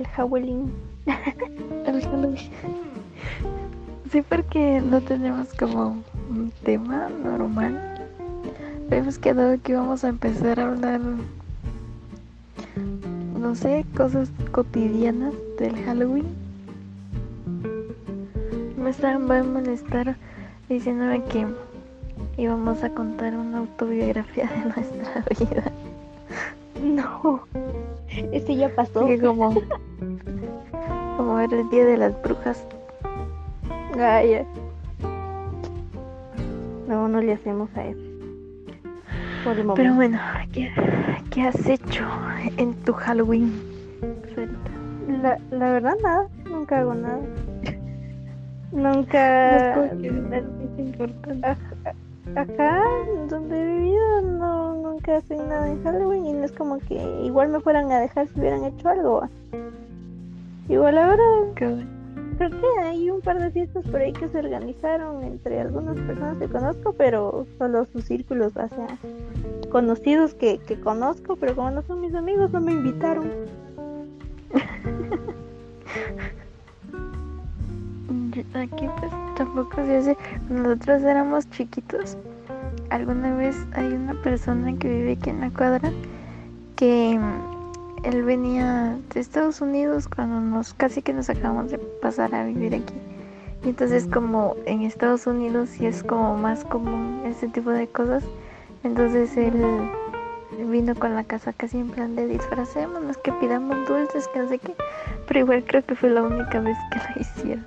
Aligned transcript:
el 0.00 0.06
Halloween. 0.08 0.72
el 1.86 2.02
Halloween. 2.02 2.50
Sí, 4.10 4.22
porque 4.22 4.80
no 4.80 5.00
tenemos 5.02 5.52
como 5.54 6.02
un 6.30 6.50
tema 6.64 7.08
normal. 7.22 7.78
Habíamos 8.88 9.18
quedado 9.18 9.60
que 9.62 9.72
íbamos 9.72 10.02
a 10.02 10.08
empezar 10.08 10.58
a 10.58 10.68
hablar, 10.68 11.00
no 13.38 13.54
sé, 13.54 13.84
cosas 13.96 14.30
cotidianas 14.50 15.34
del 15.58 15.76
Halloween. 15.84 16.26
Me 18.82 18.90
estaban 18.90 19.30
a 19.30 19.44
molestar 19.44 20.16
diciéndome 20.68 21.22
que 21.24 21.46
íbamos 22.38 22.82
a 22.82 22.90
contar 22.90 23.36
una 23.36 23.58
autobiografía 23.58 24.48
de 24.48 24.82
nuestra 24.82 25.24
vida. 25.38 25.72
No, 26.82 27.42
ese 28.32 28.56
ya 28.56 28.74
pasó. 28.74 29.06
como, 29.20 29.54
como 29.54 29.79
era 31.44 31.60
el 31.60 31.70
día 31.70 31.84
de 31.84 31.96
las 31.96 32.22
brujas. 32.22 32.64
Ay, 33.98 34.46
No, 36.86 37.08
no 37.08 37.20
le 37.20 37.32
hacemos 37.32 37.68
a 37.76 37.86
eso. 37.86 38.00
Pero 39.74 39.94
bueno, 39.94 40.18
¿qué, 40.52 40.70
¿qué, 41.30 41.42
has 41.42 41.66
hecho 41.66 42.06
en 42.58 42.74
tu 42.84 42.92
Halloween? 42.92 43.52
La, 45.22 45.38
la 45.50 45.72
verdad, 45.72 45.94
nada. 46.02 46.28
Nunca 46.44 46.80
hago 46.80 46.94
nada. 46.94 47.20
Nunca. 48.72 49.74
Acá, 52.36 52.82
donde 53.28 53.60
he 53.60 53.66
vivido, 53.66 54.22
no, 54.22 54.74
nunca 54.74 55.16
hacen 55.16 55.48
nada 55.48 55.68
en 55.68 55.82
Halloween 55.82 56.26
y 56.26 56.32
no 56.34 56.44
es 56.44 56.52
como 56.52 56.78
que 56.78 56.94
igual 57.24 57.48
me 57.48 57.60
fueran 57.60 57.90
a 57.90 57.98
dejar 57.98 58.28
si 58.28 58.38
hubieran 58.38 58.64
hecho 58.64 58.88
algo. 58.88 59.28
Igual 60.70 60.96
ahora 60.98 61.22
creo 61.56 61.76
que 62.38 62.80
hay 62.80 63.10
un 63.10 63.20
par 63.20 63.40
de 63.40 63.50
fiestas 63.50 63.84
por 63.88 64.00
ahí 64.00 64.12
que 64.12 64.28
se 64.28 64.38
organizaron 64.38 65.24
entre 65.24 65.60
algunas 65.60 65.96
personas 65.96 66.38
que 66.38 66.46
conozco, 66.46 66.92
pero 66.92 67.44
solo 67.58 67.84
sus 67.86 68.04
círculos, 68.04 68.52
o 68.56 68.68
sea, 68.68 68.86
conocidos 69.70 70.32
que, 70.34 70.58
que 70.58 70.78
conozco, 70.78 71.34
pero 71.34 71.56
como 71.56 71.72
no 71.72 71.82
son 71.82 72.00
mis 72.00 72.14
amigos, 72.14 72.52
no 72.52 72.60
me 72.60 72.70
invitaron. 72.70 73.28
Aquí 78.54 78.86
pues 79.00 79.12
tampoco 79.36 79.74
se 79.84 79.96
hace. 79.96 80.16
Nosotros 80.48 81.02
éramos 81.02 81.50
chiquitos. 81.50 82.16
Alguna 82.90 83.34
vez 83.34 83.56
hay 83.72 83.88
una 83.88 84.14
persona 84.22 84.72
que 84.78 84.88
vive 84.88 85.12
aquí 85.12 85.30
en 85.30 85.40
la 85.40 85.50
cuadra 85.50 85.90
que 86.76 87.18
él 88.02 88.22
venía 88.22 88.98
de 89.12 89.20
Estados 89.20 89.60
Unidos 89.60 90.08
cuando 90.08 90.40
nos 90.40 90.74
casi 90.74 91.02
que 91.02 91.12
nos 91.12 91.28
acabamos 91.30 91.70
de 91.70 91.78
pasar 91.78 92.34
a 92.34 92.44
vivir 92.44 92.74
aquí. 92.74 92.94
Y 93.64 93.70
entonces 93.70 94.06
como 94.06 94.56
en 94.66 94.82
Estados 94.82 95.26
Unidos 95.26 95.68
sí 95.70 95.86
es 95.86 96.02
como 96.02 96.36
más 96.36 96.64
común 96.64 97.22
ese 97.26 97.48
tipo 97.48 97.70
de 97.70 97.86
cosas, 97.86 98.24
entonces 98.84 99.36
él 99.36 99.52
vino 100.70 100.94
con 100.94 101.14
la 101.14 101.24
casa 101.24 101.52
casi 101.52 101.78
en 101.78 101.90
plan 101.90 102.16
de 102.16 102.26
disfracémonos, 102.26 103.18
que 103.18 103.32
pidamos 103.32 103.86
dulces, 103.86 104.28
que 104.28 104.40
no 104.40 104.48
sé 104.48 104.58
qué. 104.58 104.74
Pero 105.26 105.40
igual 105.40 105.64
creo 105.64 105.84
que 105.84 105.94
fue 105.94 106.10
la 106.10 106.22
única 106.22 106.60
vez 106.60 106.76
que 106.90 106.98
la 106.98 107.14
hicieron. 107.20 107.66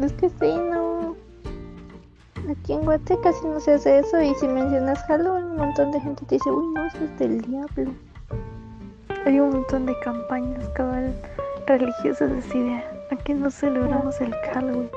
Es 0.00 0.12
que 0.14 0.30
sí, 0.30 0.56
no. 0.56 0.99
Aquí 2.48 2.72
en 2.72 2.84
Guate 2.84 3.18
casi 3.22 3.44
no 3.44 3.60
se 3.60 3.74
hace 3.74 3.98
eso 3.98 4.20
y 4.20 4.34
si 4.36 4.48
mencionas 4.48 5.02
Halloween 5.04 5.44
un 5.44 5.56
montón 5.56 5.92
de 5.92 6.00
gente 6.00 6.24
te 6.26 6.36
dice, 6.36 6.50
uy, 6.50 6.66
no, 6.74 6.86
eso 6.86 6.98
es 7.04 7.18
del 7.18 7.40
diablo. 7.42 7.92
Hay 9.26 9.38
un 9.38 9.50
montón 9.50 9.86
de 9.86 9.98
campañas 10.00 10.68
cabal 10.70 11.14
religiosas 11.66 12.30
así 12.32 12.58
de 12.58 12.82
aquí 13.10 13.34
no 13.34 13.50
celebramos 13.50 14.20
el 14.20 14.32
Halloween. 14.34 14.90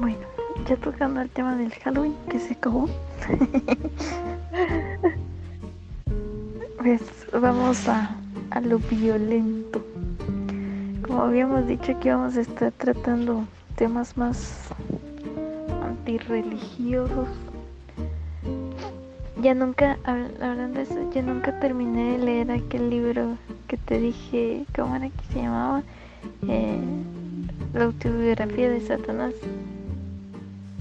Bueno, 0.00 0.18
ya 0.66 0.76
tocando 0.76 1.20
el 1.20 1.30
tema 1.30 1.56
del 1.56 1.72
Halloween 1.74 2.14
que 2.30 2.38
se 2.38 2.54
acabó. 2.54 2.88
pues 6.78 7.02
vamos 7.32 7.88
a, 7.88 8.16
a 8.50 8.60
lo 8.60 8.78
violento 8.78 9.82
como 11.06 11.22
habíamos 11.22 11.66
dicho 11.66 11.98
que 12.00 12.08
íbamos 12.08 12.36
a 12.36 12.40
estar 12.40 12.72
tratando 12.72 13.44
temas 13.76 14.16
más 14.16 14.68
antirreligiosos. 15.84 17.28
Ya 19.42 19.54
nunca, 19.54 19.98
hablando 20.04 20.78
de 20.78 20.82
eso, 20.82 21.10
ya 21.12 21.22
nunca 21.22 21.60
terminé 21.60 22.12
de 22.12 22.18
leer 22.18 22.50
aquel 22.50 22.88
libro 22.88 23.36
que 23.68 23.76
te 23.76 24.00
dije, 24.00 24.64
¿cómo 24.74 24.96
era 24.96 25.10
que 25.10 25.32
se 25.32 25.42
llamaba? 25.42 25.82
Eh, 26.48 26.80
la 27.74 27.84
autobiografía 27.84 28.70
de 28.70 28.80
Satanás. 28.80 29.34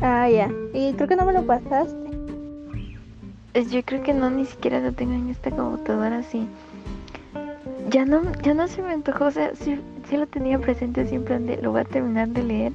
Ah, 0.02 0.30
ya. 0.30 0.50
Y 0.74 0.94
creo 0.94 1.08
que 1.08 1.16
no 1.18 1.26
me 1.26 1.34
lo 1.34 1.46
pasaste. 1.46 1.96
Yo 3.70 3.84
creo 3.84 4.04
que 4.04 4.14
no, 4.14 4.30
ni 4.30 4.46
siquiera 4.46 4.80
lo 4.80 4.94
tengo 4.94 5.14
en 5.14 5.30
esta 5.30 5.52
computadora 5.52 6.20
así. 6.20 6.48
Ya 7.90 8.06
no, 8.06 8.22
ya 8.42 8.54
no 8.54 8.68
se 8.68 8.82
me 8.82 8.94
antojó, 8.94 9.26
o 9.26 9.32
sea, 9.32 9.54
sí, 9.56 9.80
sí 10.08 10.18
lo 10.18 10.28
tenía 10.28 10.60
presente 10.60 11.06
siempre 11.06 11.36
donde 11.36 11.58
lo 11.58 11.72
voy 11.72 11.82
a 11.82 11.86
terminar 11.86 12.30
de 12.30 12.44
leer, 12.44 12.74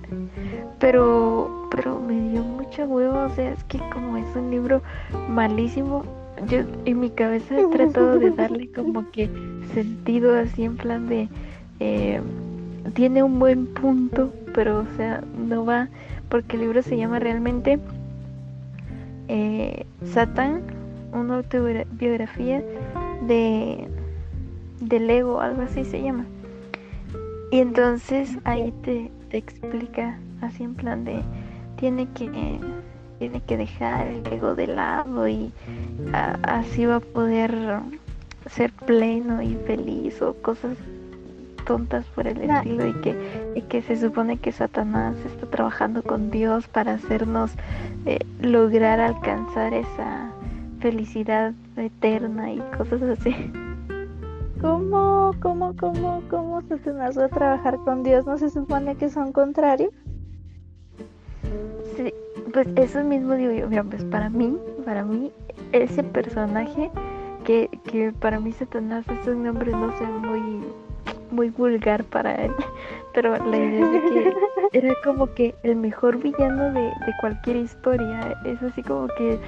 pero, 0.79 1.69
pero 1.71 2.01
me 2.01 2.31
dio 2.31 2.43
mucha 2.43 2.87
huevo, 2.87 3.25
o 3.25 3.29
sea, 3.31 3.53
es 3.53 3.65
que 3.65 3.79
como 3.93 4.17
es 4.17 4.37
un 4.37 4.51
libro 4.51 4.83
malísimo, 5.29 6.05
yo 6.49 6.61
en 6.85 7.01
mi 7.01 7.11
cabeza 7.11 7.59
he 7.59 7.67
tratado 7.67 8.19
de 8.19 8.31
darle 8.31 8.71
como 8.75 9.11
que 9.11 9.31
sentido 9.75 10.39
así 10.39 10.65
en 10.65 10.77
plan 10.77 11.09
de 11.09 11.29
eh, 11.81 12.21
tiene 12.95 13.23
un 13.23 13.39
buen 13.39 13.67
punto, 13.67 14.33
pero 14.55 14.81
o 14.81 14.97
sea, 14.97 15.23
no 15.37 15.65
va, 15.65 15.89
porque 16.29 16.57
el 16.57 16.63
libro 16.63 16.83
se 16.83 16.97
llama 16.97 17.19
realmente 17.19 17.79
eh, 19.29 19.87
Satán, 20.05 20.63
una 21.13 21.37
autobiografía 21.37 22.63
de 23.27 23.89
del 24.81 25.11
ego, 25.11 25.41
algo 25.41 25.63
así 25.63 25.85
se 25.85 26.03
llama. 26.03 26.25
Y 27.51 27.59
entonces 27.59 28.39
ahí 28.45 28.73
te, 28.83 29.11
explica 29.33 30.19
así 30.41 30.65
en 30.65 30.75
plan 30.75 31.05
de 31.05 31.23
tiene 31.77 32.09
que 32.15 32.59
tiene 33.19 33.41
que 33.43 33.57
dejar 33.57 34.07
el 34.07 34.27
ego 34.27 34.55
de 34.55 34.67
lado 34.67 35.29
y 35.29 35.53
así 36.43 36.87
va 36.87 36.97
a 36.97 37.01
poder 37.01 37.81
ser 38.51 38.73
pleno 38.73 39.43
y 39.43 39.55
feliz 39.67 40.21
o 40.23 40.35
cosas 40.35 40.77
tontas 41.67 42.07
por 42.15 42.27
el 42.27 42.41
estilo 42.41 42.89
y 42.89 42.95
que, 42.95 43.53
y 43.55 43.63
que 43.63 43.83
se 43.83 43.97
supone 43.97 44.39
que 44.39 44.53
Satanás 44.53 45.17
está 45.27 45.47
trabajando 45.47 46.03
con 46.03 46.31
Dios 46.31 46.67
para 46.67 46.95
hacernos 46.95 47.53
eh, 48.07 48.19
lograr 48.41 49.01
alcanzar 49.01 49.75
esa 49.75 50.33
felicidad 50.81 51.53
eterna 51.77 52.53
y 52.53 52.59
cosas 52.77 53.03
así. 53.03 53.35
¿Cómo, 54.61 55.33
cómo, 55.41 55.75
cómo, 55.77 56.23
cómo 56.29 56.61
se 56.63 56.93
va 56.93 57.07
a 57.07 57.29
trabajar 57.29 57.79
con 57.79 58.03
Dios? 58.03 58.27
¿No 58.27 58.37
se 58.37 58.51
supone 58.51 58.95
que 58.97 59.09
son 59.09 59.33
contrarios? 59.33 59.93
Sí, 61.97 62.13
pues 62.53 62.69
eso 62.77 63.03
mismo 63.03 63.35
digo 63.37 63.53
yo, 63.53 63.69
mira, 63.69 63.85
pues 63.85 64.05
para 64.05 64.29
mí, 64.29 64.59
para 64.85 65.03
mí, 65.03 65.33
ese 65.73 66.03
personaje 66.03 66.91
que, 67.45 67.71
que 67.91 68.13
para 68.13 68.39
mí 68.39 68.53
Satanás 68.53 69.07
es 69.09 69.27
un 69.27 69.45
nombre, 69.45 69.73
no 69.73 69.97
sé, 69.97 70.05
muy, 70.05 70.61
muy 71.31 71.49
vulgar 71.49 72.05
para 72.05 72.35
él, 72.35 72.53
pero 73.15 73.43
la 73.43 73.57
idea 73.57 73.81
es 73.81 73.93
de 73.93 74.01
que 74.11 74.35
era 74.79 74.95
como 75.03 75.33
que 75.33 75.55
el 75.63 75.77
mejor 75.77 76.19
villano 76.19 76.71
de, 76.73 76.83
de 76.83 77.13
cualquier 77.23 77.57
historia, 77.57 78.39
es 78.45 78.63
así 78.63 78.83
como 78.83 79.09
que, 79.09 79.39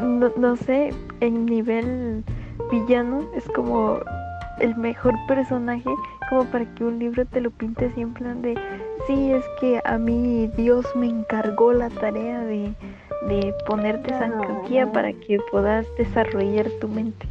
no, 0.00 0.32
no 0.36 0.56
sé, 0.56 0.92
en 1.20 1.46
nivel 1.46 2.24
villano 2.70 3.20
es 3.34 3.44
como 3.54 3.98
el 4.60 4.76
mejor 4.76 5.14
personaje 5.28 5.90
como 6.28 6.44
para 6.44 6.64
que 6.74 6.84
un 6.84 6.98
libro 6.98 7.24
te 7.26 7.40
lo 7.40 7.50
pinte 7.50 7.86
así 7.86 8.00
en 8.00 8.14
plan 8.14 8.42
de 8.42 8.58
sí 9.06 9.32
es 9.32 9.44
que 9.60 9.80
a 9.84 9.98
mí 9.98 10.50
Dios 10.56 10.86
me 10.96 11.06
encargó 11.06 11.72
la 11.72 11.90
tarea 11.90 12.40
de, 12.40 12.74
de 13.28 13.54
ponerte 13.66 14.12
no. 14.28 14.92
para 14.92 15.12
que 15.12 15.38
puedas 15.50 15.86
desarrollar 15.98 16.68
tu 16.80 16.88
mente 16.88 17.26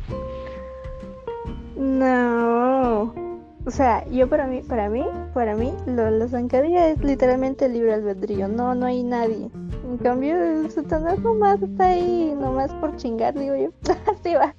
no. 1.75 3.13
O 3.65 3.71
sea 3.71 4.05
yo 4.09 4.29
para 4.29 4.47
mí 4.47 4.61
para 4.61 4.89
mí 4.89 5.03
para 5.33 5.55
mí 5.55 5.73
lo, 5.87 6.09
la 6.09 6.27
zancadilla 6.27 6.89
es 6.89 7.03
literalmente 7.03 7.65
el 7.65 7.73
libre 7.73 7.93
albedrío. 7.93 8.47
No 8.47 8.75
no 8.75 8.85
hay 8.85 9.03
nadie. 9.03 9.49
En 9.89 9.97
cambio 9.97 10.35
satanás 10.69 11.19
nomás 11.19 11.61
está 11.61 11.87
ahí 11.87 12.35
nomás 12.39 12.71
por 12.75 12.95
chingar 12.97 13.33
digo 13.33 13.55
yo. 13.55 13.69
Así 14.11 14.33
va 14.35 14.53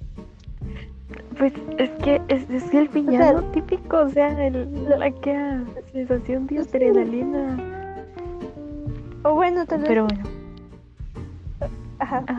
pues 1.37 1.53
es 1.77 1.89
que 2.03 2.21
es, 2.27 2.49
es 2.49 2.73
el 2.73 2.87
villano 2.89 3.43
típico, 3.51 3.99
o 3.99 4.09
sea, 4.09 4.45
el, 4.45 4.67
la 4.89 5.11
que 5.11 5.59
sensación 5.91 6.47
de 6.47 6.59
adrenalina. 6.59 7.57
O 9.23 9.33
bueno, 9.33 9.65
tal 9.65 9.79
vez. 9.79 9.87
Pero 9.87 10.07
bueno. 10.07 10.23
Ajá. 11.99 12.23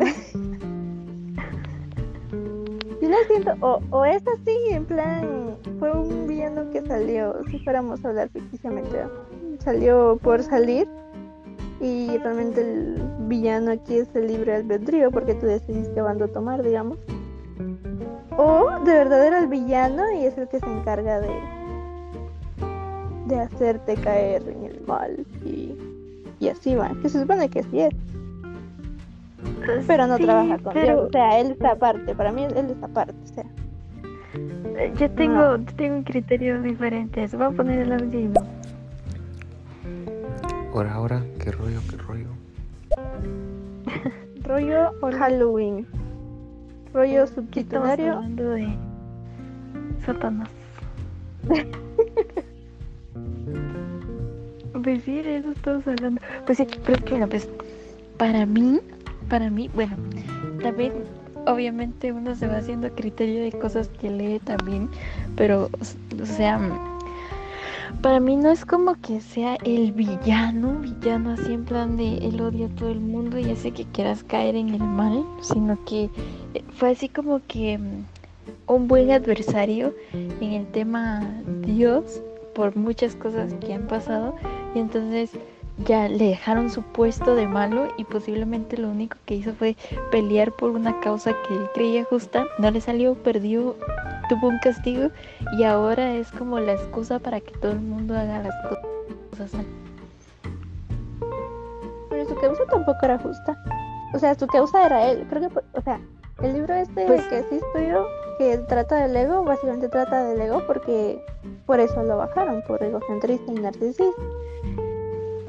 Yo 3.01 3.09
no 3.09 3.17
siento, 3.29 3.55
o, 3.61 3.81
o 3.91 4.05
es 4.05 4.23
así, 4.27 4.57
en 4.71 4.85
plan, 4.85 5.57
fue 5.79 5.93
un 5.93 6.27
villano 6.27 6.69
que 6.71 6.83
salió, 6.83 7.37
si 7.49 7.61
fuéramos 7.61 8.05
a 8.05 8.09
hablar 8.09 8.29
ficticiamente, 8.31 9.05
salió 9.61 10.19
por 10.21 10.43
salir 10.43 10.89
y 11.81 12.19
realmente 12.19 12.61
el 12.61 13.01
villano 13.29 13.71
aquí 13.71 13.99
es 13.99 14.09
el 14.17 14.27
libre 14.27 14.57
albedrío 14.57 15.13
porque 15.13 15.35
tú 15.35 15.47
decidís 15.47 15.89
qué 15.91 16.01
bando 16.01 16.27
tomar, 16.29 16.63
digamos. 16.63 16.99
O 18.37 18.81
de 18.85 18.93
verdad 18.93 19.27
era 19.27 19.39
el 19.39 19.49
villano 19.49 20.03
y 20.13 20.27
es 20.27 20.39
el 20.39 20.49
que 20.49 20.61
se 20.61 20.67
encarga 20.67 21.21
de 21.21 21.59
de 23.29 23.41
hacerte 23.41 23.95
caer 23.97 24.43
en 24.49 24.65
el 24.65 24.81
mal 24.87 25.27
y, 25.45 25.75
y 26.41 26.49
así 26.49 26.75
va, 26.75 26.91
que 27.03 27.09
se 27.09 27.21
supone 27.21 27.49
que 27.49 27.63
sí 27.63 27.81
es. 27.81 27.95
Pero 29.87 30.07
no 30.07 30.17
trabaja 30.17 30.59
con 30.59 30.75
Dios, 30.75 31.09
o 31.09 31.11
sea, 31.11 31.39
él 31.39 31.53
está 31.53 31.73
aparte, 31.73 32.15
para 32.15 32.33
mí 32.33 32.45
él 32.45 32.71
está 32.71 32.87
aparte, 32.87 33.15
o 33.23 33.27
sea. 33.27 33.45
Yo 34.95 35.11
tengo, 35.11 35.59
tengo 35.77 35.97
un 35.97 36.03
criterio 36.05 36.63
diferente, 36.63 37.27
voy 37.35 37.47
a 37.47 37.51
poner 37.51 37.81
el 37.81 37.93
audio 37.93 38.31
Ahora, 40.73 40.95
ahora, 40.95 41.23
qué 41.39 41.51
rollo, 41.51 41.81
qué 41.91 41.97
rollo. 41.97 42.29
rollo 44.45 44.93
Halloween. 45.19 45.87
Rollo 46.93 47.27
subtitulario. 47.27 48.15
hablando 48.15 48.51
de 48.51 48.69
Satanás. 50.05 50.49
pues 54.83 55.03
sí, 55.05 55.23
de 55.23 55.39
eso 55.39 55.53
estamos 55.53 55.87
hablando. 55.87 56.21
Pues 56.47 56.59
sí, 56.59 56.67
pero 56.85 56.99
es 56.99 57.05
que 57.05 57.11
bueno, 57.11 57.29
pues 57.29 57.49
para 58.17 58.47
mí, 58.47 58.81
para 59.29 59.51
mí, 59.51 59.71
bueno, 59.75 59.97
también 60.63 60.93
obviamente 61.47 62.13
uno 62.13 62.35
se 62.35 62.47
va 62.47 62.59
haciendo 62.59 62.95
criterio 62.95 63.43
de 63.43 63.53
cosas 63.53 63.89
que 63.89 64.11
lee 64.11 64.39
también, 64.41 64.89
pero 65.37 65.71
o 66.21 66.27
sea 66.27 66.59
para 68.03 68.21
mí 68.21 68.37
no 68.37 68.51
es 68.51 68.65
como 68.65 68.95
que 69.01 69.21
sea 69.21 69.57
el 69.65 69.93
villano, 69.93 70.79
villano 70.81 71.31
así 71.31 71.53
en 71.53 71.65
plan 71.65 71.97
de 71.97 72.19
él 72.19 72.41
odia 72.41 72.67
a 72.67 72.71
todo 72.71 72.91
el 72.91 73.01
mundo 73.01 73.39
y 73.39 73.51
hace 73.51 73.73
que 73.73 73.85
quieras 73.87 74.23
caer 74.25 74.57
en 74.57 74.71
el 74.71 74.83
mal, 74.83 75.25
sino 75.41 75.83
que 75.85 76.11
eh, 76.55 76.65
fue 76.75 76.91
así 76.91 77.09
como 77.09 77.41
que 77.47 77.79
mm, 77.79 78.05
un 78.67 78.89
buen 78.89 79.11
adversario 79.11 79.95
en 80.13 80.53
el 80.53 80.67
tema 80.69 81.21
Dios 81.63 82.23
por 82.55 82.77
muchas 82.77 83.15
cosas 83.15 83.55
que 83.55 83.75
han 83.75 83.87
pasado. 83.87 84.35
Y 84.75 84.81
entonces 84.81 85.31
ya 85.87 86.09
le 86.09 86.31
dejaron 86.31 86.71
su 86.71 86.83
puesto 86.83 87.35
de 87.35 87.47
malo 87.47 87.89
y 87.97 88.05
posiblemente 88.05 88.77
lo 88.77 88.91
único 88.91 89.17
que 89.25 89.37
hizo 89.37 89.55
fue 89.55 89.77
pelear 90.11 90.53
por 90.53 90.71
una 90.71 90.99
causa 91.01 91.35
que 91.47 91.55
él 91.55 91.69
creía 91.75 92.05
justa, 92.05 92.47
no 92.59 92.71
le 92.71 92.81
salió, 92.81 93.15
perdió 93.15 93.77
tuvo 94.29 94.49
un 94.49 94.59
castigo 94.59 95.11
y 95.57 95.65
ahora 95.65 96.13
es 96.13 96.31
como 96.33 96.61
la 96.61 96.73
excusa 96.73 97.19
para 97.19 97.41
que 97.41 97.53
todo 97.59 97.73
el 97.73 97.81
mundo 97.81 98.15
haga 98.15 98.43
las 98.43 98.55
cosas 99.31 99.55
mal. 99.55 99.67
Pero 102.11 102.29
su 102.29 102.35
causa 102.37 102.63
tampoco 102.71 102.99
era 103.03 103.19
justa. 103.19 103.65
O 104.15 104.19
sea, 104.19 104.35
su 104.35 104.47
causa 104.47 104.87
era 104.87 105.09
él. 105.11 105.27
Creo 105.29 105.49
que, 105.49 105.61
o 105.75 105.83
sea, 105.83 106.01
el 106.43 106.53
libro 106.55 106.75
este 106.75 107.07
pues, 107.07 107.25
que 107.27 107.43
sí 107.45 107.57
estudió, 107.57 108.07
que 108.39 108.59
trata 108.59 108.97
del 108.97 109.17
ego, 109.17 109.45
básicamente 109.45 109.89
trata 109.89 110.25
del 110.25 110.41
ego 110.41 110.63
porque 110.67 111.21
por 111.67 111.81
eso 111.81 112.03
lo 112.03 112.17
bajaron, 112.17 112.63
por 112.63 112.83
egocentrista 112.83 113.53
y 113.53 113.57
narcisista. 113.57 114.23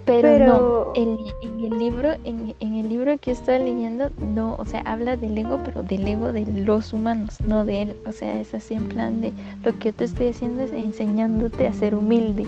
Pero, 0.09 0.47
no, 0.47 0.91
en, 0.95 1.19
el 1.63 1.77
libro, 1.77 2.13
en, 2.23 2.55
el 2.59 2.89
libro 2.89 3.17
que 3.19 3.29
estoy 3.29 3.59
leyendo, 3.59 4.09
no, 4.19 4.55
o 4.55 4.65
sea, 4.65 4.81
habla 4.81 5.17
del 5.17 5.37
ego, 5.37 5.59
pero 5.63 5.83
del 5.83 6.07
ego 6.07 6.33
de 6.33 6.45
los 6.47 6.93
humanos, 6.93 7.37
no 7.45 7.63
de 7.63 7.83
él. 7.83 7.95
O 8.07 8.11
sea, 8.11 8.39
es 8.39 8.55
así 8.55 8.73
en 8.73 8.89
plan 8.89 9.21
de 9.21 9.33
lo 9.63 9.77
que 9.77 9.89
yo 9.89 9.93
te 9.93 10.05
estoy 10.05 10.29
haciendo 10.29 10.63
es 10.63 10.73
enseñándote 10.73 11.67
a 11.67 11.73
ser 11.73 11.93
humilde. 11.93 12.47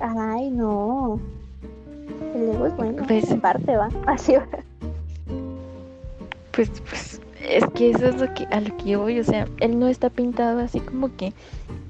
Ay, 0.00 0.50
no. 0.50 1.20
El 2.34 2.48
ego 2.54 2.66
es 2.66 2.76
bueno. 2.76 3.04
Pues, 3.06 3.30
en 3.30 3.40
parte 3.42 3.76
va. 3.76 3.90
Así 4.06 4.36
va. 4.36 4.46
Pues, 6.52 6.70
pues, 6.88 7.20
es 7.50 7.64
que 7.74 7.90
eso 7.90 8.06
es 8.06 8.20
lo 8.20 8.32
que, 8.34 8.46
a 8.46 8.60
lo 8.60 8.76
que 8.76 8.90
yo 8.90 9.00
voy. 9.00 9.18
O 9.18 9.24
sea, 9.24 9.46
él 9.60 9.78
no 9.78 9.88
está 9.88 10.10
pintado 10.10 10.60
así 10.60 10.80
como 10.80 11.14
que 11.16 11.32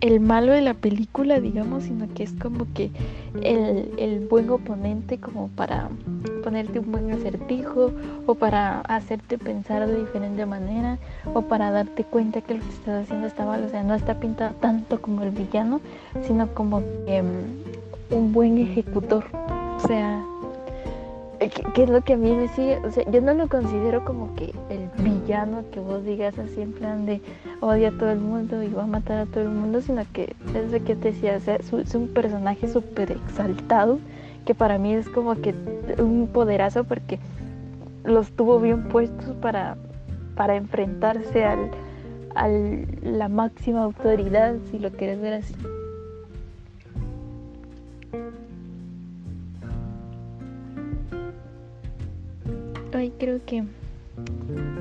el 0.01 0.21
malo 0.21 0.53
de 0.53 0.62
la 0.62 0.75
película, 0.75 1.41
digamos, 1.41 1.85
sino 1.85 2.12
que 2.15 2.23
es 2.23 2.33
como 2.33 2.67
que 2.73 2.91
el, 3.43 3.93
el, 3.99 4.27
buen 4.29 4.49
oponente 4.51 5.19
como 5.19 5.49
para 5.49 5.91
ponerte 6.43 6.79
un 6.79 6.91
buen 6.91 7.11
acertijo 7.11 7.93
o 8.27 8.35
para 8.35 8.81
hacerte 8.83 9.37
pensar 9.39 9.87
de 9.87 10.01
diferente 10.01 10.47
manera 10.47 10.99
o 11.35 11.43
para 11.43 11.71
darte 11.71 12.05
cuenta 12.05 12.41
que 12.41 12.55
lo 12.55 12.61
que 12.61 12.71
estás 12.71 13.05
haciendo 13.05 13.27
está 13.27 13.45
mal. 13.45 13.63
O 13.65 13.69
sea, 13.69 13.83
no 13.83 13.95
está 13.95 14.19
pintado 14.19 14.55
tanto 14.61 15.01
como 15.01 15.23
el 15.23 15.31
villano, 15.31 15.81
sino 16.27 16.49
como 16.55 16.83
que, 17.06 17.23
mm, 17.23 18.15
un 18.15 18.33
buen 18.33 18.59
ejecutor. 18.59 19.25
O 19.77 19.87
sea, 19.87 20.25
¿Qué, 21.75 21.85
es 21.85 21.89
lo 21.89 22.03
que 22.03 22.13
a 22.13 22.17
mí 22.19 22.33
me 22.33 22.49
sigue? 22.49 22.77
O 22.85 22.91
sea, 22.91 23.11
yo 23.11 23.23
no 23.23 23.33
lo 23.33 23.49
considero 23.49 24.05
como 24.05 24.35
que 24.35 24.53
el 24.69 24.91
villano 25.03 25.65
que 25.73 25.81
vos 25.81 26.05
digas 26.05 26.39
así 26.39 26.61
en 26.61 26.73
plan 26.73 27.07
de 27.07 27.23
odia 27.61 27.89
a 27.89 27.93
todo 27.93 28.11
el 28.11 28.21
mundo 28.21 28.63
y 28.63 28.69
va 28.69 28.83
a 28.83 28.87
matar 28.87 29.21
a 29.21 29.27
todo 29.27 29.45
el 29.45 29.49
mundo, 29.49 29.81
sino 29.81 30.03
que 30.13 30.35
es 30.55 30.71
de 30.71 30.81
que 30.81 30.95
te 30.95 31.13
decía, 31.13 31.37
o 31.37 31.41
sea, 31.41 31.57
es 31.57 31.95
un 31.95 32.09
personaje 32.09 32.69
súper 32.69 33.13
exaltado 33.13 33.99
que 34.45 34.55
para 34.55 34.77
mí 34.77 34.93
es 34.93 35.09
como 35.09 35.35
que 35.41 35.55
un 35.99 36.29
poderazo 36.31 36.85
porque 36.85 37.19
los 38.05 38.31
tuvo 38.33 38.61
bien 38.61 38.89
puestos 38.89 39.35
para, 39.41 39.79
para 40.37 40.57
enfrentarse 40.57 41.45
al, 41.45 41.71
a 42.35 42.49
la 42.49 43.29
máxima 43.29 43.83
autoridad, 43.83 44.57
si 44.71 44.79
lo 44.79 44.91
quieres 44.91 45.21
ver 45.21 45.35
así. 45.35 45.55
Ay, 52.93 53.13
creo 53.19 53.41
que 53.47 53.65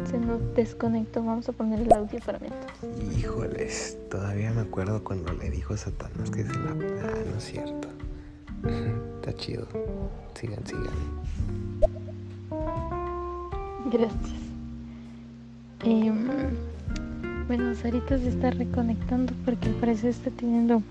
se 0.10 0.18
nos 0.18 0.42
desconectó. 0.56 1.24
Vamos 1.24 1.48
a 1.48 1.52
poner 1.52 1.82
el 1.82 1.94
audio 1.94 2.20
para 2.26 2.40
mientras. 2.40 2.74
Híjoles, 3.18 3.98
todavía 4.10 4.52
me 4.52 4.62
acuerdo 4.62 5.04
cuando 5.04 5.32
le 5.34 5.50
dijo 5.50 5.74
a 5.74 5.78
Satanás 5.78 6.32
que 6.32 6.44
se 6.44 6.54
la. 6.54 6.72
Ah, 6.72 7.14
no 7.32 7.38
es 7.38 7.44
cierto. 7.44 7.88
Está 9.20 9.34
chido. 9.36 9.68
Sigan, 10.34 10.66
sigan. 10.66 10.86
Gracias. 13.92 14.40
Em, 15.84 16.28
bueno, 17.48 17.74
Sarita 17.76 18.18
se 18.18 18.30
está 18.30 18.52
reconectando 18.52 19.34
porque 19.46 19.70
parece 19.80 20.10
está 20.10 20.32
teniendo 20.32 20.82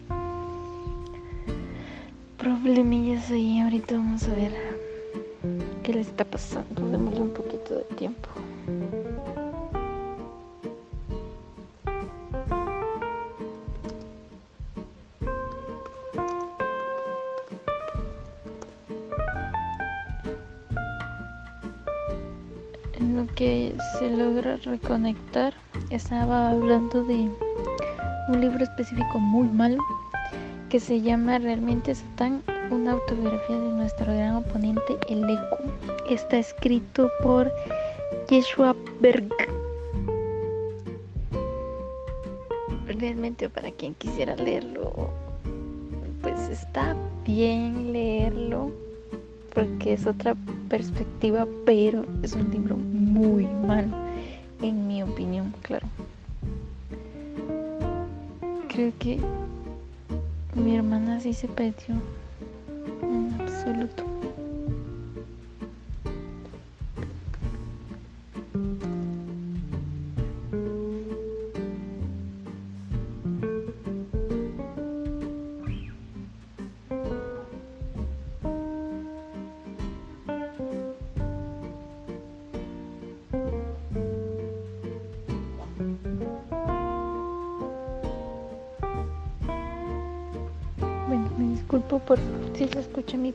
problemillas 2.39 3.31
ahí. 3.31 3.61
Ahorita 3.61 3.97
vamos 3.97 4.23
a 4.25 4.35
ver 4.35 4.78
qué 5.89 5.95
le 5.95 6.01
está 6.03 6.23
pasando. 6.23 6.87
Démosle 6.91 7.23
un 7.23 7.31
poquito 7.31 7.77
de 7.77 7.85
tiempo. 7.97 8.29
En 23.01 23.17
lo 23.17 23.27
que 23.35 23.75
se 23.99 24.11
logra 24.11 24.57
reconectar, 24.57 25.55
estaba 25.89 26.51
hablando 26.51 27.03
de 27.05 27.31
un 28.29 28.41
libro 28.43 28.63
específico 28.63 29.19
muy 29.19 29.49
malo 29.49 29.83
que 30.69 30.81
se 30.81 31.01
llama 31.01 31.39
Realmente 31.39 31.95
Satán 31.95 32.43
una 32.71 32.93
autobiografía 32.93 33.59
de 33.59 33.69
nuestro 33.71 34.07
gran 34.07 34.37
oponente, 34.37 34.99
el 35.09 35.25
Eco. 35.25 35.59
Está 36.09 36.39
escrito 36.39 37.11
por 37.23 37.51
Yeshua 38.29 38.75
Berg. 39.01 39.29
Realmente 42.87 43.49
para 43.49 43.71
quien 43.71 43.95
quisiera 43.95 44.35
leerlo, 44.37 45.11
pues 46.23 46.41
está 46.49 46.97
bien 47.25 47.93
leerlo 47.93 48.73
porque 49.55 49.93
es 49.93 50.07
otra 50.07 50.35
perspectiva, 50.69 51.47
pero 51.65 52.05
es 52.23 52.33
un 52.35 52.51
libro 52.51 52.77
muy 52.77 53.47
malo, 53.47 53.97
en 54.63 54.87
mi 54.87 55.03
opinión, 55.03 55.55
claro. 55.63 55.87
Creo 58.69 58.93
que 58.99 59.19
mi 60.55 60.77
hermana 60.77 61.21
sí 61.21 61.33
se 61.33 61.49
perdió 61.49 61.97
absoluto. 63.59 64.08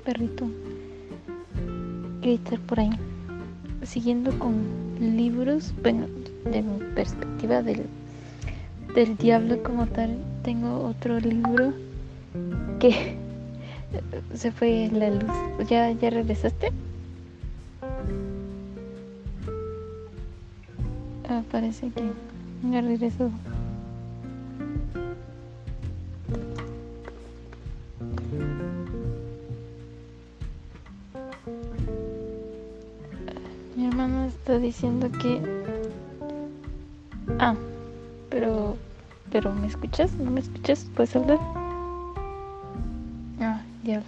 Perrito 0.04 0.48
gritar 2.22 2.60
por 2.60 2.80
ahí. 2.80 2.90
Siguiendo 3.84 4.38
con 4.40 4.64
libros, 5.00 5.74
bueno, 5.82 6.08
de 6.46 6.62
mi 6.62 6.80
perspectiva 6.96 7.62
del, 7.62 7.86
del 8.96 9.18
diablo 9.18 9.62
como 9.62 9.88
tal, 9.88 10.18
tengo 10.44 10.86
otro 10.86 11.20
libro 11.20 11.74
que 12.80 13.16
se 14.34 14.52
fue 14.52 14.90
la 14.94 15.10
luz. 15.10 15.70
¿Ya, 15.70 15.92
ya 15.92 16.10
regresaste? 16.10 16.72
Ah, 21.28 21.42
parece 21.52 21.90
que 21.90 22.04
ya 22.72 22.82
regresó. 22.82 23.32
Hermano 34.04 34.26
está 34.26 34.58
diciendo 34.58 35.10
que... 35.12 35.42
Ah, 37.40 37.56
pero... 38.30 38.78
Pero 39.32 39.52
¿me 39.54 39.68
escuchas? 39.68 40.12
¿No 40.14 40.30
me 40.30 40.42
escuchas? 40.42 40.86
¿Puedes 40.96 41.16
hablar? 41.16 41.40
Ah, 43.40 43.62
ya 43.84 44.04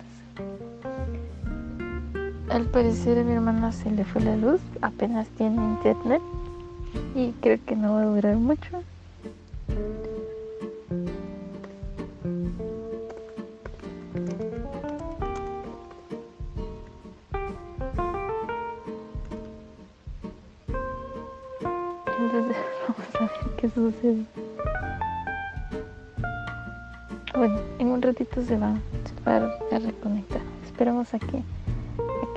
Al 2.49 2.65
parecer 2.65 3.17
a 3.17 3.23
mi 3.23 3.31
hermana 3.31 3.71
se 3.71 3.89
le 3.89 4.05
fue 4.05 4.21
la 4.21 4.35
luz, 4.35 4.61
apenas 4.81 5.27
tiene 5.29 5.55
internet 5.55 6.21
y 7.15 7.31
creo 7.41 7.57
que 7.65 7.75
no 7.75 7.93
va 7.93 8.01
a 8.01 8.05
durar 8.05 8.35
mucho. 8.35 8.83
Sucede. 23.75 24.25
Bueno, 27.35 27.59
en 27.79 27.87
un 27.89 28.01
ratito 28.01 28.41
se 28.41 28.57
va, 28.57 28.75
se 29.23 29.29
a 29.75 29.79
reconectar. 29.79 30.41
Esperamos 30.65 31.13
a 31.13 31.19
que, 31.19 31.43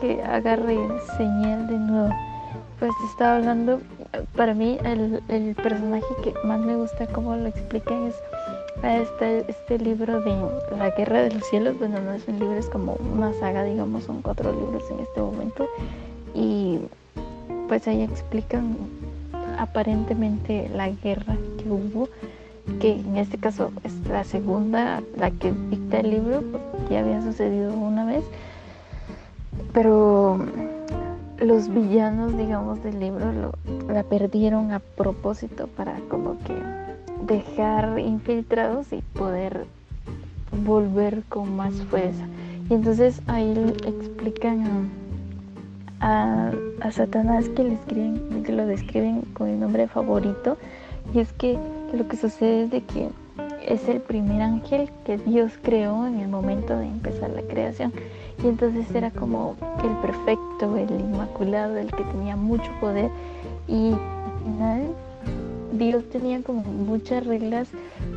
que 0.01 0.23
agarre 0.23 0.77
señal 1.17 1.69
de 1.69 1.79
nuevo. 1.79 2.15
Pues 2.79 2.91
te 3.01 3.07
estaba 3.07 3.37
hablando 3.37 3.81
para 4.37 4.55
mí 4.55 4.79
el, 4.85 5.55
personaje 5.55 6.07
que 6.23 6.35
más 6.45 6.61
me 6.61 6.77
gusta 6.77 7.07
como 7.07 7.37
lo 7.37 7.47
explican 7.47 8.07
es 8.07 8.15
este, 8.83 9.51
este 9.51 9.79
libro 9.79 10.21
de 10.21 10.35
La 10.77 10.91
Guerra 10.91 11.23
de 11.23 11.35
los 11.35 11.45
Cielos. 11.49 11.79
Bueno, 11.79 12.01
no 12.01 12.13
es 12.13 12.27
un 12.29 12.39
libro, 12.39 12.55
es 12.55 12.69
como 12.69 12.95
una 12.95 13.33
saga, 13.35 13.65
digamos, 13.65 14.05
son 14.05 14.23
cuatro 14.23 14.53
libros 14.53 14.85
en 14.91 15.01
este 15.01 15.21
momento. 15.21 15.69
Y 16.35 16.79
pues 17.69 17.87
ahí 17.89 18.03
explican 18.03 18.77
aparentemente 19.59 20.71
la 20.75 20.89
guerra 20.89 21.37
que 21.59 21.71
hubo, 21.71 22.09
que 22.81 22.93
en 22.93 23.17
este 23.17 23.39
caso 23.39 23.73
es 23.85 23.95
la 24.09 24.25
segunda, 24.25 25.03
la 25.17 25.31
que 25.31 25.53
dicta 25.71 26.01
el 26.01 26.11
libro, 26.11 26.43
ya 26.91 27.01
había 27.01 27.23
sucedido 27.23 27.73
una 27.73 28.05
vez. 28.05 28.25
Pero 29.73 30.39
los 31.39 31.73
villanos, 31.73 32.37
digamos, 32.37 32.83
del 32.83 33.01
libro 33.01 33.53
la 33.89 34.03
perdieron 34.03 34.73
a 34.73 34.81
propósito 34.81 35.67
para 35.69 35.99
como 36.09 36.37
que 36.41 36.55
dejar 37.27 37.99
infiltrados 37.99 38.93
y 38.93 39.03
poder 39.19 39.67
volver 40.65 41.23
con 41.29 41.57
más 41.57 41.75
fuerza. 41.91 42.27
Y 42.71 42.75
entonces 42.75 43.21
ahí 43.27 43.55
explican 43.87 44.91
a, 46.01 46.53
Satanás 46.91 47.49
que, 47.51 47.65
le 47.65 47.75
escriben, 47.75 48.43
que 48.45 48.53
lo 48.53 48.67
describen 48.67 49.23
con 49.35 49.49
el 49.49 49.61
nombre 49.61 49.89
favorito. 49.89 50.57
Y 51.15 51.21
es 51.21 51.33
que 51.33 51.59
lo 51.93 52.07
que 52.09 52.17
sucede 52.17 52.65
es 52.65 52.71
de 52.71 52.83
que 52.83 53.09
es 53.67 53.89
el 53.89 54.01
primer 54.01 54.43
ángel 54.43 54.91
que 55.05 55.19
Dios 55.19 55.53
creó 55.63 56.07
en 56.07 56.21
el 56.21 56.29
momento 56.29 56.79
de 56.79 56.87
empezar 56.87 57.31
la 57.31 57.43
creación. 57.43 57.93
Y 58.43 58.47
entonces 58.47 58.91
era 58.95 59.11
como 59.11 59.57
el 59.83 59.91
perfecto, 59.97 60.77
el 60.77 60.91
inmaculado, 61.01 61.77
el 61.77 61.91
que 61.91 62.05
tenía 62.05 62.37
mucho 62.37 62.71
poder. 62.81 63.11
Y 63.67 63.93
al 63.93 64.43
final 64.45 64.83
Dios 65.73 66.09
tenía 66.11 66.43
como 66.43 66.63
muchas 66.63 67.27
reglas 67.27 67.69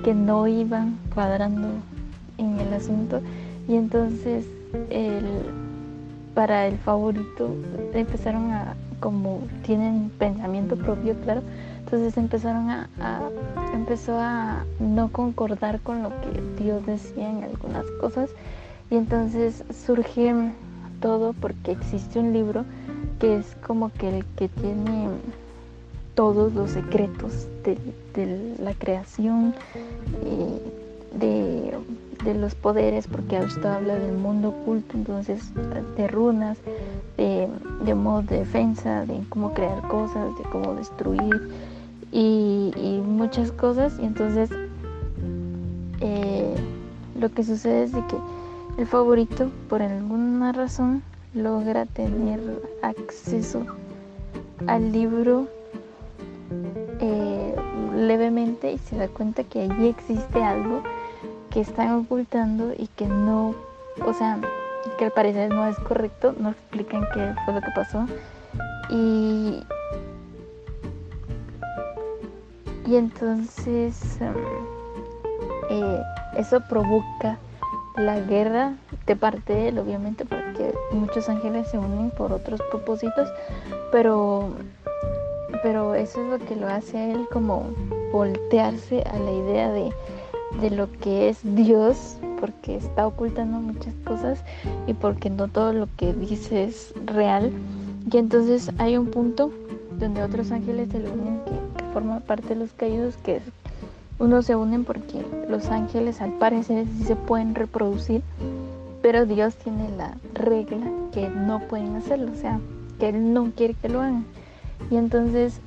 que 0.04 0.14
no 0.14 0.48
iban 0.48 0.98
cuadrando 1.14 1.68
en 2.38 2.60
el 2.60 2.74
asunto. 2.74 3.22
Y 3.68 3.76
entonces 3.76 4.46
el, 4.90 5.26
para 6.34 6.68
el 6.68 6.78
favorito 6.78 7.50
empezaron 7.94 8.52
a, 8.52 8.76
como 9.00 9.42
tienen 9.64 10.12
pensamiento 10.18 10.76
propio, 10.76 11.16
claro, 11.24 11.42
entonces 11.80 12.16
empezaron 12.18 12.70
a, 12.70 12.90
empezó 13.74 14.18
a 14.18 14.64
no 14.80 15.12
concordar 15.12 15.82
con 15.82 16.04
lo 16.04 16.10
que 16.22 16.64
Dios 16.64 16.86
decía 16.86 17.30
en 17.30 17.44
algunas 17.44 17.86
cosas. 18.00 18.30
Y 18.90 18.96
entonces 18.96 19.64
surge 19.86 20.34
todo 21.02 21.34
porque 21.34 21.72
existe 21.72 22.20
un 22.20 22.34
libro 22.34 22.66
que 23.20 23.38
es 23.38 23.56
como 23.66 23.92
que 23.92 24.18
el 24.18 24.26
que 24.38 24.48
tiene 24.48 25.10
todos 26.16 26.54
los 26.54 26.72
secretos 26.72 27.48
de, 27.64 28.56
la 28.60 28.74
creación, 28.74 29.56
de, 31.14 31.78
de, 32.24 32.34
los 32.34 32.56
poderes, 32.56 33.08
porque 33.08 33.38
esto 33.38 33.70
habla 33.70 33.96
del 33.96 34.14
mundo 34.14 34.50
oculto, 34.50 34.98
entonces 34.98 35.52
de 35.98 36.08
runas, 36.08 36.58
de, 37.18 37.48
de 37.86 37.96
modo 37.96 38.24
de 38.24 38.40
defensa, 38.40 39.06
de 39.06 39.22
cómo 39.30 39.54
crear 39.54 39.82
cosas, 39.88 40.36
de 40.38 40.44
cómo 40.52 40.76
destruir 40.76 41.50
y, 42.12 42.72
y 42.76 43.02
muchas 43.06 43.52
cosas. 43.52 43.98
Y 44.00 44.06
entonces 44.06 44.50
eh, 46.02 46.56
lo 47.20 47.30
que 47.30 47.44
sucede 47.44 47.84
es 47.84 47.92
de 47.92 48.04
que 48.08 48.18
el 48.78 48.88
favorito, 48.88 49.52
por 49.70 49.82
alguna 49.82 50.52
razón, 50.52 51.04
logra 51.34 51.86
tener 51.86 52.40
acceso 52.82 53.66
al 54.68 54.92
libro 54.92 55.48
eh, 57.00 57.56
levemente 57.96 58.74
y 58.74 58.78
se 58.78 58.98
da 58.98 59.08
cuenta 59.08 59.44
que 59.44 59.62
allí 59.62 59.88
existe 59.88 60.44
algo 60.44 60.82
que 61.52 61.62
están 61.62 61.92
ocultando 61.94 62.74
y 62.78 62.88
que 62.88 63.06
no, 63.06 63.54
o 64.06 64.14
sea, 64.14 64.40
que 64.98 65.06
al 65.06 65.12
parecer 65.12 65.54
no 65.54 65.68
es 65.68 65.78
correcto, 65.80 66.34
no 66.38 66.52
explican 66.52 67.08
qué 67.14 67.34
fue 67.46 67.54
lo 67.54 67.62
que 67.62 67.72
pasó. 67.76 68.06
Y, 68.90 69.64
y 72.86 72.96
entonces 72.96 74.20
em, 74.22 74.34
eh, 75.70 76.02
eso 76.38 76.62
provoca 76.68 77.38
la 77.96 78.20
guerra 78.20 78.74
de 79.06 79.16
parte 79.16 79.54
de 79.54 79.68
él, 79.70 79.80
obviamente, 79.80 80.26
porque 80.26 80.74
muchos 80.92 81.28
ángeles 81.30 81.68
se 81.70 81.78
unen 81.78 82.12
por 82.12 82.32
otros 82.32 82.62
propósitos, 82.70 83.30
pero, 83.92 84.50
pero 85.64 85.96
eso 85.96 86.22
es 86.24 86.30
lo 86.30 86.46
que 86.46 86.56
lo 86.56 86.68
hace 86.68 86.98
a 86.98 87.12
él 87.12 87.28
como 87.32 87.66
voltearse 88.12 89.04
a 89.04 89.20
la 89.20 89.32
idea 89.32 89.72
de, 89.72 89.92
de 90.60 90.72
lo 90.72 90.92
que 90.92 91.30
es 91.30 91.40
Dios, 91.44 92.18
porque 92.40 92.76
está 92.76 93.08
ocultando 93.08 93.60
muchas 93.60 93.94
cosas 94.04 94.44
y 94.88 94.94
porque 94.94 95.30
no 95.30 95.48
todo 95.48 95.74
lo 95.74 95.88
que 95.96 96.14
dice 96.14 96.66
es 96.66 96.94
real. 97.06 97.52
Y 98.12 98.18
entonces 98.18 98.72
hay 98.78 98.98
un 98.98 99.08
punto 99.08 99.52
donde 100.00 100.24
otros 100.24 100.52
ángeles 100.52 100.90
se 100.92 100.98
unen 100.98 101.42
que, 101.46 101.84
forman 101.94 102.22
parte 102.22 102.50
de 102.50 102.56
los 102.56 102.72
caídos, 102.72 103.16
que 103.18 103.38
es 103.38 103.44
unos 104.18 104.46
se 104.46 104.56
unen 104.56 104.86
porque 104.86 105.26
los 105.50 105.70
ángeles 105.70 106.22
al 106.22 106.34
parecer 106.34 106.86
sí 106.98 107.06
se 107.06 107.16
pueden 107.16 107.56
reproducir, 107.56 108.22
pero 109.02 109.26
Dios 109.26 109.56
tiene 109.56 109.90
la 109.98 110.16
regla 110.36 110.88
que 111.12 111.28
no 111.28 111.60
pueden 111.60 111.96
hacerlo, 111.96 112.32
o 112.32 112.36
sea, 112.36 112.60
que 113.00 113.10
Él 113.10 113.34
no 113.34 113.52
quiere 113.56 113.74
que 113.74 113.90
lo 113.90 114.00
hagan. 114.00 114.26
Y 114.92 114.98
entonces 114.98 115.60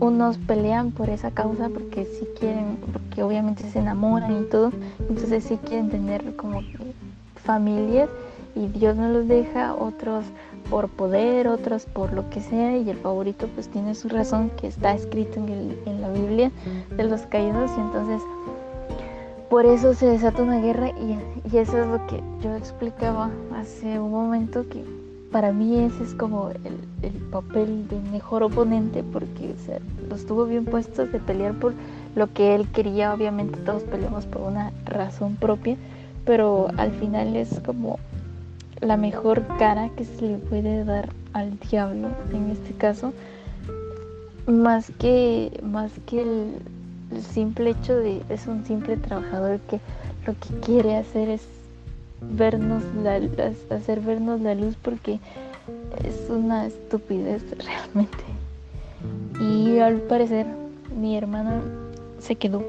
unos 0.00 0.38
pelean 0.38 0.90
por 0.90 1.10
esa 1.10 1.30
causa 1.30 1.68
porque 1.68 2.04
sí 2.04 2.26
quieren, 2.38 2.78
porque 2.92 3.22
obviamente 3.22 3.68
se 3.70 3.78
enamoran 3.78 4.42
y 4.42 4.44
todo, 4.44 4.72
entonces 5.08 5.44
sí 5.44 5.58
quieren 5.64 5.90
tener 5.90 6.36
como 6.36 6.62
familias 7.36 8.08
y 8.54 8.66
Dios 8.68 8.96
no 8.96 9.08
los 9.08 9.26
deja, 9.28 9.74
otros 9.74 10.24
por 10.70 10.88
poder, 10.88 11.48
otros 11.48 11.84
por 11.84 12.12
lo 12.12 12.28
que 12.30 12.40
sea, 12.40 12.76
y 12.76 12.88
el 12.88 12.96
favorito 12.96 13.48
pues 13.54 13.68
tiene 13.68 13.94
su 13.94 14.08
razón 14.08 14.50
que 14.60 14.66
está 14.66 14.94
escrito 14.94 15.40
en, 15.40 15.76
en 15.86 16.00
la 16.00 16.08
Biblia 16.10 16.50
de 16.96 17.04
los 17.04 17.22
caídos, 17.22 17.70
y 17.76 17.80
entonces 17.80 18.22
por 19.50 19.66
eso 19.66 19.94
se 19.94 20.06
desata 20.06 20.42
una 20.42 20.60
guerra, 20.60 20.90
y, 20.90 21.18
y, 21.52 21.58
eso 21.58 21.78
es 21.78 21.86
lo 21.86 22.06
que 22.06 22.20
yo 22.40 22.54
explicaba 22.56 23.30
hace 23.54 24.00
un 24.00 24.10
momento, 24.10 24.66
que 24.68 24.84
para 25.34 25.50
mí 25.50 25.80
ese 25.80 26.04
es 26.04 26.14
como 26.14 26.50
el, 26.50 26.78
el 27.02 27.20
papel 27.32 27.88
de 27.88 27.98
mejor 28.12 28.44
oponente, 28.44 29.02
porque 29.02 29.52
o 29.52 29.66
sea, 29.66 29.80
los 30.08 30.26
tuvo 30.26 30.44
bien 30.44 30.64
puestos 30.64 31.10
de 31.10 31.18
pelear 31.18 31.54
por 31.54 31.74
lo 32.14 32.32
que 32.32 32.54
él 32.54 32.68
quería, 32.68 33.12
obviamente 33.12 33.58
todos 33.58 33.82
peleamos 33.82 34.26
por 34.26 34.42
una 34.42 34.70
razón 34.84 35.34
propia, 35.34 35.76
pero 36.24 36.68
al 36.76 36.92
final 36.92 37.34
es 37.34 37.58
como 37.66 37.98
la 38.80 38.96
mejor 38.96 39.44
cara 39.58 39.88
que 39.96 40.04
se 40.04 40.22
le 40.22 40.36
puede 40.36 40.84
dar 40.84 41.08
al 41.32 41.58
diablo 41.58 42.10
en 42.32 42.50
este 42.50 42.72
caso. 42.72 43.12
Más 44.46 44.92
que 45.00 45.60
más 45.64 45.90
que 46.06 46.22
el, 46.22 47.22
simple 47.32 47.70
hecho 47.70 47.96
de 47.96 48.22
es 48.28 48.46
un 48.46 48.64
simple 48.64 48.96
trabajador 48.98 49.58
que 49.68 49.80
lo 50.28 50.34
que 50.34 50.60
quiere 50.64 50.96
hacer 50.96 51.28
es 51.28 51.42
vernos 52.32 52.82
la, 53.02 53.20
hacer 53.74 54.00
vernos 54.00 54.40
la 54.40 54.54
luz 54.54 54.76
porque 54.82 55.20
es 56.04 56.28
una 56.28 56.66
estupidez 56.66 57.42
realmente. 57.64 58.24
Y 59.40 59.78
al 59.78 59.96
parecer 60.02 60.46
mi 60.98 61.16
hermana 61.16 61.62
se 62.18 62.36
quedó 62.36 62.64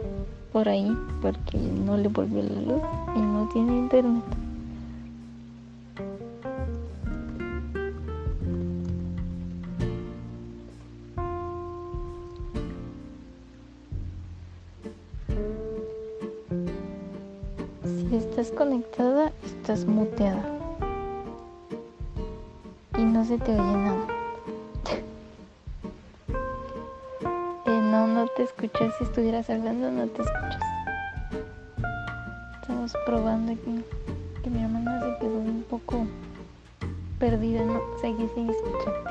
por 0.52 0.68
ahí 0.68 0.92
porque 1.22 1.58
no 1.58 1.98
le 1.98 2.08
volvió 2.08 2.42
la 2.42 2.62
luz 2.62 2.82
y 3.16 3.20
no 3.20 3.50
tiene 3.54 3.78
internet 3.78 4.24
te 23.40 23.52
oye 23.52 23.62
nada. 23.62 24.08
eh, 27.66 27.82
no, 27.92 28.08
no 28.08 28.28
te 28.28 28.44
escuchas. 28.44 28.94
Si 28.98 29.04
estuvieras 29.04 29.50
hablando, 29.50 29.92
no 29.92 30.08
te 30.08 30.22
escuchas. 30.22 30.62
Estamos 32.62 32.94
probando 33.06 33.52
aquí 33.54 33.84
que 34.44 34.50
mi 34.50 34.64
hermana 34.64 35.02
se 35.02 35.18
quedó 35.20 35.38
un 35.38 35.66
poco 35.70 36.08
perdida. 37.20 37.66
No, 37.66 37.82
seguí 38.00 38.30
sin 38.36 38.50
escucharte. 38.50 39.10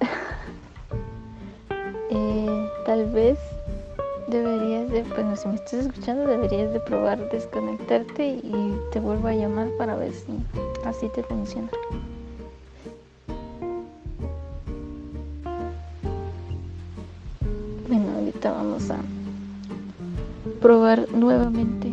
eh, 2.10 2.68
tal 2.86 3.06
vez 3.06 3.38
deberías 4.28 4.88
de, 4.90 5.02
bueno, 5.02 5.34
si 5.36 5.48
me 5.48 5.56
estás 5.56 5.86
escuchando, 5.86 6.26
deberías 6.26 6.72
de 6.72 6.80
probar 6.80 7.28
desconectarte 7.30 8.40
y 8.42 8.74
te 8.92 9.00
vuelvo 9.00 9.28
a 9.28 9.34
llamar 9.34 9.68
para 9.76 9.96
ver 9.96 10.12
si 10.12 10.32
así 10.90 11.08
te 11.08 11.22
funciona. 11.22 11.70
Bueno, 17.88 18.10
ahorita 18.18 18.52
vamos 18.52 18.90
a 18.90 18.98
probar 20.60 21.08
nuevamente 21.12 21.89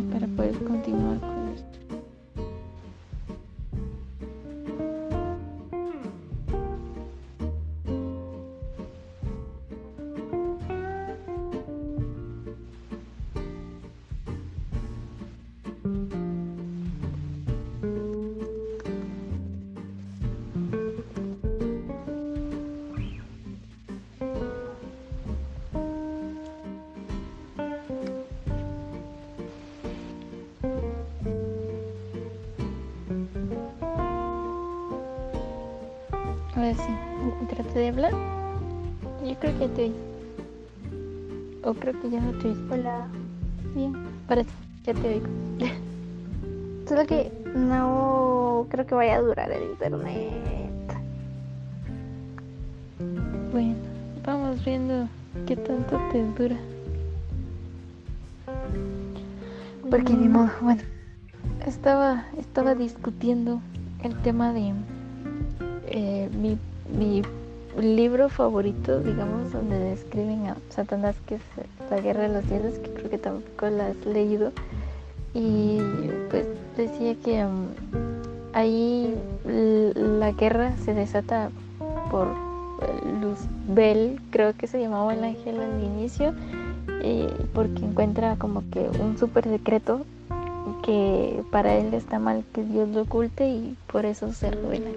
Oí. 39.76 39.92
O 41.62 41.74
creo 41.74 42.00
que 42.00 42.10
ya 42.10 42.20
no 42.20 42.32
te. 42.38 42.48
Hola. 42.72 43.06
Bien, 43.74 43.92
parece. 44.26 44.50
Ya 44.84 44.94
te 44.94 45.08
oigo. 45.08 45.26
Solo 46.88 47.06
que 47.06 47.30
no 47.54 48.66
creo 48.70 48.86
que 48.86 48.94
vaya 48.94 49.16
a 49.16 49.20
durar 49.20 49.50
el 49.52 49.70
internet. 49.70 50.32
Bueno, 53.52 53.74
vamos 54.24 54.64
viendo 54.64 55.08
qué 55.46 55.56
tanto 55.56 56.00
te 56.12 56.24
dura. 56.36 56.56
Porque 59.90 60.12
ni 60.12 60.28
modo, 60.28 60.50
bueno. 60.60 60.82
Estaba, 61.66 62.24
estaba 62.38 62.74
discutiendo 62.74 63.60
el 64.02 64.16
tema 64.22 64.52
de 64.52 64.72
eh, 65.86 66.30
mi, 66.38 66.58
mi, 66.96 67.22
libro 67.80 68.28
favorito, 68.28 69.00
digamos, 69.00 69.52
donde 69.52 69.78
describen 69.78 70.46
a 70.46 70.56
Satanás, 70.70 71.16
que 71.26 71.36
es 71.36 71.42
La 71.90 72.00
Guerra 72.00 72.22
de 72.22 72.34
los 72.34 72.44
Cielos, 72.44 72.78
que 72.78 72.90
creo 72.90 73.10
que 73.10 73.18
tampoco 73.18 73.68
la 73.68 73.88
has 73.88 74.06
leído. 74.06 74.52
Y 75.34 75.78
pues 76.30 76.46
decía 76.76 77.14
que 77.22 77.44
um, 77.44 77.66
ahí 78.52 79.14
la 79.44 80.32
guerra 80.32 80.76
se 80.84 80.94
desata 80.94 81.50
por 82.10 82.28
Luzbel, 83.20 84.20
creo 84.30 84.54
que 84.54 84.66
se 84.66 84.80
llamaba 84.80 85.14
el 85.14 85.24
ángel 85.24 85.60
al 85.60 85.82
inicio, 85.82 86.34
eh, 87.02 87.32
porque 87.54 87.84
encuentra 87.84 88.36
como 88.36 88.62
que 88.70 88.88
un 89.00 89.18
súper 89.18 89.44
secreto 89.44 90.04
que 90.82 91.42
para 91.50 91.76
él 91.76 91.94
está 91.94 92.18
mal 92.18 92.44
que 92.52 92.64
Dios 92.64 92.88
lo 92.88 93.02
oculte 93.02 93.48
y 93.48 93.76
por 93.86 94.04
eso 94.04 94.32
se 94.32 94.50
revela. 94.50 94.90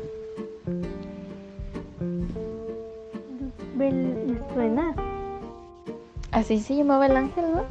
Así 6.42 6.60
se 6.60 6.76
llamaba 6.76 7.06
el 7.06 7.16
ángel, 7.16 7.46
¿no? 7.54 7.64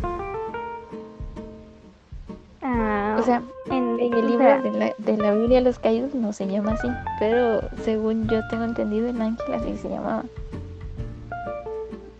Ah, 2.62 3.16
o 3.18 3.22
sea, 3.24 3.42
en, 3.68 3.98
el 3.98 4.28
libro 4.28 4.62
de 4.62 4.70
la, 4.70 4.94
de 4.96 5.16
la 5.16 5.34
Biblia 5.34 5.58
de 5.58 5.64
los 5.64 5.80
Caídos 5.80 6.14
no 6.14 6.32
se 6.32 6.46
llama 6.46 6.74
así, 6.74 6.86
pero 7.18 7.62
según 7.82 8.28
yo 8.28 8.46
tengo 8.46 8.62
entendido, 8.62 9.08
el 9.08 9.20
ángel 9.20 9.54
así 9.54 9.76
se 9.76 9.88
llamaba. 9.88 10.22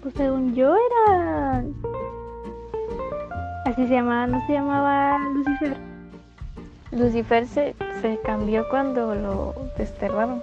Pues 0.03 0.13
según 0.17 0.53
yo 0.57 0.75
era. 0.75 1.63
Así 3.67 3.87
se 3.87 3.95
llamaba, 3.95 4.27
no 4.27 4.45
se 4.49 4.53
llamaba 4.55 5.19
Lucifer. 5.33 5.77
Lucifer 6.91 7.47
se, 7.47 7.77
se 8.03 8.19
cambió 8.25 8.69
cuando 8.69 9.15
lo 9.15 9.55
desterraron. 9.79 10.43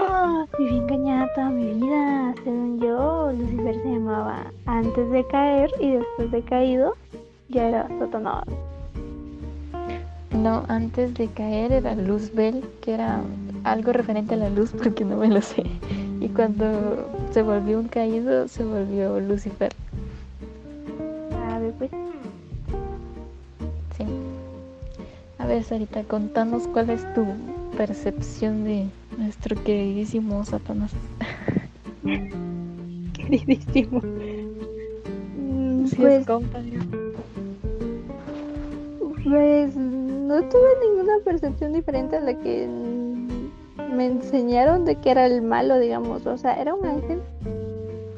¡Ah! 0.00 0.46
Viví 0.58 0.78
engañada 0.78 1.32
toda 1.34 1.50
mi 1.50 1.74
vida. 1.74 2.34
Según 2.44 2.80
yo, 2.80 3.32
Lucifer 3.32 3.74
se 3.82 3.88
llamaba 3.88 4.52
antes 4.66 5.10
de 5.10 5.26
caer 5.26 5.70
y 5.80 5.92
después 5.92 6.30
de 6.30 6.42
caído 6.42 6.94
ya 7.48 7.68
era 7.68 7.88
Satanás. 7.98 8.44
No, 10.30 10.64
antes 10.68 11.14
de 11.14 11.26
caer 11.28 11.72
era 11.72 11.94
Luzbel, 11.94 12.64
que 12.80 12.94
era 12.94 13.20
algo 13.64 13.92
referente 13.92 14.34
a 14.34 14.36
la 14.36 14.50
luz 14.50 14.72
porque 14.72 15.04
no 15.04 15.16
me 15.16 15.28
lo 15.28 15.40
sé. 15.40 15.64
Y 16.20 16.28
cuando 16.28 17.08
se 17.32 17.42
volvió 17.42 17.78
un 17.78 17.88
caído, 17.88 18.46
se 18.46 18.64
volvió 18.64 19.18
Lucifer. 19.20 19.72
A 21.48 21.58
ver, 21.58 21.72
pues. 21.72 21.90
Sí. 23.96 24.04
A 25.38 25.46
ver, 25.46 25.64
Sarita, 25.64 26.02
contanos 26.04 26.68
cuál 26.68 26.90
es 26.90 27.02
tu 27.14 27.24
percepción 27.76 28.64
de 28.64 28.86
nuestro 29.18 29.62
queridísimo 29.62 30.44
Satanás. 30.44 30.92
queridísimo. 33.12 34.00
Mm, 35.36 35.86
pues, 35.96 36.26
pues 39.24 39.76
no 39.76 40.42
tuve 40.44 40.68
ninguna 40.88 41.18
percepción 41.24 41.72
diferente 41.72 42.16
a 42.16 42.20
la 42.20 42.34
que 42.34 42.68
me 43.92 44.06
enseñaron 44.06 44.84
de 44.84 44.94
que 44.96 45.10
era 45.10 45.26
el 45.26 45.42
malo, 45.42 45.78
digamos. 45.78 46.24
O 46.26 46.38
sea, 46.38 46.54
era 46.60 46.74
un 46.74 46.86
ángel 46.86 47.20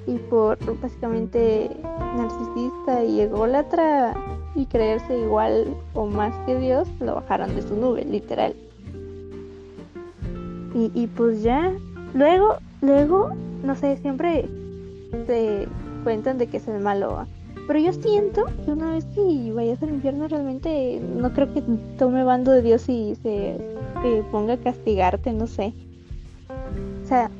y 0.07 0.17
por 0.29 0.59
básicamente 0.81 1.71
narcisista 2.17 3.05
y 3.05 3.21
ególatra 3.23 4.15
y 4.55 4.67
creerse 4.67 5.19
igual 5.19 5.75
o 5.95 6.07
más 6.07 6.35
que 6.47 6.59
Dios, 6.59 6.89
lo 7.01 7.15
bajaron 7.15 7.55
de 7.55 7.63
su 7.63 7.77
nube, 7.77 8.05
literal. 8.05 8.55
Y, 10.75 10.91
y 10.95 11.07
pues 11.09 11.43
ya, 11.43 11.73
luego, 12.15 12.59
luego, 12.81 13.31
no 13.65 13.75
sé, 13.75 13.97
siempre 13.99 14.49
se 15.27 15.69
cuentan 16.05 16.39
de 16.39 16.47
que 16.47 16.59
es 16.59 16.69
el 16.69 16.81
malo. 16.81 17.27
Pero 17.67 17.79
yo 17.79 17.93
siento 17.93 18.47
que 18.65 18.73
una 18.73 18.93
vez 18.93 19.05
que 19.15 19.53
vayas 19.55 19.83
al 19.83 19.91
infierno 19.91 20.27
realmente 20.29 21.01
no 21.01 21.33
creo 21.33 21.53
que 21.53 21.63
tome 21.99 22.25
bando 22.25 22.53
de 22.53 22.63
Dios 22.63 22.89
y 22.89 23.15
se 23.23 23.57
ponga 24.31 24.55
a 24.55 24.57
castigarte, 24.57 25.33
no 25.33 25.47
sé. 25.47 25.73
O 27.05 27.07
sea, 27.07 27.31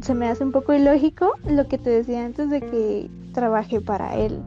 se 0.00 0.14
me 0.14 0.28
hace 0.28 0.44
un 0.44 0.52
poco 0.52 0.72
ilógico 0.72 1.32
lo 1.46 1.66
que 1.68 1.78
te 1.78 1.90
decía 1.90 2.24
antes 2.24 2.50
de 2.50 2.60
que 2.60 3.10
trabaje 3.32 3.80
para 3.80 4.16
él. 4.16 4.38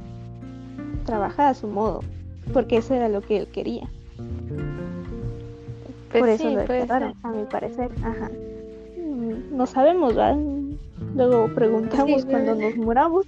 Trabaja 1.06 1.50
a 1.50 1.54
su 1.54 1.68
modo. 1.68 2.02
porque 2.54 2.78
eso 2.78 2.96
era 2.96 3.08
lo 3.08 3.22
que 3.22 3.38
él 3.38 3.48
quería. 3.48 3.88
Pues 6.12 6.22
Por 6.22 6.30
eso 6.30 6.50
lo 6.50 6.58
desterraron, 6.58 7.14
a 7.24 7.32
mi 7.32 7.46
parecer. 7.46 7.90
Ajá. 8.04 8.30
Mm, 8.98 9.56
no 9.56 9.66
sabemos, 9.66 10.16
¿verdad? 10.16 10.38
Luego 11.16 11.48
preguntamos 11.54 12.26
cuando 12.26 12.56
nos 12.56 12.76
muramos. 12.76 13.26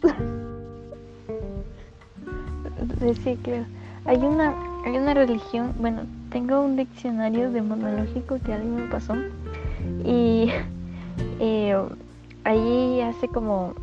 Sí, 3.24 3.38
claro. 3.41 3.65
Hay 4.06 4.17
una, 4.17 4.54
hay 4.86 4.98
una 4.98 5.13
religión, 5.13 5.74
bueno, 5.80 6.02
tengo 6.30 6.62
un 6.62 6.76
diccionario 6.76 7.52
demonológico 7.52 8.38
que 8.46 8.54
alguien 8.54 8.76
me 8.76 8.88
pasó 8.88 9.15
y 10.04 10.50
eh, 11.39 11.78
ahí 12.43 13.02
hace 13.02 13.28
como 13.28 13.74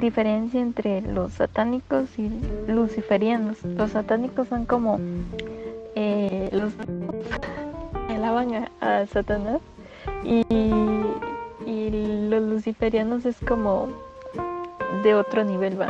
diferencia 0.00 0.60
entre 0.60 1.02
los 1.02 1.34
satánicos 1.34 2.18
y 2.18 2.30
luciferianos. 2.66 3.62
Los 3.64 3.92
satánicos 3.92 4.48
son 4.48 4.64
como 4.64 4.98
eh, 5.94 6.48
los 6.52 6.72
alaban 8.18 8.68
a, 8.80 9.06
Satanás 9.06 9.60
y, 10.24 10.44
y, 11.66 12.28
los 12.28 12.42
luciferianos 12.42 13.24
es 13.24 13.36
como 13.46 13.88
de 15.02 15.14
otro 15.14 15.44
nivel, 15.44 15.80
va. 15.80 15.88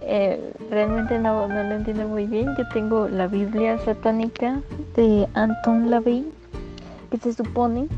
Eh, 0.00 0.54
realmente 0.70 1.18
no, 1.18 1.46
no 1.48 1.62
lo 1.62 1.74
entiendo 1.74 2.08
muy 2.08 2.26
bien. 2.26 2.54
Yo 2.56 2.66
tengo 2.68 3.08
la 3.08 3.26
Biblia 3.26 3.78
satánica 3.78 4.60
de 4.96 5.28
Anton 5.34 5.90
LaVey, 5.90 6.24
que 7.10 7.18
se 7.18 7.32
supone, 7.34 7.88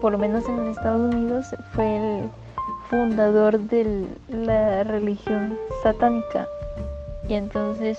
por 0.00 0.12
lo 0.12 0.18
menos 0.18 0.46
en 0.48 0.66
Estados 0.68 1.14
Unidos, 1.14 1.46
fue 1.72 1.96
el 1.96 2.30
fundador 2.90 3.58
de 3.58 4.06
la 4.28 4.84
religión 4.84 5.58
satánica. 5.82 6.46
Y 7.28 7.34
entonces 7.34 7.98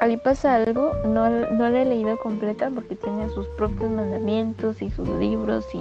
ahí 0.00 0.16
pasa 0.16 0.54
algo, 0.54 0.92
no, 1.04 1.28
no 1.28 1.68
la 1.68 1.82
he 1.82 1.84
leído 1.84 2.18
completa 2.18 2.70
porque 2.74 2.96
tiene 2.96 3.28
sus 3.28 3.46
propios 3.48 3.90
mandamientos 3.90 4.82
y 4.82 4.90
sus 4.90 5.08
libros 5.08 5.66
y 5.74 5.80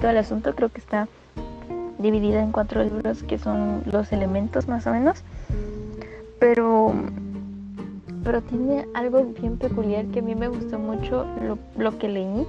todo 0.00 0.10
el 0.10 0.16
asunto. 0.16 0.54
Creo 0.54 0.68
que 0.70 0.80
está 0.80 1.08
dividida 1.98 2.40
en 2.40 2.52
cuatro 2.52 2.82
libros 2.82 3.22
que 3.24 3.38
son 3.38 3.82
los 3.90 4.12
elementos 4.12 4.68
más 4.68 4.86
o 4.86 4.92
menos. 4.92 5.22
Pero, 6.38 6.94
pero 8.22 8.40
tiene 8.42 8.86
algo 8.94 9.24
bien 9.24 9.58
peculiar 9.58 10.06
que 10.06 10.20
a 10.20 10.22
mí 10.22 10.34
me 10.34 10.48
gustó 10.48 10.78
mucho 10.78 11.26
lo, 11.42 11.58
lo 11.76 11.98
que 11.98 12.08
leí 12.08 12.46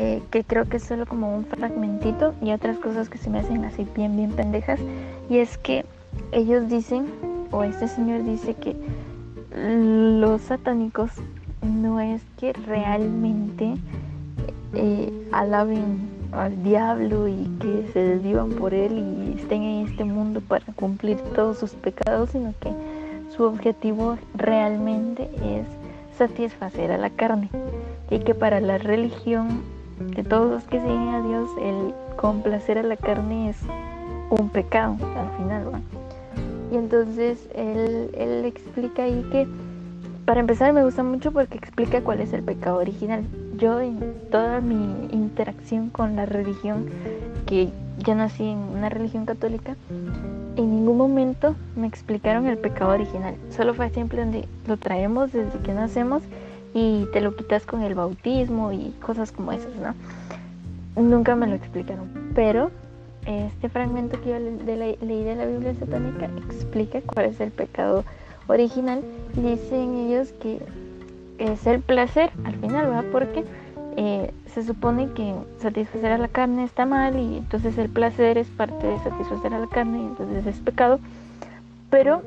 eh, 0.00 0.22
que 0.30 0.44
creo 0.44 0.64
que 0.68 0.76
es 0.76 0.84
solo 0.84 1.06
como 1.06 1.34
un 1.34 1.44
fragmentito 1.44 2.32
y 2.40 2.52
otras 2.52 2.78
cosas 2.78 3.08
que 3.08 3.18
se 3.18 3.30
me 3.30 3.40
hacen 3.40 3.64
así 3.64 3.84
bien, 3.96 4.16
bien 4.16 4.30
pendejas. 4.30 4.78
Y 5.28 5.38
es 5.38 5.58
que 5.58 5.84
ellos 6.30 6.68
dicen, 6.68 7.06
o 7.50 7.64
este 7.64 7.88
señor 7.88 8.22
dice 8.22 8.54
que 8.54 8.76
los 9.58 10.42
satánicos 10.42 11.10
no 11.62 12.00
es 12.00 12.22
que 12.38 12.52
realmente 12.52 13.74
eh, 14.74 15.12
alaben 15.32 16.08
al 16.32 16.62
diablo 16.62 17.26
y 17.26 17.44
que 17.60 17.88
se 17.92 18.00
desvivan 18.00 18.50
por 18.50 18.74
él 18.74 18.98
y 18.98 19.40
estén 19.40 19.62
en 19.62 19.88
este 19.88 20.04
mundo 20.04 20.40
para 20.40 20.64
cumplir 20.74 21.18
todos 21.34 21.58
sus 21.58 21.72
pecados, 21.72 22.30
sino 22.30 22.54
que 22.60 22.70
su 23.34 23.44
objetivo 23.44 24.18
realmente 24.34 25.30
es 25.42 25.66
satisfacer 26.16 26.92
a 26.92 26.98
la 26.98 27.10
carne 27.10 27.48
y 28.10 28.18
que 28.20 28.34
para 28.34 28.60
la 28.60 28.78
religión 28.78 29.62
de 29.98 30.22
todos 30.22 30.50
los 30.50 30.64
que 30.64 30.80
siguen 30.80 31.08
a 31.08 31.22
Dios, 31.22 31.50
el 31.62 31.94
complacer 32.16 32.78
a 32.78 32.82
la 32.82 32.96
carne 32.96 33.50
es 33.50 33.56
un 34.30 34.48
pecado 34.50 34.96
al 35.16 35.36
final. 35.36 35.82
Y 36.70 36.76
entonces 36.76 37.48
él, 37.54 38.10
él 38.14 38.44
explica 38.44 39.04
ahí 39.04 39.26
que, 39.32 39.46
para 40.26 40.40
empezar, 40.40 40.72
me 40.72 40.84
gusta 40.84 41.02
mucho 41.02 41.32
porque 41.32 41.56
explica 41.56 42.02
cuál 42.02 42.20
es 42.20 42.32
el 42.32 42.42
pecado 42.42 42.78
original. 42.78 43.24
Yo 43.56 43.80
en 43.80 43.98
toda 44.30 44.60
mi 44.60 45.08
interacción 45.10 45.88
con 45.90 46.16
la 46.16 46.26
religión, 46.26 46.86
que 47.46 47.70
ya 47.98 48.14
nací 48.14 48.44
en 48.44 48.58
una 48.58 48.88
religión 48.88 49.24
católica, 49.26 49.76
en 50.56 50.70
ningún 50.70 50.96
momento 50.96 51.56
me 51.76 51.86
explicaron 51.86 52.46
el 52.46 52.58
pecado 52.58 52.92
original. 52.92 53.34
Solo 53.50 53.74
fue 53.74 53.90
siempre 53.90 54.20
donde 54.20 54.46
lo 54.66 54.76
traemos 54.76 55.32
desde 55.32 55.58
que 55.60 55.72
nacemos 55.72 56.22
y 56.74 57.06
te 57.12 57.20
lo 57.20 57.34
quitas 57.34 57.64
con 57.64 57.82
el 57.82 57.94
bautismo 57.94 58.72
y 58.72 58.94
cosas 59.00 59.32
como 59.32 59.52
esas, 59.52 59.74
¿no? 59.76 59.94
Nunca 61.00 61.36
me 61.36 61.46
lo 61.46 61.54
explicaron, 61.54 62.08
pero 62.34 62.70
este 63.28 63.68
fragmento 63.68 64.18
que 64.22 64.30
yo 64.30 64.38
leí 64.38 65.24
de 65.24 65.36
la 65.36 65.44
Biblia 65.44 65.74
satánica 65.74 66.30
explica 66.48 67.02
cuál 67.02 67.26
es 67.26 67.40
el 67.40 67.50
pecado 67.50 68.02
original. 68.46 69.02
Dicen 69.34 69.94
ellos 69.96 70.32
que 70.40 70.62
es 71.36 71.66
el 71.66 71.80
placer 71.80 72.30
al 72.44 72.54
final, 72.56 72.86
¿verdad? 72.86 73.04
Porque 73.12 73.44
eh, 73.98 74.32
se 74.46 74.62
supone 74.62 75.12
que 75.12 75.34
satisfacer 75.58 76.12
a 76.12 76.16
la 76.16 76.28
carne 76.28 76.64
está 76.64 76.86
mal 76.86 77.18
y 77.18 77.36
entonces 77.36 77.76
el 77.76 77.90
placer 77.90 78.38
es 78.38 78.48
parte 78.48 78.86
de 78.86 78.98
satisfacer 79.00 79.52
a 79.52 79.58
la 79.58 79.66
carne 79.66 79.98
y 79.98 80.06
entonces 80.06 80.46
es 80.46 80.58
pecado. 80.60 80.98
Pero 81.90 82.22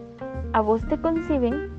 a 0.53 0.61
vos 0.61 0.87
te 0.87 1.01
conciben 1.01 1.71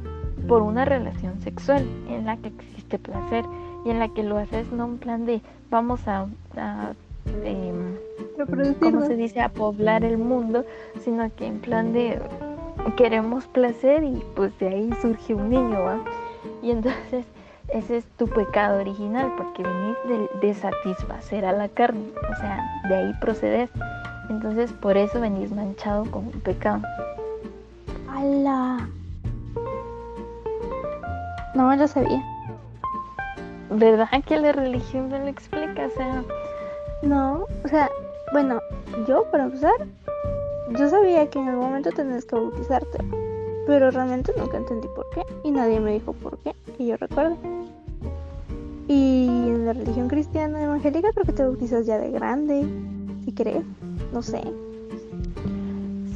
por 0.48 0.62
una 0.62 0.84
relación 0.84 1.40
sexual 1.42 1.86
en 2.08 2.26
la 2.26 2.38
que 2.38 2.48
existe 2.48 2.98
placer 2.98 3.44
y 3.84 3.90
en 3.90 4.00
la 4.00 4.08
que 4.08 4.24
lo 4.24 4.36
haces 4.36 4.72
no 4.72 4.86
en 4.86 4.98
plan 4.98 5.26
de 5.26 5.40
vamos 5.70 6.08
a 6.08 6.26
em, 7.44 7.96
¿cómo 8.80 9.04
se 9.06 9.16
dice? 9.16 9.40
a 9.40 9.48
poblar 9.48 10.04
el 10.04 10.18
mundo, 10.18 10.64
sino 11.04 11.30
que 11.34 11.46
en 11.46 11.60
plan 11.60 11.92
de 11.92 12.20
queremos 12.96 13.46
placer 13.46 14.02
y 14.02 14.22
pues 14.34 14.56
de 14.58 14.68
ahí 14.68 14.90
surge 15.00 15.34
un 15.34 15.50
niño, 15.50 15.82
¿va? 15.82 15.98
Y 16.62 16.70
entonces 16.70 17.24
ese 17.68 17.98
es 17.98 18.04
tu 18.18 18.26
pecado 18.28 18.80
original, 18.80 19.32
porque 19.36 19.62
venís 19.62 19.96
de, 20.06 20.46
de, 20.46 20.54
satisfacer 20.54 21.44
a 21.44 21.52
la 21.52 21.68
carne, 21.68 22.04
o 22.30 22.36
sea, 22.36 22.82
de 22.88 22.94
ahí 22.96 23.12
procedes. 23.20 23.70
Entonces 24.28 24.72
por 24.72 24.96
eso 24.96 25.20
venís 25.20 25.52
manchado 25.52 26.04
con 26.10 26.26
un 26.26 26.40
pecado. 26.40 26.82
¡Hala! 28.10 28.88
No 31.54 31.68
me 31.68 31.76
lo 31.76 31.86
sabía. 31.86 32.22
¿Verdad 33.70 34.22
que 34.26 34.36
la 34.38 34.52
religión 34.52 35.08
no 35.08 35.18
lo 35.18 35.28
explica? 35.28 35.86
O 35.86 35.90
sea. 35.90 36.22
No, 37.02 37.46
o 37.64 37.68
sea, 37.68 37.90
bueno, 38.32 38.60
yo 39.06 39.24
para 39.30 39.44
empezar, 39.44 39.74
yo 40.78 40.88
sabía 40.88 41.28
que 41.28 41.38
en 41.38 41.48
algún 41.48 41.66
momento 41.66 41.90
tenías 41.90 42.24
que 42.24 42.36
bautizarte, 42.36 42.98
pero 43.66 43.90
realmente 43.90 44.32
nunca 44.36 44.56
entendí 44.56 44.88
por 44.94 45.08
qué 45.10 45.22
y 45.42 45.50
nadie 45.50 45.80
me 45.80 45.92
dijo 45.92 46.12
por 46.12 46.38
qué, 46.38 46.54
que 46.76 46.86
yo 46.86 46.96
recuerdo. 46.96 47.36
Y 48.88 49.26
en 49.26 49.66
la 49.66 49.72
religión 49.72 50.08
cristiana 50.08 50.62
evangélica 50.62 51.12
creo 51.12 51.24
que 51.24 51.32
te 51.32 51.42
bautizas 51.42 51.86
ya 51.86 51.98
de 51.98 52.10
grande, 52.10 52.64
si 53.24 53.32
crees, 53.32 53.64
no 54.12 54.22
sé. 54.22 54.42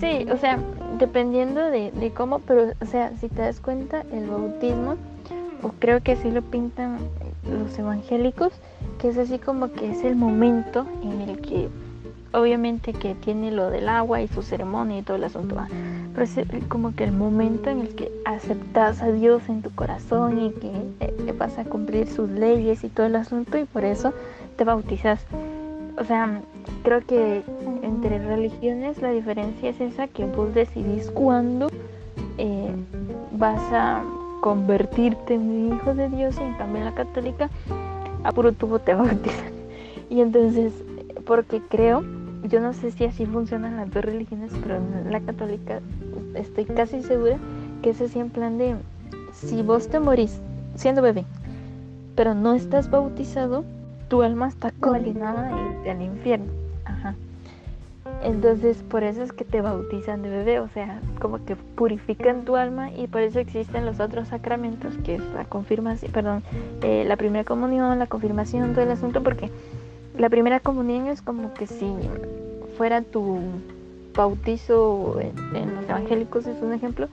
Sí, 0.01 0.27
o 0.31 0.37
sea, 0.37 0.59
dependiendo 0.99 1.61
de, 1.63 1.91
de 1.91 2.11
cómo, 2.13 2.39
pero, 2.41 2.73
o 2.81 2.87
sea, 2.87 3.13
si 3.17 3.29
te 3.29 3.43
das 3.43 3.61
cuenta, 3.61 4.05
el 4.13 4.29
bautismo 4.29 4.97
o 5.63 5.71
creo 5.79 6.03
que 6.03 6.13
así 6.13 6.31
lo 6.31 6.43
pintan 6.43 6.99
los 7.51 7.79
evangélicos, 7.79 8.53
que 8.99 9.09
es 9.09 9.19
así 9.19 9.39
como 9.39 9.73
que 9.73 9.91
es 9.91 10.05
el 10.05 10.17
momento 10.17 10.87
en 11.03 11.21
el 11.23 11.41
que 11.41 11.69
obviamente 12.33 12.93
que 12.93 13.15
tiene 13.15 13.51
lo 13.51 13.71
del 13.71 13.89
agua 13.89 14.21
y 14.21 14.29
su 14.29 14.43
ceremonia 14.43 14.99
y 14.99 15.03
todo 15.03 15.17
el 15.17 15.25
asunto, 15.25 15.57
pero 16.13 16.25
es 16.25 16.65
como 16.69 16.95
que 16.95 17.05
el 17.05 17.13
momento 17.13 17.71
en 17.71 17.81
el 17.81 17.95
que 17.95 18.13
aceptas 18.25 19.01
a 19.03 19.11
Dios 19.11 19.49
en 19.49 19.63
tu 19.63 19.75
corazón 19.75 20.41
y 20.41 20.51
que 20.51 20.71
eh, 21.01 21.35
vas 21.39 21.59
a 21.59 21.65
cumplir 21.65 22.07
sus 22.09 22.29
leyes 22.29 22.85
y 22.85 22.89
todo 22.89 23.07
el 23.07 23.17
asunto 23.17 23.59
y 23.59 23.65
por 23.65 23.85
eso 23.85 24.13
te 24.57 24.65
bautizas. 24.65 25.25
O 25.99 26.05
sea, 26.05 26.43
creo 26.83 27.01
que 27.07 27.43
entre 27.83 28.19
religiones 28.19 29.01
la 29.01 29.11
diferencia 29.13 29.71
es 29.71 29.81
esa 29.81 30.07
que 30.09 30.27
vos 30.27 30.55
decidís 30.55 31.11
cuándo 31.11 31.69
eh, 32.37 32.71
vas 33.33 33.63
a 33.73 34.03
convertirte 34.43 35.35
en 35.35 35.41
un 35.41 35.77
hijo 35.77 35.95
de 35.95 36.11
Dios 36.11 36.37
y 36.39 36.43
en 36.43 36.55
cambio 36.55 36.79
en 36.79 36.85
la 36.85 36.95
católica 36.95 37.49
a 38.27 38.33
puro 38.33 38.53
tubo 38.53 38.79
te 38.79 38.95
bautizan. 38.95 39.53
Y 40.11 40.21
entonces, 40.21 40.73
porque 41.25 41.61
creo, 41.69 42.05
yo 42.45 42.61
no 42.61 42.73
sé 42.73 42.91
si 42.91 43.05
así 43.05 43.27
funcionan 43.27 43.77
las 43.77 43.91
dos 43.91 44.05
religiones, 44.05 44.53
pero 44.63 44.81
la 45.09 45.21
católica 45.21 45.81
estoy 46.35 46.65
casi 46.65 47.03
segura 47.03 47.39
que 47.83 47.91
es 47.91 48.01
así 48.01 48.19
en 48.19 48.31
plan 48.31 48.59
de, 48.59 48.77
si 49.33 49.63
vos 49.63 49.89
te 49.89 50.01
morís 50.01 50.41
siendo 50.75 51.03
bebé, 51.03 51.25
pero 52.15 52.35
no 52.35 52.55
estás 52.55 52.91
bautizado, 52.91 53.65
tu 54.09 54.23
alma 54.23 54.49
está 54.49 54.73
condenada 54.73 55.51
al 55.89 56.03
infierno. 56.03 56.53
Ajá. 56.85 57.15
Entonces, 58.27 58.79
por 58.83 59.05
eso 59.05 59.23
es 59.23 59.33
que 59.33 59.45
te 59.45 59.61
bautizan 59.61 60.21
de 60.21 60.29
bebé, 60.29 60.59
o 60.59 60.69
sea, 60.69 61.01
como 61.21 61.45
que 61.45 61.55
purifican 61.55 62.45
tu 62.45 62.57
alma 62.57 62.91
y 62.91 63.07
por 63.07 63.21
eso 63.21 63.39
existen 63.39 63.87
los 63.87 64.01
otros 64.01 64.29
sacramentos, 64.29 64.95
que 65.05 65.15
es 65.15 65.23
la 65.33 65.45
confirmación, 65.45 66.11
perdón, 66.11 66.43
eh, 66.83 67.05
la 67.07 67.17
primera 67.17 67.45
comunión, 67.45 67.99
la 68.01 68.09
confirmación, 68.09 68.73
todo 68.73 68.83
el 68.83 68.91
asunto, 68.91 69.23
porque 69.23 69.51
la 70.19 70.29
primera 70.29 70.59
comunión 70.59 71.07
es 71.07 71.23
como 71.23 71.55
que 71.55 71.69
si 71.69 71.87
fuera 72.77 73.01
tu, 73.01 73.39
bautizo 74.17 75.21
en, 75.21 75.77
los 75.77 75.85
evangélicos 75.85 76.47
es 76.47 76.61
un 76.63 76.73
ejemplo, 76.73 77.09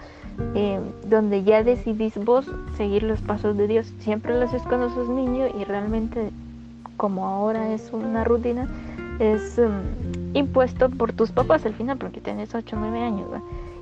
eh, 0.55 0.79
donde 1.07 1.43
ya 1.43 1.63
decidís 1.63 2.17
vos 2.17 2.49
seguir 2.75 3.03
los 3.03 3.21
pasos 3.21 3.55
de 3.57 3.67
Dios. 3.67 3.93
Siempre 3.99 4.33
lo 4.33 4.45
haces 4.45 4.63
cuando 4.63 4.89
sos 4.89 5.09
niño 5.09 5.45
y 5.59 5.63
realmente 5.65 6.31
como 6.97 7.27
ahora 7.27 7.73
es 7.73 7.91
una 7.91 8.23
rutina, 8.23 8.67
es 9.19 9.57
um, 9.57 10.35
impuesto 10.35 10.89
por 10.89 11.13
tus 11.13 11.31
papás 11.31 11.65
al 11.65 11.73
final, 11.73 11.97
porque 11.97 12.21
tienes 12.21 12.53
8 12.53 12.75
o 12.75 12.79
9 12.79 12.99
años. 12.99 13.27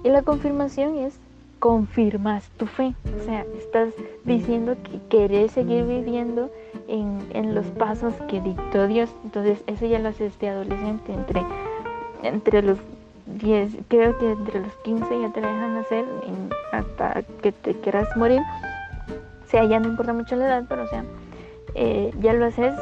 Y 0.04 0.10
la 0.10 0.22
confirmación 0.24 0.98
es 0.98 1.20
confirmas 1.60 2.50
tu 2.58 2.66
fe, 2.66 2.96
o 3.20 3.24
sea, 3.24 3.46
estás 3.56 3.90
diciendo 4.26 4.76
que 4.84 5.00
querés 5.10 5.52
seguir 5.52 5.86
viviendo 5.86 6.50
en, 6.88 7.20
en 7.34 7.54
los 7.54 7.68
pasos 7.68 8.16
que 8.28 8.42
dictó 8.42 8.88
Dios. 8.88 9.12
Entonces, 9.24 9.60
eso 9.68 9.86
ya 9.86 10.00
lo 10.00 10.10
haces 10.10 10.38
de 10.40 10.50
adolescente, 10.50 11.14
entre, 11.14 11.46
entre 12.24 12.64
los 12.64 12.80
10, 13.40 13.74
creo 13.88 14.18
que 14.18 14.32
entre 14.32 14.60
los 14.60 14.74
15 14.84 15.22
ya 15.22 15.32
te 15.32 15.42
dejan 15.42 15.78
hacer 15.78 16.06
hasta 16.72 17.22
que 17.44 17.52
te 17.52 17.74
quieras 17.76 18.08
morir. 18.18 18.42
O 19.46 19.50
sea, 19.50 19.64
ya 19.66 19.80
no 19.80 19.90
importa 19.90 20.14
mucho 20.14 20.36
la 20.36 20.48
edad, 20.48 20.64
pero 20.68 20.84
o 20.84 20.88
sea, 20.88 21.04
eh, 21.76 22.12
ya 22.20 22.34
lo 22.34 22.46
haces 22.46 22.74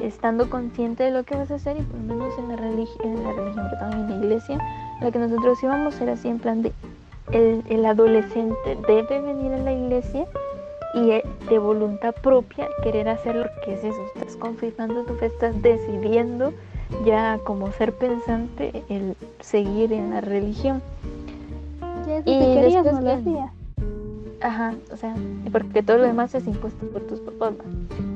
estando 0.00 0.50
consciente 0.50 1.04
de 1.04 1.10
lo 1.10 1.24
que 1.24 1.36
vas 1.36 1.50
a 1.50 1.56
hacer 1.56 1.76
y 1.78 1.82
por 1.82 2.00
lo 2.00 2.14
menos 2.14 2.38
en 2.38 2.48
la, 2.48 2.56
religión, 2.56 3.06
en 3.06 3.24
la 3.24 3.32
religión, 3.32 3.66
en 3.92 4.10
la 4.10 4.16
iglesia, 4.16 4.58
la 5.00 5.10
que 5.10 5.18
nosotros 5.18 5.62
íbamos 5.62 6.00
era 6.00 6.12
así 6.12 6.28
en 6.28 6.38
plan 6.38 6.62
de 6.62 6.72
el, 7.32 7.64
el 7.68 7.84
adolescente 7.84 8.78
debe 8.86 9.20
venir 9.20 9.52
a 9.52 9.58
la 9.58 9.72
iglesia 9.72 10.26
y 10.94 11.10
eh, 11.10 11.24
de 11.48 11.58
voluntad 11.58 12.14
propia 12.14 12.68
querer 12.82 13.08
hacer 13.08 13.36
lo 13.36 13.46
que 13.64 13.74
es 13.74 13.84
eso, 13.84 13.98
estás 14.14 14.36
confirmando 14.36 15.04
tu 15.04 15.14
fe, 15.14 15.26
estás 15.26 15.60
decidiendo 15.60 16.52
ya 17.04 17.38
como 17.44 17.72
ser 17.72 17.92
pensante 17.92 18.84
el 18.88 19.16
seguir 19.40 19.92
en 19.92 20.10
la 20.10 20.20
religión. 20.20 20.82
y 22.24 22.38
querías, 22.38 22.84
no 22.84 23.00
lo. 23.00 23.50
Ajá, 24.40 24.74
o 24.92 24.96
sea, 24.96 25.14
porque 25.50 25.82
todo 25.82 25.98
lo 25.98 26.04
demás 26.04 26.34
es 26.34 26.46
impuesto 26.46 26.86
por 26.88 27.02
tus 27.02 27.20
papás. 27.20 27.54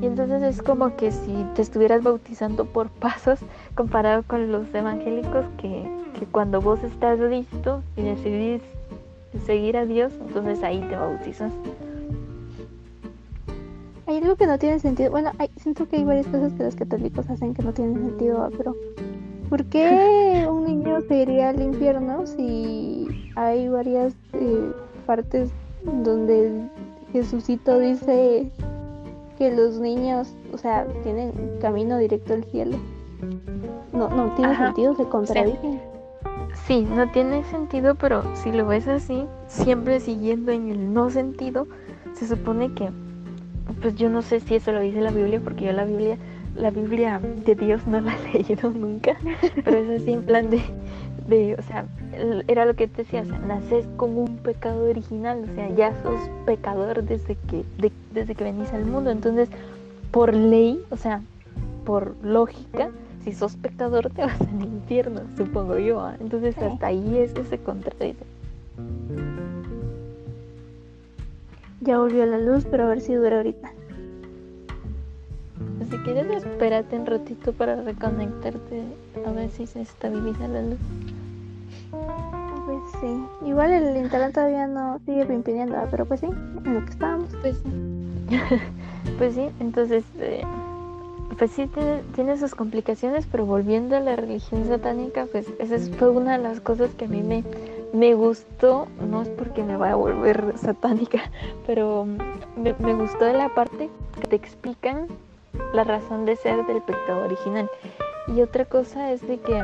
Y 0.02 0.06
entonces 0.06 0.42
es 0.42 0.62
como 0.62 0.94
que 0.96 1.12
si 1.12 1.46
te 1.54 1.62
estuvieras 1.62 2.02
bautizando 2.02 2.66
por 2.66 2.88
pasos 3.00 3.40
comparado 3.74 4.22
con 4.24 4.52
los 4.52 4.72
evangélicos 4.74 5.46
que, 5.58 5.90
que 6.18 6.26
cuando 6.26 6.60
vos 6.60 6.82
estás 6.82 7.18
listo 7.18 7.82
y 7.96 8.02
decidís 8.02 8.62
seguir 9.46 9.76
a 9.76 9.86
Dios, 9.86 10.12
entonces 10.20 10.62
ahí 10.62 10.80
te 10.80 10.96
bautizas. 10.96 11.52
Hay 14.06 14.18
algo 14.18 14.34
que 14.36 14.46
no 14.46 14.58
tiene 14.58 14.80
sentido. 14.80 15.10
Bueno, 15.10 15.30
hay, 15.38 15.50
siento 15.56 15.88
que 15.88 15.96
hay 15.96 16.04
varias 16.04 16.26
cosas 16.26 16.52
que 16.54 16.64
los 16.64 16.74
católicos 16.74 17.30
hacen 17.30 17.54
que 17.54 17.62
no 17.62 17.72
tienen 17.72 17.94
sentido, 17.94 18.50
pero 18.58 18.76
¿por 19.48 19.64
qué 19.66 20.46
un 20.50 20.64
niño 20.64 21.00
se 21.02 21.22
iría 21.22 21.50
al 21.50 21.62
infierno 21.62 22.26
si 22.26 23.06
hay 23.36 23.68
varias 23.68 24.12
eh, 24.32 24.72
partes 25.06 25.50
donde 25.84 26.68
Jesucito 27.12 27.78
dice 27.78 28.50
que 29.38 29.50
los 29.50 29.78
niños, 29.80 30.34
o 30.52 30.58
sea, 30.58 30.86
tienen 31.02 31.32
camino 31.60 31.98
directo 31.98 32.34
al 32.34 32.44
cielo. 32.44 32.76
No, 33.92 34.08
no 34.08 34.34
tiene 34.34 34.56
sentido, 34.56 34.94
se 34.94 35.04
contradicen. 35.04 35.80
Sí, 36.66 36.86
no 36.88 37.10
tiene 37.10 37.44
sentido, 37.44 37.94
pero 37.94 38.22
si 38.36 38.52
lo 38.52 38.66
ves 38.66 38.86
así, 38.88 39.24
siempre 39.46 40.00
siguiendo 40.00 40.52
en 40.52 40.70
el 40.70 40.92
no 40.92 41.10
sentido, 41.10 41.66
se 42.14 42.26
supone 42.26 42.72
que, 42.74 42.90
pues 43.80 43.94
yo 43.94 44.08
no 44.08 44.22
sé 44.22 44.40
si 44.40 44.56
eso 44.56 44.72
lo 44.72 44.80
dice 44.80 45.00
la 45.00 45.10
Biblia, 45.10 45.40
porque 45.42 45.66
yo 45.66 45.72
la 45.72 45.84
Biblia, 45.84 46.18
la 46.54 46.70
Biblia 46.70 47.20
de 47.44 47.54
Dios 47.54 47.86
no 47.86 48.00
la 48.00 48.14
he 48.14 48.32
leído 48.44 48.70
nunca, 48.70 49.16
pero 49.64 49.78
es 49.78 50.02
así 50.02 50.12
en 50.12 50.22
plan 50.22 50.50
de, 50.50 50.60
de, 51.30 51.54
o 51.54 51.62
sea, 51.62 51.86
era 52.48 52.66
lo 52.66 52.74
que 52.74 52.88
te 52.88 53.04
decía, 53.04 53.22
o 53.22 53.24
sea, 53.24 53.38
naces 53.38 53.86
con 53.96 54.18
un 54.18 54.36
pecado 54.38 54.84
original, 54.90 55.48
o 55.50 55.54
sea, 55.54 55.70
ya 55.70 56.02
sos 56.02 56.20
pecador 56.44 57.04
desde 57.04 57.36
que, 57.48 57.64
desde 58.12 58.34
que 58.34 58.44
venís 58.44 58.72
al 58.72 58.84
mundo. 58.84 59.10
Entonces, 59.10 59.48
por 60.10 60.34
ley, 60.34 60.82
o 60.90 60.96
sea, 60.96 61.22
por 61.86 62.14
lógica, 62.22 62.90
si 63.24 63.32
sos 63.32 63.56
pecador 63.56 64.10
te 64.10 64.22
vas 64.22 64.40
al 64.40 64.62
infierno, 64.62 65.22
supongo 65.36 65.78
yo. 65.78 66.00
¿ah? 66.00 66.16
Entonces, 66.20 66.58
hasta 66.58 66.88
ahí 66.88 67.18
es 67.18 67.32
que 67.32 67.44
se 67.44 67.58
contradice. 67.58 68.24
Ya 71.80 71.98
volvió 71.98 72.26
la 72.26 72.38
luz, 72.38 72.66
pero 72.70 72.84
a 72.84 72.88
ver 72.88 73.00
si 73.00 73.14
dura 73.14 73.38
ahorita. 73.38 73.72
Si 75.90 75.96
quieres, 75.98 76.44
espérate 76.44 76.96
un 76.96 77.06
ratito 77.06 77.52
para 77.52 77.82
reconectarte 77.82 78.84
a 79.26 79.32
ver 79.32 79.50
si 79.50 79.66
se 79.66 79.80
estabiliza 79.80 80.46
la 80.46 80.62
luz. 80.62 80.78
Pues 82.66 82.78
sí, 83.00 83.26
igual 83.46 83.72
el 83.72 83.96
internet 83.96 84.32
todavía 84.32 84.66
no 84.66 84.98
sigue 85.04 85.22
impidiendo, 85.32 85.76
pero 85.90 86.06
pues 86.06 86.20
sí, 86.20 86.26
en 86.26 86.74
lo 86.74 86.84
que 86.84 86.90
estábamos. 86.90 87.28
Pues 87.40 87.56
sí, 87.56 87.70
pues 89.18 89.34
sí 89.34 89.48
entonces, 89.60 90.04
eh, 90.18 90.42
pues 91.38 91.50
sí 91.50 91.68
tiene, 92.14 92.36
sus 92.36 92.54
complicaciones, 92.54 93.26
pero 93.30 93.46
volviendo 93.46 93.96
a 93.96 94.00
la 94.00 94.16
religión 94.16 94.66
satánica, 94.66 95.26
pues 95.30 95.46
esa 95.58 95.78
fue 95.96 96.10
una 96.10 96.36
de 96.36 96.42
las 96.42 96.60
cosas 96.60 96.90
que 96.94 97.06
a 97.06 97.08
mí 97.08 97.22
me, 97.22 97.44
me 97.92 98.14
gustó, 98.14 98.86
no 99.08 99.22
es 99.22 99.28
porque 99.30 99.62
me 99.62 99.76
vaya 99.76 99.94
a 99.94 99.96
volver 99.96 100.54
satánica, 100.56 101.30
pero 101.66 102.06
me, 102.56 102.74
me 102.78 102.94
gustó 102.94 103.24
de 103.24 103.34
la 103.34 103.48
parte 103.54 103.88
que 104.20 104.28
te 104.28 104.36
explican 104.36 105.06
la 105.72 105.84
razón 105.84 106.24
de 106.24 106.36
ser 106.36 106.66
del 106.66 106.82
pecado 106.82 107.24
original. 107.24 107.68
Y 108.28 108.42
otra 108.42 108.64
cosa 108.64 109.12
es 109.12 109.26
de 109.26 109.38
que 109.38 109.60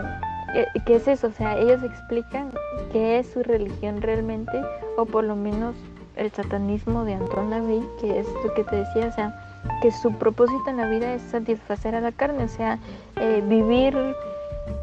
¿Qué, 0.85 0.97
es 0.97 1.09
eso? 1.09 1.29
O 1.29 1.33
sea, 1.33 1.59
ellos 1.59 1.83
explican 1.83 2.51
qué 2.93 3.19
es 3.19 3.31
su 3.31 3.43
religión 3.43 4.01
realmente, 4.01 4.53
o 4.97 5.05
por 5.05 5.25
lo 5.25 5.37
menos 5.37 5.75
el 6.17 6.31
satanismo 6.31 7.05
de 7.05 7.15
Antoine 7.15 7.51
Lavey, 7.51 7.83
que 8.01 8.21
es 8.21 8.27
lo 8.45 8.55
que 8.55 8.65
te 8.65 8.77
decía, 8.77 9.09
o 9.09 9.13
sea, 9.13 9.35
que 9.83 9.91
su 9.91 10.13
propósito 10.13 10.71
en 10.71 10.79
la 10.79 10.89
vida 10.89 11.15
es 11.15 11.23
satisfacer 11.23 11.95
a 11.95 12.01
la 12.01 12.13
carne, 12.13 12.45
o 12.45 12.49
sea, 12.49 12.79
eh, 13.17 13.43
vivir 13.47 13.97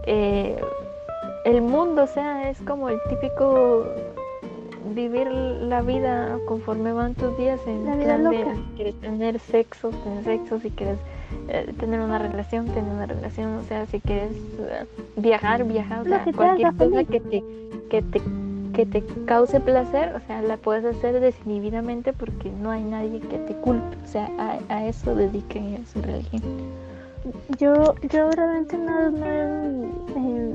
eh, 0.05 0.61
el 1.45 1.61
mundo, 1.61 2.03
o 2.03 2.07
sea, 2.07 2.49
es 2.49 2.61
como 2.61 2.89
el 2.89 2.99
típico 3.09 3.85
vivir 4.93 5.27
la 5.31 5.81
vida 5.81 6.37
conforme 6.45 6.91
van 6.93 7.15
tus 7.15 7.35
días 7.37 7.59
en 7.65 7.85
la 7.85 7.95
vida 7.95 8.17
loca. 8.17 8.53
quieres 8.75 8.99
tener 8.99 9.39
sexo, 9.39 9.89
tener 9.89 10.23
sexo, 10.23 10.59
si 10.59 10.69
quieres 10.71 10.97
eh, 11.47 11.73
tener 11.77 11.99
una 11.99 12.19
relación, 12.19 12.65
tener 12.67 12.91
una 12.91 13.05
relación, 13.05 13.55
o 13.57 13.63
sea, 13.63 13.85
si 13.87 13.99
quieres 13.99 14.31
eh, 14.59 14.85
viajar, 15.17 15.63
viajar, 15.65 16.01
o 16.01 16.05
sea, 16.05 16.25
cualquier 16.35 16.73
cosa 16.75 17.03
que 17.03 17.19
te, 17.19 17.43
que 17.89 18.01
te 18.01 18.21
que 18.73 18.85
te 18.87 19.03
cause 19.25 19.59
placer, 19.59 20.15
o 20.15 20.19
sea, 20.25 20.41
la 20.41 20.57
puedes 20.57 20.83
hacer 20.83 21.19
desinhibidamente 21.19 22.11
porque 22.11 22.51
no 22.51 22.71
hay 22.71 22.83
nadie 22.83 23.19
que 23.19 23.37
te 23.37 23.53
culpe, 23.53 23.95
o 24.03 24.07
sea, 24.07 24.29
a, 24.67 24.85
eso 24.87 25.15
dediquen 25.15 25.85
su 25.85 26.01
religión. 26.01 26.41
Yo, 27.59 27.95
yo 28.09 28.31
realmente 28.31 28.77
no, 28.77 29.11
no 29.11 29.25
he 29.25 30.53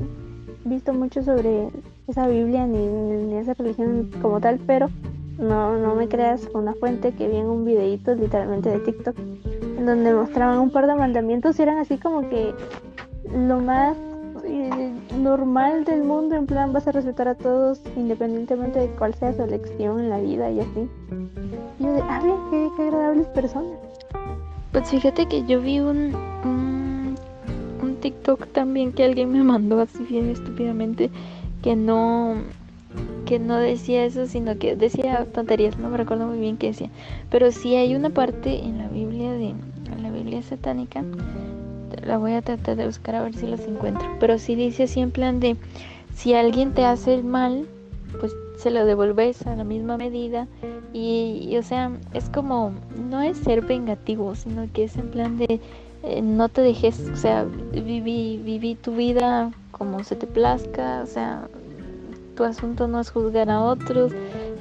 visto 0.65 0.93
mucho 0.93 1.23
sobre 1.23 1.69
esa 2.07 2.27
Biblia 2.27 2.67
ni, 2.67 2.85
ni, 2.85 3.37
esa 3.37 3.53
religión 3.53 4.11
como 4.21 4.39
tal, 4.39 4.59
pero 4.67 4.89
no, 5.39 5.77
no 5.77 5.95
me 5.95 6.07
creas 6.07 6.47
una 6.53 6.73
fuente 6.73 7.13
que 7.13 7.27
vi 7.27 7.37
en 7.37 7.47
un 7.47 7.65
videito 7.65 8.13
literalmente 8.13 8.69
de 8.69 8.79
TikTok 8.79 9.15
en 9.17 9.85
donde 9.85 10.13
mostraban 10.13 10.59
un 10.59 10.71
par 10.71 10.85
de 10.87 10.95
mandamientos 10.95 11.57
y 11.57 11.61
eran 11.61 11.77
así 11.77 11.97
como 11.97 12.27
que 12.29 12.53
lo 13.33 13.59
más 13.61 13.95
eh, 14.43 14.93
normal 15.17 15.85
del 15.85 16.03
mundo, 16.03 16.35
en 16.35 16.45
plan 16.45 16.73
vas 16.73 16.87
a 16.87 16.91
respetar 16.91 17.29
a 17.29 17.35
todos 17.35 17.81
independientemente 17.95 18.79
de 18.79 18.87
cuál 18.87 19.13
sea 19.13 19.33
su 19.33 19.43
elección 19.43 19.99
en 19.99 20.09
la 20.09 20.19
vida 20.19 20.51
y 20.51 20.59
así. 20.59 20.89
Y 21.79 21.83
yo 21.83 21.93
de, 21.93 22.01
ah, 22.01 22.19
bien, 22.21 22.35
qué, 22.75 22.83
agradables 22.83 23.27
personas. 23.27 23.79
Pues 24.73 24.89
fíjate 24.89 25.25
que 25.27 25.45
yo 25.45 25.61
vi 25.61 25.79
un, 25.79 26.13
un 27.81 27.95
TikTok 28.01 28.47
también 28.47 28.91
que 28.91 29.05
alguien 29.05 29.31
me 29.31 29.43
mandó 29.43 29.79
así 29.79 30.03
bien 30.03 30.29
estúpidamente 30.29 31.09
que 31.63 31.75
no 31.75 32.35
que 33.25 33.39
no 33.39 33.57
decía 33.57 34.05
eso, 34.05 34.25
sino 34.25 34.57
que 34.57 34.75
decía 34.75 35.27
tonterías, 35.33 35.77
no 35.77 35.89
me 35.89 35.97
recuerdo 35.97 36.25
muy 36.25 36.39
bien 36.39 36.57
qué 36.57 36.67
decía. 36.67 36.89
Pero 37.29 37.51
sí 37.51 37.75
hay 37.75 37.95
una 37.95 38.09
parte 38.09 38.59
en 38.59 38.77
la 38.77 38.87
Biblia 38.87 39.31
de 39.31 39.53
la 40.01 40.11
Biblia 40.11 40.41
satánica, 40.41 41.03
la 42.05 42.17
voy 42.17 42.33
a 42.33 42.41
tratar 42.41 42.75
de 42.75 42.85
buscar 42.85 43.15
a 43.15 43.23
ver 43.23 43.35
si 43.35 43.45
los 43.45 43.61
encuentro. 43.61 44.07
Pero 44.19 44.39
sí 44.39 44.55
dice 44.55 44.83
así 44.83 44.99
en 44.99 45.11
plan 45.11 45.39
de 45.39 45.57
si 46.15 46.33
alguien 46.33 46.73
te 46.73 46.85
hace 46.85 47.13
el 47.13 47.23
mal, 47.23 47.67
pues 48.19 48.33
se 48.57 48.71
lo 48.71 48.85
devolves 48.85 49.45
a 49.47 49.55
la 49.55 49.63
misma 49.63 49.97
medida 49.97 50.47
y, 50.91 51.55
o 51.57 51.63
sea, 51.63 51.91
es 52.13 52.29
como 52.29 52.73
no 53.09 53.21
es 53.21 53.37
ser 53.37 53.61
vengativo, 53.61 54.35
sino 54.35 54.67
que 54.73 54.85
es 54.85 54.97
en 54.97 55.11
plan 55.11 55.37
de 55.37 55.61
eh, 56.03 56.21
no 56.21 56.49
te 56.49 56.61
dejes, 56.61 56.99
o 57.13 57.15
sea, 57.15 57.45
viví, 57.45 58.41
viví 58.43 58.75
tu 58.75 58.95
vida 58.95 59.51
como 59.71 60.03
se 60.03 60.15
te 60.15 60.27
plazca, 60.27 61.01
o 61.03 61.07
sea, 61.07 61.47
tu 62.39 62.45
asunto 62.45 62.87
no 62.87 63.01
es 63.01 63.11
juzgar 63.11 63.49
a 63.49 63.59
otros. 63.59 64.13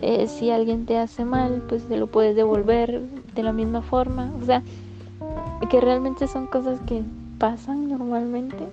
Eh, 0.02 0.26
si 0.26 0.50
alguien 0.50 0.84
te 0.84 0.98
hace 0.98 1.24
mal, 1.24 1.62
pues 1.68 1.86
te 1.86 1.96
lo 1.96 2.08
puedes 2.08 2.34
devolver 2.34 3.00
de 3.36 3.42
la 3.44 3.52
misma 3.52 3.82
forma. 3.82 4.32
O 4.42 4.44
sea, 4.44 4.64
que 5.70 5.80
realmente 5.80 6.26
son 6.26 6.48
cosas 6.48 6.80
que 6.88 7.04
pasan 7.38 7.88
normalmente. 7.88 8.66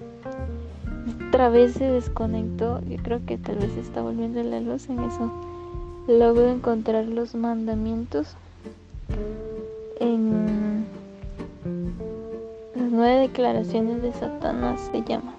otra 1.27 1.49
vez 1.49 1.73
se 1.73 1.85
desconectó. 1.85 2.81
Yo 2.89 2.97
creo 3.03 3.23
que 3.27 3.37
tal 3.37 3.57
vez 3.57 3.77
está 3.77 4.01
volviendo 4.01 4.41
la 4.41 4.59
luz 4.59 4.89
en 4.89 4.99
eso. 5.01 5.31
Logro 6.07 6.49
encontrar 6.49 7.05
los 7.05 7.35
mandamientos 7.35 8.35
en 9.99 10.83
las 12.75 12.91
nueve 12.91 13.19
declaraciones 13.19 14.01
de 14.01 14.13
Satanás 14.13 14.89
se 14.91 15.03
llama. 15.03 15.35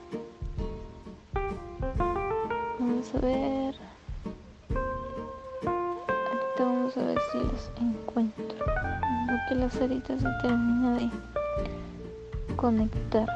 Vamos 2.96 3.14
a 3.14 3.18
ver. 3.26 3.74
Ahorita 5.66 6.60
vamos 6.60 6.96
a 6.96 7.02
ver 7.02 7.18
si 7.30 7.38
los 7.40 7.70
encuentro. 7.78 8.56
Lo 8.56 9.36
que 9.46 9.54
la 9.54 9.68
Sarita 9.68 10.18
se 10.18 10.26
termina 10.40 10.96
de 10.96 11.10
conectar. 12.56 13.28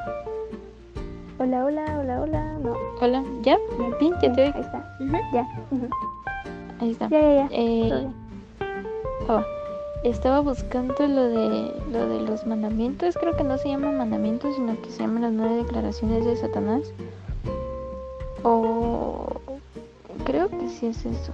Hola, 1.39 1.67
hola, 1.67 1.99
hola, 1.99 2.21
hola. 2.23 2.59
No. 2.61 2.75
Hola, 3.03 3.23
¿ya? 3.43 3.59
Bien, 4.01 4.15
ya 4.23 4.33
te 4.33 4.45
oigo. 4.45 4.57
Ahí 4.57 4.63
está. 4.63 4.97
Ya. 5.31 5.47
Ahí 6.81 6.91
está. 6.93 7.09
Ya, 7.11 7.21
ya, 7.21 7.35
ya. 7.35 7.49
Eh, 7.51 8.09
ah, 9.29 9.45
estaba 10.05 10.41
buscando 10.41 11.07
lo 11.07 11.25
de 11.25 11.75
lo 11.93 12.09
de 12.09 12.21
los 12.23 12.47
mandamientos. 12.47 13.15
Creo 13.21 13.37
que 13.37 13.45
no 13.45 13.59
se 13.59 13.69
llaman 13.69 13.99
mandamientos, 13.99 14.55
sino 14.57 14.81
que 14.81 14.89
se 14.89 15.01
llaman 15.03 15.21
las 15.21 15.33
nueve 15.33 15.57
declaraciones 15.57 16.25
de 16.25 16.37
Satanás. 16.37 16.95
O 18.43 19.27
creo 20.25 20.49
que 20.49 20.69
sí 20.69 20.87
es 20.87 21.05
eso. 21.05 21.33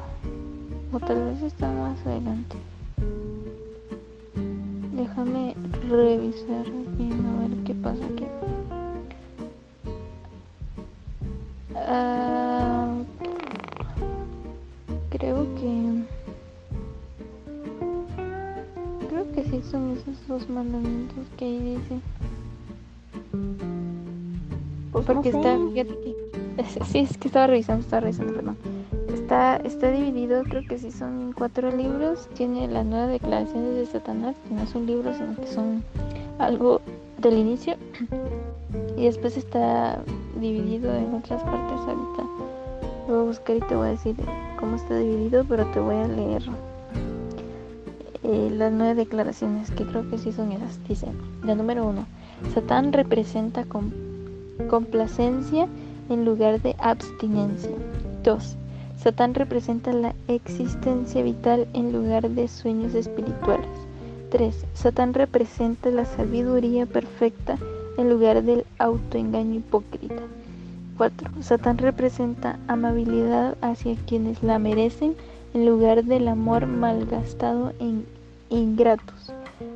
O 0.93 0.99
tal 0.99 1.25
vez 1.25 1.43
está 1.43 1.71
más 1.71 2.05
adelante. 2.07 2.57
Déjame 4.97 5.55
revisar 5.89 6.65
bien 6.97 7.27
a 7.27 7.41
ver 7.41 7.65
qué 7.65 7.75
pasa 7.75 8.05
aquí. 8.05 8.27
Ah, 11.75 12.89
creo 15.11 15.47
que 15.55 16.05
creo 19.09 19.33
que 19.33 19.45
sí 19.45 19.63
son 19.71 19.93
esos 19.93 20.27
dos 20.27 20.49
mandamientos 20.49 21.27
que 21.37 21.45
ahí 21.45 21.61
dice 21.77 22.01
Pues 24.93 25.07
porque 25.07 25.33
no 25.33 25.39
está 25.39 25.59
fíjate 25.59 26.01
que 26.01 26.26
sí 26.87 26.99
es 27.01 27.17
que 27.19 27.29
estaba 27.29 27.47
revisando 27.47 27.83
estaba 27.83 28.01
revisando 28.01 28.35
perdón. 28.35 28.57
Está 29.13 29.57
está 29.57 29.91
dividido 29.91 30.43
creo 30.45 30.63
que 30.69 30.79
sí 30.79 30.91
son 30.91 31.33
cuatro 31.37 31.71
libros. 31.71 32.29
Tiene 32.35 32.69
las 32.69 32.85
nueve 32.85 33.13
declaraciones 33.13 33.75
de 33.75 33.87
Satanás 33.87 34.37
que 34.49 34.55
no 34.55 34.67
son 34.67 34.87
libros 34.87 35.17
sino 35.17 35.37
que 35.37 35.47
son 35.47 35.83
algo 36.39 36.81
del 37.19 37.39
inicio. 37.39 37.77
Y 38.97 39.05
después 39.05 39.37
está 39.37 40.01
dividido 40.41 40.95
en 40.95 41.15
otras 41.15 41.43
partes 41.43 41.79
ahorita. 41.81 42.25
Voy 43.09 43.19
a 43.19 43.23
buscar 43.23 43.57
y 43.57 43.61
te 43.61 43.75
voy 43.75 43.89
a 43.89 43.91
decir 43.91 44.17
cómo 44.59 44.77
está 44.77 44.97
dividido 44.99 45.45
pero 45.49 45.67
te 45.67 45.81
voy 45.81 45.97
a 45.97 46.09
leer 46.09 46.43
eh, 48.23 48.51
las 48.53 48.73
nueve 48.73 48.95
declaraciones 48.95 49.71
que 49.71 49.85
creo 49.85 50.09
que 50.11 50.19
sí 50.19 50.33
son 50.33 50.53
esas. 50.53 50.83
Dice 50.89 51.07
la 51.45 51.55
número 51.55 51.87
uno 51.87 52.07
Satán 52.53 52.93
representa 52.93 53.65
com- 53.65 53.91
complacencia 54.69 55.69
en 56.09 56.25
lugar 56.25 56.61
de 56.63 56.75
abstinencia 56.79 57.71
2 58.23 58.57
Satán 58.97 59.35
representa 59.35 59.93
la 59.93 60.15
existencia 60.27 61.23
vital 61.23 61.69
en 61.75 61.93
lugar 61.93 62.29
de 62.31 62.49
sueños 62.49 62.95
espirituales 62.95 63.69
3. 64.31 64.65
Satán 64.75 65.15
representa 65.15 65.91
la 65.91 66.05
sabiduría 66.05 66.87
perfecta 66.87 67.57
en 67.99 68.11
lugar 68.11 68.43
del 68.43 68.65
autoengaño 68.79 69.57
hipócrita. 69.57 70.23
4. 70.97 71.31
Satán 71.41 71.79
representa 71.79 72.59
amabilidad 72.69 73.57
hacia 73.61 73.95
quienes 74.07 74.43
la 74.43 74.59
merecen 74.59 75.15
en 75.55 75.67
lugar 75.67 76.05
del 76.05 76.27
amor 76.29 76.67
malgastado 76.67 77.73
en 77.79 78.05
ingratos. 78.51 79.33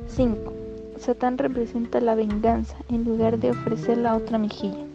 5. 0.07 0.53
Satán 0.99 1.37
representa 1.37 2.01
la 2.01 2.15
venganza 2.15 2.75
en 2.89 3.05
lugar 3.05 3.39
de 3.39 3.51
ofrecer 3.51 3.97
la 3.97 4.15
otra 4.15 4.37
mejilla. 4.37 4.90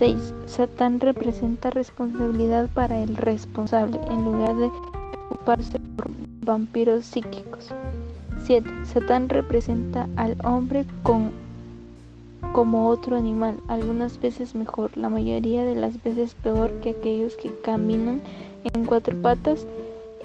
6. 0.00 0.16
Satán 0.46 0.98
representa 0.98 1.68
responsabilidad 1.68 2.70
para 2.72 3.02
el 3.02 3.18
responsable 3.18 4.00
en 4.08 4.24
lugar 4.24 4.56
de 4.56 4.70
ocuparse 5.28 5.78
por 5.94 6.10
vampiros 6.42 7.04
psíquicos. 7.04 7.68
7. 8.46 8.66
Satán 8.86 9.28
representa 9.28 10.08
al 10.16 10.38
hombre 10.42 10.86
con, 11.02 11.32
como 12.54 12.88
otro 12.88 13.14
animal, 13.14 13.60
algunas 13.68 14.18
veces 14.18 14.54
mejor, 14.54 14.96
la 14.96 15.10
mayoría 15.10 15.66
de 15.66 15.74
las 15.74 16.02
veces 16.02 16.32
peor 16.32 16.70
que 16.80 16.92
aquellos 16.98 17.36
que 17.36 17.54
caminan 17.60 18.22
en 18.72 18.86
cuatro 18.86 19.14
patas, 19.20 19.66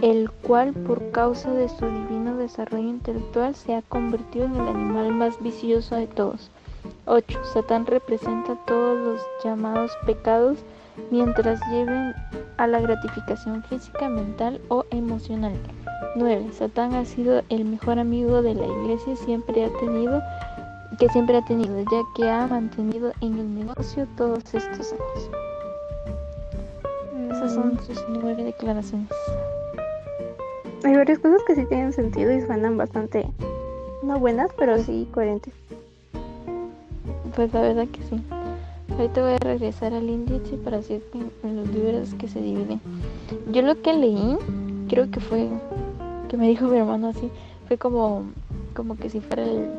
el 0.01 0.31
cual 0.31 0.71
por 0.71 1.11
causa 1.11 1.51
de 1.51 1.67
su 1.67 1.85
divino 1.85 2.37
desarrollo 2.37 2.87
intelectual 2.87 3.53
se 3.55 3.75
ha 3.75 3.81
convertido 3.81 4.45
en 4.45 4.55
el 4.55 4.69
animal 4.69 5.11
más 5.11 5.43
vicioso 5.43 5.97
de 5.97 6.07
todos. 6.07 6.49
8. 7.05 7.43
Satán 7.53 7.85
representa 7.85 8.55
todos 8.65 8.97
los 8.99 9.21
llamados 9.43 9.91
pecados 10.05 10.57
mientras 11.11 11.59
lleven 11.69 12.13
a 12.57 12.67
la 12.67 12.79
gratificación 12.79 13.63
física, 13.63 14.09
mental 14.09 14.61
o 14.69 14.85
emocional. 14.91 15.53
9. 16.15 16.49
Satán 16.53 16.93
ha 16.93 17.05
sido 17.05 17.41
el 17.49 17.65
mejor 17.65 17.99
amigo 17.99 18.41
de 18.41 18.55
la 18.55 18.65
iglesia 18.65 19.15
siempre 19.15 19.65
ha 19.65 19.69
tenido 19.79 20.21
que 20.97 21.09
siempre 21.09 21.37
ha 21.37 21.41
tenido, 21.43 21.77
ya 21.79 22.03
que 22.15 22.29
ha 22.29 22.47
mantenido 22.47 23.11
en 23.21 23.37
el 23.37 23.55
negocio 23.55 24.07
todos 24.15 24.43
estos 24.53 24.93
años. 24.93 25.29
Esas 27.31 27.53
son 27.53 27.79
sus 27.85 28.03
nueve 28.07 28.43
declaraciones. 28.43 29.09
Hay 30.83 30.95
varias 30.95 31.19
cosas 31.19 31.41
que 31.47 31.55
sí 31.55 31.65
tienen 31.65 31.91
sentido 31.91 32.31
y 32.31 32.41
suenan 32.41 32.77
bastante, 32.77 33.27
no 34.03 34.19
buenas, 34.19 34.51
pero 34.57 34.77
sí 34.77 35.07
coherentes. 35.13 35.53
Pues 37.35 37.53
la 37.53 37.61
verdad 37.61 37.87
que 37.87 38.03
sí. 38.03 38.21
Ahorita 38.91 39.21
voy 39.21 39.33
a 39.33 39.37
regresar 39.39 39.93
al 39.93 40.09
índice 40.09 40.57
para 40.57 40.77
decir 40.77 41.03
en 41.43 41.55
los 41.55 41.67
libros 41.69 42.13
que 42.15 42.27
se 42.27 42.41
dividen. 42.41 42.79
Yo 43.51 43.61
lo 43.61 43.81
que 43.81 43.93
leí, 43.93 44.37
creo 44.87 45.09
que 45.09 45.19
fue, 45.19 45.49
que 46.29 46.37
me 46.37 46.47
dijo 46.47 46.67
mi 46.67 46.77
hermano 46.77 47.07
así, 47.07 47.29
fue 47.67 47.77
como, 47.77 48.23
como 48.75 48.95
que 48.95 49.09
si 49.09 49.19
fuera 49.19 49.43
el, 49.43 49.69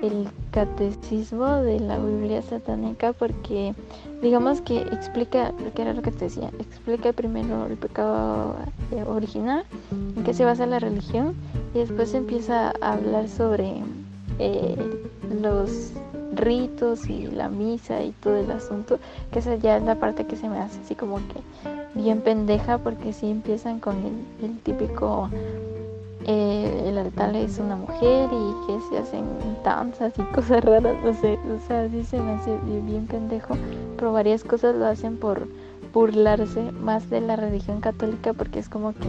el 0.00 0.28
catecismo 0.52 1.46
de 1.56 1.80
la 1.80 1.98
Biblia 1.98 2.40
satánica, 2.42 3.12
porque 3.12 3.74
digamos 4.22 4.60
que 4.60 4.78
explica, 4.78 5.52
que 5.74 5.82
era 5.82 5.92
lo 5.92 6.02
que 6.02 6.12
te 6.12 6.26
decía, 6.26 6.50
explica 6.58 7.12
primero 7.12 7.66
el 7.66 7.76
pecado 7.76 8.54
eh, 8.92 9.04
original, 9.06 9.64
en 10.16 10.22
qué 10.24 10.32
se 10.32 10.44
basa 10.44 10.66
la 10.66 10.78
religión, 10.78 11.34
y 11.74 11.78
después 11.78 12.14
empieza 12.14 12.72
a 12.80 12.92
hablar 12.94 13.28
sobre 13.28 13.82
eh, 14.38 14.76
los 15.42 15.92
ritos 16.36 17.08
y 17.08 17.26
la 17.26 17.48
misa 17.48 18.02
y 18.02 18.12
todo 18.12 18.36
el 18.36 18.50
asunto, 18.50 18.98
que 19.30 19.38
esa 19.38 19.56
ya 19.56 19.76
es 19.76 19.82
la 19.82 19.96
parte 19.96 20.26
que 20.26 20.36
se 20.36 20.48
me 20.48 20.58
hace 20.58 20.80
así 20.80 20.94
como 20.94 21.16
que 21.16 21.40
bien 21.94 22.20
pendeja 22.20 22.78
porque 22.78 23.12
si 23.12 23.30
empiezan 23.30 23.80
con 23.80 23.96
el, 23.98 24.44
el 24.44 24.58
típico 24.60 25.28
eh, 26.26 26.84
el 26.86 26.96
altar 26.96 27.36
es 27.36 27.58
una 27.58 27.76
mujer 27.76 28.30
y 28.32 28.66
que 28.66 28.80
se 28.88 28.98
hacen 28.98 29.24
danzas 29.62 30.14
y 30.18 30.22
cosas 30.34 30.64
raras, 30.64 30.96
no 31.04 31.12
sé, 31.12 31.38
o 31.54 31.66
sea, 31.66 31.88
sí 31.90 32.02
se 32.02 32.18
me 32.18 32.32
hace 32.32 32.56
bien, 32.86 33.06
pendejo, 33.06 33.54
pero 33.96 34.12
varias 34.12 34.42
cosas 34.42 34.74
lo 34.74 34.86
hacen 34.86 35.18
por 35.18 35.46
burlarse 35.92 36.72
más 36.72 37.10
de 37.10 37.20
la 37.20 37.36
religión 37.36 37.80
católica 37.80 38.32
porque 38.32 38.58
es 38.58 38.70
como 38.70 38.94
que 38.94 39.06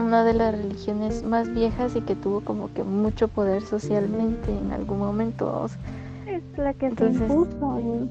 una 0.00 0.24
de 0.24 0.32
las 0.32 0.56
religiones 0.56 1.22
más 1.22 1.52
viejas 1.52 1.94
y 1.96 2.00
que 2.00 2.14
tuvo 2.14 2.40
como 2.40 2.72
que 2.72 2.82
mucho 2.82 3.28
poder 3.28 3.62
socialmente 3.62 4.50
en 4.50 4.72
algún 4.72 4.98
momento. 4.98 5.68
Es 6.36 6.58
la 6.58 6.74
que 6.74 6.86
Entonces- 6.86 7.18
se 7.18 7.24
impuso 7.24 7.78
en 7.78 8.10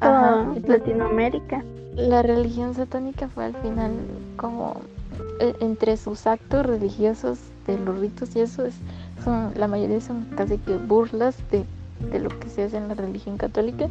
toda 0.00 0.54
Latinoamérica. 0.66 1.62
la 1.96 2.22
religión 2.22 2.74
satánica 2.74 3.28
fue 3.28 3.44
al 3.44 3.54
final 3.56 3.92
como 4.36 4.76
eh, 5.40 5.54
entre 5.60 5.96
sus 5.96 6.26
actos 6.26 6.66
religiosos 6.66 7.38
de 7.66 7.78
los 7.78 7.98
ritos 7.98 8.34
y 8.36 8.40
eso 8.40 8.64
es, 8.66 8.74
son 9.24 9.52
la 9.56 9.68
mayoría 9.68 10.00
son 10.00 10.24
casi 10.36 10.58
que 10.58 10.76
burlas 10.76 11.36
de, 11.50 11.64
de 12.10 12.18
lo 12.18 12.28
que 12.40 12.48
se 12.48 12.64
hace 12.64 12.76
en 12.78 12.88
la 12.88 12.94
religión 12.94 13.36
católica 13.36 13.88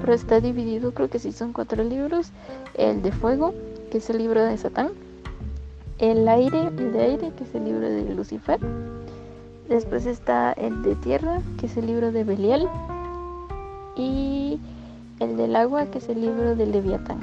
pero 0.00 0.12
está 0.14 0.40
dividido 0.40 0.92
creo 0.92 1.08
que 1.08 1.18
sí 1.18 1.32
son 1.32 1.52
cuatro 1.52 1.82
libros 1.82 2.30
el 2.74 3.02
de 3.02 3.10
fuego 3.12 3.54
que 3.90 3.98
es 3.98 4.10
el 4.10 4.18
libro 4.18 4.44
de 4.44 4.56
Satán 4.58 4.90
el 5.98 6.28
aire 6.28 6.68
el 6.76 6.92
de 6.92 7.00
aire 7.02 7.32
que 7.36 7.44
es 7.44 7.54
el 7.54 7.64
libro 7.64 7.88
de 7.88 8.14
Lucifer 8.14 8.58
después 9.68 10.04
está 10.06 10.52
el 10.52 10.82
de 10.82 10.94
tierra 10.96 11.40
que 11.58 11.66
es 11.66 11.76
el 11.78 11.86
libro 11.86 12.12
de 12.12 12.22
Belial 12.24 12.68
y 13.96 14.60
el 15.20 15.36
del 15.36 15.56
agua 15.56 15.86
que 15.86 15.98
es 15.98 16.08
el 16.08 16.20
libro 16.20 16.54
de 16.54 16.66
Leviatán 16.66 17.18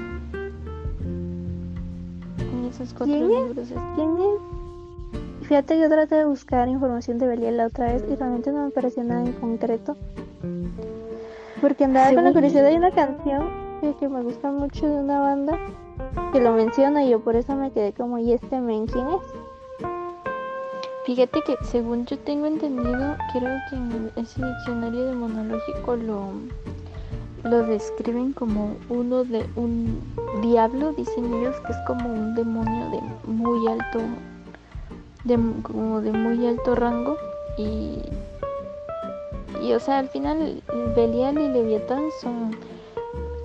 en 2.40 2.66
esos 2.70 2.94
cuatro 2.94 3.06
¿Quién 3.16 3.32
es? 3.32 3.48
libros 3.48 3.72
es- 3.72 3.78
¿Quién 3.96 4.18
es? 4.18 5.48
Fíjate, 5.48 5.80
yo 5.80 5.90
traté 5.90 6.16
de 6.16 6.26
buscar 6.26 6.68
información 6.70 7.18
de 7.20 7.28
Belial 7.28 7.58
la 7.58 7.68
otra 7.68 7.92
vez 7.94 8.04
y 8.10 8.16
realmente 8.16 8.52
no 8.52 8.64
me 8.66 8.72
pareció 8.72 9.04
nada 9.04 9.24
en 9.26 9.34
concreto. 9.34 9.98
Porque 11.62 11.84
andaba 11.84 12.14
con 12.14 12.24
la 12.24 12.32
curiosidad 12.34 12.64
de 12.70 12.78
una 12.78 12.92
canción 12.92 13.44
personaje 13.82 14.00
que 14.00 14.08
me 14.10 14.22
gusta 14.24 14.52
mucho 14.52 14.88
de 14.88 15.02
una 15.02 15.20
banda 15.20 15.60
que 16.32 16.40
lo 16.40 16.54
menciona 16.54 17.04
y 17.04 17.10
yo 17.10 17.20
por 17.20 17.36
eso 17.36 17.56
me 17.56 17.72
quedé 17.72 17.92
como, 17.92 18.18
¿y 18.20 18.32
este 18.32 18.62
men 18.62 18.86
quién 18.88 19.06
es? 19.10 19.43
Fíjate 21.06 21.42
que 21.42 21.58
según 21.66 22.06
yo 22.06 22.18
tengo 22.20 22.46
entendido, 22.46 23.18
creo 23.34 23.58
que 23.70 23.76
en 23.76 24.12
ese 24.16 24.46
diccionario 24.46 25.06
demonológico 25.06 25.98
lo, 25.98 26.32
lo 27.44 27.64
describen 27.64 28.32
como 28.32 28.78
uno 28.88 29.26
de 29.26 29.46
un 29.56 30.00
diablo, 30.42 30.94
dicen 30.94 31.34
ellos 31.34 31.56
que 31.66 31.74
es 31.74 31.78
como 31.88 32.08
un 32.08 32.36
demonio 32.36 32.90
de 32.90 33.30
muy 33.30 33.68
alto, 33.68 34.00
de, 35.26 35.38
como 35.62 36.00
de 36.00 36.14
muy 36.14 36.48
alto 36.48 36.74
rango. 36.74 37.18
Y, 37.58 38.00
y 39.62 39.74
o 39.74 39.80
sea 39.80 40.00
al 40.00 40.10
final 40.10 40.64
Belial 40.96 41.38
y 41.38 41.50
Leviatán 41.50 42.04
son 42.22 42.56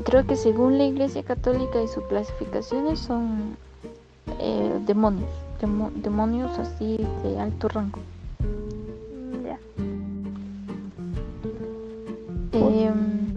creo 0.04 0.26
que 0.26 0.36
según 0.36 0.78
la 0.78 0.84
Iglesia 0.84 1.22
Católica 1.22 1.82
y 1.82 1.88
sus 1.88 2.02
clasificaciones 2.04 2.98
son 2.98 3.56
eh, 4.38 4.78
demonios, 4.86 5.28
demonios 5.58 6.58
así 6.58 6.98
de 7.22 7.38
alto 7.38 7.68
rango. 7.68 7.98
Ya. 9.44 9.58
Em, 12.52 13.34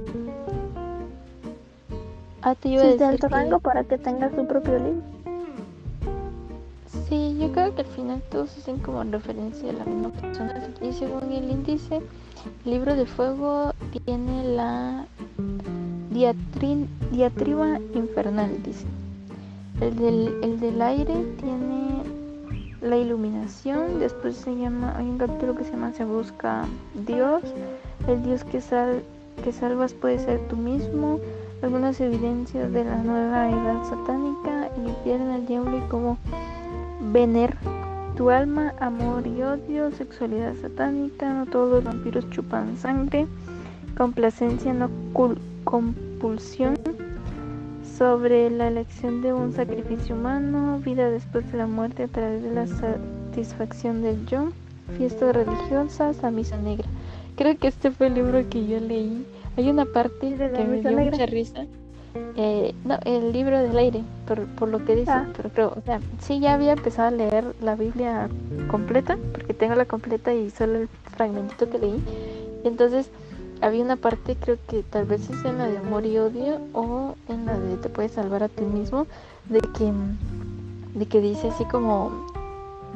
ah, 2.41 2.55
te 2.55 2.69
iba 2.69 2.83
de 2.83 3.03
alto 3.05 3.27
rango 3.27 3.59
para 3.59 3.83
que 3.83 3.97
tenga 3.97 4.29
su 4.29 4.45
propio 4.47 4.77
libro. 4.77 5.01
Sí, 7.07 7.37
yo 7.39 7.51
creo 7.51 7.75
que 7.75 7.81
al 7.81 7.87
final 7.87 8.21
todos 8.29 8.57
hacen 8.57 8.77
como 8.79 9.03
referencia 9.03 9.69
a 9.69 9.73
la 9.73 9.85
misma 9.85 10.09
persona. 10.09 10.69
Y 10.81 10.93
según 10.93 11.31
el 11.31 11.49
índice, 11.49 12.01
el 12.65 12.71
libro 12.71 12.95
de 12.95 13.05
fuego 13.05 13.73
tiene 14.05 14.45
la 14.45 15.05
diatriba 17.11 17.79
infernal, 17.93 18.63
dice. 18.63 18.85
El 19.81 19.95
del, 19.95 20.39
el 20.43 20.59
del 20.59 20.79
aire 20.79 21.15
tiene 21.39 22.03
la 22.81 22.97
iluminación, 22.97 23.99
después 23.99 24.35
se 24.35 24.55
llama, 24.55 24.95
hay 24.95 25.05
un 25.05 25.17
capítulo 25.17 25.55
que 25.55 25.63
se 25.63 25.71
llama 25.71 25.91
Se 25.93 26.05
busca 26.05 26.65
Dios, 27.07 27.41
el 28.07 28.21
Dios 28.21 28.43
que, 28.43 28.61
sal, 28.61 29.01
que 29.43 29.51
salvas 29.51 29.93
puede 29.93 30.19
ser 30.19 30.39
tú 30.49 30.55
mismo, 30.55 31.19
algunas 31.63 31.99
evidencias 31.99 32.71
de 32.71 32.83
la 32.83 32.97
nueva 32.97 33.49
edad 33.49 33.83
satánica, 33.83 34.69
el 34.77 35.21
el 35.21 35.47
diablo 35.47 35.77
y 35.77 35.89
cómo 35.89 36.17
vener 37.11 37.57
tu 38.15 38.29
alma, 38.29 38.75
amor 38.79 39.25
y 39.25 39.41
odio, 39.41 39.91
sexualidad 39.93 40.53
satánica, 40.61 41.33
no 41.33 41.47
todos 41.47 41.71
los 41.71 41.83
vampiros 41.83 42.29
chupan 42.29 42.77
sangre, 42.77 43.25
complacencia, 43.97 44.73
no 44.73 44.91
compulsión, 45.63 46.75
sobre 47.97 48.49
la 48.49 48.67
elección 48.67 49.21
de 49.21 49.33
un 49.33 49.53
sacrificio 49.53 50.15
humano, 50.15 50.79
vida 50.79 51.09
después 51.09 51.51
de 51.51 51.57
la 51.57 51.67
muerte 51.67 52.03
a 52.03 52.07
través 52.07 52.43
de 52.43 52.51
la 52.51 52.67
satisfacción 52.67 54.01
del 54.01 54.25
yo, 54.25 54.49
fiestas 54.97 55.35
religiosas, 55.35 56.21
la 56.21 56.31
misa 56.31 56.57
negra. 56.57 56.87
Creo 57.35 57.57
que 57.57 57.67
este 57.67 57.91
fue 57.91 58.07
el 58.07 58.15
libro 58.15 58.47
que 58.49 58.65
yo 58.67 58.79
leí. 58.79 59.25
Hay 59.57 59.69
una 59.69 59.85
parte 59.85 60.37
de 60.37 60.51
que 60.51 60.63
me 60.63 60.81
dio 60.81 60.91
mucha 60.91 61.25
risa. 61.25 61.65
Eh, 62.35 62.73
no, 62.83 62.99
el 63.05 63.31
libro 63.31 63.57
del 63.57 63.77
aire, 63.77 64.01
por, 64.27 64.45
por 64.55 64.67
lo 64.69 64.83
que 64.83 64.95
dice, 64.95 65.11
ah. 65.11 65.27
pero 65.35 65.49
creo, 65.49 65.73
o 65.77 65.81
sea, 65.81 66.01
sí 66.19 66.39
ya 66.39 66.53
había 66.53 66.73
empezado 66.73 67.07
a 67.07 67.11
leer 67.11 67.45
la 67.61 67.75
Biblia 67.75 68.29
completa, 68.69 69.17
porque 69.31 69.53
tengo 69.53 69.75
la 69.75 69.85
completa 69.85 70.33
y 70.33 70.49
solo 70.49 70.79
el 70.79 70.87
fragmentito 71.15 71.69
que 71.69 71.79
leí. 71.79 72.03
Entonces 72.63 73.09
había 73.61 73.83
una 73.83 73.95
parte, 73.95 74.35
creo 74.35 74.57
que 74.67 74.83
tal 74.83 75.05
vez 75.05 75.29
es 75.29 75.45
en 75.45 75.59
la 75.59 75.67
de 75.67 75.77
amor 75.77 76.05
y 76.05 76.17
odio 76.17 76.59
o 76.73 77.15
en 77.29 77.45
la 77.45 77.57
de 77.57 77.77
te 77.77 77.89
puedes 77.89 78.11
salvar 78.11 78.43
a 78.43 78.49
ti 78.49 78.63
mismo, 78.63 79.05
de 79.49 79.59
que, 79.59 79.91
de 80.97 81.05
que 81.05 81.21
dice 81.21 81.49
así 81.49 81.63
como 81.65 82.11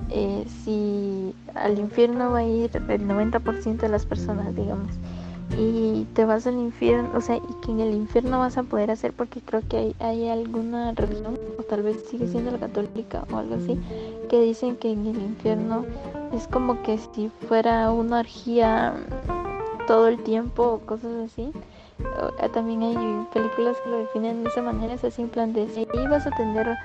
eh, 0.10 0.46
si 0.64 1.34
al 1.54 1.80
infierno 1.80 2.32
va 2.32 2.40
a 2.40 2.44
ir 2.44 2.72
el 2.76 3.08
90% 3.08 3.78
de 3.78 3.90
las 3.90 4.06
personas, 4.06 4.56
digamos, 4.56 4.92
y 5.58 6.06
te 6.14 6.26
vas 6.26 6.48
al 6.48 6.56
infierno, 6.56 7.12
o 7.16 7.22
sea, 7.22 7.38
y 7.38 7.62
que 7.64 7.72
en 7.72 7.80
el 7.80 7.94
infierno 7.94 8.40
vas 8.40 8.58
a 8.58 8.64
poder 8.64 8.90
hacer 8.90 9.14
porque 9.14 9.42
creo 9.42 9.62
que 9.70 9.78
hay, 9.78 9.96
hay 10.00 10.30
alguna 10.30 10.94
religión, 10.94 11.38
o 11.60 11.64
tal 11.64 11.84
vez 11.84 12.04
sigue 12.10 12.28
siendo 12.28 12.52
la 12.52 12.58
católica 12.58 13.24
o 13.32 13.38
algo 13.38 13.56
así, 13.56 13.80
que 14.30 14.42
dicen 14.42 14.76
que 14.76 14.92
en 14.92 15.06
el 15.06 15.18
infierno 15.18 15.86
es 16.36 16.48
como 16.48 16.82
que 16.82 16.98
si 16.98 17.30
fuera 17.48 17.92
una 17.92 18.20
orgía 18.20 18.96
todo 19.88 20.08
el 20.08 20.22
tiempo 20.24 20.64
o 20.64 20.80
cosas 20.80 21.32
así. 21.32 21.52
Eh, 22.00 22.50
también 22.50 22.84
hay 22.84 23.28
películas 23.34 23.78
que 23.84 23.90
lo 23.90 24.00
definen 24.00 24.44
de 24.44 24.50
esa 24.50 24.62
manera, 24.62 24.94
es 24.94 25.04
así 25.04 25.22
en 25.22 25.30
plan 25.30 25.54
de 25.54 25.68
si 25.70 25.88
ahí 25.94 26.08
vas 26.08 26.28
a 26.28 26.32
tener 26.32 26.76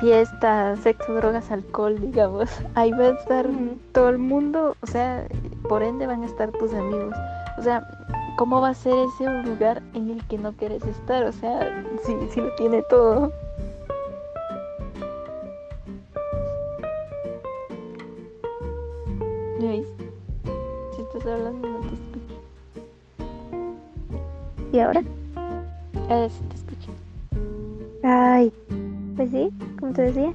fiestas, 0.00 0.78
sexo, 0.80 1.14
drogas, 1.14 1.50
alcohol, 1.50 2.00
digamos, 2.00 2.48
ahí 2.74 2.92
va 2.92 3.06
a 3.06 3.10
estar 3.10 3.48
todo 3.92 4.08
el 4.08 4.18
mundo, 4.18 4.76
o 4.82 4.86
sea, 4.86 5.26
por 5.68 5.82
ende 5.82 6.06
van 6.06 6.22
a 6.22 6.26
estar 6.26 6.52
tus 6.52 6.72
amigos. 6.74 7.14
O 7.58 7.62
sea, 7.62 7.86
¿cómo 8.36 8.60
va 8.60 8.70
a 8.70 8.74
ser 8.74 8.94
ese 8.94 9.24
un 9.24 9.42
lugar 9.42 9.82
en 9.94 10.10
el 10.10 10.24
que 10.26 10.38
no 10.38 10.52
quieres 10.52 10.84
estar? 10.84 11.24
O 11.24 11.32
sea, 11.32 11.84
si, 12.04 12.16
si 12.30 12.40
lo 12.40 12.54
tiene 12.54 12.82
todo. 12.82 13.32
¿Veis? 19.60 19.86
Si 20.96 21.02
estás 21.02 21.26
hablando 21.26 21.68
no 21.68 21.80
te 21.80 22.09
¿Y 24.72 24.78
ahora? 24.78 25.02
Sí 25.02 26.42
te 26.48 26.54
escucho. 26.56 26.90
Ay, 28.02 28.52
pues 29.16 29.30
sí, 29.30 29.50
como 29.78 29.92
te 29.92 30.02
decía, 30.02 30.32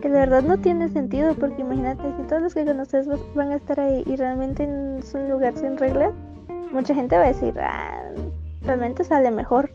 que 0.00 0.08
de 0.08 0.18
verdad 0.18 0.42
no 0.42 0.58
tiene 0.58 0.88
sentido 0.88 1.34
porque 1.34 1.62
imagínate, 1.62 2.02
si 2.16 2.22
todos 2.28 2.42
los 2.42 2.54
que 2.54 2.64
conoces 2.64 3.08
van 3.34 3.50
a 3.52 3.56
estar 3.56 3.80
ahí 3.80 4.02
y 4.06 4.16
realmente 4.16 4.68
es 4.98 5.14
un 5.14 5.30
lugar 5.30 5.56
sin 5.56 5.76
reglas, 5.76 6.12
mucha 6.72 6.94
gente 6.94 7.16
va 7.16 7.24
a 7.24 7.28
decir, 7.28 7.54
ah, 7.58 8.02
realmente 8.62 9.04
sale 9.04 9.30
mejor. 9.30 9.70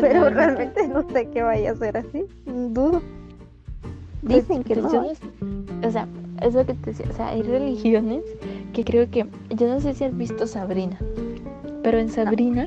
Pero, 0.00 0.28
realmente 0.28 0.88
no 0.88 1.08
sé 1.10 1.28
qué 1.28 1.42
vaya 1.42 1.70
a 1.70 1.76
ser 1.76 1.96
así, 1.96 2.24
dudo. 2.46 3.00
Pues, 4.22 4.46
Dicen 4.48 4.64
que 4.64 4.74
pues 4.76 4.92
no. 4.92 5.06
o 5.86 5.90
sea, 5.90 6.08
es 6.42 6.54
lo 6.54 6.64
que 6.66 6.74
te 6.74 6.90
decía, 6.90 7.06
o 7.10 7.12
sea, 7.12 7.28
hay 7.28 7.42
religiones 7.42 8.24
que 8.72 8.84
creo 8.84 9.08
que, 9.10 9.26
yo 9.50 9.68
no 9.68 9.80
sé 9.80 9.94
si 9.94 10.04
has 10.04 10.16
visto 10.16 10.46
Sabrina. 10.46 10.98
Pero 11.84 11.98
en 11.98 12.08
Sabrina, 12.08 12.66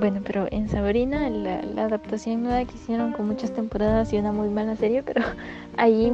bueno, 0.00 0.22
pero 0.24 0.48
en 0.50 0.70
Sabrina, 0.70 1.28
la, 1.28 1.84
adaptación 1.84 2.42
nueva 2.42 2.64
que 2.64 2.74
hicieron 2.74 3.12
con 3.12 3.26
muchas 3.26 3.52
temporadas 3.52 4.10
y 4.10 4.16
una 4.16 4.32
muy 4.32 4.48
mala 4.48 4.74
serie, 4.74 5.02
pero 5.02 5.22
ahí 5.76 6.10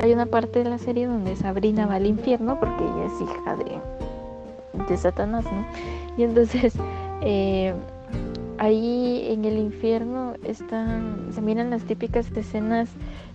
hay 0.00 0.12
una 0.12 0.26
parte 0.26 0.62
de 0.62 0.70
la 0.70 0.78
serie 0.78 1.08
donde 1.08 1.34
Sabrina 1.34 1.86
va 1.86 1.96
al 1.96 2.06
infierno 2.06 2.60
porque 2.60 2.84
ella 2.84 3.06
es 3.06 3.20
hija 3.20 3.56
de, 3.56 4.88
de 4.88 4.96
Satanás, 4.96 5.44
¿no? 5.46 5.66
Y 6.16 6.22
entonces 6.22 6.74
eh, 7.22 7.74
ahí 8.58 9.26
en 9.30 9.44
el 9.46 9.58
infierno 9.58 10.34
están, 10.44 11.30
se 11.32 11.40
miran 11.42 11.70
las 11.70 11.82
típicas 11.82 12.30
escenas 12.36 12.88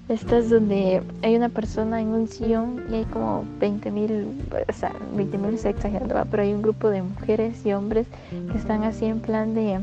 estas 0.09 0.49
donde 0.49 1.03
hay 1.21 1.35
una 1.35 1.49
persona 1.49 2.01
en 2.01 2.07
un 2.07 2.27
sillón 2.27 2.83
y 2.91 2.95
hay 2.95 3.05
como 3.05 3.45
20 3.59 3.91
mil, 3.91 4.27
o 4.67 4.73
sea, 4.73 4.91
20 5.15 5.37
mil 5.37 5.57
se 5.59 5.69
exagerando, 5.69 6.15
pero 6.31 6.43
hay 6.43 6.51
un 6.51 6.63
grupo 6.63 6.89
de 6.89 7.03
mujeres 7.03 7.63
y 7.63 7.73
hombres 7.73 8.07
que 8.51 8.57
están 8.57 8.83
así 8.83 9.05
en 9.05 9.19
plan 9.19 9.53
de 9.53 9.79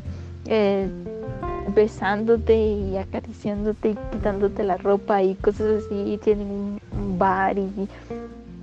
eh, 0.46 0.88
besándote 1.74 2.56
y 2.56 2.96
acariciándote 2.96 3.90
y 3.90 3.98
quitándote 4.10 4.64
la 4.64 4.76
ropa 4.76 5.22
y 5.22 5.36
cosas 5.36 5.84
así, 5.84 5.94
y 5.94 6.18
tienen 6.18 6.48
un, 6.48 6.80
bar 7.18 7.56
y, 7.56 7.88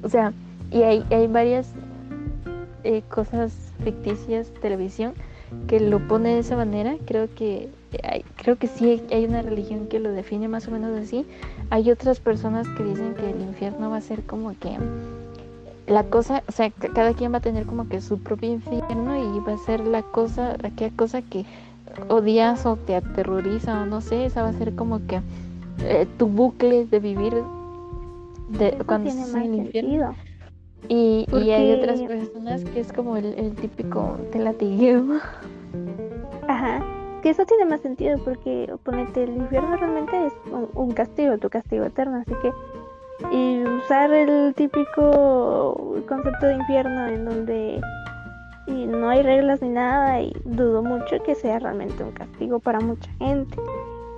o 0.03 0.09
sea, 0.09 0.31
y 0.69 0.83
hay, 0.83 1.03
hay 1.09 1.27
varias 1.27 1.71
eh, 2.83 3.01
cosas 3.09 3.53
ficticias, 3.83 4.47
televisión, 4.61 5.13
que 5.67 5.79
lo 5.79 5.99
pone 6.07 6.35
de 6.35 6.39
esa 6.39 6.55
manera, 6.55 6.95
creo 7.05 7.33
que 7.33 7.69
creo 8.35 8.57
que 8.57 8.67
sí 8.67 9.01
hay 9.11 9.25
una 9.25 9.41
religión 9.41 9.87
que 9.87 9.99
lo 9.99 10.11
define 10.11 10.47
más 10.47 10.67
o 10.67 10.71
menos 10.71 10.97
así. 10.99 11.25
Hay 11.69 11.91
otras 11.91 12.19
personas 12.19 12.67
que 12.69 12.83
dicen 12.83 13.13
que 13.15 13.29
el 13.29 13.41
infierno 13.41 13.89
va 13.89 13.97
a 13.97 14.01
ser 14.01 14.23
como 14.23 14.57
que 14.59 14.77
la 15.87 16.03
cosa, 16.03 16.43
o 16.47 16.51
sea, 16.51 16.69
cada 16.69 17.13
quien 17.13 17.33
va 17.33 17.37
a 17.37 17.41
tener 17.41 17.65
como 17.65 17.87
que 17.89 18.01
su 18.01 18.19
propio 18.19 18.53
infierno 18.53 19.17
y 19.17 19.39
va 19.41 19.53
a 19.53 19.57
ser 19.57 19.81
la 19.81 20.01
cosa, 20.01 20.55
aquella 20.63 20.95
cosa 20.95 21.21
que 21.21 21.45
odias 22.09 22.65
o 22.65 22.77
te 22.77 22.95
aterroriza 22.95 23.81
o 23.81 23.85
no 23.85 24.01
sé, 24.01 24.25
esa 24.25 24.43
va 24.43 24.49
a 24.49 24.53
ser 24.53 24.75
como 24.75 25.05
que 25.05 25.21
eh, 25.81 26.07
tu 26.17 26.27
bucle 26.27 26.85
de 26.85 26.99
vivir 26.99 27.33
de, 28.49 28.77
cuando 28.85 29.09
estás 29.09 29.33
en 29.35 29.41
el 29.41 29.55
infierno. 29.55 30.15
Y, 30.89 31.25
y, 31.31 31.51
hay 31.51 31.71
otras 31.71 32.01
personas 32.01 32.65
que 32.65 32.81
es 32.81 32.91
como 32.91 33.15
el, 33.15 33.25
el 33.37 33.55
típico 33.55 34.17
te 34.31 34.39
latigueo. 34.39 35.19
Ajá 36.47 37.02
que 37.23 37.29
eso 37.29 37.45
tiene 37.45 37.63
más 37.65 37.79
sentido 37.79 38.19
porque 38.25 38.71
ponete 38.83 39.23
el 39.23 39.37
infierno 39.37 39.77
realmente 39.77 40.27
es 40.27 40.33
un, 40.51 40.91
castigo, 40.91 41.37
tu 41.37 41.49
castigo 41.49 41.85
eterno, 41.85 42.17
así 42.17 42.33
que 42.41 42.51
y 43.31 43.63
usar 43.63 44.11
el 44.11 44.53
típico 44.53 45.95
concepto 46.07 46.47
de 46.47 46.55
infierno 46.55 47.07
en 47.07 47.25
donde 47.25 47.81
y 48.67 48.85
no 48.85 49.07
hay 49.09 49.23
reglas 49.23 49.61
ni 49.61 49.69
nada 49.69 50.21
y 50.21 50.33
dudo 50.43 50.83
mucho 50.83 51.23
que 51.23 51.33
sea 51.33 51.59
realmente 51.59 52.03
un 52.03 52.11
castigo 52.11 52.59
para 52.59 52.79
mucha 52.81 53.09
gente. 53.19 53.57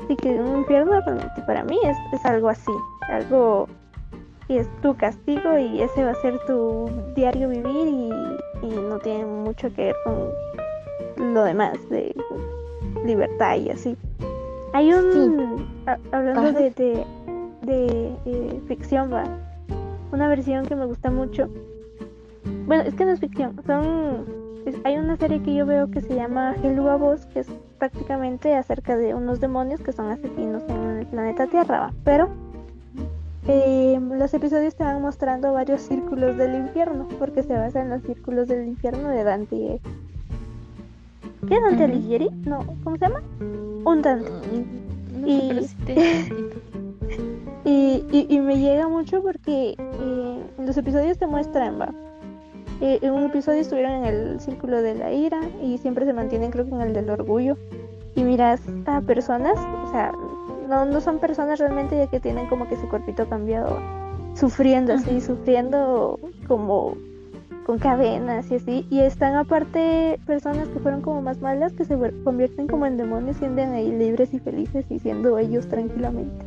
Así 0.04 0.16
que 0.16 0.30
un 0.30 0.58
infierno 0.60 1.00
realmente 1.02 1.42
para 1.46 1.64
mí 1.64 1.78
es, 1.84 1.98
es 2.12 2.26
algo 2.26 2.50
así, 2.50 2.72
algo 3.10 3.68
que 4.48 4.60
es 4.60 4.82
tu 4.82 4.96
castigo 4.96 5.58
y 5.60 5.82
ese 5.82 6.04
va 6.04 6.12
a 6.12 6.16
ser 6.16 6.40
tu 6.46 6.90
diario 7.16 7.50
vivir 7.50 7.88
y, 7.88 8.10
no 8.68 8.98
tiene 8.98 9.26
mucho 9.26 9.72
que 9.76 9.86
ver 9.86 9.96
con 10.04 11.34
lo 11.34 11.44
demás 11.44 11.78
de 11.90 12.16
libertad 13.06 13.58
y 13.58 13.70
así. 13.70 13.98
Hay 14.74 14.92
un, 14.92 15.66
hablando 16.12 16.52
de, 16.52 16.72
de, 16.72 17.06
de 17.62 18.16
eh, 18.26 18.62
ficción, 18.68 19.12
va, 19.12 19.24
una 20.12 20.28
versión 20.28 20.66
que 20.66 20.76
me 20.76 20.86
gusta 20.86 21.10
mucho 21.12 21.50
bueno, 22.68 22.84
es 22.84 22.96
que 22.96 23.06
no 23.06 23.12
es 23.12 23.20
ficción, 23.20 23.56
son 23.66 24.46
hay 24.84 24.98
una 24.98 25.16
serie 25.18 25.44
que 25.44 25.54
yo 25.54 25.68
veo 25.68 25.92
que 25.92 26.02
se 26.02 26.16
llama 26.16 26.56
Helua 26.64 26.96
Boss, 26.96 27.28
que 27.28 27.42
es 27.42 27.48
prácticamente 27.78 28.56
acerca 28.56 28.98
de 28.98 29.14
unos 29.14 29.40
demonios 29.40 29.80
que 29.80 29.92
son 29.92 30.10
asesinos 30.10 30.64
en 30.68 30.98
el 30.98 31.06
planeta 31.06 31.46
Tierra, 31.46 31.92
pero 32.04 32.30
eh, 33.48 34.00
los 34.02 34.34
episodios 34.34 34.76
te 34.76 34.84
van 34.84 35.04
mostrando 35.04 35.54
varios 35.54 35.82
círculos 35.82 36.36
del 36.38 36.56
infierno, 36.56 37.08
porque 37.20 37.44
se 37.44 37.54
basa 37.54 37.82
en 37.82 37.92
los 37.92 38.02
círculos 38.02 38.48
del 38.48 38.68
infierno 38.68 39.10
de 39.10 39.24
Dante. 39.24 39.82
¿Qué 41.48 41.60
Dante 41.60 41.84
Alighieri? 41.84 42.30
No, 42.46 42.66
¿cómo 42.84 42.98
se 42.98 43.08
llama? 43.08 43.22
Un 43.40 44.02
Dante. 44.02 44.32
Mm, 44.32 45.26
y, 47.66 48.04
y, 48.12 48.28
y, 48.30 48.40
me 48.40 48.60
llega 48.60 48.88
mucho 48.88 49.22
porque 49.22 49.76
eh, 49.78 50.44
los 50.60 50.78
episodios 50.78 51.18
te 51.18 51.28
muestran, 51.28 51.80
va 51.80 51.90
eh, 52.82 53.00
en 53.02 53.14
un 53.14 53.24
episodio 53.24 53.62
estuvieron 53.62 53.92
en 53.92 54.06
el 54.06 54.40
círculo 54.42 54.82
de 54.82 54.96
la 54.96 55.12
ira 55.12 55.40
y 55.64 55.78
siempre 55.78 56.06
se 56.06 56.14
mantienen 56.14 56.52
creo 56.52 56.66
que 56.66 56.72
en 56.72 56.82
el 56.82 56.94
del 56.94 57.10
orgullo. 57.10 57.58
Y 58.16 58.24
miras 58.24 58.62
a 58.86 59.02
personas, 59.02 59.58
o 59.58 59.92
sea, 59.92 60.12
no, 60.68 60.86
no 60.86 61.02
son 61.02 61.20
personas 61.20 61.60
realmente 61.60 61.98
ya 61.98 62.08
que 62.08 62.20
tienen 62.20 62.48
como 62.48 62.68
que 62.68 62.78
su 62.78 62.88
cuerpito 62.88 63.28
cambiado, 63.28 63.78
sufriendo 64.36 64.94
así, 64.94 65.22
sufriendo 65.22 66.20
como 66.48 66.96
con 67.66 67.80
cadenas 67.80 68.50
y 68.52 68.56
así. 68.56 68.86
Y 68.90 69.00
están 69.00 69.36
aparte 69.36 70.20
personas 70.26 70.68
que 70.70 70.80
fueron 70.80 71.02
como 71.02 71.22
más 71.22 71.42
malas 71.42 71.74
que 71.74 71.84
se 71.84 71.98
convierten 72.24 72.68
como 72.68 72.86
en 72.86 72.98
demonios 72.98 73.38
y 73.42 73.46
andan 73.46 73.74
ahí 73.74 73.92
libres 73.92 74.34
y 74.34 74.40
felices 74.40 74.86
y 74.90 75.00
siendo 75.00 75.38
ellos 75.38 75.68
tranquilamente. 75.68 76.46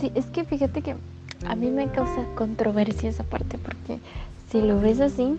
Sí, 0.00 0.12
es 0.14 0.26
que 0.26 0.44
fíjate 0.44 0.80
que 0.80 0.94
a 1.46 1.56
mí 1.56 1.70
me 1.70 1.88
causa 1.88 2.24
controversia 2.36 3.10
esa 3.10 3.24
parte 3.24 3.58
porque 3.58 3.98
si 4.50 4.62
lo 4.62 4.80
ves 4.80 5.00
así, 5.00 5.36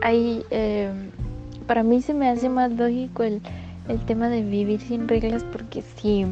hay, 0.00 0.44
em, 0.50 1.10
para 1.66 1.82
mí 1.82 2.00
se 2.00 2.14
me 2.14 2.28
hace 2.28 2.48
más 2.48 2.72
lógico 2.72 3.22
el, 3.24 3.40
el 3.88 3.98
tema 4.06 4.28
de 4.28 4.42
vivir 4.42 4.80
sin 4.80 5.08
reglas 5.08 5.44
porque 5.44 5.82
si, 5.96 6.26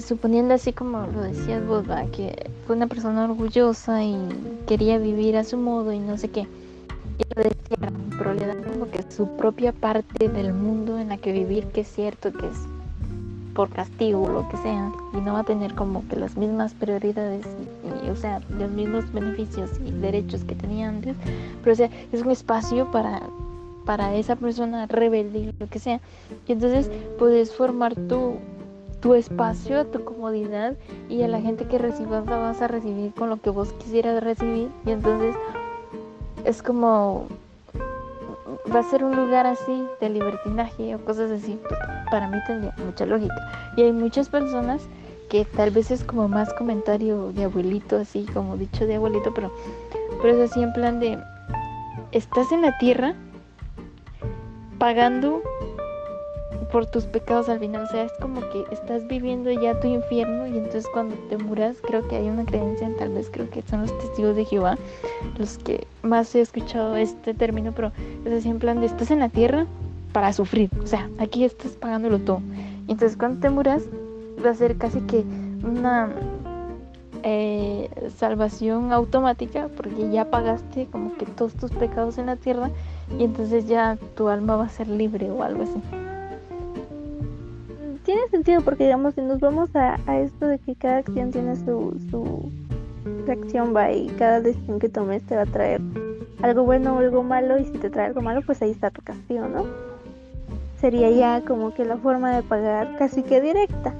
suponiendo 0.00 0.54
así 0.54 0.72
como 0.72 1.06
lo 1.06 1.22
decías 1.22 1.66
vos, 1.66 1.84
que 2.12 2.50
fue 2.66 2.76
una 2.76 2.86
persona 2.86 3.24
orgullosa 3.24 4.02
y 4.02 4.16
quería 4.66 4.98
vivir 4.98 5.36
a 5.36 5.44
su 5.44 5.56
modo 5.56 5.92
y 5.92 5.98
no 5.98 6.16
sé 6.16 6.28
qué, 6.28 6.46
y 7.18 7.24
pero 8.18 8.34
le 8.34 8.46
dan 8.46 8.62
como 8.62 8.90
que 8.90 9.02
su 9.10 9.26
propia 9.36 9.72
parte 9.72 10.28
del 10.28 10.52
mundo 10.52 10.98
en 10.98 11.08
la 11.08 11.16
que 11.16 11.32
vivir, 11.32 11.66
que 11.68 11.82
es 11.82 11.88
cierto 11.88 12.32
que 12.32 12.46
es 12.46 12.56
por 13.54 13.70
castigo 13.70 14.22
o 14.22 14.28
lo 14.28 14.48
que 14.48 14.56
sea 14.58 14.92
y 15.12 15.16
no 15.18 15.32
va 15.32 15.40
a 15.40 15.44
tener 15.44 15.74
como 15.74 16.06
que 16.08 16.16
las 16.16 16.36
mismas 16.36 16.72
prioridades 16.74 17.46
y, 18.04 18.08
o 18.08 18.16
sea 18.16 18.40
los 18.50 18.70
mismos 18.70 19.10
beneficios 19.12 19.70
y 19.84 19.90
derechos 19.90 20.44
que 20.44 20.54
tenía 20.54 20.88
antes. 20.88 21.16
Pero 21.62 21.72
o 21.72 21.76
sea 21.76 21.90
es 22.12 22.22
un 22.22 22.30
espacio 22.30 22.90
para 22.90 23.22
para 23.84 24.14
esa 24.14 24.36
persona 24.36 24.86
rebelde 24.86 25.52
lo 25.58 25.66
que 25.66 25.78
sea. 25.78 26.00
Y 26.46 26.52
entonces 26.52 26.90
puedes 27.18 27.52
formar 27.52 27.94
tu 27.94 28.34
tu 29.00 29.14
espacio, 29.14 29.86
tu 29.86 30.04
comodidad 30.04 30.74
y 31.08 31.22
a 31.22 31.28
la 31.28 31.40
gente 31.40 31.66
que 31.66 31.78
recibas 31.78 32.26
la 32.26 32.36
vas 32.36 32.60
a 32.62 32.68
recibir 32.68 33.12
con 33.14 33.30
lo 33.30 33.40
que 33.40 33.50
vos 33.50 33.72
quisieras 33.74 34.22
recibir 34.22 34.68
y 34.84 34.90
entonces 34.90 35.34
es 36.44 36.62
como 36.62 37.26
va 38.74 38.80
a 38.80 38.82
ser 38.84 39.04
un 39.04 39.16
lugar 39.16 39.46
así 39.46 39.86
de 40.00 40.10
libertinaje 40.10 40.94
o 40.94 41.04
cosas 41.04 41.30
así, 41.30 41.58
pues, 41.68 41.80
para 42.10 42.28
mí 42.28 42.38
tendría 42.46 42.74
mucha 42.84 43.06
lógica. 43.06 43.72
Y 43.76 43.82
hay 43.82 43.92
muchas 43.92 44.28
personas 44.28 44.82
que 45.28 45.44
tal 45.44 45.70
vez 45.70 45.90
es 45.90 46.04
como 46.04 46.28
más 46.28 46.52
comentario 46.54 47.32
de 47.32 47.44
abuelito, 47.44 47.96
así 47.96 48.26
como 48.32 48.56
dicho 48.56 48.86
de 48.86 48.96
abuelito, 48.96 49.32
pero, 49.32 49.52
pero 50.20 50.34
es 50.34 50.50
así 50.50 50.62
en 50.62 50.72
plan 50.72 51.00
de, 51.00 51.18
estás 52.12 52.50
en 52.52 52.62
la 52.62 52.76
tierra 52.78 53.14
pagando 54.78 55.42
por 56.70 56.86
tus 56.86 57.04
pecados 57.04 57.48
al 57.48 57.58
final. 57.58 57.84
O 57.84 57.86
sea, 57.86 58.04
es 58.04 58.12
como 58.20 58.40
que 58.50 58.64
estás 58.70 59.06
viviendo 59.06 59.50
ya 59.50 59.78
tu 59.80 59.88
infierno 59.88 60.46
y 60.46 60.58
entonces 60.58 60.86
cuando 60.92 61.14
te 61.28 61.36
muras, 61.36 61.76
creo 61.86 62.06
que 62.08 62.16
hay 62.16 62.28
una 62.28 62.44
creencia, 62.44 62.90
tal 62.98 63.10
vez 63.10 63.28
creo 63.30 63.48
que 63.50 63.62
son 63.62 63.82
los 63.82 63.98
testigos 63.98 64.36
de 64.36 64.44
Jehová, 64.44 64.78
los 65.38 65.58
que 65.58 65.86
más 66.02 66.34
he 66.34 66.40
escuchado 66.40 66.96
este 66.96 67.34
término, 67.34 67.72
pero 67.74 67.92
es 68.24 68.32
así 68.32 68.48
en 68.48 68.58
plan 68.58 68.80
de 68.80 68.86
estás 68.86 69.10
en 69.10 69.20
la 69.20 69.28
tierra 69.28 69.66
para 70.12 70.32
sufrir. 70.32 70.70
O 70.82 70.86
sea, 70.86 71.08
aquí 71.18 71.44
estás 71.44 71.72
pagándolo 71.72 72.18
todo. 72.18 72.40
Y 72.88 72.92
entonces 72.92 73.16
cuando 73.16 73.40
te 73.40 73.50
muras, 73.50 73.84
va 74.44 74.50
a 74.50 74.54
ser 74.54 74.76
casi 74.76 75.00
que 75.02 75.24
una 75.62 76.10
eh, 77.22 77.90
salvación 78.16 78.92
automática 78.92 79.68
porque 79.76 80.10
ya 80.10 80.30
pagaste 80.30 80.86
como 80.90 81.14
que 81.16 81.26
todos 81.26 81.52
tus 81.54 81.70
pecados 81.70 82.18
en 82.18 82.26
la 82.26 82.36
tierra 82.36 82.70
y 83.18 83.24
entonces 83.24 83.66
ya 83.66 83.98
tu 84.16 84.28
alma 84.28 84.56
va 84.56 84.64
a 84.64 84.68
ser 84.70 84.88
libre 84.88 85.30
o 85.30 85.42
algo 85.42 85.64
así 85.64 86.09
tiene 88.04 88.28
sentido 88.28 88.62
porque 88.62 88.84
digamos 88.84 89.14
si 89.14 89.22
nos 89.22 89.40
vamos 89.40 89.70
a, 89.74 89.96
esto 90.18 90.46
de 90.46 90.58
que 90.58 90.74
cada 90.74 90.98
acción 90.98 91.30
tiene 91.30 91.56
su, 91.56 91.96
su 92.10 92.50
reacción 93.26 93.74
va 93.74 93.92
y 93.92 94.08
cada 94.18 94.40
decisión 94.40 94.78
que 94.78 94.88
tomes 94.88 95.22
te 95.24 95.36
va 95.36 95.42
a 95.42 95.46
traer 95.46 95.80
algo 96.42 96.64
bueno 96.64 96.96
o 96.96 96.98
algo 96.98 97.22
malo 97.22 97.58
y 97.58 97.64
si 97.64 97.72
te 97.72 97.90
trae 97.90 98.06
algo 98.06 98.22
malo 98.22 98.42
pues 98.44 98.62
ahí 98.62 98.70
está 98.70 98.90
tu 98.90 99.02
castigo, 99.02 99.46
¿no? 99.48 99.64
Sería 100.80 101.10
ya 101.10 101.42
como 101.44 101.74
que 101.74 101.84
la 101.84 101.98
forma 101.98 102.34
de 102.34 102.42
pagar 102.42 102.96
casi 102.96 103.22
que 103.22 103.40
directa. 103.40 103.94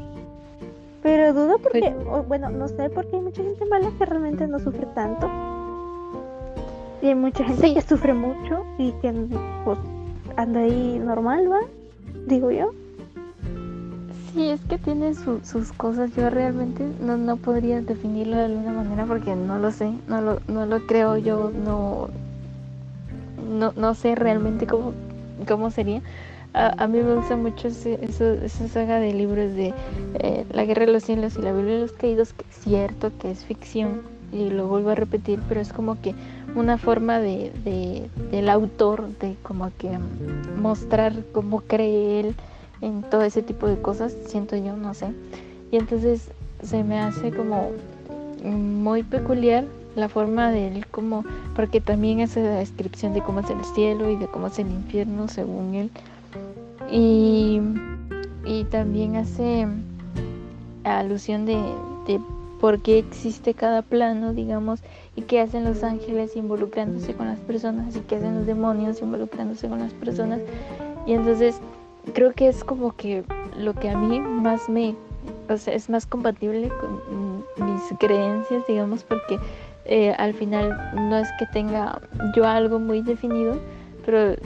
Pero 1.02 1.32
dudo 1.32 1.58
porque, 1.58 1.94
bueno, 2.28 2.50
no 2.50 2.68
sé, 2.68 2.90
porque 2.90 3.16
hay 3.16 3.22
mucha 3.22 3.42
gente 3.42 3.64
mala 3.66 3.90
que 3.98 4.04
realmente 4.04 4.46
no 4.46 4.58
sufre 4.58 4.86
tanto. 4.94 5.30
Y 7.02 7.08
hay 7.08 7.14
mucha 7.14 7.44
gente 7.44 7.74
que 7.74 7.80
sufre 7.82 8.12
mucho 8.12 8.64
y 8.78 8.92
que 8.92 9.12
pues 9.64 9.78
anda 10.36 10.60
ahí 10.60 10.98
normal, 10.98 11.50
¿va? 11.50 11.60
Digo 12.26 12.50
yo. 12.50 12.72
Sí, 14.32 14.48
es 14.48 14.60
que 14.62 14.78
tiene 14.78 15.14
sus 15.14 15.72
cosas. 15.72 16.10
Yo 16.14 16.30
realmente 16.30 16.86
no, 17.00 17.16
no 17.16 17.36
podría 17.36 17.80
definirlo 17.80 18.36
de 18.36 18.44
alguna 18.44 18.72
manera 18.72 19.04
porque 19.06 19.34
no 19.34 19.58
lo 19.58 19.72
sé, 19.72 19.92
no 20.08 20.20
lo, 20.20 20.40
no 20.46 20.66
lo 20.66 20.86
creo 20.86 21.16
yo, 21.16 21.50
no, 21.50 22.08
no, 23.48 23.72
no 23.76 23.94
sé 23.94 24.14
realmente 24.14 24.66
cómo, 24.66 24.92
cómo 25.48 25.70
sería. 25.70 26.00
A, 26.52 26.88
mí 26.88 26.98
me 27.00 27.14
gusta 27.14 27.36
mucho 27.36 27.68
esa 27.68 28.68
saga 28.68 28.98
de 28.98 29.12
libros 29.14 29.54
de 29.54 29.72
eh, 30.14 30.44
La 30.52 30.64
Guerra 30.64 30.84
de 30.84 30.92
los 30.92 31.04
Cielos 31.04 31.36
y 31.36 31.42
la 31.42 31.52
Biblia 31.52 31.74
de 31.74 31.80
los 31.82 31.92
Caídos, 31.92 32.32
que 32.32 32.44
es 32.50 32.56
cierto 32.64 33.12
que 33.20 33.30
es 33.30 33.44
ficción 33.44 34.02
y 34.32 34.50
lo 34.50 34.66
vuelvo 34.66 34.90
a 34.90 34.96
repetir, 34.96 35.40
pero 35.48 35.60
es 35.60 35.72
como 35.72 36.00
que 36.00 36.12
una 36.56 36.76
forma 36.76 37.20
de, 37.20 37.52
de 37.64 38.10
del 38.32 38.48
autor 38.48 39.08
de 39.18 39.36
como 39.44 39.70
que 39.78 39.96
mostrar 40.60 41.14
cómo 41.32 41.60
cree 41.60 42.20
él 42.20 42.34
en 42.82 43.02
todo 43.02 43.22
ese 43.22 43.42
tipo 43.42 43.66
de 43.66 43.80
cosas, 43.80 44.14
siento 44.26 44.56
yo, 44.56 44.76
no 44.76 44.94
sé. 44.94 45.12
Y 45.70 45.76
entonces 45.76 46.30
se 46.62 46.84
me 46.84 46.98
hace 46.98 47.30
como 47.30 47.70
muy 48.44 49.02
peculiar 49.02 49.64
la 49.96 50.08
forma 50.08 50.50
de 50.50 50.68
él 50.68 50.86
como 50.86 51.24
porque 51.54 51.80
también 51.80 52.20
hace 52.20 52.42
la 52.42 52.56
descripción 52.56 53.12
de 53.12 53.22
cómo 53.22 53.40
es 53.40 53.50
el 53.50 53.64
cielo 53.74 54.10
y 54.10 54.16
de 54.16 54.26
cómo 54.26 54.46
es 54.46 54.58
el 54.58 54.70
infierno 54.70 55.28
según 55.28 55.74
él 55.74 55.90
y, 56.90 57.60
y 58.46 58.64
también 58.64 59.16
hace 59.16 59.66
alusión 60.84 61.44
de, 61.44 61.56
de 62.06 62.20
por 62.60 62.80
qué 62.80 62.98
existe 62.98 63.54
cada 63.54 63.82
plano 63.82 64.32
digamos 64.32 64.80
y 65.16 65.22
qué 65.22 65.40
hacen 65.40 65.64
los 65.64 65.82
ángeles 65.82 66.36
involucrándose 66.36 67.14
con 67.14 67.26
las 67.26 67.40
personas 67.40 67.96
y 67.96 68.00
qué 68.00 68.16
hacen 68.16 68.36
los 68.36 68.46
demonios 68.46 69.02
involucrándose 69.02 69.68
con 69.68 69.80
las 69.80 69.92
personas 69.92 70.40
y 71.06 71.14
entonces 71.14 71.60
creo 72.14 72.32
que 72.32 72.48
es 72.48 72.64
como 72.64 72.96
que 72.96 73.24
lo 73.56 73.74
que 73.74 73.90
a 73.90 73.96
mí 73.96 74.20
más 74.20 74.68
me, 74.68 74.94
o 75.48 75.56
sea, 75.56 75.74
es 75.74 75.90
más 75.90 76.06
compatible 76.06 76.70
con 76.80 77.44
mis 77.66 77.82
creencias, 77.98 78.66
digamos, 78.66 79.04
porque 79.04 79.38
eh, 79.84 80.12
al 80.18 80.34
final 80.34 80.92
no 80.94 81.16
es 81.16 81.28
que 81.38 81.46
tenga 81.46 82.00
yo 82.34 82.46
algo 82.46 82.78
muy 82.78 83.02
definido, 83.02 83.56
pero 84.04 84.36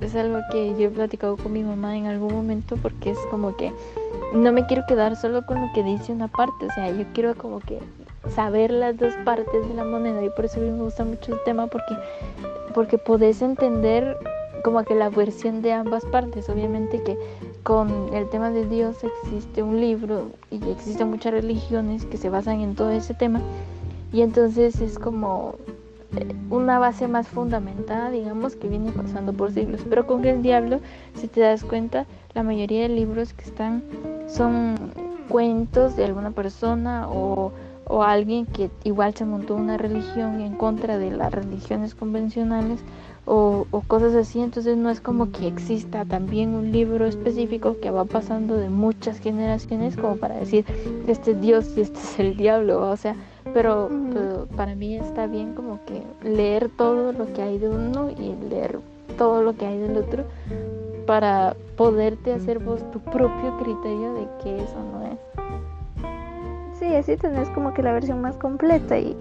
es 0.00 0.16
algo 0.16 0.40
que 0.50 0.70
yo 0.78 0.88
he 0.88 0.90
platicado 0.90 1.36
con 1.36 1.52
mi 1.52 1.62
mamá 1.62 1.96
en 1.96 2.06
algún 2.06 2.34
momento 2.34 2.76
porque 2.76 3.10
es 3.10 3.18
como 3.30 3.56
que 3.56 3.72
no 4.34 4.52
me 4.52 4.66
quiero 4.66 4.84
quedar 4.86 5.16
solo 5.16 5.46
con 5.46 5.60
lo 5.60 5.72
que 5.72 5.82
dice 5.82 6.12
una 6.12 6.28
parte, 6.28 6.66
o 6.66 6.70
sea, 6.72 6.90
yo 6.90 7.04
quiero 7.12 7.34
como 7.36 7.60
que 7.60 7.78
saber 8.34 8.70
las 8.70 8.96
dos 8.96 9.14
partes 9.24 9.68
de 9.68 9.74
la 9.74 9.84
moneda 9.84 10.22
y 10.24 10.30
por 10.30 10.44
eso 10.44 10.60
a 10.60 10.62
mí 10.62 10.70
me 10.70 10.82
gusta 10.82 11.04
mucho 11.04 11.34
el 11.34 11.42
tema 11.44 11.66
porque 11.66 11.94
porque 12.74 12.96
podés 12.96 13.42
entender 13.42 14.16
como 14.62 14.84
que 14.84 14.94
la 14.94 15.10
versión 15.10 15.62
de 15.62 15.72
ambas 15.72 16.04
partes, 16.06 16.48
obviamente 16.48 17.02
que 17.02 17.18
con 17.62 18.12
el 18.14 18.28
tema 18.28 18.50
de 18.50 18.66
Dios 18.66 18.96
existe 19.04 19.62
un 19.62 19.80
libro 19.80 20.30
y 20.50 20.56
existen 20.70 21.10
muchas 21.10 21.32
religiones 21.32 22.04
que 22.06 22.16
se 22.16 22.30
basan 22.30 22.60
en 22.60 22.74
todo 22.74 22.90
ese 22.90 23.14
tema 23.14 23.40
y 24.12 24.22
entonces 24.22 24.80
es 24.80 24.98
como 24.98 25.56
eh, 26.16 26.34
una 26.50 26.78
base 26.78 27.08
más 27.08 27.28
fundamentada, 27.28 28.10
digamos, 28.10 28.56
que 28.56 28.68
viene 28.68 28.92
pasando 28.92 29.32
por 29.32 29.52
siglos. 29.52 29.80
Pero 29.88 30.06
con 30.06 30.24
el 30.24 30.42
diablo, 30.42 30.80
si 31.14 31.28
te 31.28 31.40
das 31.40 31.64
cuenta, 31.64 32.06
la 32.34 32.42
mayoría 32.42 32.82
de 32.82 32.88
libros 32.90 33.32
que 33.32 33.44
están 33.44 33.82
son 34.28 34.76
cuentos 35.28 35.96
de 35.96 36.04
alguna 36.04 36.30
persona 36.32 37.08
o, 37.08 37.52
o 37.86 38.02
alguien 38.02 38.44
que 38.44 38.70
igual 38.84 39.14
se 39.14 39.24
montó 39.24 39.54
una 39.54 39.78
religión 39.78 40.40
en 40.40 40.56
contra 40.56 40.98
de 40.98 41.10
las 41.10 41.32
religiones 41.32 41.94
convencionales 41.94 42.80
o, 43.24 43.66
cosas 43.86 44.14
así, 44.14 44.40
entonces 44.40 44.76
no 44.76 44.90
es 44.90 45.00
como 45.00 45.30
que 45.30 45.46
exista 45.46 46.04
también 46.04 46.54
un 46.54 46.72
libro 46.72 47.06
específico 47.06 47.76
que 47.80 47.90
va 47.90 48.04
pasando 48.04 48.56
de 48.56 48.68
muchas 48.68 49.18
generaciones 49.18 49.96
como 49.96 50.16
para 50.16 50.36
decir 50.36 50.64
este 51.06 51.32
es 51.32 51.40
Dios 51.40 51.72
y 51.76 51.82
este 51.82 51.98
es 51.98 52.18
el 52.18 52.36
diablo, 52.36 52.90
o 52.90 52.96
sea, 52.96 53.14
pero, 53.54 53.90
para 54.56 54.74
mí 54.74 54.96
está 54.96 55.26
bien 55.26 55.54
como 55.54 55.80
que 55.84 56.02
leer 56.28 56.70
todo 56.76 57.12
lo 57.12 57.32
que 57.32 57.42
hay 57.42 57.58
de 57.58 57.68
uno 57.68 58.10
y 58.10 58.34
leer 58.48 58.78
todo 59.18 59.42
lo 59.42 59.56
que 59.56 59.66
hay 59.66 59.78
del 59.78 59.96
otro 59.96 60.24
para 61.06 61.56
poderte 61.76 62.32
hacer 62.32 62.60
vos 62.60 62.88
tu 62.92 63.00
propio 63.00 63.56
criterio 63.58 64.14
de 64.14 64.28
que 64.42 64.62
eso 64.62 64.76
no 64.92 65.02
es. 65.06 65.18
Sí, 66.78 66.86
así 66.94 67.16
tenés 67.16 67.48
como 67.50 67.74
que 67.74 67.82
la 67.82 67.92
versión 67.92 68.20
más 68.20 68.36
completa 68.36 68.98
y, 68.98 69.16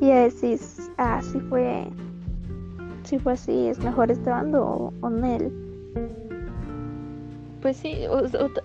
y 0.00 0.06
decís, 0.08 0.90
ah, 0.96 1.20
sí 1.22 1.40
fue 1.40 1.88
si 3.04 3.18
fue 3.18 3.34
así, 3.34 3.66
es 3.68 3.78
mejor 3.78 4.10
este 4.10 4.30
bando 4.30 4.92
o, 5.00 5.10
Nel. 5.10 5.52
Pues 7.60 7.76
sí, 7.76 7.96
o, 8.08 8.22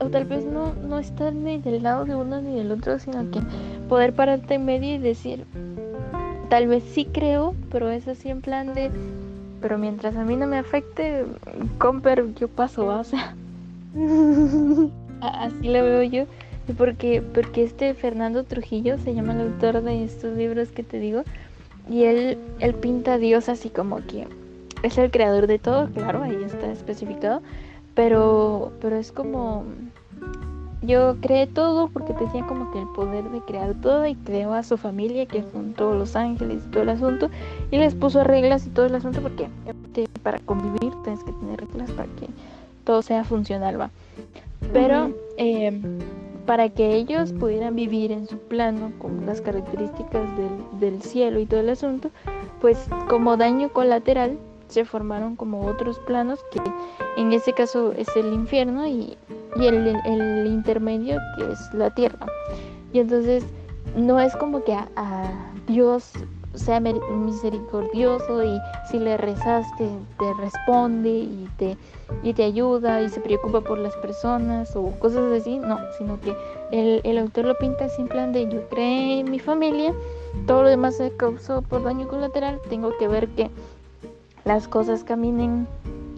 tal 0.09 0.25
vez 0.25 0.45
no, 0.45 0.73
no 0.73 0.97
estar 0.99 1.33
ni 1.33 1.59
del 1.59 1.83
lado 1.83 2.05
de 2.05 2.15
uno 2.15 2.41
ni 2.41 2.55
del 2.55 2.71
otro, 2.71 2.97
sino 2.99 3.29
que 3.29 3.41
poder 3.87 4.13
pararte 4.13 4.55
en 4.55 4.65
medio 4.65 4.95
y 4.95 4.97
decir, 4.97 5.45
tal 6.49 6.67
vez 6.67 6.83
sí 6.83 7.05
creo, 7.05 7.53
pero 7.71 7.89
es 7.89 8.07
así 8.07 8.29
en 8.29 8.41
plan 8.41 8.73
de, 8.73 8.89
pero 9.61 9.77
mientras 9.77 10.15
a 10.15 10.23
mí 10.23 10.35
no 10.35 10.47
me 10.47 10.57
afecte, 10.57 11.25
Comper, 11.77 12.33
yo 12.35 12.47
paso, 12.47 12.87
o 12.87 13.03
sea, 13.03 13.35
así 15.21 15.67
lo 15.67 15.83
veo 15.83 16.03
yo. 16.03 16.25
Porque, 16.77 17.21
porque 17.21 17.63
este 17.63 17.93
Fernando 17.93 18.43
Trujillo 18.43 18.97
se 18.97 19.13
llama 19.13 19.33
el 19.33 19.41
autor 19.53 19.81
de 19.83 20.03
estos 20.03 20.35
libros 20.35 20.67
que 20.69 20.83
te 20.83 20.99
digo, 20.99 21.23
y 21.89 22.03
él, 22.03 22.37
él 22.59 22.73
pinta 22.75 23.13
a 23.13 23.17
Dios 23.17 23.49
así 23.49 23.69
como 23.69 23.97
que 24.05 24.27
es 24.83 24.97
el 24.97 25.11
creador 25.11 25.47
de 25.47 25.59
todo, 25.59 25.89
claro, 25.89 26.23
ahí 26.23 26.37
está 26.45 26.71
especificado, 26.71 27.41
pero, 27.95 28.71
pero 28.79 28.95
es 28.97 29.11
como 29.11 29.65
yo 30.81 31.17
creé 31.21 31.47
todo 31.47 31.89
porque 31.89 32.13
tenía 32.13 32.45
como 32.45 32.71
que 32.71 32.79
el 32.79 32.87
poder 32.89 33.23
de 33.31 33.41
crear 33.41 33.73
todo 33.81 34.05
y 34.05 34.15
creó 34.15 34.53
a 34.53 34.63
su 34.63 34.77
familia 34.77 35.25
que 35.25 35.43
son 35.51 35.73
todos 35.73 35.97
los 35.97 36.15
ángeles 36.15 36.63
y 36.65 36.71
todo 36.71 36.83
el 36.83 36.89
asunto 36.89 37.29
y 37.71 37.77
les 37.77 37.95
puso 37.95 38.23
reglas 38.23 38.67
y 38.67 38.69
todo 38.69 38.85
el 38.85 38.95
asunto 38.95 39.21
porque 39.21 39.49
para 40.21 40.39
convivir 40.39 40.93
tienes 41.03 41.23
que 41.23 41.31
tener 41.31 41.59
reglas 41.61 41.91
para 41.91 42.07
que 42.15 42.27
todo 42.83 43.01
sea 43.01 43.23
funcional 43.23 43.79
va 43.79 43.89
pero 44.71 45.11
eh, 45.37 45.81
para 46.47 46.69
que 46.69 46.95
ellos 46.95 47.33
pudieran 47.33 47.75
vivir 47.75 48.11
en 48.11 48.25
su 48.25 48.39
plano 48.39 48.93
con 48.99 49.25
las 49.25 49.41
características 49.41 50.23
del, 50.79 51.01
cielo 51.01 51.39
y 51.39 51.45
todo 51.45 51.59
el 51.59 51.69
asunto, 51.69 52.09
pues 52.61 52.87
como 53.09 53.35
daño 53.35 53.69
colateral 53.69 54.39
se 54.69 54.85
formaron 54.85 55.35
como 55.35 55.65
otros 55.65 55.99
planos 55.99 56.39
que 56.51 56.61
en 57.17 57.33
este 57.33 57.53
caso 57.53 57.91
es 57.91 58.07
el 58.15 58.33
infierno 58.33 58.87
y, 58.87 59.17
el, 59.59 60.47
intermedio 60.47 61.19
que 61.37 61.51
es 61.51 61.73
la 61.73 61.93
tierra. 61.93 62.25
Y 62.93 62.99
entonces 62.99 63.43
no 63.97 64.19
es 64.19 64.33
como 64.37 64.63
que 64.63 64.73
a 64.73 65.51
Dios 65.67 66.13
sea 66.57 66.79
misericordioso 66.79 68.43
y 68.43 68.59
si 68.89 68.99
le 68.99 69.17
rezaste 69.17 69.89
te 70.19 70.33
responde 70.39 71.09
y 71.09 71.47
te, 71.57 71.77
y 72.23 72.33
te 72.33 72.43
ayuda 72.43 73.01
y 73.01 73.09
se 73.09 73.19
preocupa 73.19 73.61
por 73.61 73.77
las 73.77 73.95
personas 73.97 74.75
o 74.75 74.91
cosas 74.99 75.31
así, 75.31 75.59
no, 75.59 75.79
sino 75.97 76.19
que 76.21 76.35
el, 76.71 77.01
el 77.03 77.17
autor 77.17 77.45
lo 77.45 77.57
pinta 77.57 77.85
así 77.85 78.01
en 78.01 78.07
plan 78.07 78.33
de 78.33 78.47
yo 78.47 78.67
creé 78.69 79.23
mi 79.23 79.39
familia, 79.39 79.93
todo 80.45 80.63
lo 80.63 80.69
demás 80.69 80.97
se 80.97 81.15
causó 81.15 81.61
por 81.61 81.83
daño 81.83 82.07
colateral, 82.07 82.59
tengo 82.69 82.97
que 82.97 83.07
ver 83.07 83.27
que 83.29 83.49
las 84.45 84.67
cosas 84.67 85.03
caminen 85.03 85.67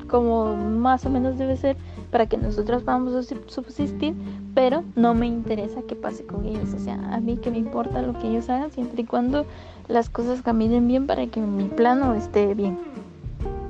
como 0.10 0.56
más 0.56 1.06
o 1.06 1.10
menos 1.10 1.38
debe 1.38 1.56
ser 1.56 1.78
para 2.12 2.26
que 2.26 2.38
nosotros 2.38 2.84
podamos 2.84 3.28
subsistir, 3.48 4.16
pero 4.56 4.84
no 4.96 5.14
me 5.14 5.28
interesa 5.28 5.82
qué 5.88 5.96
pase 5.96 6.26
con 6.26 6.46
ellos, 6.46 6.74
o 6.74 6.80
sea, 6.80 6.96
a 7.14 7.20
mí 7.20 7.38
que 7.38 7.52
me 7.52 7.60
importa 7.60 8.02
lo 8.02 8.18
que 8.20 8.28
ellos 8.28 8.50
hagan 8.50 8.72
siempre 8.72 9.04
y 9.04 9.06
cuando 9.06 9.46
las 9.90 10.10
cosas 10.10 10.42
caminen 10.42 10.88
bien 10.88 11.08
para 11.08 11.28
que 11.28 11.42
mi 11.42 11.66
plano 11.66 12.14
esté 12.14 12.54
bien. 12.54 12.78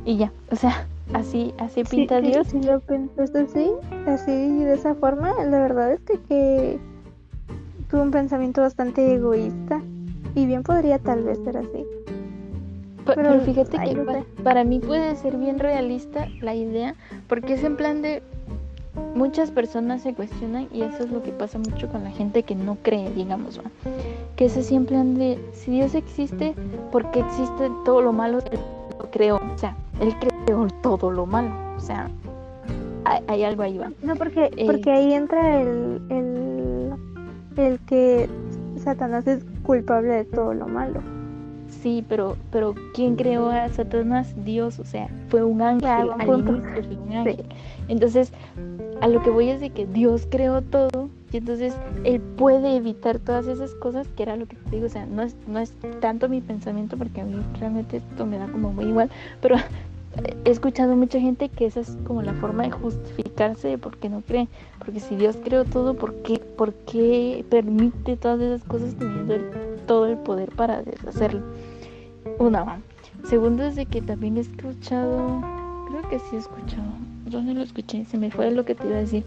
Y 0.06 0.18
ya, 0.18 0.32
o 0.52 0.56
sea, 0.56 0.86
así 1.14 1.54
así 1.58 1.84
pinta 1.84 2.22
Dios. 2.22 2.48
Si 2.48 2.62
lo 2.62 2.80
pensas 2.82 3.34
así, 3.34 3.72
así 4.06 4.32
de 4.32 4.74
esa 4.74 4.94
forma, 4.94 5.34
la 5.44 5.60
verdad 5.60 5.94
es 5.94 6.02
que, 6.02 6.20
que 6.28 6.80
tuvo 7.90 8.04
un 8.04 8.12
pensamiento 8.12 8.62
bastante 8.62 9.16
egoísta 9.16 9.82
y 10.36 10.46
bien 10.46 10.62
podría 10.62 11.00
tal 11.00 11.24
vez 11.24 11.40
ser 11.44 11.58
así. 11.58 11.86
Pero, 13.16 13.40
fíjate 13.42 13.78
que 13.80 13.96
para, 13.96 14.24
para, 14.44 14.64
mí 14.64 14.80
puede 14.80 15.16
ser 15.16 15.36
bien 15.38 15.58
realista 15.58 16.28
la 16.42 16.54
idea, 16.54 16.96
porque 17.28 17.54
es 17.54 17.64
en 17.64 17.76
plan 17.76 18.04
de 18.04 18.22
muchas 19.16 19.52
personas 19.52 20.02
se 20.02 20.14
cuestionan 20.14 20.68
y 20.74 20.82
eso 20.82 21.04
es 21.04 21.12
lo 21.12 21.22
que 21.22 21.32
pasa 21.32 21.58
mucho 21.60 21.88
con 21.90 22.04
la 22.04 22.12
gente 22.12 22.44
que 22.44 22.56
no 22.56 22.78
cree, 22.82 23.12
digamos, 23.12 23.60
que 24.36 24.46
es 24.46 24.58
así 24.58 24.76
en 24.76 24.86
plan 24.86 25.16
de 25.16 25.40
si 25.54 25.72
Dios 25.72 25.96
existe, 25.96 26.56
¿por 26.92 27.10
qué 27.12 27.20
existe 27.20 27.70
todo 27.86 28.02
lo 28.02 28.14
malo 28.14 28.40
que 28.40 28.58
lo 28.58 29.12
creó? 29.12 29.38
O 29.38 29.58
sea, 29.58 29.76
él 30.00 30.14
creó 30.20 30.68
todo 30.82 31.12
lo 31.12 31.26
malo, 31.26 31.52
o 31.76 31.80
sea, 31.80 32.10
hay, 33.28 33.44
algo 33.44 33.64
ahí 33.64 33.78
va. 33.78 33.92
No, 34.02 34.16
porque, 34.16 34.52
eh, 34.56 34.66
porque 34.66 34.92
ahí 34.92 35.14
entra 35.14 35.62
el, 35.62 36.02
el, 36.10 36.94
el 37.58 37.80
que 37.80 38.30
Satanás 38.78 39.28
es 39.28 39.44
culpable 39.64 40.10
de 40.10 40.26
todo 40.26 40.54
lo 40.54 40.68
malo. 40.68 41.02
Sí, 41.82 42.04
pero, 42.10 42.36
pero 42.52 42.76
¿quién 42.94 43.16
creó 43.16 43.50
a 43.50 43.70
Satanás? 43.70 44.34
Dios, 44.44 44.80
o 44.80 44.86
sea, 44.86 45.08
fue 45.30 45.44
un 45.44 45.62
ángel, 45.62 46.10
un 46.28 47.14
ángel. 47.14 47.46
Entonces, 47.88 48.34
a 49.02 49.08
lo 49.08 49.22
que 49.22 49.30
voy 49.30 49.50
es 49.50 49.62
de 49.62 49.70
que 49.70 49.86
Dios 49.86 50.28
creó 50.30 50.62
todo 50.62 51.10
y 51.32 51.38
entonces 51.38 51.76
Él 52.04 52.20
puede 52.20 52.76
evitar 52.76 53.20
todas 53.20 53.48
esas 53.48 53.74
cosas, 53.76 54.08
que 54.16 54.24
era 54.24 54.36
lo 54.36 54.48
que 54.48 54.56
te 54.56 54.72
digo, 54.72 54.88
o 54.88 54.90
sea, 54.90 55.06
no 55.06 55.22
es, 55.22 55.36
no 55.48 55.60
es 55.60 55.74
tanto 56.02 56.28
mi 56.28 56.42
pensamiento 56.42 56.98
porque 56.98 57.22
a 57.22 57.24
mí 57.24 57.36
realmente 57.60 57.98
esto 57.98 58.26
me 58.26 58.38
da 58.38 58.48
como 58.48 58.74
muy 58.74 58.86
igual, 58.86 59.10
pero 59.42 59.56
he 60.46 60.50
escuchado 60.50 60.96
mucha 60.96 61.20
gente 61.20 61.50
que 61.50 61.68
esa 61.68 61.82
es 61.82 61.98
como 62.06 62.22
la 62.24 62.34
forma 62.34 62.64
de 62.64 62.72
justificarse 62.72 63.68
de 63.68 63.78
por 63.78 63.98
qué 63.98 64.10
no 64.10 64.22
cree, 64.22 64.48
porque 64.80 65.00
si 65.00 65.16
Dios 65.16 65.38
creó 65.44 65.66
todo, 65.66 65.94
¿por 65.94 66.16
qué, 66.24 66.40
por 66.40 66.74
qué 66.74 67.46
permite 67.50 68.18
todas 68.18 68.42
esas 68.42 68.64
cosas 68.64 68.96
teniendo 68.96 69.36
todo 69.86 70.08
el 70.08 70.18
poder 70.18 70.50
para 70.56 70.82
deshacerlo? 70.82 71.42
Una, 72.40 72.82
segundo 73.30 73.64
es 73.64 73.76
de 73.76 73.86
que 73.86 74.02
también 74.02 74.38
he 74.38 74.42
escuchado, 74.42 75.42
creo 75.90 76.10
que 76.10 76.20
sí 76.20 76.36
he 76.36 76.40
escuchado, 76.40 77.09
¿dónde 77.30 77.54
lo 77.54 77.62
escuché? 77.62 78.06
Se 78.06 78.18
me 78.18 78.32
fue 78.32 78.52
lo 78.52 78.66
que 78.66 78.76
te 78.76 78.88
iba 78.88 78.98
a 78.98 79.02
decir. 79.02 79.24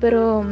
Pero, 0.00 0.44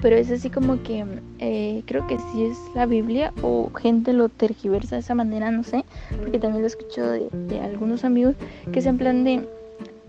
pero 0.00 0.16
es 0.16 0.30
así 0.30 0.50
como 0.50 0.82
que 0.82 1.04
eh, 1.38 1.82
creo 1.86 2.06
que 2.06 2.18
sí 2.18 2.44
es 2.44 2.56
la 2.74 2.86
Biblia 2.86 3.32
o 3.42 3.70
gente 3.74 4.12
lo 4.12 4.28
tergiversa 4.28 4.96
de 4.96 5.00
esa 5.00 5.14
manera, 5.14 5.50
no 5.50 5.64
sé, 5.64 5.84
porque 6.18 6.38
también 6.38 6.62
lo 6.62 6.66
he 6.66 6.70
escuchado 6.70 7.12
de, 7.12 7.60
algunos 7.60 8.04
amigos 8.04 8.36
que 8.72 8.78
es 8.78 8.86
en 8.86 8.98
plan 8.98 9.24
de 9.24 9.48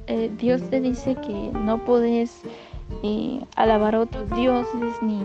eh, 0.07 0.31
Dios 0.37 0.61
te 0.69 0.79
dice 0.81 1.15
que 1.15 1.51
no 1.53 1.83
puedes 1.83 2.41
eh, 3.03 3.41
alabar 3.55 3.95
a 3.95 4.01
otros 4.01 4.29
dioses 4.31 5.01
ni, 5.01 5.19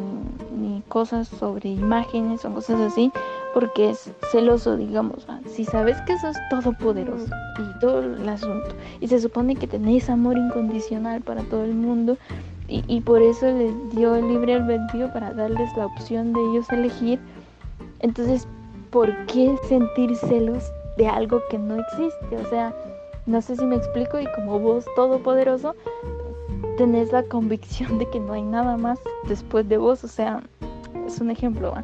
ni 0.59 0.83
cosas 0.89 1.29
sobre 1.29 1.69
imágenes 1.71 2.45
o 2.45 2.53
cosas 2.53 2.81
así 2.81 3.13
porque 3.55 3.91
es 3.91 4.11
celoso, 4.31 4.77
digamos. 4.77 5.27
Si 5.47 5.65
sabes 5.65 6.01
que 6.03 6.19
sos 6.19 6.37
todopoderoso 6.51 7.27
y 7.59 7.79
todo 7.81 8.01
el 8.01 8.29
asunto, 8.29 8.69
y 9.01 9.09
se 9.09 9.21
supone 9.21 9.57
que 9.57 9.67
tenéis 9.67 10.09
amor 10.09 10.37
incondicional 10.37 11.21
para 11.21 11.43
todo 11.45 11.65
el 11.65 11.75
mundo, 11.75 12.17
y, 12.69 13.03
por 13.03 13.21
eso 13.21 13.47
les 13.53 13.75
dio 13.95 14.15
el 14.15 14.29
libre 14.29 14.55
albedrío 14.55 15.13
para 15.13 15.35
darles 15.35 15.77
la 15.77 15.85
opción 15.85 16.33
de 16.33 16.41
ellos 16.41 16.71
elegir, 16.71 17.19
entonces, 18.01 18.49
¿por 18.91 19.15
qué 19.27 19.55
sentir 19.69 20.17
celos 20.17 20.65
de 20.97 21.07
algo 21.07 21.43
que 21.51 21.59
no 21.59 21.77
existe? 21.77 22.37
O 22.37 22.49
sea, 22.49 22.75
no 23.27 23.43
sé 23.43 23.57
si 23.57 23.65
me 23.67 23.77
explico, 23.77 24.19
y 24.19 24.27
como 24.35 24.59
vos 24.59 24.87
todopoderoso, 24.97 25.75
tenés 26.79 27.13
la 27.13 27.23
convicción 27.25 27.99
de 27.99 28.09
que 28.09 28.21
no 28.21 28.33
hay 28.33 28.43
nada 28.43 28.79
más 28.79 28.99
después 29.29 29.69
de 29.69 29.77
vos, 29.77 30.03
o 30.03 30.09
sea, 30.09 30.43
es 31.07 31.21
un 31.21 31.31
ejemplo. 31.31 31.75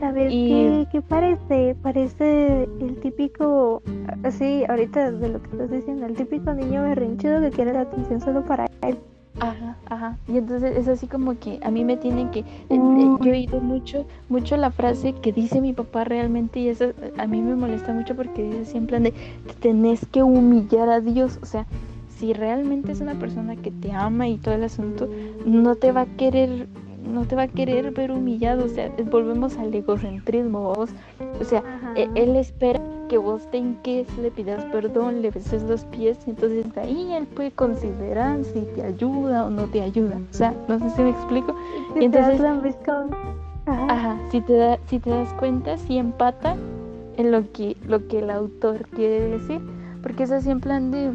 A 0.00 0.12
ver, 0.12 0.28
¿qué, 0.28 0.86
¿qué, 0.92 1.02
parece? 1.02 1.76
Parece 1.82 2.64
el 2.80 2.96
típico, 3.00 3.82
así, 4.22 4.64
ahorita 4.68 5.12
de 5.12 5.28
lo 5.28 5.42
que 5.42 5.50
estás 5.50 5.70
diciendo, 5.70 6.06
el 6.06 6.14
típico 6.14 6.52
niño 6.52 6.82
berrinchudo 6.82 7.40
que 7.40 7.50
quiere 7.50 7.72
la 7.72 7.82
atención 7.82 8.20
solo 8.20 8.44
para 8.44 8.66
él. 8.82 8.98
Ajá, 9.38 9.76
ajá. 9.86 10.18
Y 10.28 10.38
entonces 10.38 10.76
es 10.76 10.88
así 10.88 11.06
como 11.06 11.38
que 11.38 11.60
a 11.62 11.70
mí 11.70 11.84
me 11.84 11.96
tienen 11.96 12.30
que... 12.30 12.40
Eh, 12.40 12.44
eh, 12.70 13.16
yo 13.20 13.26
he 13.26 13.32
oído 13.32 13.60
mucho, 13.60 14.06
mucho 14.28 14.56
la 14.56 14.70
frase 14.70 15.12
que 15.12 15.32
dice 15.32 15.60
mi 15.60 15.72
papá 15.72 16.04
realmente 16.04 16.60
y 16.60 16.68
eso 16.68 16.92
a 17.18 17.26
mí 17.26 17.42
me 17.42 17.54
molesta 17.54 17.92
mucho 17.92 18.16
porque 18.16 18.42
dice 18.42 18.64
siempre 18.64 18.98
de 18.98 19.12
tenés 19.60 20.06
que 20.06 20.22
humillar 20.22 20.88
a 20.88 21.00
Dios. 21.00 21.38
O 21.42 21.46
sea, 21.46 21.66
si 22.18 22.32
realmente 22.32 22.92
es 22.92 23.00
una 23.00 23.14
persona 23.14 23.56
que 23.56 23.70
te 23.70 23.92
ama 23.92 24.26
y 24.28 24.38
todo 24.38 24.54
el 24.54 24.64
asunto, 24.64 25.08
no 25.44 25.74
te 25.74 25.92
va 25.92 26.02
a 26.02 26.06
querer 26.06 26.66
no 27.06 27.24
te 27.24 27.36
va 27.36 27.42
a 27.42 27.48
querer 27.48 27.90
ver 27.92 28.10
humillado, 28.10 28.64
o 28.64 28.68
sea, 28.68 28.90
volvemos 29.10 29.56
al 29.58 29.74
egocentrismo, 29.74 30.74
vos, 30.74 30.90
o 31.40 31.44
sea, 31.44 31.62
e, 31.94 32.08
él 32.14 32.36
espera 32.36 32.80
que 33.08 33.18
vos 33.18 33.48
te 33.50 33.58
inques, 33.58 34.06
le 34.18 34.30
pidas 34.30 34.64
perdón, 34.66 35.22
le 35.22 35.30
beses 35.30 35.62
los 35.62 35.84
pies, 35.84 36.18
y 36.26 36.30
entonces 36.30 36.66
ahí 36.76 37.12
él 37.12 37.26
puede 37.26 37.52
considerar 37.52 38.44
si 38.44 38.60
te 38.74 38.82
ayuda 38.82 39.46
o 39.46 39.50
no 39.50 39.64
te 39.64 39.82
ayuda, 39.82 40.18
o 40.30 40.34
sea, 40.34 40.54
no 40.68 40.78
sé 40.78 40.90
si 40.90 41.02
me 41.02 41.10
explico, 41.10 41.54
y 41.98 42.04
entonces, 42.04 42.40
ajá. 43.66 44.18
si 44.30 44.40
te 44.40 44.52
da, 44.54 44.78
si 44.86 44.98
te 44.98 45.10
das 45.10 45.32
cuenta, 45.34 45.76
si 45.78 45.98
empata 45.98 46.56
en 47.16 47.30
lo 47.30 47.50
que, 47.52 47.76
lo 47.86 48.06
que 48.08 48.18
el 48.18 48.30
autor 48.30 48.86
quiere 48.88 49.20
decir, 49.28 49.60
porque 50.02 50.24
es 50.24 50.30
así 50.30 50.50
en 50.50 50.60
plan 50.60 50.90
de 50.90 51.14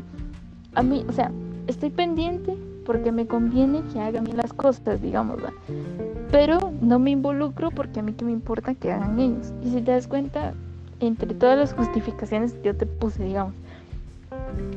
a 0.74 0.84
mí, 0.84 1.06
o 1.08 1.12
sea, 1.12 1.32
estoy 1.68 1.89
pendiente 1.89 2.56
porque 2.86 3.12
me 3.12 3.28
conviene 3.28 3.82
que 3.94 4.00
hagan 4.00 4.26
las 4.36 4.54
cosas, 4.54 5.02
digamos, 5.02 5.40
pero 6.32 6.72
no 6.82 7.00
me 7.00 7.12
involucro 7.12 7.72
porque 7.72 8.00
a 8.00 8.04
mí 8.04 8.14
que 8.14 8.26
me 8.26 8.32
importa 8.32 8.74
que 8.74 8.92
hagan 8.92 9.20
ellos. 9.20 9.54
Y 9.64 9.72
si 9.72 9.82
te 9.82 9.92
das 9.92 10.08
cuenta, 10.08 10.54
entre 11.00 11.34
todas 11.34 11.58
las 11.58 11.74
justificaciones 11.74 12.54
que 12.54 12.64
yo 12.64 12.76
te 12.76 12.86
puse, 12.86 13.24
digamos, 13.24 13.54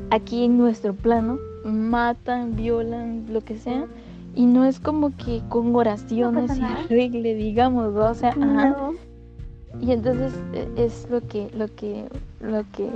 aquí 0.09 0.43
en 0.43 0.57
nuestro 0.57 0.93
plano, 0.93 1.37
matan, 1.63 2.55
violan, 2.55 3.25
lo 3.31 3.41
que 3.41 3.57
sea, 3.57 3.85
y 4.35 4.45
no 4.45 4.65
es 4.65 4.79
como 4.79 5.15
que 5.15 5.41
con 5.49 5.75
oraciones 5.75 6.57
y 6.57 6.61
arregle, 6.61 7.35
digamos, 7.35 7.95
o 7.95 8.13
sea, 8.13 8.29
ajá, 8.29 8.91
y 9.81 9.91
entonces 9.91 10.33
e, 10.53 10.67
es 10.77 11.07
lo 11.09 11.21
que, 11.21 11.49
lo 11.55 11.67
que, 11.67 12.07
lo 12.39 12.63
que, 12.71 12.89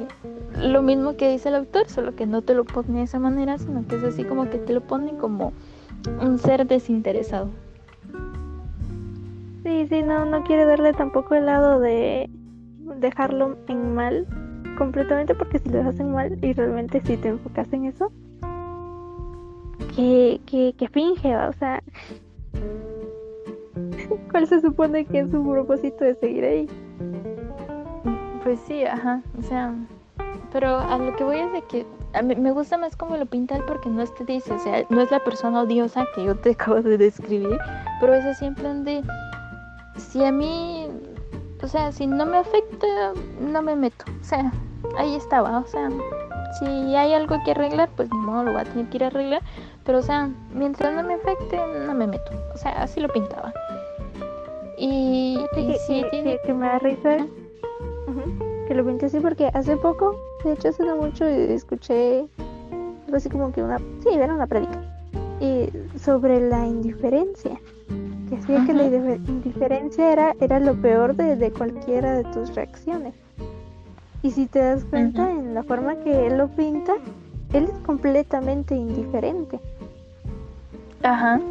lo 0.57 0.81
mismo 0.81 1.15
que 1.15 1.31
dice 1.31 1.49
el 1.49 1.55
autor, 1.55 1.87
solo 1.87 2.15
que 2.15 2.25
no 2.25 2.41
te 2.41 2.53
lo 2.53 2.65
pone 2.65 2.99
de 2.99 3.03
esa 3.03 3.19
manera, 3.19 3.57
sino 3.57 3.87
que 3.87 3.95
es 3.95 4.03
así 4.03 4.23
como 4.23 4.49
que 4.49 4.57
te 4.57 4.73
lo 4.73 4.81
pone 4.81 5.15
como 5.17 5.53
un 6.21 6.39
ser 6.39 6.65
desinteresado. 6.67 7.49
Sí, 9.63 9.87
sí, 9.87 10.01
no, 10.03 10.25
no 10.25 10.43
quiere 10.43 10.65
darle 10.65 10.93
tampoco 10.93 11.35
el 11.35 11.45
lado 11.45 11.79
de 11.79 12.29
dejarlo 12.99 13.57
en 13.67 13.93
mal 13.93 14.25
completamente, 14.77 15.35
porque 15.35 15.59
si 15.59 15.69
lo 15.69 15.79
dejas 15.79 15.99
en 15.99 16.13
mal 16.13 16.43
y 16.43 16.53
realmente 16.53 17.01
si 17.01 17.17
te 17.17 17.27
enfocas 17.27 17.71
en 17.73 17.85
eso, 17.85 18.11
que, 19.95 20.39
que, 20.45 20.73
que 20.77 20.87
finge, 20.87 21.35
o 21.35 21.53
sea, 21.53 21.83
¿Cuál 24.31 24.47
se 24.47 24.61
supone 24.61 25.05
que 25.05 25.19
es 25.19 25.31
su 25.31 25.43
propósito 25.43 26.03
de 26.03 26.15
seguir 26.15 26.43
ahí? 26.43 26.67
Pues 28.43 28.59
sí, 28.61 28.83
ajá, 28.85 29.21
o 29.37 29.41
sea, 29.41 29.75
pero 30.51 30.77
a 30.79 30.97
lo 30.97 31.15
que 31.15 31.23
voy 31.23 31.37
es 31.37 31.51
de 31.51 31.61
que 31.63 31.85
a 32.13 32.21
mí 32.21 32.35
me 32.35 32.51
gusta 32.51 32.77
más 32.77 32.95
como 32.95 33.17
lo 33.17 33.25
pinta 33.25 33.55
él 33.55 33.63
porque 33.67 33.89
no 33.89 34.03
te 34.05 34.25
dice, 34.25 34.53
o 34.53 34.59
sea, 34.59 34.83
no 34.89 35.01
es 35.01 35.11
la 35.11 35.19
persona 35.23 35.61
odiosa 35.61 36.05
que 36.15 36.23
yo 36.23 36.35
te 36.35 36.51
acabo 36.53 36.81
de 36.81 36.97
describir, 36.97 37.57
pero 37.99 38.13
es 38.13 38.25
así 38.25 38.45
en 38.45 38.55
plan 38.55 38.83
de, 38.83 39.03
si 39.97 40.23
a 40.23 40.31
mí, 40.31 40.87
o 41.61 41.67
sea, 41.67 41.91
si 41.91 42.07
no 42.07 42.25
me 42.25 42.37
afecta, 42.37 42.87
no 43.39 43.61
me 43.61 43.75
meto, 43.75 44.05
o 44.19 44.23
sea, 44.23 44.51
ahí 44.97 45.15
estaba, 45.15 45.59
o 45.59 45.65
sea, 45.65 45.89
si 46.57 46.95
hay 46.95 47.13
algo 47.13 47.37
que 47.45 47.51
arreglar, 47.51 47.89
pues 47.95 48.09
ni 48.11 48.17
modo, 48.17 48.43
lo 48.43 48.53
voy 48.53 48.61
a 48.61 48.65
tener 48.65 48.89
que 48.89 48.97
ir 48.97 49.03
a 49.03 49.07
arreglar, 49.07 49.41
pero 49.83 49.99
o 49.99 50.03
sea, 50.03 50.29
mientras 50.53 50.93
no 50.93 51.03
me 51.03 51.15
afecte, 51.15 51.59
no 51.85 51.93
me 51.93 52.07
meto, 52.07 52.31
o 52.53 52.57
sea, 52.57 52.71
así 52.81 52.99
lo 52.99 53.09
pintaba. 53.09 53.53
Y, 54.79 55.37
sí, 55.85 56.05
tiene... 56.09 56.39
que, 56.45 56.53
me 56.53 56.65
da 56.65 56.79
risa 56.79 57.17
que 58.67 58.75
lo 58.75 58.85
pinté 58.85 59.07
así 59.07 59.19
porque 59.19 59.49
hace 59.53 59.75
poco, 59.77 60.15
de 60.43 60.53
hecho 60.53 60.69
hace 60.69 60.83
no 60.83 60.95
mucho, 60.95 61.25
escuché 61.25 62.25
algo 63.05 63.17
así 63.17 63.27
como 63.27 63.51
que 63.51 63.63
una, 63.63 63.79
sí, 64.03 64.09
era 64.13 64.33
una 64.33 64.45
predica, 64.45 64.79
y 65.41 65.69
sobre 65.97 66.39
la 66.47 66.65
indiferencia. 66.65 67.59
Que 68.29 68.35
decía 68.35 68.63
que 68.67 68.73
la 68.73 68.85
indiferencia 68.85 70.11
era, 70.11 70.35
era 70.39 70.59
lo 70.59 70.75
peor 70.75 71.15
de, 71.15 71.51
cualquiera 71.51 72.13
de 72.13 72.23
tus 72.25 72.53
reacciones. 72.53 73.15
Y 74.21 74.29
si 74.29 74.45
te 74.45 74.59
das 74.59 74.83
cuenta 74.83 75.31
en 75.31 75.55
la 75.55 75.63
forma 75.63 75.95
que 75.95 76.27
él 76.27 76.37
lo 76.37 76.47
pinta, 76.49 76.93
él 77.53 77.63
es 77.63 77.79
completamente 77.79 78.75
indiferente. 78.75 79.59
Ajá 81.01 81.41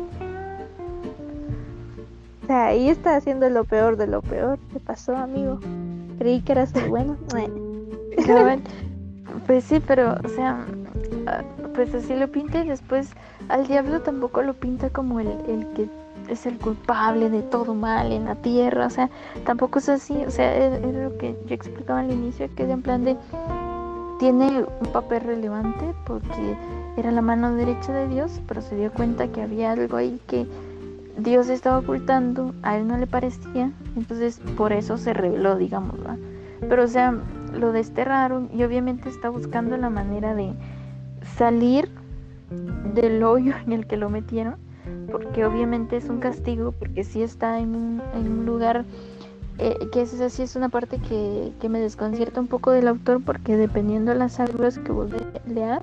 sea, 2.49 2.67
ahí 2.67 2.89
está 2.89 3.17
haciendo 3.17 3.49
lo 3.51 3.65
peor 3.65 3.97
de 3.97 4.07
lo 4.07 4.23
peor. 4.23 4.59
¿Qué 4.73 4.81
pasó, 4.81 5.17
amigo? 5.17 5.61
Creí 6.19 6.41
que 6.41 6.53
eras 6.53 6.75
el 6.75 6.89
bueno. 6.91 7.17
pues 9.47 9.65
sí, 9.65 9.81
pero, 9.87 10.17
o 10.25 10.29
sea, 10.29 10.67
ah, 11.27 11.43
pues 11.75 11.95
así 11.95 12.17
lo 12.17 12.27
pinta 12.29 12.65
y 12.65 12.69
después 12.69 13.11
al 13.49 13.67
diablo 13.67 14.01
tampoco 14.01 14.43
lo 14.43 14.55
pinta 14.55 14.91
como 14.91 15.21
el, 15.21 15.29
el 15.47 15.67
que 15.75 15.89
es 16.29 16.47
el 16.47 16.59
culpable 16.59 17.31
de 17.31 17.43
todo 17.43 17.75
mal 17.75 18.13
en 18.13 18.25
la 18.25 18.35
tierra, 18.35 18.87
o 18.87 18.91
sea, 18.91 19.11
tampoco 19.45 19.79
es 19.79 19.89
así, 19.89 20.25
o 20.27 20.31
sea, 20.31 20.55
es, 20.57 20.83
lo 20.83 21.17
que 21.19 21.37
yo 21.47 21.55
explicaba 21.55 22.01
al 22.01 22.11
inicio, 22.11 22.49
que 22.55 22.65
es 22.65 22.71
en 22.71 22.83
plan 22.83 23.05
de, 23.05 23.17
tiene 24.19 24.65
un 24.81 24.93
papel 24.93 25.21
relevante 25.21 25.95
porque 26.05 26.57
era 26.97 27.13
la 27.13 27.23
mano 27.23 27.55
derecha 27.55 27.93
de 27.93 28.09
Dios, 28.09 28.41
pero 28.49 28.61
se 28.61 28.77
dio 28.77 28.93
cuenta 28.93 29.29
que 29.29 29.43
había 29.43 29.73
algo 29.73 29.97
ahí 29.97 30.21
que 30.27 30.47
Dios 31.19 31.49
estaba 31.49 31.79
ocultando, 31.79 32.55
a 32.63 32.77
él 32.77 32.87
no 32.87 32.97
le 32.97 33.09
parecía, 33.09 33.73
entonces 33.97 34.41
por 34.57 34.73
eso 34.73 34.97
se 34.99 35.13
reveló, 35.13 35.57
digamos, 35.57 35.97
Pero 36.61 36.85
o 36.85 36.87
sea, 36.87 37.13
lo 37.53 37.73
desterraron 37.73 38.49
y 38.55 38.63
obviamente 38.63 39.09
está 39.09 39.29
buscando 39.29 39.77
la 39.77 39.91
manera 39.91 40.35
de 40.35 40.53
salir 41.37 41.89
del 42.95 43.23
hoyo 43.25 43.55
en 43.67 43.73
el 43.73 43.87
que 43.87 43.97
lo 43.97 44.11
metieron, 44.11 44.57
porque 45.11 45.45
obviamente 45.45 45.97
es 45.97 46.09
un 46.09 46.21
castigo, 46.21 46.73
porque 46.73 47.03
sí 47.03 47.23
está 47.23 47.59
en 47.59 47.75
un, 47.75 48.47
lugar 48.47 48.85
eh, 49.59 49.77
que 49.93 50.03
es 50.03 50.21
así, 50.21 50.43
es 50.43 50.55
una 50.55 50.69
parte 50.69 50.99
que, 50.99 51.53
que, 51.61 51.69
me 51.69 51.81
desconcierta 51.81 52.41
un 52.41 52.47
poco 52.47 52.71
del 52.71 52.87
autor, 52.87 53.23
porque 53.25 53.57
dependiendo 53.57 54.13
de 54.13 54.19
las 54.19 54.39
almas 54.39 54.79
que 54.79 54.93
vos 54.93 55.11
leas, 55.47 55.83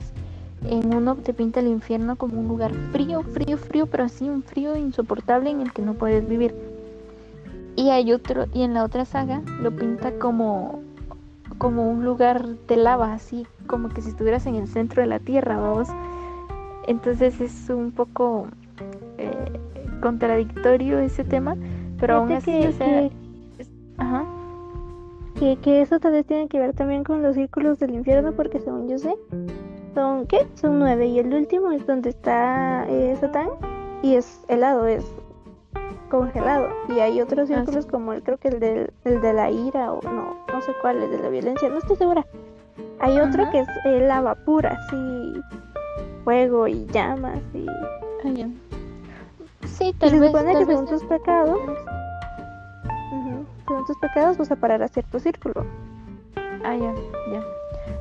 en 0.69 0.93
uno 0.93 1.15
te 1.15 1.33
pinta 1.33 1.59
el 1.59 1.67
infierno 1.67 2.15
como 2.15 2.39
un 2.39 2.47
lugar 2.47 2.73
frío, 2.91 3.21
frío, 3.21 3.57
frío, 3.57 3.85
pero 3.87 4.03
así 4.03 4.29
un 4.29 4.43
frío 4.43 4.75
insoportable 4.75 5.49
en 5.49 5.61
el 5.61 5.71
que 5.73 5.81
no 5.81 5.93
puedes 5.93 6.27
vivir. 6.27 6.55
Y 7.75 7.89
hay 7.89 8.13
otro, 8.13 8.45
y 8.53 8.63
en 8.63 8.73
la 8.73 8.83
otra 8.83 9.05
saga 9.05 9.41
lo 9.61 9.75
pinta 9.75 10.11
como, 10.17 10.81
como 11.57 11.89
un 11.89 12.05
lugar 12.05 12.47
de 12.67 12.77
lava, 12.77 13.13
así 13.13 13.45
como 13.67 13.89
que 13.89 14.01
si 14.01 14.09
estuvieras 14.09 14.45
en 14.45 14.55
el 14.55 14.67
centro 14.67 15.01
de 15.01 15.07
la 15.07 15.19
tierra, 15.19 15.57
vamos. 15.57 15.89
Entonces 16.87 17.41
es 17.41 17.69
un 17.69 17.91
poco 17.91 18.47
eh, 19.17 19.59
contradictorio 20.01 20.99
ese 20.99 21.23
tema, 21.23 21.57
pero 21.99 22.15
aún 22.15 22.31
así, 22.31 22.51
que, 22.51 22.67
o 22.67 22.71
sea, 22.71 23.09
ajá. 23.97 24.25
Que, 25.39 25.57
que 25.57 25.81
eso 25.81 25.99
tal 25.99 26.13
vez 26.13 26.25
tiene 26.25 26.47
que 26.47 26.59
ver 26.59 26.73
también 26.73 27.03
con 27.03 27.21
los 27.21 27.35
círculos 27.35 27.77
del 27.79 27.93
infierno, 27.93 28.31
porque 28.31 28.61
según 28.61 28.87
yo 28.87 28.97
sé, 28.97 29.13
son, 29.95 30.27
¿qué? 30.27 30.45
Son 30.55 30.77
nueve. 30.77 31.07
Y 31.07 31.17
el 31.19 31.33
último 31.33 31.71
es 31.71 31.87
donde 31.87 32.09
está 32.11 32.85
eh, 32.87 33.17
Satán 33.19 33.49
y 34.03 34.15
es 34.15 34.43
helado, 34.47 34.85
es 34.85 35.05
congelado. 36.09 36.69
Y 36.89 36.99
hay 36.99 37.21
otros 37.21 37.49
ah, 37.49 37.55
círculos 37.55 37.87
como 37.87 38.13
el, 38.13 38.21
creo 38.21 38.37
que 38.37 38.49
el, 38.49 38.59
del, 38.59 38.93
el 39.05 39.21
de 39.21 39.33
la 39.33 39.49
ira 39.49 39.91
o 39.91 40.01
no, 40.03 40.35
no 40.53 40.61
sé 40.61 40.71
cuál, 40.81 41.01
el 41.01 41.09
de 41.09 41.19
la 41.19 41.29
violencia, 41.29 41.69
no 41.69 41.79
estoy 41.79 41.95
segura. 41.95 42.25
Hay 42.99 43.19
otro 43.19 43.49
que 43.51 43.59
es 43.59 43.67
el 43.85 44.07
lava 44.07 44.35
pura, 44.35 44.77
así, 44.79 45.41
fuego 46.23 46.67
y 46.67 46.85
llamas 46.87 47.41
y... 47.53 47.65
Ah, 47.67 48.47
sí, 49.67 49.93
tal 49.99 50.09
se 50.09 50.19
vez, 50.19 50.31
supone 50.31 50.57
que 50.57 50.65
según 50.65 50.87
tus 50.87 51.03
pecados, 51.03 51.59
según 53.67 53.85
tus 53.85 53.97
pecados 53.97 54.37
vas 54.37 54.51
a 54.51 54.55
parar 54.55 54.81
a 54.81 54.87
cierto 54.87 55.19
círculo. 55.19 55.65
Ah, 56.63 56.75
ya, 56.75 56.93
ya. 57.31 57.43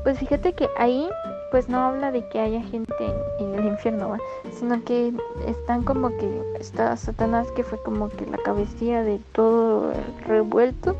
Pues 0.05 0.19
fíjate 0.19 0.55
que 0.55 0.69
ahí 0.79 1.09
pues 1.55 1.69
no 1.69 1.79
habla 1.79 2.11
de 2.11 2.27
que 2.31 2.41
haya 2.41 2.61
gente 2.63 2.93
en 3.39 3.55
el 3.55 3.67
infierno, 3.67 4.17
sino 4.59 4.83
que 4.83 5.15
están 5.47 5.85
como 5.85 6.09
que 6.09 6.43
está 6.59 6.97
Satanás 6.97 7.47
que 7.53 7.63
fue 7.63 7.81
como 7.81 8.09
que 8.09 8.27
la 8.27 8.39
cabecilla 8.39 9.05
de 9.05 9.21
todo 9.31 9.93
el 9.93 10.25
revuelto, 10.25 10.97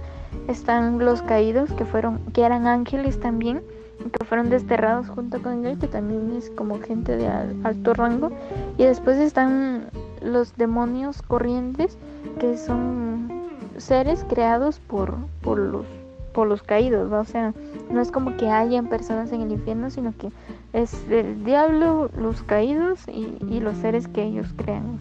están 0.47 1.01
los 1.01 1.23
caídos 1.23 1.73
que 1.73 1.85
fueron 1.85 2.21
que 2.33 2.43
eran 2.43 2.69
ángeles 2.69 3.19
también 3.19 3.63
que 4.17 4.25
fueron 4.25 4.49
desterrados 4.49 5.09
junto 5.09 5.43
con 5.43 5.67
él, 5.67 5.77
que 5.77 5.89
también 5.89 6.33
es 6.37 6.51
como 6.51 6.81
gente 6.81 7.17
de 7.17 7.27
alto 7.27 7.93
rango. 7.93 8.31
Y 8.79 8.85
después 8.85 9.17
están 9.17 9.89
los 10.23 10.57
demonios 10.57 11.21
corrientes, 11.23 11.99
que 12.39 12.57
son 12.59 13.29
seres 13.77 14.25
creados 14.29 14.79
por, 14.79 15.17
por 15.43 15.59
los 15.59 15.85
por 16.35 16.49
los 16.49 16.63
caídos, 16.63 17.11
o 17.11 17.25
sea, 17.25 17.55
no 17.91 18.03
es 18.03 18.11
como 18.11 18.37
que 18.37 18.51
hayan 18.51 18.89
personas 18.89 19.33
en 19.33 19.41
el 19.41 19.53
infierno, 19.53 19.89
sino 19.89 20.13
que 20.19 20.31
es 20.75 20.93
el 21.09 21.45
diablo, 21.45 22.11
los 22.19 22.43
caídos 22.43 23.01
y, 23.09 23.61
los 23.61 23.77
seres 23.79 24.09
que 24.09 24.25
ellos 24.25 24.49
crean. 24.57 24.99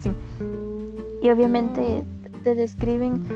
Y 1.20 1.28
obviamente 1.28 2.04
te 2.44 2.54
describen, 2.54 3.26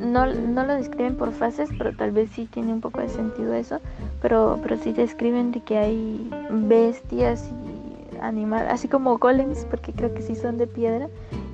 no, 0.00 0.26
no 0.26 0.64
lo 0.64 0.74
describen 0.74 1.16
por 1.16 1.32
fases, 1.32 1.68
pero 1.76 1.94
tal 1.94 2.12
vez 2.12 2.30
sí 2.30 2.46
tiene 2.46 2.72
un 2.72 2.80
poco 2.80 3.00
de 3.00 3.08
sentido 3.08 3.52
eso, 3.52 3.80
pero, 4.22 4.58
pero 4.62 4.76
sí 4.76 4.92
describen 4.92 5.50
de 5.50 5.60
que 5.60 5.76
hay 5.76 6.30
bestias 6.50 7.50
y 7.50 8.18
animales, 8.20 8.68
así 8.70 8.86
como 8.86 9.18
golems, 9.18 9.66
porque 9.70 9.92
creo 9.92 10.14
que 10.14 10.22
sí 10.22 10.36
son 10.36 10.56
de 10.56 10.68
piedra, 10.68 11.08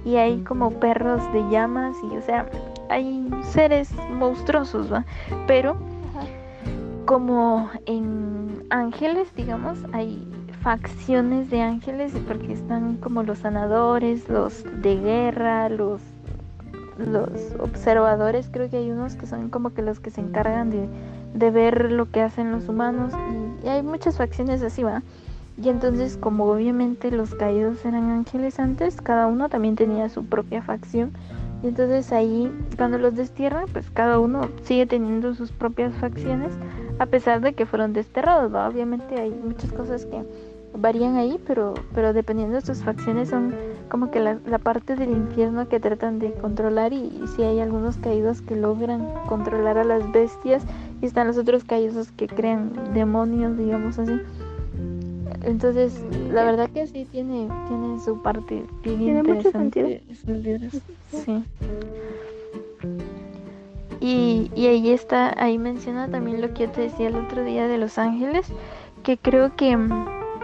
y 0.05 0.17
hay 0.17 0.41
como 0.43 0.73
perros 0.73 1.23
de 1.33 1.43
llamas, 1.51 1.97
y 2.13 2.17
o 2.17 2.23
sea, 2.23 2.47
hay 2.89 3.29
seres 3.43 3.91
monstruosos, 4.13 4.93
¿va? 4.93 5.05
Pero 5.47 5.77
como 7.07 7.71
en 7.87 8.65
ángeles, 8.71 9.29
digamos, 9.37 9.79
hay 9.93 10.27
facciones 10.61 11.49
de 11.49 11.63
ángeles 11.63 12.13
porque 12.27 12.53
están 12.53 12.97
como 12.97 13.23
los 13.23 13.39
sanadores, 13.39 14.29
los 14.29 14.65
de 14.83 14.97
guerra, 14.97 15.69
los 15.69 16.01
observadores, 17.61 18.49
creo 18.51 18.69
que 18.69 18.79
hay 18.79 18.91
unos 18.91 19.15
que 19.15 19.27
son 19.27 19.51
como 19.51 19.71
que 19.71 19.83
los 19.83 20.01
que 20.01 20.11
se 20.11 20.21
encargan 20.21 20.71
de, 20.71 21.51
ver 21.51 21.93
lo 21.93 22.11
que 22.11 22.23
hacen 22.23 22.51
los 22.51 22.69
humanos 22.69 23.13
y, 23.65 23.69
hay 23.69 23.83
muchas 23.83 24.17
facciones 24.17 24.63
así, 24.63 24.83
¿va? 24.83 25.03
Y 25.63 25.69
entonces 25.69 26.17
como 26.17 26.47
obviamente 26.47 27.11
los 27.13 27.35
caídos 27.35 27.85
eran 27.85 28.11
ángeles 28.11 28.59
antes, 28.59 29.01
cada 29.01 29.29
uno 29.29 29.49
también 29.49 29.77
tenía 29.77 30.09
su 30.09 30.25
propia 30.25 30.61
facción. 30.63 31.13
Entonces 31.67 32.13
ahí 32.13 32.53
cuando 32.77 32.99
los 32.99 33.15
destierran, 33.15 33.67
pues 33.73 33.91
cada 33.91 34.19
uno 34.19 34.43
sigue 34.63 34.87
teniendo 34.87 35.35
sus 35.35 35.51
propias 35.51 35.93
facciones, 35.95 36.53
a 36.99 37.07
pesar 37.07 37.41
de 37.41 37.55
que 37.55 37.67
fueron 37.67 37.93
desterrados, 37.93 38.55
¿va? 38.55 38.69
Obviamente 38.69 39.21
hay 39.21 39.31
muchas 39.31 39.73
cosas 39.73 40.07
que 40.07 40.23
varían 40.79 41.17
ahí, 41.17 41.41
pero, 41.47 41.75
pero 41.95 42.13
dependiendo 42.13 42.57
de 42.57 42.61
sus 42.61 42.83
facciones 42.83 43.31
son 43.31 43.55
como 43.89 44.11
que 44.11 44.21
la, 44.21 44.59
parte 44.59 44.97
del 44.97 45.11
infierno 45.11 45.69
que 45.69 45.81
tratan 45.81 46.19
de 46.19 46.33
controlar 46.33 46.93
y, 46.93 47.23
si 47.35 47.43
hay 47.43 47.61
algunos 47.61 47.97
caídos 47.97 48.43
que 48.43 48.57
logran 48.57 49.09
controlar 49.29 49.79
a 49.79 49.85
las 49.85 50.11
bestias 50.13 50.65
y 51.01 51.07
están 51.07 51.27
los 51.27 51.39
otros 51.39 51.65
caídos 51.65 52.11
que 52.13 52.27
crean 52.27 52.73
demonios, 52.95 53.57
digamos 53.57 53.99
así. 53.99 54.21
Entonces, 55.47 56.05
la 56.33 56.43
verdad 56.43 56.69
que 56.71 56.89
sí 56.89 57.07
tiene, 57.11 57.49
tiene 57.69 58.01
su 58.01 58.21
parte 58.21 58.65
bien 58.83 58.99
tiene 58.99 59.19
interesante. 59.21 60.03
Sí. 61.13 61.45
Y, 64.01 64.51
y 64.57 64.67
ahí 64.67 64.91
está, 64.91 65.33
ahí 65.41 65.57
menciona 65.57 66.09
también 66.09 66.41
lo 66.41 66.53
que 66.53 66.67
yo 66.67 66.73
te 66.73 66.81
decía 66.83 67.09
el 67.09 67.15
otro 67.15 67.45
día 67.45 67.69
de 67.69 67.79
Los 67.79 67.97
Ángeles, 67.97 68.49
que 69.05 69.19
creo 69.19 69.55
que 69.55 69.79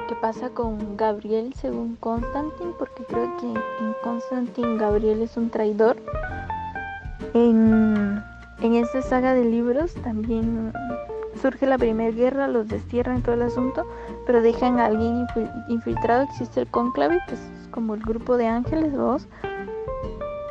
qué 0.09 0.15
pasa 0.21 0.51
con 0.51 0.97
Gabriel 0.97 1.53
según 1.55 1.97
Constantine, 1.97 2.73
porque 2.79 3.03
creo 3.05 3.37
que 3.39 3.47
en 3.47 3.95
Constantine 4.05 4.79
Gabriel 4.79 5.21
es 5.21 5.37
un 5.37 5.51
traidor. 5.51 5.97
En, 7.35 8.23
en 8.61 8.75
esta 8.75 9.03
saga 9.03 9.35
de 9.35 9.45
libros 9.45 9.95
también 9.95 10.73
surge 11.41 11.67
la 11.67 11.79
primera 11.79 12.11
guerra, 12.11 12.47
los 12.47 12.69
destierran 12.69 13.23
todo 13.23 13.35
el 13.35 13.43
asunto, 13.43 13.85
pero 14.27 14.43
dejan 14.43 14.79
a 14.79 14.87
alguien 14.87 15.27
infiltrado, 15.69 16.23
existe 16.23 16.61
el 16.61 16.67
cónclave, 16.69 17.19
que 17.29 17.35
es 17.35 17.41
como 17.71 17.95
el 17.95 18.01
grupo 18.03 18.37
de 18.37 18.47
ángeles, 18.47 18.93
dos. 18.93 19.27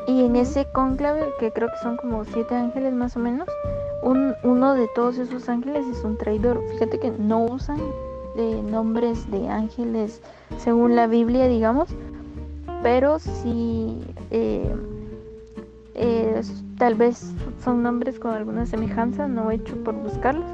Y 0.08 0.26
en 0.26 0.36
ese 0.36 0.66
cónclave, 0.74 1.32
que 1.40 1.52
creo 1.52 1.70
que 1.70 1.78
son 1.82 1.98
como 1.98 2.26
siete 2.26 2.56
ángeles 2.56 2.94
más 2.94 3.16
o 3.16 3.20
menos, 3.20 3.48
un, 4.02 4.34
uno 4.44 4.74
de 4.74 4.88
todos 4.96 5.18
esos 5.18 5.48
ángeles 5.48 5.86
es 5.86 6.04
un 6.04 6.18
traidor. 6.18 6.62
Fíjate 6.72 7.00
que 7.00 7.12
no 7.12 7.44
usan 7.44 7.80
de 8.36 8.62
nombres 8.64 9.30
de 9.30 9.48
ángeles 9.48 10.22
según 10.58 10.96
la 10.96 11.08
Biblia, 11.08 11.48
digamos, 11.48 11.90
pero 12.82 13.20
sí 13.20 14.02
eh, 14.32 14.76
eh, 15.96 16.42
tal 16.78 16.96
vez 16.96 17.32
son 17.64 17.84
nombres 17.84 18.20
con 18.20 18.32
alguna 18.32 18.66
semejanza, 18.66 19.28
no 19.28 19.52
he 19.52 19.56
hecho 19.56 19.76
por 19.84 19.94
buscarlos. 19.94 20.50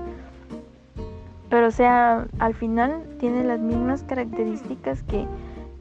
Pero 1.49 1.67
o 1.67 1.71
sea, 1.71 2.27
al 2.39 2.53
final 2.53 3.03
tiene 3.19 3.43
las 3.43 3.59
mismas 3.59 4.03
características 4.03 5.03
que, 5.03 5.25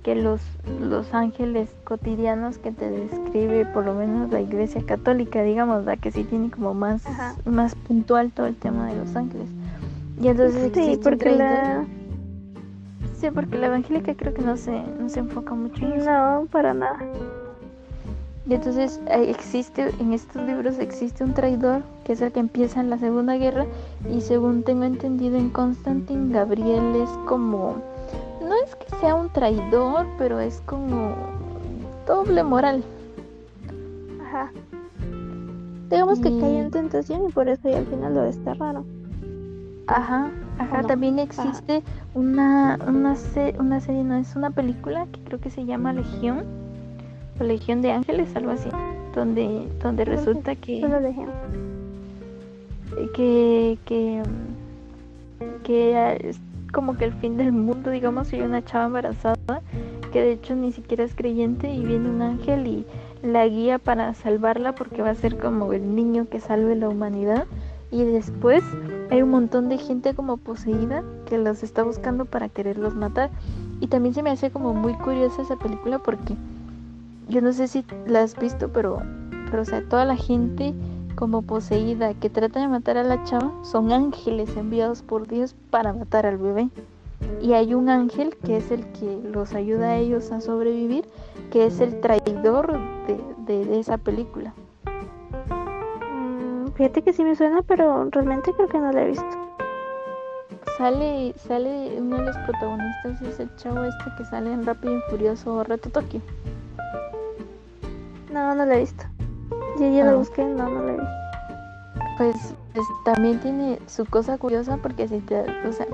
que 0.03 0.14
los, 0.14 0.41
los 0.81 1.12
ángeles 1.12 1.69
cotidianos 1.85 2.59
que 2.59 2.71
te 2.71 2.89
describe 2.89 3.67
por 3.67 3.85
lo 3.85 3.95
menos 3.95 4.31
la 4.31 4.41
iglesia 4.41 4.83
católica, 4.87 5.43
digamos, 5.43 5.85
la 5.85 5.97
que 5.97 6.12
sí 6.12 6.23
tiene 6.25 6.51
como 6.51 6.75
más, 6.75 7.03
más 7.45 7.75
puntual 7.75 8.31
todo 8.31 8.47
el 8.47 8.57
tema 8.57 8.87
de 8.87 8.97
los 8.97 9.17
ángeles. 9.17 9.49
Y 10.21 10.29
entonces 10.29 10.71
sí, 10.73 10.99
porque 11.03 11.31
la... 11.31 11.85
Sí, 13.19 13.31
porque 13.31 13.57
la 13.57 13.67
evangélica 13.69 14.14
creo 14.14 14.35
que 14.35 14.43
no 14.43 14.57
se, 14.57 14.83
no 15.01 15.09
se 15.09 15.21
enfoca 15.21 15.55
mucho 15.55 15.87
en 15.87 15.93
eso. 15.95 16.11
No, 16.11 16.47
para 16.51 16.75
nada. 16.75 16.99
Y 18.49 18.55
entonces 18.55 19.01
eh, 19.09 19.29
existe, 19.29 19.93
en 19.99 20.13
estos 20.13 20.41
libros 20.43 20.79
existe 20.79 21.25
un 21.25 21.35
traidor, 21.35 21.83
que 22.05 22.13
es 22.13 22.21
el 22.21 22.31
que 22.31 22.39
empieza 22.39 22.81
en 22.81 22.91
la 22.91 22.99
Segunda 22.99 23.37
Guerra, 23.37 23.67
y 24.09 24.21
según 24.21 24.63
tengo 24.63 24.85
entendido 24.85 25.37
en 25.37 25.51
Constantin, 25.51 26.31
Gabriel 26.31 26.95
es 26.95 27.11
como, 27.27 27.77
no 28.41 28.55
es 28.65 28.77
que 28.77 28.95
sea 29.01 29.17
un 29.17 29.31
traidor, 29.31 30.07
pero 30.17 30.39
es 30.39 30.63
como 30.65 31.13
doble 32.07 32.45
moral. 32.45 32.85
Ajá. 34.23 34.53
Digamos 35.91 36.21
que 36.21 36.31
cayó 36.31 36.59
en 36.59 36.71
tentación 36.71 37.29
y 37.29 37.33
por 37.33 37.49
eso 37.49 37.69
ya 37.69 37.79
al 37.79 37.87
final 37.87 38.15
lo 38.15 38.23
desterraron. 38.23 38.85
Ajá, 39.89 40.31
ajá, 40.59 40.83
también 40.83 41.19
existe 41.19 41.83
una, 42.15 42.79
una, 42.89 43.17
una 43.59 43.81
serie, 43.81 44.05
no 44.05 44.17
es 44.17 44.35
una 44.35 44.51
película 44.51 45.07
que 45.13 45.21
creo 45.21 45.41
que 45.41 45.51
se 45.51 45.65
llama 45.65 45.93
Legión, 45.93 46.45
o 47.39 47.45
Legión 47.45 47.82
de 47.82 47.93
Ángeles, 47.93 48.34
algo 48.34 48.51
así, 48.51 48.68
donde, 49.14 49.68
donde 49.82 50.05
resulta 50.05 50.55
que, 50.55 50.84
que, 53.14 53.78
que, 53.84 54.22
que 55.64 56.16
es 56.28 56.41
como 56.72 56.97
que 56.97 57.05
el 57.05 57.12
fin 57.14 57.37
del 57.37 57.53
mundo, 57.53 57.91
digamos, 57.91 58.32
hay 58.32 58.43
una 58.43 58.64
chava 58.64 58.87
embarazada 58.87 59.62
que 60.12 60.20
de 60.20 60.32
hecho 60.32 60.55
ni 60.55 60.72
siquiera 60.72 61.05
es 61.05 61.14
creyente 61.14 61.72
y 61.72 61.84
viene 61.84 62.09
un 62.09 62.22
ángel 62.22 62.66
y 62.66 62.87
la 63.22 63.47
guía 63.47 63.78
para 63.78 64.14
salvarla 64.14 64.74
porque 64.74 65.03
va 65.03 65.11
a 65.11 65.14
ser 65.14 65.39
como 65.39 65.72
el 65.72 65.95
niño 65.95 66.28
que 66.28 66.41
salve 66.41 66.74
la 66.76 66.89
humanidad 66.89 67.47
y 67.91 68.05
después 68.05 68.62
hay 69.11 69.22
un 69.22 69.30
montón 69.30 69.68
de 69.68 69.78
gente 69.78 70.14
como 70.14 70.37
poseída 70.37 71.03
que 71.26 71.39
los 71.39 71.62
está 71.62 71.82
buscando 71.82 72.24
para 72.24 72.49
quererlos 72.49 72.95
matar. 72.95 73.30
Y 73.80 73.89
también 73.89 74.14
se 74.14 74.22
me 74.22 74.30
hace 74.30 74.51
como 74.51 74.74
muy 74.74 74.95
curiosa 74.95 75.43
esa 75.43 75.57
película 75.57 75.99
porque 75.99 76.34
yo 77.29 77.41
no 77.41 77.53
sé 77.53 77.68
si 77.68 77.85
la 78.07 78.22
has 78.22 78.37
visto, 78.37 78.72
pero, 78.72 79.03
pero 79.51 79.62
o 79.62 79.64
sea, 79.64 79.83
toda 79.89 80.05
la 80.05 80.16
gente 80.16 80.74
como 81.14 81.43
poseída 81.43 82.14
que 82.14 82.31
trata 82.31 82.61
de 82.61 82.68
matar 82.68 82.99
a 82.99 83.03
la 83.03 83.24
chava 83.24 83.53
son 83.62 83.93
ángeles 83.93 84.57
enviados 84.57 85.03
por 85.03 85.27
Dios 85.27 85.55
para 85.70 85.93
matar 85.93 86.27
al 86.27 86.39
bebé. 86.39 86.68
Y 87.43 87.55
hay 87.55 87.74
un 87.74 87.89
ángel 87.89 88.37
que 88.45 88.59
es 88.59 88.70
el 88.70 88.85
que 88.93 89.20
los 89.33 89.55
ayuda 89.55 89.91
a 89.91 89.97
ellos 89.97 90.31
a 90.33 90.41
sobrevivir, 90.41 91.07
que 91.51 91.66
es 91.66 91.81
el 91.81 92.01
traidor 92.01 92.79
de, 93.07 93.64
de 93.64 93.81
esa 93.81 93.97
película. 93.97 94.53
Fíjate 96.77 97.01
que 97.01 97.14
sí 97.14 97.24
me 97.24 97.35
suena, 97.35 97.62
pero 97.62 98.05
realmente 98.11 98.53
creo 98.53 98.68
que 98.68 98.79
no 98.79 98.93
la 98.93 99.03
he 99.03 99.09
visto. 99.09 99.27
Sale, 100.77 101.33
sale 101.39 101.97
uno 101.99 102.18
de 102.18 102.24
los 102.27 102.37
protagonistas, 102.37 103.22
es 103.22 103.41
el 103.41 103.57
chavo 103.57 103.83
este 103.83 104.05
que 104.18 104.27
sale 104.27 104.53
en 104.53 104.66
Rápido 104.66 104.99
y 104.99 105.01
Furioso 105.11 105.64
Reto 105.64 105.89
Tokio. 105.89 106.20
No, 108.37 108.55
no 108.55 108.66
la 108.66 108.76
he 108.76 108.80
visto. 108.80 109.03
Ya, 109.78 109.89
ya 109.89 110.05
la 110.05 110.11
ah. 110.11 110.16
busqué, 110.16 110.45
no, 110.45 110.68
no 110.68 110.82
la 110.82 110.93
he 110.93 110.97
visto. 110.97 111.11
Pues, 112.18 112.55
pues, 112.74 112.87
también 113.07 113.41
tiene 113.41 113.78
su 113.87 114.05
cosa 114.05 114.37
curiosa 114.37 114.76
porque 114.76 115.09
si 115.09 115.20
te, 115.20 115.41
o 115.41 115.72
sea, 115.72 115.87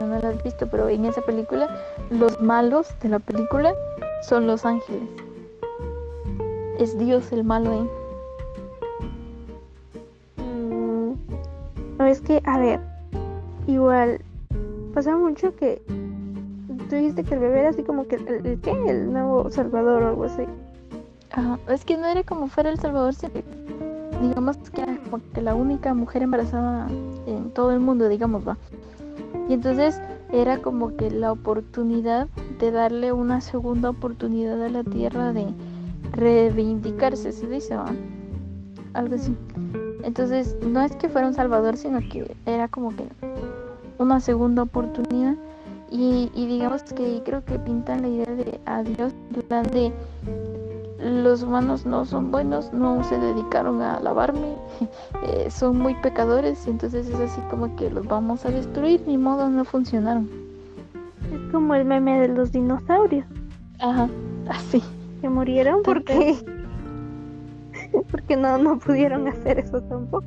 no 0.00 0.06
la 0.18 0.30
has 0.30 0.42
visto, 0.42 0.66
pero 0.70 0.88
en 0.88 1.04
esa 1.04 1.20
película 1.20 1.68
los 2.08 2.40
malos 2.40 2.88
de 3.02 3.10
la 3.10 3.18
película 3.18 3.74
son 4.22 4.46
los 4.46 4.64
ángeles. 4.64 5.02
Es 6.78 6.96
Dios 6.96 7.30
el 7.32 7.44
malo 7.44 7.70
ahí. 7.70 7.90
es 12.06 12.22
que, 12.22 12.40
a 12.46 12.58
ver, 12.58 12.80
igual, 13.66 14.22
pasa 14.94 15.14
mucho 15.18 15.54
que 15.54 15.82
tú 16.88 16.96
dijiste 16.96 17.24
que 17.24 17.34
el 17.34 17.40
bebé 17.40 17.60
era 17.60 17.68
así 17.68 17.82
como 17.82 18.08
que 18.08 18.16
el, 18.16 18.58
¿qué? 18.62 18.70
El 18.88 19.12
nuevo 19.12 19.50
Salvador 19.50 20.02
o 20.04 20.08
algo 20.08 20.24
así. 20.24 20.46
Es 21.68 21.84
que 21.84 21.96
no 21.96 22.06
era 22.06 22.22
como 22.22 22.48
fuera 22.48 22.70
el 22.70 22.78
Salvador, 22.78 23.14
digamos 24.20 24.56
que 24.70 24.82
era 24.82 24.96
como 24.98 25.22
que 25.32 25.42
la 25.42 25.54
única 25.54 25.94
mujer 25.94 26.22
embarazada 26.22 26.88
en 27.26 27.50
todo 27.50 27.72
el 27.72 27.80
mundo, 27.80 28.08
digamos, 28.08 28.46
va. 28.46 28.56
Y 29.48 29.54
entonces 29.54 30.00
era 30.32 30.58
como 30.58 30.96
que 30.96 31.10
la 31.10 31.32
oportunidad 31.32 32.28
de 32.58 32.70
darle 32.70 33.12
una 33.12 33.40
segunda 33.40 33.90
oportunidad 33.90 34.62
a 34.62 34.68
la 34.68 34.84
tierra 34.84 35.32
de 35.32 35.46
reivindicarse, 36.12 37.32
se 37.32 37.46
dice, 37.46 37.76
algo 38.92 39.14
así. 39.14 39.34
Entonces 40.02 40.56
no 40.62 40.80
es 40.80 40.94
que 40.96 41.08
fuera 41.08 41.26
un 41.26 41.34
salvador, 41.34 41.76
sino 41.76 42.00
que 42.00 42.36
era 42.46 42.68
como 42.68 42.94
que 42.94 43.04
una 43.98 44.20
segunda 44.20 44.62
oportunidad. 44.62 45.36
Y, 45.90 46.28
digamos 46.34 46.82
que 46.82 47.22
creo 47.24 47.42
que 47.44 47.58
pintan 47.58 48.02
la 48.02 48.08
idea 48.08 48.34
de 48.34 48.60
a 48.66 48.82
Dios, 48.82 49.14
de 49.30 49.92
los 50.98 51.42
humanos 51.42 51.86
no 51.86 52.04
son 52.04 52.30
buenos, 52.30 52.72
no 52.72 53.04
se 53.04 53.18
dedicaron 53.18 53.80
a 53.82 54.00
lavarme, 54.00 54.54
eh, 55.26 55.50
son 55.50 55.78
muy 55.78 55.94
pecadores, 55.94 56.66
y 56.66 56.70
entonces 56.70 57.08
es 57.08 57.20
así 57.20 57.40
como 57.50 57.74
que 57.76 57.90
los 57.90 58.06
vamos 58.06 58.44
a 58.44 58.50
destruir, 58.50 59.02
ni 59.06 59.16
modo, 59.16 59.48
no 59.48 59.64
funcionaron. 59.64 60.28
Es 61.32 61.52
como 61.52 61.74
el 61.74 61.84
meme 61.84 62.20
de 62.20 62.28
los 62.28 62.52
dinosaurios. 62.52 63.26
Ajá, 63.78 64.08
así. 64.48 64.82
Que 65.20 65.28
murieron 65.28 65.82
porque 65.82 66.36
porque 68.10 68.36
no 68.36 68.56
no 68.58 68.78
pudieron 68.78 69.26
hacer 69.28 69.58
eso 69.58 69.80
tampoco. 69.82 70.26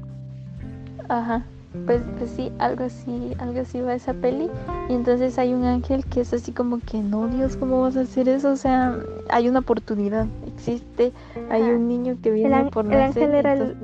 Ajá. 1.07 1.45
Pues, 1.85 2.01
pues 2.17 2.29
sí, 2.31 2.51
algo 2.59 2.83
así, 2.83 3.33
algo 3.39 3.61
así 3.61 3.79
va 3.79 3.93
esa 3.93 4.13
peli. 4.13 4.49
Y 4.89 4.93
entonces 4.93 5.39
hay 5.39 5.53
un 5.53 5.63
ángel 5.63 6.05
que 6.05 6.21
es 6.21 6.33
así 6.33 6.51
como 6.51 6.79
que, 6.79 6.99
no, 6.99 7.27
Dios, 7.29 7.55
¿cómo 7.55 7.81
vas 7.81 7.95
a 7.95 8.01
hacer 8.01 8.27
eso? 8.27 8.51
O 8.51 8.55
sea, 8.57 8.97
hay 9.29 9.47
una 9.47 9.59
oportunidad, 9.59 10.27
existe, 10.55 11.11
hay 11.49 11.61
un 11.61 11.87
niño 11.87 12.17
que 12.21 12.31
viene 12.31 12.69
por 12.71 12.85
nacer. 12.85 13.23
El 13.23 13.35
ángel 13.35 13.35
era, 13.35 13.53
el, 13.53 13.75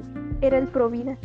era 0.42 0.58
el 0.58 0.68
provida. 0.68 1.18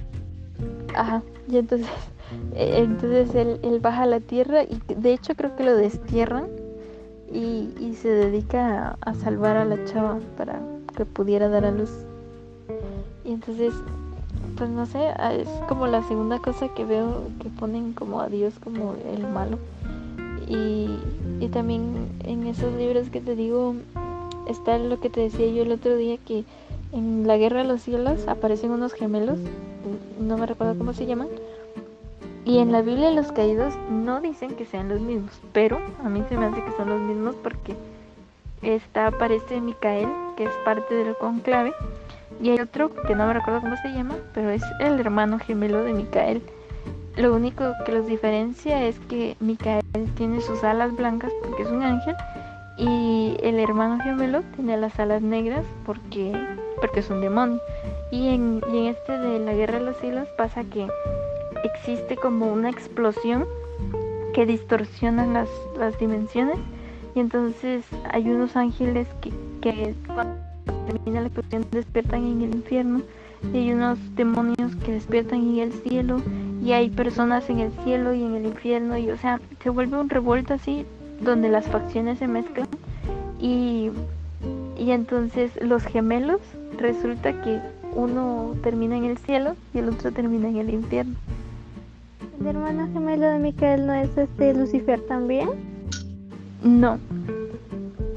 Ajá, 0.94 1.22
y 1.48 1.58
entonces, 1.58 1.88
e, 2.54 2.78
entonces 2.78 3.34
él, 3.34 3.60
él, 3.62 3.80
baja 3.80 4.04
a 4.04 4.06
la 4.06 4.20
tierra 4.20 4.64
y 4.64 4.80
de 4.94 5.12
hecho 5.12 5.34
creo 5.34 5.56
que 5.56 5.64
lo 5.64 5.76
destierran 5.76 6.46
y, 7.32 7.72
y 7.80 7.94
se 7.94 8.08
dedica 8.08 8.96
a, 9.00 9.10
a 9.10 9.14
salvar 9.14 9.56
a 9.56 9.64
la 9.64 9.84
chava 9.84 10.18
para 10.36 10.60
que 10.96 11.04
pudiera 11.04 11.48
dar 11.48 11.64
a 11.64 11.70
luz. 11.70 11.90
Y 13.24 13.32
entonces 13.32 13.72
pues 14.56 14.70
no 14.70 14.86
sé, 14.86 14.98
ah, 15.16 15.34
es 15.34 15.48
como 15.68 15.86
la 15.86 16.02
segunda 16.04 16.38
cosa 16.38 16.68
que 16.68 16.84
veo 16.84 17.24
que 17.40 17.48
ponen 17.48 17.92
como 17.92 18.20
a 18.20 18.28
Dios 18.28 18.54
como 18.62 18.94
el 19.12 19.26
malo. 19.26 19.58
Y, 20.48 20.98
y 21.40 21.48
también 21.48 22.08
en 22.24 22.46
esos 22.46 22.72
libros 22.74 23.08
que 23.08 23.20
te 23.20 23.34
digo 23.34 23.74
está 24.46 24.78
lo 24.78 25.00
que 25.00 25.10
te 25.10 25.20
decía 25.20 25.46
yo 25.46 25.62
el 25.62 25.72
otro 25.72 25.96
día 25.96 26.16
que 26.18 26.44
en 26.92 27.26
la 27.26 27.36
guerra 27.36 27.62
de 27.62 27.68
los 27.68 27.82
cielos 27.82 28.28
aparecen 28.28 28.70
unos 28.70 28.92
gemelos, 28.92 29.38
no 30.20 30.36
me 30.36 30.46
recuerdo 30.46 30.76
cómo 30.76 30.92
se 30.92 31.06
llaman. 31.06 31.28
Y 32.44 32.58
en 32.58 32.72
la 32.72 32.82
Biblia 32.82 33.10
los 33.10 33.30
caídos 33.30 33.74
no 33.88 34.20
dicen 34.20 34.54
que 34.54 34.66
sean 34.66 34.88
los 34.88 35.00
mismos, 35.00 35.40
pero 35.52 35.80
a 36.04 36.08
mí 36.08 36.22
se 36.28 36.36
me 36.36 36.46
hace 36.46 36.62
que 36.64 36.72
son 36.72 36.88
los 36.88 37.00
mismos 37.00 37.36
porque 37.42 37.76
está 38.62 39.08
aparece 39.08 39.60
Micael, 39.60 40.08
que 40.36 40.44
es 40.44 40.52
parte 40.64 40.94
del 40.94 41.16
conclave, 41.16 41.72
y 42.42 42.50
hay 42.50 42.60
otro 42.60 42.92
que 43.06 43.14
no 43.14 43.26
me 43.26 43.34
recuerdo 43.34 43.60
cómo 43.60 43.76
se 43.76 43.92
llama, 43.92 44.16
pero 44.34 44.50
es 44.50 44.62
el 44.80 44.98
hermano 44.98 45.38
gemelo 45.38 45.84
de 45.84 45.92
Micael. 45.92 46.42
Lo 47.16 47.34
único 47.34 47.64
que 47.84 47.92
los 47.92 48.06
diferencia 48.06 48.84
es 48.84 48.98
que 49.00 49.36
Micael 49.38 49.82
tiene 50.16 50.40
sus 50.40 50.64
alas 50.64 50.94
blancas 50.96 51.30
porque 51.42 51.62
es 51.62 51.68
un 51.68 51.82
ángel 51.82 52.16
y 52.78 53.36
el 53.42 53.58
hermano 53.58 54.02
gemelo 54.02 54.42
tiene 54.56 54.76
las 54.76 54.98
alas 54.98 55.22
negras 55.22 55.64
porque, 55.84 56.32
porque 56.80 57.00
es 57.00 57.10
un 57.10 57.20
demonio. 57.20 57.60
Y 58.10 58.28
en, 58.28 58.60
y 58.72 58.78
en 58.78 58.86
este 58.86 59.18
de 59.18 59.38
la 59.38 59.52
guerra 59.52 59.78
de 59.78 59.84
los 59.86 59.96
cielos 59.98 60.28
pasa 60.38 60.64
que 60.64 60.86
existe 61.64 62.16
como 62.16 62.52
una 62.52 62.70
explosión 62.70 63.46
que 64.34 64.46
distorsiona 64.46 65.26
las, 65.26 65.48
las 65.78 65.98
dimensiones. 65.98 66.58
Y 67.14 67.20
entonces 67.20 67.84
hay 68.10 68.28
unos 68.28 68.56
ángeles 68.56 69.06
que, 69.20 69.30
que 69.60 69.94
termina 70.86 71.20
la 71.20 71.26
explosión 71.26 71.66
despiertan 71.70 72.24
en 72.24 72.42
el 72.42 72.54
infierno. 72.54 73.02
Y 73.52 73.58
hay 73.58 73.72
unos 73.72 73.98
demonios 74.14 74.76
que 74.76 74.92
despiertan 74.92 75.40
en 75.40 75.58
el 75.58 75.72
cielo. 75.72 76.22
Y 76.62 76.72
hay 76.72 76.88
personas 76.88 77.50
en 77.50 77.58
el 77.58 77.72
cielo 77.84 78.14
y 78.14 78.22
en 78.22 78.36
el 78.36 78.46
infierno. 78.46 78.96
Y 78.96 79.10
o 79.10 79.18
sea 79.18 79.40
se 79.62 79.68
vuelve 79.68 79.98
un 79.98 80.08
revuelto 80.08 80.54
así 80.54 80.86
donde 81.22 81.48
las 81.48 81.66
facciones 81.66 82.18
se 82.18 82.28
mezclan 82.28 82.68
y, 83.40 83.90
y 84.78 84.90
entonces 84.90 85.52
los 85.60 85.84
gemelos 85.84 86.40
resulta 86.78 87.32
que 87.42 87.60
uno 87.94 88.54
termina 88.62 88.96
en 88.96 89.04
el 89.04 89.18
cielo 89.18 89.54
y 89.74 89.78
el 89.78 89.88
otro 89.88 90.12
termina 90.12 90.48
en 90.48 90.56
el 90.56 90.70
infierno. 90.70 91.14
¿El 92.40 92.46
hermano 92.46 92.88
gemelo 92.92 93.26
de 93.26 93.38
Micael 93.38 93.86
no 93.86 93.94
es 93.94 94.16
este 94.16 94.54
Lucifer 94.54 95.00
también? 95.02 95.48
No, 96.62 96.98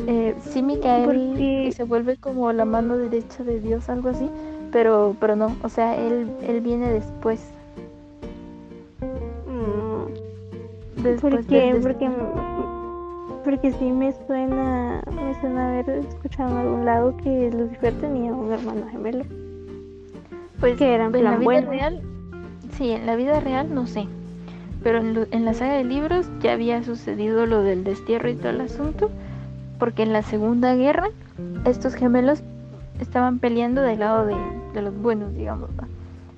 eh, 0.08 0.36
sí 0.52 0.62
Micael 0.62 1.74
se 1.74 1.84
vuelve 1.84 2.18
como 2.18 2.52
la 2.54 2.66
mano 2.66 2.96
derecha 2.96 3.44
de 3.44 3.60
Dios, 3.60 3.90
algo 3.90 4.10
así, 4.10 4.30
pero, 4.72 5.16
pero 5.20 5.36
no, 5.36 5.56
o 5.64 5.70
sea, 5.70 5.96
él, 5.96 6.28
él 6.48 6.62
viene 6.62 6.92
después. 6.92 7.42
Mm. 9.48 11.20
¿Por 11.20 11.46
qué? 11.46 11.78
Porque, 11.82 12.10
porque 13.46 13.72
sí 13.72 13.92
me 13.92 14.12
suena, 14.28 15.02
me 15.12 15.40
suena 15.40 15.70
haber 15.70 15.90
escuchado 15.90 16.50
en 16.50 16.58
algún 16.58 16.86
lado 16.86 17.16
que 17.18 17.52
Lucifer 17.52 17.94
tenía 17.94 18.34
un 18.34 18.52
hermano 18.52 18.88
gemelo. 18.92 19.24
Pues 20.60 20.78
que 20.78 20.94
era 20.94 21.06
en, 21.06 21.24
la 21.24 21.38
vida 21.38 21.62
real, 21.62 22.02
sí, 22.78 22.92
en 22.92 23.06
la 23.06 23.16
vida 23.16 23.40
real 23.40 23.74
no 23.74 23.88
sé, 23.88 24.08
pero 24.84 24.98
en, 24.98 25.28
en 25.32 25.46
la 25.46 25.54
saga 25.54 25.74
de 25.74 25.84
libros 25.84 26.28
ya 26.42 26.54
había 26.54 26.84
sucedido 26.84 27.46
lo 27.46 27.62
del 27.62 27.84
destierro 27.84 28.30
y 28.30 28.36
todo 28.36 28.50
el 28.50 28.62
asunto 28.62 29.12
porque 29.80 30.04
en 30.04 30.14
la 30.14 30.22
Segunda 30.22 30.76
Guerra 30.76 31.10
estos 31.66 31.96
gemelos 31.96 32.42
estaban 33.00 33.40
peleando 33.40 33.82
del 33.82 34.00
lado 34.00 34.26
de, 34.26 34.82
los 34.82 34.96
buenos, 34.98 35.34
digamos. 35.36 35.70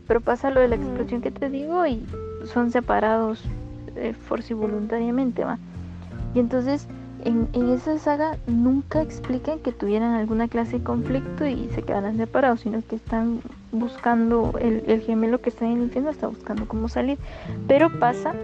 Pero 0.08 0.22
pasa 0.22 0.50
lo 0.50 0.60
de 0.62 0.68
la 0.68 0.76
explosión 0.76 1.22
que 1.22 1.32
te 1.32 1.50
digo 1.50 1.86
y 1.86 2.06
son 2.46 2.72
separados 2.72 3.44
eh, 3.96 4.14
y 4.50 4.54
voluntariamente. 4.54 5.44
¿va? 5.44 5.60
Y 6.38 6.40
entonces 6.40 6.86
en, 7.26 7.50
esa 7.72 7.98
saga 7.98 8.38
nunca 8.46 9.02
explican 9.02 9.58
que 9.58 9.72
tuvieran 9.72 10.14
alguna 10.14 10.48
clase 10.48 10.78
de 10.78 10.84
conflicto 10.84 11.48
y 11.48 11.68
se 11.74 11.82
quedaran 11.82 12.16
separados, 12.16 12.60
sino 12.60 12.84
que 12.88 12.96
están 12.96 13.42
buscando, 13.72 14.54
el, 14.62 14.84
el 14.86 15.02
gemelo 15.02 15.42
que 15.42 15.50
está 15.50 15.66
en 15.66 15.78
el 15.78 15.84
infierno 15.86 16.12
está 16.12 16.28
buscando 16.28 16.68
cómo 16.68 16.90
salir. 16.90 17.18
Pero 17.68 17.90
pasa 18.00 18.36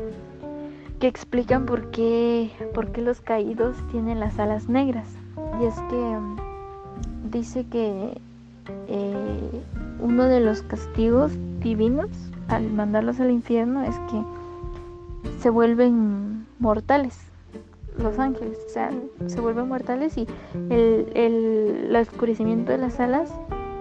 que 0.99 1.05
explican 1.05 1.67
por 1.67 1.91
qué, 1.91 2.49
por 2.73 2.91
qué 2.91 3.01
los 3.03 3.21
caídos 3.21 3.77
tienen 3.91 4.19
las 4.19 4.39
alas 4.39 4.67
negras. 4.69 5.05
Y 5.61 5.65
es 5.65 5.75
que 5.91 5.95
mm, 5.95 6.37
dice 7.29 7.63
que 7.67 8.19
eh, 8.87 9.61
uno 9.99 10.23
de 10.23 10.39
los 10.39 10.63
castigos 10.63 11.31
divinos 11.59 12.09
al 12.47 12.71
mandarlos 12.71 13.19
al 13.19 13.29
infierno 13.29 13.83
es 13.83 13.95
que 14.09 15.39
se 15.43 15.51
vuelven 15.51 16.47
mortales 16.57 17.32
los 17.97 18.19
ángeles, 18.19 18.57
o 18.65 18.69
sea, 18.69 18.91
se 19.27 19.39
vuelven 19.39 19.67
mortales 19.67 20.17
y 20.17 20.27
el, 20.69 21.11
el 21.15 21.95
oscurecimiento 21.95 22.71
de 22.71 22.77
las 22.77 22.99
alas 22.99 23.31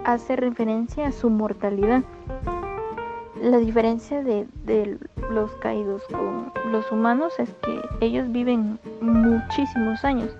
hace 0.04 0.36
referencia 0.36 1.06
a 1.06 1.12
su 1.12 1.30
mortalidad 1.30 2.02
la 3.42 3.58
diferencia 3.58 4.22
de, 4.22 4.98
los 5.30 5.50
caídos 5.56 6.02
con 6.10 6.52
los 6.70 6.90
humanos 6.92 7.32
es 7.38 7.50
que 7.62 7.80
ellos 8.00 8.30
viven 8.30 8.78
muchísimos 9.00 10.04
años, 10.04 10.30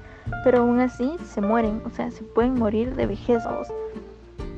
pero 0.44 0.58
aún 0.58 0.78
así 0.80 1.16
se 1.24 1.40
mueren, 1.40 1.82
o 1.84 1.90
sea, 1.90 2.10
se 2.10 2.22
pueden 2.22 2.54
morir 2.54 2.94
de 2.94 3.06
vejez. 3.06 3.42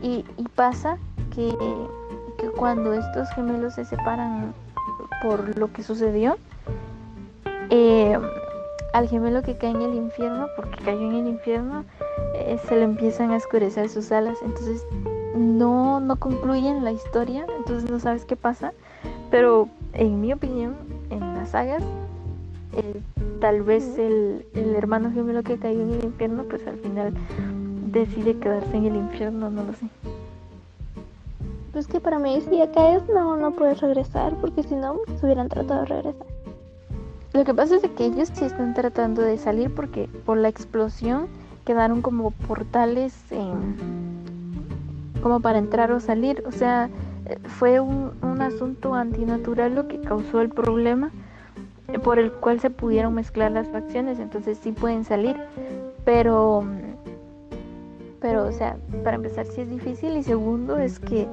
Y, 0.03 0.25
y 0.37 0.49
pasa 0.55 0.99
que, 1.35 1.57
que, 2.39 2.49
cuando 2.49 2.93
estos 2.93 3.31
gemelos 3.31 3.75
se 3.75 3.85
separan 3.85 4.53
por 5.23 5.57
lo 5.57 5.73
que 5.73 5.83
sucedió, 5.83 6.37
eh, 7.71 8.19
al 8.95 9.09
gemelo 9.09 9.43
que 9.43 9.57
cae 9.57 9.71
en 9.71 9.83
el 9.83 9.95
infierno, 9.95 10.47
porque 10.55 10.85
cayó 10.85 11.01
en 11.01 11.15
el 11.17 11.27
infierno, 11.27 11.85
eh, 12.37 12.57
se 12.69 12.77
le 12.77 12.85
empiezan 12.85 13.33
a 13.33 13.37
oscurecer 13.37 13.89
sus 13.89 14.13
alas. 14.13 14.39
Entonces 14.41 14.87
no, 15.37 15.99
no 15.99 16.15
concluyen 16.15 16.85
la 16.85 16.93
historia, 16.93 17.45
entonces 17.59 17.91
no 17.91 17.99
sabes 17.99 18.25
qué 18.25 18.37
pasa. 18.37 18.73
Pero 19.33 19.69
en 19.95 20.21
mi 20.21 20.33
opinión, 20.33 20.77
en 21.11 21.19
las 21.35 21.51
sagas, 21.51 21.83
tal 23.41 23.63
vez 23.63 23.99
el, 23.99 24.47
el, 24.55 24.77
hermano 24.77 25.11
gemelo 25.11 25.43
que 25.43 25.59
cayó 25.59 25.81
en 25.81 25.95
el 25.95 26.05
infierno, 26.05 26.45
pues 26.45 26.65
al 26.69 26.77
final 26.77 27.13
decide 27.91 28.39
quedarse 28.39 28.77
en 28.77 28.87
el 28.87 28.95
infierno, 28.95 29.51
no 29.51 29.65
lo 29.65 29.73
sé. 29.73 29.87
Pues 31.73 31.89
que 31.89 31.99
para 31.99 32.21
mí 32.21 32.41
si 32.49 32.59
ya 32.59 32.71
caes 32.71 33.03
no, 33.09 33.37
no 33.37 33.51
puedes 33.51 33.81
regresar, 33.81 34.37
porque 34.41 34.63
si 34.63 34.77
no, 34.77 35.01
se 35.19 35.27
hubieran 35.27 35.49
tratado 35.49 35.81
de 35.81 35.87
regresar. 35.87 36.34
Lo 37.35 37.45
que 37.45 37.53
pasa 37.53 37.77
es 37.77 37.83
que 37.83 38.07
ellos 38.07 38.31
sí 38.33 38.45
están 38.45 38.75
tratando 38.75 39.21
de 39.21 39.39
salir 39.39 39.75
porque 39.75 40.09
por 40.25 40.37
la 40.37 40.49
explosión 40.49 41.27
quedaron 41.65 42.01
como 42.01 42.31
portales 42.31 43.13
en, 43.33 43.75
como 45.21 45.41
para 45.41 45.59
entrar 45.59 45.91
o 45.91 45.99
salir. 45.99 46.45
O 46.47 46.53
sea, 46.53 46.89
fue 47.59 47.81
un, 47.81 48.13
asunto 48.41 48.95
antinatural 48.95 49.75
lo 49.75 49.89
que 49.89 50.01
causó 50.01 50.41
el 50.43 50.51
problema. 50.51 51.11
por 52.05 52.21
el 52.21 52.31
cual 52.31 52.61
se 52.61 52.71
pudieron 52.71 53.15
mezclar 53.15 53.51
las 53.51 53.69
facciones, 53.69 54.21
entonces 54.21 54.59
sí 54.63 54.71
pueden 54.71 55.05
salir, 55.05 55.37
pero 56.05 56.65
pero 58.25 58.47
o 58.49 58.53
sea, 58.53 58.79
para 59.03 59.17
empezar 59.17 59.45
sí 59.45 59.61
es 59.61 59.69
difícil 59.69 60.17
y 60.17 60.23
segundo 60.23 60.79
es 60.79 60.99
que 60.99 61.29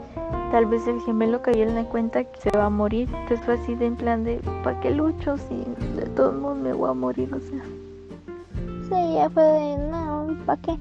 tal 0.51 0.65
vez 0.65 0.85
el 0.87 0.99
gemelo 0.99 1.41
cayó 1.41 1.63
en 1.63 1.73
la 1.73 1.85
cuenta 1.85 2.25
que 2.25 2.41
se 2.41 2.49
va 2.57 2.65
a 2.65 2.69
morir, 2.69 3.07
entonces 3.13 3.39
fue 3.45 3.53
así 3.53 3.75
de 3.75 3.85
en 3.85 3.95
plan 3.95 4.25
de 4.25 4.41
¿para 4.61 4.77
qué 4.81 4.91
lucho 4.91 5.37
si 5.37 5.63
de 5.95 6.05
todos 6.17 6.35
modos 6.35 6.57
me 6.57 6.73
voy 6.73 6.89
a 6.89 6.93
morir? 6.93 7.33
O 7.33 7.39
sea. 7.39 7.63
Sí, 8.89 9.13
ya 9.13 9.29
fue 9.29 9.41
de 9.41 9.77
no, 9.89 10.35
¿para 10.45 10.61
qué? 10.61 10.73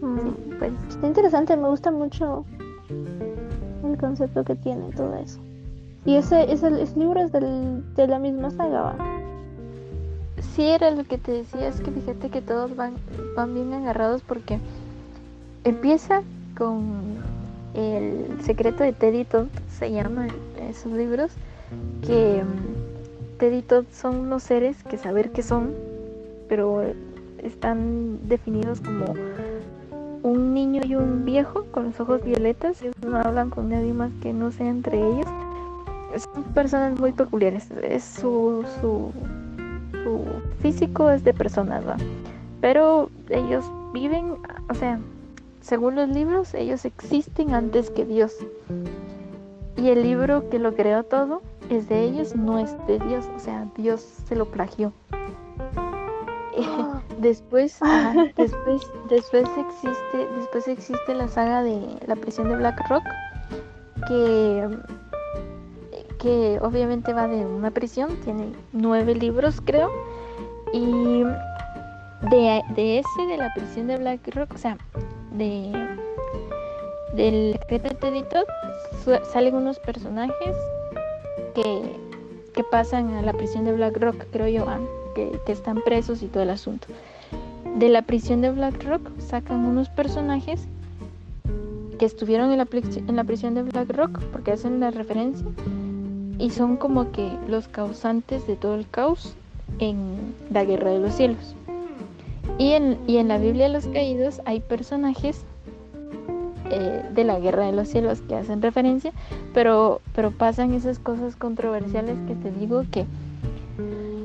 Mm, 0.00 0.58
pues 0.58 0.72
está 0.88 1.06
interesante, 1.06 1.56
me 1.56 1.68
gusta 1.68 1.92
mucho 1.92 2.44
el 3.84 3.96
concepto 3.96 4.42
que 4.42 4.56
tiene 4.56 4.90
todo 4.96 5.14
eso. 5.14 5.38
Y 6.04 6.16
ese, 6.16 6.52
ese, 6.52 6.68
libro 6.96 7.20
es 7.20 7.30
del, 7.30 7.94
de 7.94 8.08
la 8.08 8.18
misma 8.18 8.50
saga, 8.50 8.82
¿va? 8.82 8.96
Sí, 10.54 10.62
era 10.62 10.90
lo 10.90 11.04
que 11.04 11.16
te 11.16 11.32
decía, 11.32 11.68
es 11.68 11.80
que 11.80 11.90
fíjate 11.90 12.28
que 12.28 12.42
todos 12.42 12.76
van, 12.76 12.94
van 13.34 13.54
bien 13.54 13.72
agarrados 13.72 14.20
porque 14.22 14.58
empieza 15.64 16.22
con 16.56 17.16
el 17.74 18.38
secreto 18.42 18.84
de 18.84 18.92
Teddy 18.92 19.24
Todd, 19.24 19.46
se 19.78 19.90
llaman 19.90 20.28
esos 20.68 20.92
libros, 20.92 21.32
que 22.06 22.42
mm, 22.42 23.38
Teddy 23.38 23.62
Todd 23.62 23.86
son 23.92 24.16
unos 24.16 24.42
seres 24.42 24.76
que 24.84 24.98
saber 24.98 25.32
qué 25.32 25.42
son, 25.42 25.72
pero 26.50 26.82
están 27.42 28.28
definidos 28.28 28.80
como 28.80 29.14
un 30.22 30.52
niño 30.52 30.82
y 30.84 30.96
un 30.96 31.24
viejo 31.24 31.64
con 31.70 31.86
los 31.86 32.00
ojos 32.00 32.22
violetas, 32.22 32.82
ellos 32.82 32.94
no 33.06 33.16
hablan 33.16 33.48
con 33.48 33.70
nadie 33.70 33.94
más 33.94 34.10
que 34.20 34.34
no 34.34 34.52
sea 34.52 34.68
entre 34.68 34.98
ellos 34.98 35.26
son 36.18 36.42
personas 36.54 36.98
muy 36.98 37.12
peculiares. 37.12 37.70
Es 37.82 38.04
su, 38.04 38.64
su, 38.80 39.12
su 40.02 40.24
físico 40.60 41.10
es 41.10 41.24
de 41.24 41.34
personas, 41.34 41.84
Pero 42.60 43.10
ellos 43.28 43.64
viven, 43.92 44.36
o 44.68 44.74
sea, 44.74 44.98
según 45.60 45.94
los 45.94 46.08
libros, 46.08 46.54
ellos 46.54 46.84
existen 46.84 47.54
antes 47.54 47.90
que 47.90 48.04
Dios. 48.04 48.36
Y 49.76 49.88
el 49.88 50.02
libro 50.02 50.48
que 50.50 50.58
lo 50.58 50.74
creó 50.74 51.04
todo 51.04 51.42
es 51.70 51.88
de 51.88 52.02
ellos, 52.02 52.36
no 52.36 52.58
es 52.58 52.74
de 52.86 52.98
Dios. 52.98 53.26
O 53.34 53.38
sea, 53.38 53.66
Dios 53.76 54.00
se 54.00 54.36
lo 54.36 54.46
plagió. 54.46 54.92
después, 57.18 57.78
después, 58.36 58.82
después 59.08 59.48
existe, 59.56 60.28
después 60.36 60.68
existe 60.68 61.14
la 61.14 61.28
saga 61.28 61.62
de 61.62 61.80
la 62.06 62.16
prisión 62.16 62.48
de 62.48 62.56
Black 62.56 62.88
Rock, 62.88 63.04
que 64.08 64.68
que 66.22 66.60
obviamente 66.62 67.12
va 67.12 67.26
de 67.26 67.44
una 67.44 67.72
prisión, 67.72 68.16
tiene 68.22 68.52
nueve 68.72 69.16
libros 69.16 69.60
creo, 69.64 69.90
y 70.72 71.24
de, 72.30 72.98
ese, 72.98 73.26
de 73.28 73.36
la 73.36 73.52
prisión 73.54 73.88
de 73.88 73.98
Black 73.98 74.32
Rock, 74.34 74.54
o 74.54 74.58
sea, 74.58 74.78
de 75.32 75.72
del 77.14 77.58
secreto 77.68 78.10
de 78.10 78.24
salen 79.32 79.54
unos 79.54 79.78
personajes 79.80 80.56
que, 81.54 81.82
que, 82.54 82.64
pasan 82.70 83.12
a 83.14 83.22
la 83.22 83.34
prisión 83.34 83.64
de 83.64 83.72
Black 83.72 83.98
Rock, 83.98 84.24
creo 84.30 84.48
yo, 84.48 84.64
ah, 84.66 84.78
que, 85.14 85.38
que 85.44 85.52
están 85.52 85.82
presos 85.82 86.22
y 86.22 86.28
todo 86.28 86.44
el 86.44 86.50
asunto. 86.50 86.86
De 87.76 87.88
la 87.90 88.00
prisión 88.02 88.40
de 88.40 88.50
Black 88.50 88.82
Rock 88.84 89.10
sacan 89.18 89.66
unos 89.66 89.90
personajes 89.90 90.66
que 91.98 92.06
estuvieron 92.06 92.50
en 92.52 92.58
la, 92.58 92.68
en 92.72 93.16
la 93.16 93.24
prisión 93.24 93.54
de 93.54 93.62
Black 93.64 93.90
Rock, 93.94 94.20
porque 94.32 94.52
hacen 94.52 94.80
la 94.80 94.90
referencia, 94.90 95.44
y 96.38 96.50
son 96.50 96.76
como 96.76 97.12
que 97.12 97.30
los 97.48 97.68
causantes 97.68 98.46
de 98.46 98.56
todo 98.56 98.74
el 98.74 98.88
caos 98.88 99.34
en 99.78 100.34
la 100.50 100.64
guerra 100.64 100.90
de 100.90 101.00
los 101.00 101.14
cielos. 101.14 101.54
Y 102.58 102.72
en, 102.72 102.98
y 103.06 103.18
en 103.18 103.28
la 103.28 103.38
Biblia 103.38 103.66
de 103.66 103.72
los 103.72 103.86
caídos 103.86 104.40
hay 104.44 104.60
personajes 104.60 105.44
eh, 106.70 107.02
de 107.14 107.24
la 107.24 107.38
guerra 107.38 107.66
de 107.66 107.72
los 107.72 107.88
cielos 107.88 108.22
que 108.22 108.34
hacen 108.34 108.62
referencia, 108.62 109.12
pero, 109.52 110.00
pero 110.14 110.30
pasan 110.30 110.72
esas 110.72 110.98
cosas 110.98 111.36
controversiales 111.36 112.16
que 112.26 112.34
te 112.34 112.50
digo 112.50 112.84
que 112.90 113.04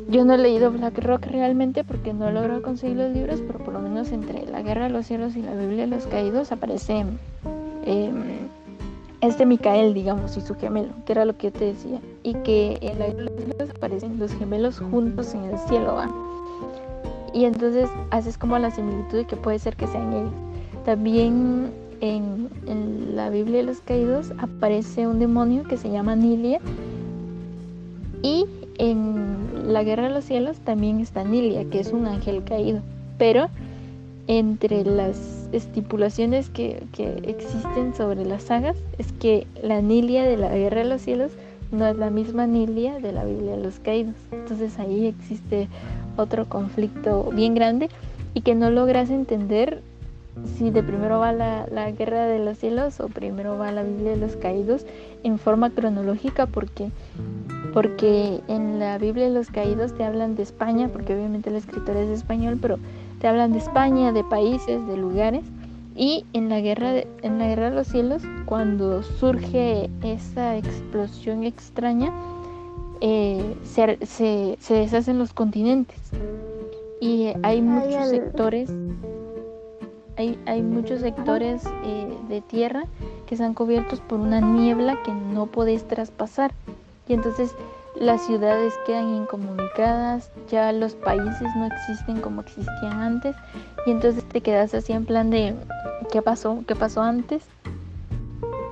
yo 0.09 0.23
no 0.23 0.35
he 0.35 0.37
leído 0.37 0.71
Black 0.71 0.97
Rock 0.99 1.25
realmente 1.25 1.83
porque 1.83 2.13
no 2.13 2.29
he 2.29 2.31
logrado 2.31 2.61
conseguir 2.61 2.95
los 2.95 3.11
libros, 3.11 3.41
pero 3.45 3.59
por 3.59 3.73
lo 3.73 3.81
menos 3.81 4.11
entre 4.13 4.45
la 4.45 4.61
guerra 4.61 4.85
de 4.85 4.91
los 4.91 5.05
cielos 5.05 5.35
y 5.35 5.41
la 5.41 5.53
Biblia 5.53 5.83
de 5.83 5.87
los 5.87 6.07
caídos 6.07 6.53
aparecen 6.53 7.19
em, 7.85 8.46
este 9.21 9.45
Micael, 9.45 9.93
digamos, 9.93 10.37
y 10.37 10.41
su 10.41 10.55
gemelo, 10.55 10.89
que 11.05 11.13
era 11.13 11.25
lo 11.25 11.37
que 11.37 11.47
yo 11.47 11.53
te 11.53 11.65
decía, 11.65 11.99
y 12.23 12.33
que 12.35 12.77
en 12.81 12.99
la 12.99 13.07
los 13.07 13.69
aparecen 13.71 14.19
los 14.19 14.31
gemelos 14.33 14.79
juntos 14.79 15.33
en 15.33 15.45
el 15.45 15.57
cielo, 15.59 15.95
¿va? 15.95 16.09
Y 17.33 17.45
entonces 17.45 17.89
haces 18.11 18.37
como 18.37 18.57
la 18.57 18.71
similitud 18.71 19.17
de 19.17 19.25
que 19.25 19.35
puede 19.35 19.59
ser 19.59 19.75
que 19.75 19.87
sean 19.87 20.13
ellos. 20.13 20.33
También 20.85 21.71
en, 22.01 22.49
la 23.15 23.29
Biblia 23.29 23.57
de 23.57 23.63
los 23.63 23.79
Caídos 23.81 24.31
aparece 24.37 25.07
un 25.07 25.19
demonio 25.19 25.63
que 25.63 25.77
se 25.77 25.89
llama 25.89 26.15
Nilia, 26.15 26.59
y 28.21 28.45
en 28.77 29.73
la 29.73 29.83
Guerra 29.83 30.03
de 30.03 30.13
los 30.13 30.25
Cielos 30.25 30.57
también 30.59 30.99
está 30.99 31.23
Nilia, 31.23 31.65
que 31.69 31.79
es 31.79 31.91
un 31.91 32.05
ángel 32.05 32.43
caído, 32.43 32.81
pero 33.17 33.47
entre 34.27 34.83
las 34.83 35.36
estipulaciones 35.51 36.49
que, 36.49 36.83
existen 37.23 37.93
sobre 37.95 38.25
las 38.25 38.43
sagas 38.43 38.77
es 38.97 39.11
que 39.13 39.47
la 39.61 39.81
Nilia 39.81 40.23
de 40.23 40.37
la 40.37 40.49
Guerra 40.49 40.83
de 40.83 40.89
los 40.89 41.01
Cielos 41.01 41.31
no 41.71 41.85
es 41.85 41.97
la 41.97 42.09
misma 42.09 42.47
Nilia 42.47 42.99
de 42.99 43.11
la 43.11 43.25
Biblia 43.25 43.55
de 43.55 43.63
los 43.63 43.79
Caídos. 43.79 44.15
Entonces 44.31 44.79
ahí 44.79 45.07
existe 45.07 45.67
otro 46.15 46.47
conflicto 46.47 47.29
bien 47.33 47.55
grande 47.55 47.89
y 48.33 48.41
que 48.41 48.55
no 48.55 48.69
logras 48.69 49.09
entender 49.09 49.81
si 50.57 50.69
de 50.69 50.83
primero 50.83 51.19
va 51.19 51.31
la, 51.31 51.67
la, 51.71 51.89
Guerra 51.91 52.25
de 52.25 52.39
los 52.39 52.59
Cielos 52.59 52.99
o 52.99 53.07
primero 53.07 53.57
va 53.57 53.71
la 53.71 53.83
Biblia 53.83 54.11
de 54.11 54.17
los 54.17 54.35
Caídos 54.35 54.85
en 55.23 55.39
forma 55.39 55.71
cronológica 55.71 56.45
porque, 56.45 56.89
porque 57.73 58.41
en 58.47 58.79
la 58.79 58.97
Biblia 58.97 59.25
de 59.25 59.33
los 59.33 59.49
Caídos 59.49 59.93
te 59.95 60.03
hablan 60.03 60.35
de 60.35 60.43
España, 60.43 60.89
porque 60.89 61.15
obviamente 61.15 61.49
el 61.49 61.55
escritor 61.55 61.97
es 61.97 62.09
español, 62.09 62.59
pero 62.61 62.77
te 63.19 63.27
hablan 63.27 63.51
de 63.51 63.59
España, 63.59 64.11
de 64.11 64.23
países, 64.23 64.85
de 64.87 64.97
lugares. 64.97 65.43
Y 65.95 66.25
en 66.33 66.49
la 66.49 66.61
guerra 66.61 66.91
de, 66.91 67.07
en 67.23 67.39
la 67.39 67.47
guerra 67.47 67.71
de 67.71 67.75
los 67.75 67.87
cielos, 67.87 68.21
cuando 68.45 69.01
surge 69.01 69.89
esa 70.03 70.55
explosión 70.55 71.43
extraña, 71.43 72.13
eh, 73.01 73.55
se, 73.63 73.97
se, 74.05 74.73
deshacen 74.73 75.17
los 75.17 75.33
continentes. 75.33 75.99
Y 77.01 77.33
hay 77.41 77.61
muchos 77.61 78.09
sectores, 78.09 78.71
hay, 80.17 80.37
hay 80.45 80.61
muchos 80.61 81.01
sectores 81.01 81.63
eh, 81.83 82.07
de 82.29 82.41
tierra 82.41 82.85
que 83.25 83.35
están 83.35 83.53
cubiertos 83.53 83.99
por 84.01 84.19
una 84.19 84.39
niebla 84.39 85.01
que 85.03 85.11
no 85.11 85.47
podés 85.47 85.87
traspasar. 85.87 86.51
Y 87.07 87.13
entonces 87.13 87.55
las 87.99 88.25
ciudades 88.25 88.73
quedan 88.85 89.15
incomunicadas, 89.15 90.31
ya 90.49 90.71
los 90.71 90.95
países 90.95 91.47
no 91.55 91.65
existen 91.65 92.21
como 92.21 92.41
existían 92.41 92.99
antes 92.99 93.35
y 93.85 93.91
entonces 93.91 94.23
te 94.25 94.41
quedas 94.41 94.73
así 94.73 94.93
en 94.93 95.05
plan 95.05 95.29
de 95.29 95.55
¿qué 96.11 96.21
pasó? 96.21 96.63
¿Qué 96.67 96.75
pasó 96.75 97.01
antes? 97.01 97.43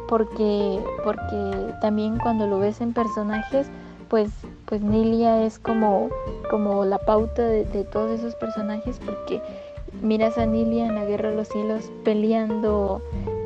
Porque 0.07 0.80
porque 1.03 1.73
también 1.81 2.18
cuando 2.19 2.45
lo 2.45 2.60
ves 2.60 2.81
en 2.81 2.93
personajes 2.93 3.68
pues 4.10 4.30
pues 4.65 4.81
Nilia 4.81 5.43
es 5.43 5.57
como 5.57 6.10
como 6.49 6.85
la 6.85 6.99
pauta 6.99 7.41
de, 7.41 7.84
todos 7.85 8.19
esos 8.19 8.35
personajes 8.35 8.99
porque 9.03 9.41
miras 10.02 10.38
a 10.38 10.45
Nilia 10.45 10.85
en 10.85 10.95
la 10.95 11.06
Guerra 11.06 11.31
de 11.31 11.35
los 11.35 11.47
Cielos 11.47 11.91
peleando 12.03 13.02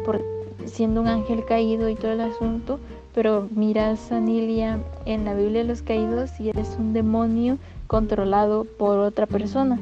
por 0.05 0.21
siendo 0.65 0.99
un 0.99 1.07
ángel 1.07 1.45
caído 1.45 1.87
y 1.87 1.95
todo 1.95 2.11
el 2.11 2.21
asunto 2.21 2.79
pero 3.19 3.49
miras 3.53 4.13
a 4.13 4.21
Nilia 4.21 4.79
en 5.03 5.25
la 5.25 5.33
Biblia 5.33 5.63
de 5.63 5.67
los 5.67 5.81
caídos 5.81 6.39
y 6.39 6.47
eres 6.47 6.77
un 6.79 6.93
demonio 6.93 7.57
controlado 7.87 8.63
por 8.63 8.97
otra 8.99 9.25
persona. 9.25 9.77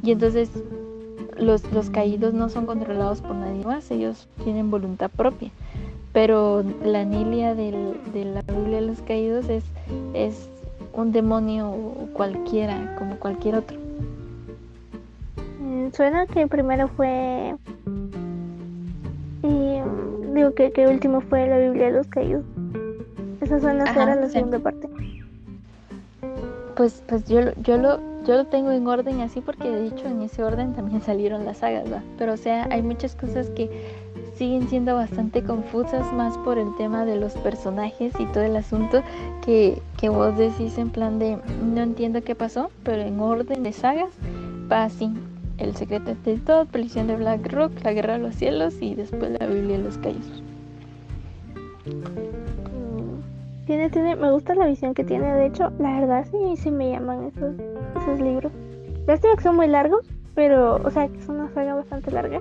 Y 0.00 0.12
entonces 0.12 0.48
los, 1.36 1.60
caídos 1.90 2.34
no 2.34 2.48
son 2.48 2.66
controlados 2.66 3.20
por 3.20 3.34
nadie 3.34 3.64
más, 3.64 3.90
ellos 3.90 4.28
tienen 4.44 4.70
voluntad 4.70 5.10
propia. 5.10 5.50
Pero 6.12 6.62
la 6.84 7.04
Nilia 7.04 7.56
de 7.56 7.72
la 7.72 8.42
Biblia 8.42 8.80
de 8.80 8.86
los 8.86 9.02
caídos 9.02 9.48
es, 9.48 9.64
es 10.14 10.48
un 10.92 11.10
demonio 11.10 11.74
cualquiera, 12.12 12.94
como 12.96 13.16
cualquier 13.16 13.56
otro. 13.56 13.76
Mm, 15.60 15.88
suena 15.96 16.26
que 16.28 16.46
primero 16.46 16.86
fue... 16.86 17.56
Y 19.42 19.80
digo 20.32 20.54
que, 20.54 20.70
que 20.70 20.86
último 20.86 21.22
fue 21.22 21.48
la 21.48 21.58
Biblia 21.58 21.86
de 21.86 21.92
los 21.92 22.06
caídos. 22.06 22.44
Esa 23.48 23.60
suena 23.60 23.84
a 23.84 24.14
la 24.14 24.28
segunda 24.28 24.58
parte. 24.58 24.90
Pues, 26.76 27.02
pues 27.06 27.24
yo, 27.24 27.40
yo 27.62 27.78
lo, 27.78 27.98
yo 28.26 28.36
lo 28.36 28.44
tengo 28.44 28.70
en 28.72 28.86
orden 28.86 29.22
así 29.22 29.40
porque 29.40 29.70
de 29.70 29.86
hecho 29.86 30.06
en 30.06 30.20
ese 30.20 30.44
orden 30.44 30.74
también 30.74 31.00
salieron 31.06 31.46
las 31.46 31.56
sagas, 31.56 31.90
¿va? 31.90 32.02
Pero 32.18 32.34
o 32.34 32.36
sea, 32.36 32.68
hay 32.70 32.82
muchas 32.82 33.16
cosas 33.16 33.48
que 33.56 33.70
siguen 34.36 34.68
siendo 34.68 34.94
bastante 34.96 35.42
confusas 35.42 36.12
más 36.12 36.36
por 36.36 36.58
el 36.58 36.76
tema 36.76 37.06
de 37.06 37.16
los 37.16 37.32
personajes 37.38 38.12
y 38.20 38.26
todo 38.26 38.44
el 38.44 38.54
asunto 38.54 39.02
que, 39.46 39.80
que 39.96 40.10
vos 40.10 40.36
decís 40.36 40.76
en 40.76 40.90
plan 40.90 41.18
de 41.18 41.38
no 41.64 41.80
entiendo 41.80 42.22
qué 42.22 42.34
pasó, 42.34 42.70
pero 42.82 43.00
en 43.00 43.18
orden 43.18 43.62
de 43.62 43.72
sagas 43.72 44.10
va 44.70 44.84
así. 44.84 45.10
El 45.56 45.74
secreto 45.74 46.14
de 46.22 46.36
todo, 46.36 46.66
Prisión 46.66 47.06
de 47.06 47.16
Black 47.16 47.50
Rock, 47.50 47.72
La 47.82 47.94
Guerra 47.94 48.12
de 48.12 48.18
los 48.18 48.34
Cielos 48.34 48.74
y 48.82 48.94
después 48.94 49.30
la 49.40 49.46
Biblia 49.46 49.78
de 49.78 49.84
los 49.84 49.96
Callos. 49.96 50.42
Tiene, 53.68 53.90
tiene, 53.90 54.16
me 54.16 54.32
gusta 54.32 54.54
la 54.54 54.66
visión 54.66 54.94
que 54.94 55.04
tiene. 55.04 55.26
De 55.34 55.44
hecho, 55.44 55.70
la 55.78 56.00
verdad 56.00 56.26
sí, 56.30 56.56
sí 56.56 56.70
me 56.70 56.90
llaman 56.90 57.24
esos, 57.24 57.54
esos 58.00 58.18
libros. 58.18 58.50
Lástima 59.06 59.36
que 59.36 59.42
son 59.42 59.56
muy 59.56 59.66
largos, 59.66 60.06
pero, 60.34 60.76
o 60.82 60.90
sea, 60.90 61.06
que 61.08 61.18
es 61.18 61.28
una 61.28 61.50
saga 61.52 61.74
bastante 61.74 62.10
larga. 62.10 62.40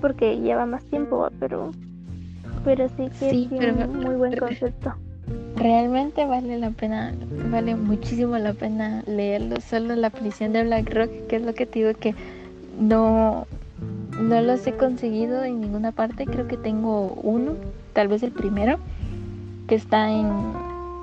Porque 0.00 0.38
lleva 0.40 0.64
más 0.64 0.82
tiempo, 0.84 1.28
pero, 1.38 1.72
pero 2.64 2.88
sí 2.96 3.10
que 3.18 3.30
Sí, 3.30 3.46
tiene 3.50 3.74
pero- 3.74 3.90
un 3.90 4.00
muy 4.00 4.14
buen 4.14 4.36
concepto. 4.38 4.94
Realmente 5.56 6.24
vale 6.24 6.56
la 6.58 6.70
pena, 6.70 7.12
vale 7.50 7.76
muchísimo 7.76 8.38
la 8.38 8.54
pena 8.54 9.02
leerlo. 9.06 9.60
Solo 9.60 9.94
la 9.96 10.08
prisión 10.08 10.54
de 10.54 10.64
Black 10.64 10.94
Rock, 10.94 11.10
que 11.28 11.36
es 11.36 11.42
lo 11.42 11.52
que 11.52 11.66
te 11.66 11.80
digo 11.80 11.92
que 12.00 12.14
no, 12.80 13.46
no 14.18 14.40
los 14.40 14.66
he 14.66 14.72
conseguido 14.72 15.44
en 15.44 15.60
ninguna 15.60 15.92
parte. 15.92 16.24
Creo 16.24 16.48
que 16.48 16.56
tengo 16.56 17.08
uno, 17.22 17.52
tal 17.92 18.08
vez 18.08 18.22
el 18.22 18.32
primero, 18.32 18.78
que 19.70 19.76
está 19.76 20.10
en, 20.10 20.28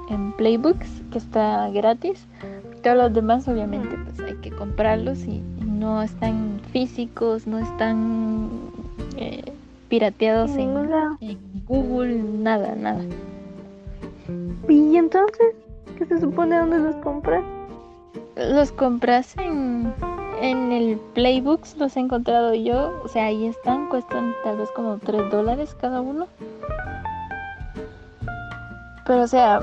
en 0.09 0.33
Playbooks, 0.33 1.01
que 1.09 1.19
está 1.19 1.69
gratis. 1.69 2.27
Todos 2.83 2.97
los 2.97 3.13
demás, 3.13 3.47
obviamente, 3.47 3.95
pues 4.03 4.19
hay 4.27 4.35
que 4.41 4.51
comprarlos 4.51 5.23
y 5.23 5.41
no 5.65 6.01
están 6.01 6.59
físicos, 6.73 7.47
no 7.47 7.59
están 7.59 8.49
eh, 9.15 9.53
pirateados 9.87 10.51
En 10.57 11.39
Google, 11.65 12.17
nada, 12.17 12.75
nada. 12.75 13.05
Y 14.67 14.97
entonces, 14.97 15.55
¿qué 15.97 16.05
se 16.05 16.19
supone 16.19 16.57
dónde 16.57 16.79
los 16.79 16.95
compras? 16.97 17.45
Los 18.35 18.73
compras 18.73 19.33
en, 19.37 19.93
en 20.41 20.73
el 20.73 20.99
Playbooks, 21.13 21.77
los 21.77 21.95
he 21.95 22.01
encontrado 22.01 22.53
yo. 22.53 23.01
O 23.05 23.07
sea, 23.07 23.27
ahí 23.27 23.45
están, 23.45 23.87
cuestan 23.87 24.35
tal 24.43 24.57
vez 24.57 24.69
como 24.71 24.97
3 24.97 25.31
dólares 25.31 25.73
cada 25.79 26.01
uno. 26.01 26.27
Pero, 29.07 29.23
o 29.23 29.27
sea, 29.27 29.61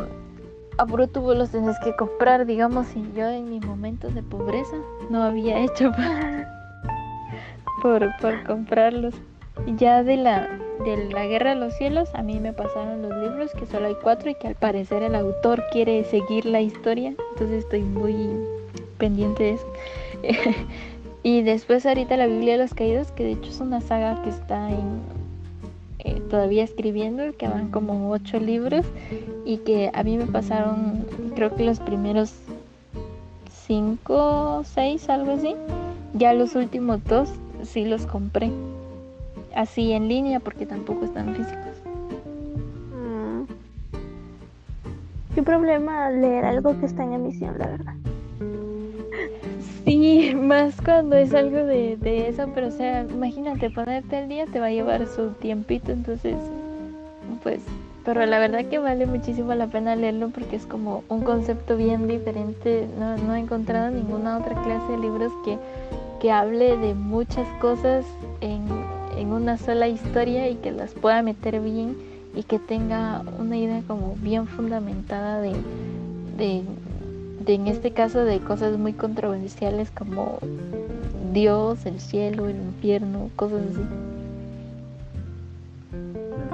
a 0.78 0.86
tubo 0.86 1.34
los 1.34 1.50
tenés 1.50 1.78
que 1.80 1.94
comprar, 1.94 2.46
digamos, 2.46 2.86
y 2.96 3.04
yo 3.14 3.28
en 3.28 3.50
mis 3.50 3.64
momentos 3.64 4.14
de 4.14 4.22
pobreza 4.22 4.76
no 5.10 5.22
había 5.22 5.58
hecho 5.64 5.92
por, 7.82 8.10
por 8.20 8.42
comprarlos. 8.44 9.14
Ya 9.76 10.02
de 10.02 10.16
la, 10.16 10.48
de 10.84 11.10
la 11.12 11.26
Guerra 11.26 11.50
de 11.50 11.56
los 11.56 11.74
Cielos, 11.74 12.08
a 12.14 12.22
mí 12.22 12.40
me 12.40 12.52
pasaron 12.52 13.02
los 13.02 13.14
libros, 13.22 13.52
que 13.52 13.66
solo 13.66 13.86
hay 13.86 13.96
cuatro 14.02 14.30
y 14.30 14.34
que 14.34 14.48
al 14.48 14.56
parecer 14.56 15.02
el 15.02 15.14
autor 15.14 15.62
quiere 15.70 16.02
seguir 16.04 16.46
la 16.46 16.60
historia. 16.60 17.14
Entonces 17.32 17.64
estoy 17.64 17.82
muy 17.82 18.30
pendiente 18.98 19.44
de 19.44 19.50
eso. 19.52 19.66
y 21.22 21.42
después 21.42 21.84
ahorita 21.86 22.16
la 22.16 22.26
Biblia 22.26 22.54
de 22.54 22.62
los 22.62 22.74
Caídos, 22.74 23.12
que 23.12 23.24
de 23.24 23.32
hecho 23.32 23.50
es 23.50 23.60
una 23.60 23.80
saga 23.80 24.22
que 24.22 24.30
está 24.30 24.70
en, 24.70 25.02
eh, 26.04 26.20
todavía 26.30 26.62
escribiendo, 26.62 27.36
que 27.36 27.48
van 27.48 27.70
como 27.70 28.10
ocho 28.10 28.38
libros 28.38 28.84
y 29.44 29.58
que 29.58 29.90
a 29.92 30.02
mí 30.02 30.16
me 30.16 30.26
pasaron 30.26 31.06
creo 31.34 31.54
que 31.54 31.64
los 31.64 31.80
primeros 31.80 32.32
cinco, 33.66 34.62
seis, 34.64 35.08
algo 35.08 35.32
así. 35.32 35.54
Ya 36.12 36.32
los 36.32 36.54
últimos 36.54 37.02
dos 37.04 37.30
sí 37.62 37.84
los 37.84 38.06
compré. 38.06 38.50
Así 39.54 39.92
en 39.92 40.08
línea 40.08 40.40
porque 40.40 40.66
tampoco 40.66 41.04
están 41.04 41.34
físicos. 41.34 41.76
Mm. 42.92 43.44
Qué 45.34 45.42
problema 45.42 46.10
leer 46.10 46.44
algo 46.44 46.78
que 46.78 46.86
está 46.86 47.02
en 47.04 47.14
emisión, 47.14 47.58
la 47.58 47.68
verdad. 47.68 47.94
Sí, 49.84 50.34
más 50.36 50.80
cuando 50.80 51.16
es 51.16 51.34
algo 51.34 51.58
de, 51.58 51.96
de 51.96 52.28
eso, 52.28 52.50
pero 52.54 52.68
o 52.68 52.70
sea, 52.70 53.02
imagínate, 53.02 53.70
ponerte 53.70 54.16
al 54.16 54.28
día 54.28 54.46
te 54.46 54.60
va 54.60 54.66
a 54.66 54.70
llevar 54.70 55.06
su 55.06 55.30
tiempito, 55.32 55.92
entonces, 55.92 56.36
pues, 57.42 57.60
pero 58.04 58.24
la 58.26 58.38
verdad 58.38 58.64
que 58.66 58.78
vale 58.78 59.06
muchísimo 59.06 59.54
la 59.54 59.66
pena 59.66 59.96
leerlo 59.96 60.28
porque 60.28 60.56
es 60.56 60.66
como 60.66 61.04
un 61.08 61.22
concepto 61.22 61.76
bien 61.76 62.06
diferente, 62.06 62.86
no, 62.98 63.16
no 63.16 63.34
he 63.34 63.38
encontrado 63.38 63.90
ninguna 63.90 64.38
otra 64.38 64.60
clase 64.62 64.92
de 64.92 64.98
libros 64.98 65.32
que, 65.44 65.58
que 66.20 66.30
hable 66.30 66.76
de 66.76 66.94
muchas 66.94 67.46
cosas 67.60 68.04
en, 68.40 68.66
en 69.18 69.32
una 69.32 69.56
sola 69.58 69.88
historia 69.88 70.48
y 70.48 70.56
que 70.56 70.70
las 70.70 70.92
pueda 70.92 71.22
meter 71.22 71.60
bien 71.60 71.96
y 72.34 72.42
que 72.42 72.58
tenga 72.58 73.22
una 73.38 73.56
idea 73.56 73.82
como 73.86 74.16
bien 74.16 74.46
fundamentada 74.46 75.40
de, 75.40 75.52
de, 76.36 76.62
de, 77.44 77.54
en 77.54 77.66
este 77.68 77.92
caso 77.92 78.24
de 78.24 78.40
cosas 78.40 78.78
muy 78.78 78.92
controversiales 78.92 79.90
como 79.90 80.38
Dios, 81.32 81.84
el 81.86 82.00
cielo, 82.00 82.48
el 82.48 82.56
infierno, 82.56 83.30
cosas 83.36 83.62
así. 83.70 83.82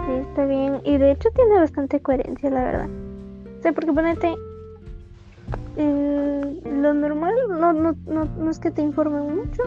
Sí, 0.07 0.13
está 0.29 0.47
bien. 0.47 0.81
Y 0.85 0.99
de 0.99 1.13
hecho 1.13 1.29
tiene 1.35 1.55
bastante 1.61 2.01
coherencia, 2.01 2.51
la 2.51 2.65
verdad. 2.65 2.89
O 3.59 3.63
sea, 3.63 3.73
porque 3.73 3.93
ponete. 3.93 4.35
eh, 5.77 6.61
lo 6.65 6.95
normal 6.95 7.35
no, 7.49 7.73
no, 7.73 7.95
no, 8.07 8.25
no 8.25 8.51
es 8.51 8.59
que 8.59 8.71
te 8.71 8.83
informen 8.83 9.37
mucho. 9.37 9.63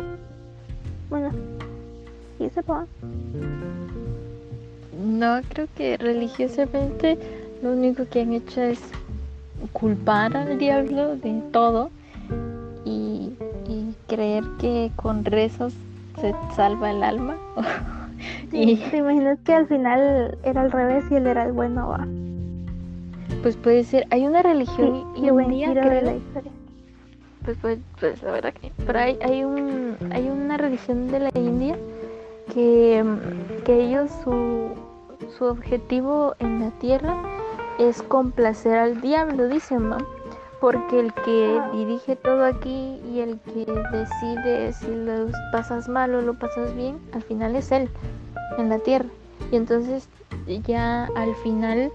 Bueno, 1.10 1.30
sí 2.38 2.50
se 2.50 2.64
puede. 2.64 2.86
No, 5.06 5.42
creo 5.50 5.68
que 5.76 5.98
religiosamente 5.98 7.18
lo 7.62 7.72
único 7.74 8.06
que 8.10 8.22
han 8.22 8.34
hecho 8.34 8.62
es 8.62 8.80
culpar 9.72 10.36
al 10.36 10.58
diablo 10.58 11.16
de 11.16 11.42
todo 11.52 11.90
y, 12.86 13.32
y 13.68 13.96
creer 14.08 14.44
que 14.60 14.92
con 14.96 15.26
rezos 15.26 15.74
se 16.20 16.34
salva 16.56 16.92
el 16.92 17.04
alma. 17.04 17.36
Sí, 18.52 18.72
y 18.72 18.78
¿Te 18.90 18.98
imaginas 18.98 19.40
que 19.44 19.54
al 19.54 19.68
final 19.68 20.38
era 20.44 20.62
al 20.62 20.72
revés 20.72 21.04
y 21.12 21.16
él 21.16 21.28
era 21.28 21.44
el 21.44 21.52
bueno? 21.52 21.90
va? 21.90 22.08
pues 23.42 23.58
puede 23.58 23.84
ser, 23.84 24.08
hay 24.12 24.26
una 24.26 24.42
Sí, 24.42 24.48
religión 24.48 25.04
buen 25.34 25.52
india, 25.52 25.68
giro 25.68 25.90
de 25.90 25.90
creo, 25.90 26.02
la 26.02 26.14
historia. 26.16 26.52
Pues, 27.44 27.58
pues, 27.62 27.80
pues 28.00 28.24
la 28.24 28.32
verdad 28.32 28.54
que 28.54 28.72
pero 28.86 29.00
hay, 29.00 29.18
hay 29.22 29.44
un 29.44 29.98
hay 30.12 30.30
una 30.30 30.58
religión 30.58 31.12
de 31.12 31.20
la 31.20 31.30
India 31.36 31.76
que, 32.54 33.04
que 33.66 33.84
ellos 33.84 34.10
su, 34.24 34.70
su 35.38 35.46
objetivo 35.46 36.36
en 36.40 36.60
la 36.62 36.72
tierra 36.80 37.18
es 37.80 38.02
complacer 38.04 38.78
al 38.78 39.02
diablo, 39.02 39.48
dicen, 39.48 39.90
¿no? 39.90 39.98
Porque 40.60 41.00
el 41.00 41.14
que 41.14 41.62
dirige 41.74 42.16
todo 42.16 42.46
aquí 42.46 43.02
y 43.12 43.20
el 43.20 43.40
que 43.40 43.66
decide 43.92 44.74
si 44.74 44.88
lo 44.88 45.28
pasas 45.52 45.90
mal 45.90 46.16
o 46.16 46.22
lo 46.22 46.34
pasas 46.36 46.74
bien, 46.76 47.00
al 47.14 47.22
final 47.22 47.56
es 47.56 47.72
él 47.72 47.90
en 48.58 48.70
la 48.70 48.80
tierra. 48.80 49.10
Y 49.52 49.58
entonces 49.58 50.08
ya 50.66 51.10
al 51.16 51.36
final 51.38 51.92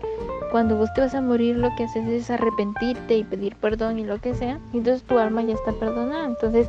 cuando 0.50 0.76
vos 0.76 0.92
te 0.94 1.02
vas 1.02 1.14
a 1.14 1.20
morir 1.20 1.56
lo 1.56 1.74
que 1.76 1.84
haces 1.84 2.06
es 2.09 2.30
arrepentirte 2.30 3.16
y 3.16 3.24
pedir 3.24 3.56
perdón 3.56 3.98
y 3.98 4.05
lo 4.05 4.18
que 4.18 4.34
sea, 4.34 4.59
y 4.72 4.78
entonces 4.78 5.02
tu 5.02 5.18
alma 5.18 5.42
ya 5.42 5.55
está 5.55 5.72
perdonada, 5.72 6.24
entonces 6.24 6.68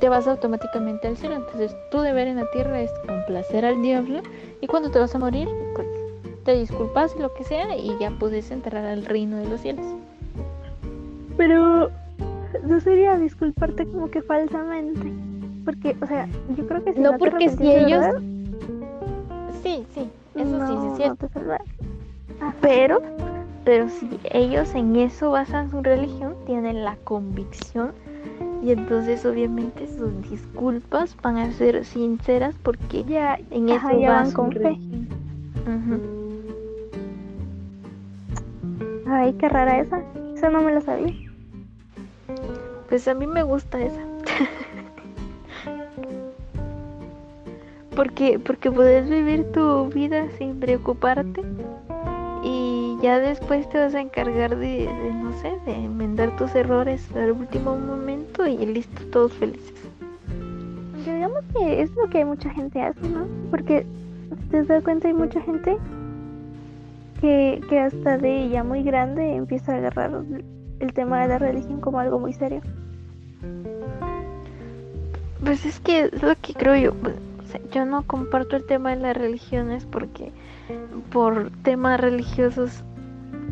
te 0.00 0.08
vas 0.08 0.26
automáticamente 0.26 1.08
al 1.08 1.16
cielo, 1.16 1.36
entonces 1.36 1.74
tu 1.90 2.00
deber 2.00 2.28
en 2.28 2.36
la 2.36 2.50
tierra 2.50 2.80
es 2.80 2.90
complacer 3.06 3.64
al 3.64 3.80
diablo 3.80 4.20
y 4.60 4.66
cuando 4.66 4.90
te 4.90 4.98
vas 4.98 5.14
a 5.14 5.18
morir, 5.18 5.48
te 6.44 6.54
disculpas 6.58 7.14
y 7.18 7.22
lo 7.22 7.32
que 7.34 7.44
sea 7.44 7.76
y 7.76 7.96
ya 7.98 8.10
puedes 8.10 8.50
entrar 8.50 8.84
al 8.84 9.04
reino 9.04 9.36
de 9.38 9.48
los 9.48 9.60
cielos. 9.60 9.86
Pero 11.36 11.90
no 12.64 12.80
sería 12.80 13.16
disculparte 13.18 13.86
como 13.86 14.10
que 14.10 14.22
falsamente. 14.22 15.12
Porque, 15.64 15.96
o 16.02 16.06
sea, 16.06 16.28
yo 16.56 16.66
creo 16.66 16.84
que 16.84 16.92
si 16.94 17.00
No, 17.00 17.16
porque 17.18 17.48
si 17.48 17.72
ellos- 17.72 18.00
verdad, 18.00 18.20
Sí, 19.62 19.86
sí, 19.94 20.10
eso 20.34 20.66
sí, 20.66 20.74
sí 20.80 20.86
es 20.90 20.96
cierto. 20.96 21.26
no 21.26 21.28
salvarás. 21.32 21.66
Pero, 22.60 23.00
pero 23.64 23.88
si 23.88 24.08
ellos 24.30 24.74
en 24.74 24.96
eso 24.96 25.30
basan 25.30 25.70
su 25.70 25.82
religión, 25.82 26.34
tienen 26.44 26.84
la 26.84 26.96
convicción 27.04 27.92
y 28.62 28.72
entonces 28.72 29.24
obviamente 29.24 29.86
sus 29.96 30.10
disculpas 30.30 31.16
van 31.22 31.38
a 31.38 31.50
ser 31.52 31.84
sinceras 31.84 32.54
porque 32.62 33.04
Ya, 33.04 33.38
en 33.50 33.70
Ajá, 33.70 33.90
eso 33.92 34.00
ya 34.00 34.10
va 34.10 34.16
van 34.16 34.26
su 34.30 34.36
con 34.36 34.52
fe. 34.52 34.78
Ay, 39.06 39.34
qué 39.34 39.48
rara 39.48 39.78
esa. 39.78 40.02
Esa 40.34 40.50
no 40.50 40.62
me 40.62 40.72
la 40.72 40.80
sabía. 40.80 41.14
Pues 42.88 43.08
a 43.08 43.14
mí 43.14 43.26
me 43.26 43.42
gusta 43.42 43.80
esa. 43.80 44.00
porque 47.96 48.38
porque 48.38 48.70
puedes 48.70 49.08
vivir 49.08 49.50
tu 49.52 49.86
vida 49.88 50.28
sin 50.38 50.58
preocuparte 50.60 51.42
y 52.42 52.98
ya 53.00 53.18
después 53.20 53.68
te 53.70 53.78
vas 53.78 53.94
a 53.94 54.00
encargar 54.00 54.56
de, 54.56 54.86
de, 54.86 55.14
no 55.14 55.32
sé, 55.40 55.52
de 55.64 55.74
enmendar 55.74 56.36
tus 56.36 56.54
errores 56.54 57.08
al 57.16 57.32
último 57.32 57.76
momento 57.76 58.46
y 58.46 58.66
listo, 58.66 59.02
todos 59.10 59.32
felices. 59.32 59.74
Digamos 61.04 61.42
que 61.56 61.82
es 61.82 61.94
lo 61.96 62.08
que 62.08 62.24
mucha 62.24 62.50
gente 62.50 62.82
hace, 62.82 63.08
¿no? 63.08 63.26
Porque 63.50 63.86
te 64.50 64.62
das 64.62 64.82
cuenta 64.84 65.08
hay 65.08 65.14
mucha 65.14 65.40
gente 65.40 65.78
que, 67.24 67.80
hasta 67.80 68.18
de 68.18 68.44
ella 68.44 68.62
muy 68.64 68.82
grande 68.82 69.34
empieza 69.34 69.72
a 69.72 69.76
agarrar 69.76 70.24
el 70.80 70.92
tema 70.92 71.22
de 71.22 71.28
la 71.28 71.38
religión 71.38 71.80
como 71.80 71.98
algo 71.98 72.18
muy 72.18 72.34
serio. 72.34 72.60
Pues 75.42 75.64
es 75.64 75.80
que 75.80 76.10
es 76.12 76.22
lo 76.22 76.34
que 76.36 76.52
creo 76.52 76.76
yo. 76.76 76.94
Pues, 76.94 77.16
yo 77.72 77.86
no 77.86 78.02
comparto 78.02 78.56
el 78.56 78.66
tema 78.66 78.90
de 78.90 78.96
las 79.00 79.16
religiones 79.16 79.86
porque 79.86 80.32
por 81.12 81.50
temas 81.62 81.98
religiosos 81.98 82.82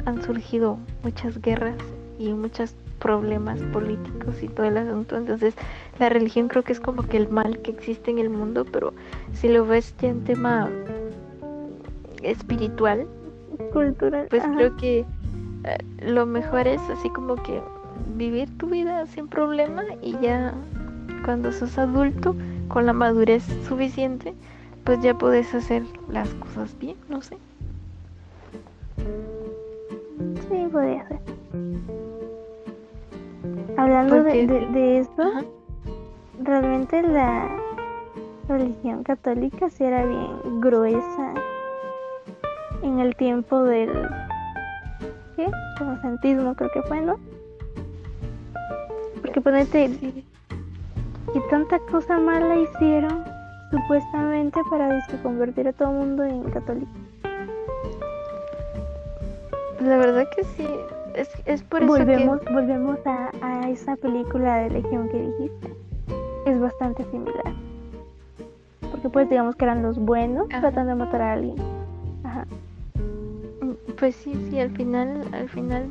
han 0.05 0.20
surgido 0.23 0.78
muchas 1.03 1.40
guerras 1.40 1.77
y 2.19 2.32
muchos 2.32 2.74
problemas 2.99 3.61
políticos 3.73 4.43
y 4.43 4.49
todo 4.49 4.66
el 4.66 4.77
asunto. 4.77 5.16
Entonces, 5.16 5.55
la 5.99 6.11
religión 6.11 6.49
creo 6.49 6.62
que 6.62 6.73
es 6.73 6.81
como 6.81 7.05
que 7.05 7.16
el 7.16 7.28
mal 7.28 7.61
que 7.62 7.70
existe 7.70 8.11
en 8.11 8.19
el 8.19 8.28
mundo, 8.28 8.66
pero 8.70 8.93
si 9.32 9.49
lo 9.49 9.65
ves 9.65 9.94
ya 9.99 10.09
en 10.09 10.24
tema 10.24 10.69
espiritual, 12.23 13.07
cultural, 13.72 14.26
pues 14.30 14.42
creo 14.56 14.76
que 14.76 15.04
eh, 15.64 15.78
lo 16.00 16.26
mejor 16.26 16.66
es 16.66 16.80
así 16.90 17.08
como 17.10 17.36
que 17.36 17.60
vivir 18.16 18.48
tu 18.58 18.66
vida 18.66 19.06
sin 19.06 19.28
problema 19.28 19.84
y 20.00 20.16
ya 20.20 20.54
cuando 21.24 21.52
sos 21.52 21.78
adulto 21.78 22.34
con 22.68 22.86
la 22.86 22.92
madurez 22.92 23.44
suficiente 23.68 24.34
pues 24.84 25.00
ya 25.00 25.16
puedes 25.16 25.54
hacer 25.54 25.84
las 26.08 26.28
cosas 26.34 26.76
bien, 26.78 26.96
no 27.08 27.22
sé. 27.22 27.36
Sí, 30.48 30.68
podría 30.70 31.06
ser. 31.08 31.20
Hablando 33.76 34.22
de, 34.24 34.46
de, 34.46 34.98
esto, 34.98 35.22
realmente 36.42 37.02
la 37.02 37.48
religión 38.48 39.02
católica 39.02 39.70
sí 39.70 39.84
era 39.84 40.04
bien 40.04 40.60
gruesa 40.60 41.34
en 42.82 42.98
el 43.00 43.14
tiempo 43.16 43.62
del 43.62 43.90
¿qué? 45.36 45.50
Renacentismo 45.78 46.54
creo 46.54 46.70
que 46.72 46.82
fue, 46.82 47.00
¿no? 47.00 47.16
Porque 49.20 49.40
ponete 49.40 49.90
que 51.32 51.40
tanta 51.50 51.78
cosa 51.90 52.18
mala 52.18 52.56
hicieron 52.56 53.24
supuestamente 53.70 54.60
para 54.68 55.02
convertir 55.22 55.68
a 55.68 55.72
todo 55.72 55.90
el 55.90 55.96
mundo 55.96 56.24
en 56.24 56.42
católico. 56.50 56.90
La 59.80 59.96
verdad 59.96 60.26
que 60.36 60.44
sí, 60.44 60.68
es, 61.14 61.30
es 61.46 61.62
por 61.62 61.82
eso 61.82 61.92
volvemos, 61.92 62.40
que... 62.40 62.52
Volvemos 62.52 62.98
a, 63.06 63.30
a 63.40 63.68
esa 63.70 63.96
película 63.96 64.59
de 64.59 64.70
Legión 64.70 65.09
que 65.09 65.18
dijiste. 65.18 65.74
Es 66.46 66.60
bastante 66.60 67.04
similar. 67.04 67.54
Porque 68.90 69.09
pues 69.09 69.28
digamos 69.28 69.56
que 69.56 69.64
eran 69.64 69.82
los 69.82 69.98
buenos 69.98 70.48
tratando 70.48 70.90
de 70.90 70.94
matar 70.96 71.22
a 71.22 71.32
alguien. 71.32 71.56
Ajá. 72.24 72.46
Pues 73.98 74.16
sí, 74.16 74.32
sí, 74.48 74.59
al 74.59 74.70
final, 74.70 75.28
al 75.32 75.48
final, 75.48 75.88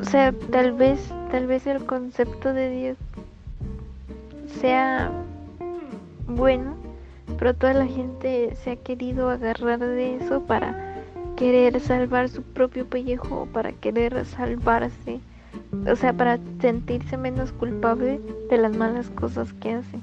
o 0.00 0.04
sea, 0.04 0.32
tal 0.50 0.72
vez, 0.72 1.00
tal 1.30 1.46
vez 1.46 1.66
el 1.66 1.84
concepto 1.84 2.52
de 2.52 2.70
Dios 2.70 2.98
sea 4.60 5.10
bueno, 6.26 6.74
pero 7.38 7.54
toda 7.54 7.74
la 7.74 7.86
gente 7.86 8.54
se 8.56 8.72
ha 8.72 8.76
querido 8.76 9.30
agarrar 9.30 9.78
de 9.78 10.16
eso 10.16 10.42
para 10.42 11.02
querer 11.36 11.80
salvar 11.80 12.28
su 12.28 12.42
propio 12.42 12.86
pellejo, 12.86 13.48
para 13.52 13.72
querer 13.72 14.24
salvarse, 14.24 15.20
o 15.90 15.96
sea, 15.96 16.12
para 16.12 16.38
sentirse 16.60 17.16
menos 17.16 17.52
culpable 17.52 18.20
de 18.50 18.58
las 18.58 18.76
malas 18.76 19.10
cosas 19.10 19.52
que 19.54 19.74
hace. 19.74 19.98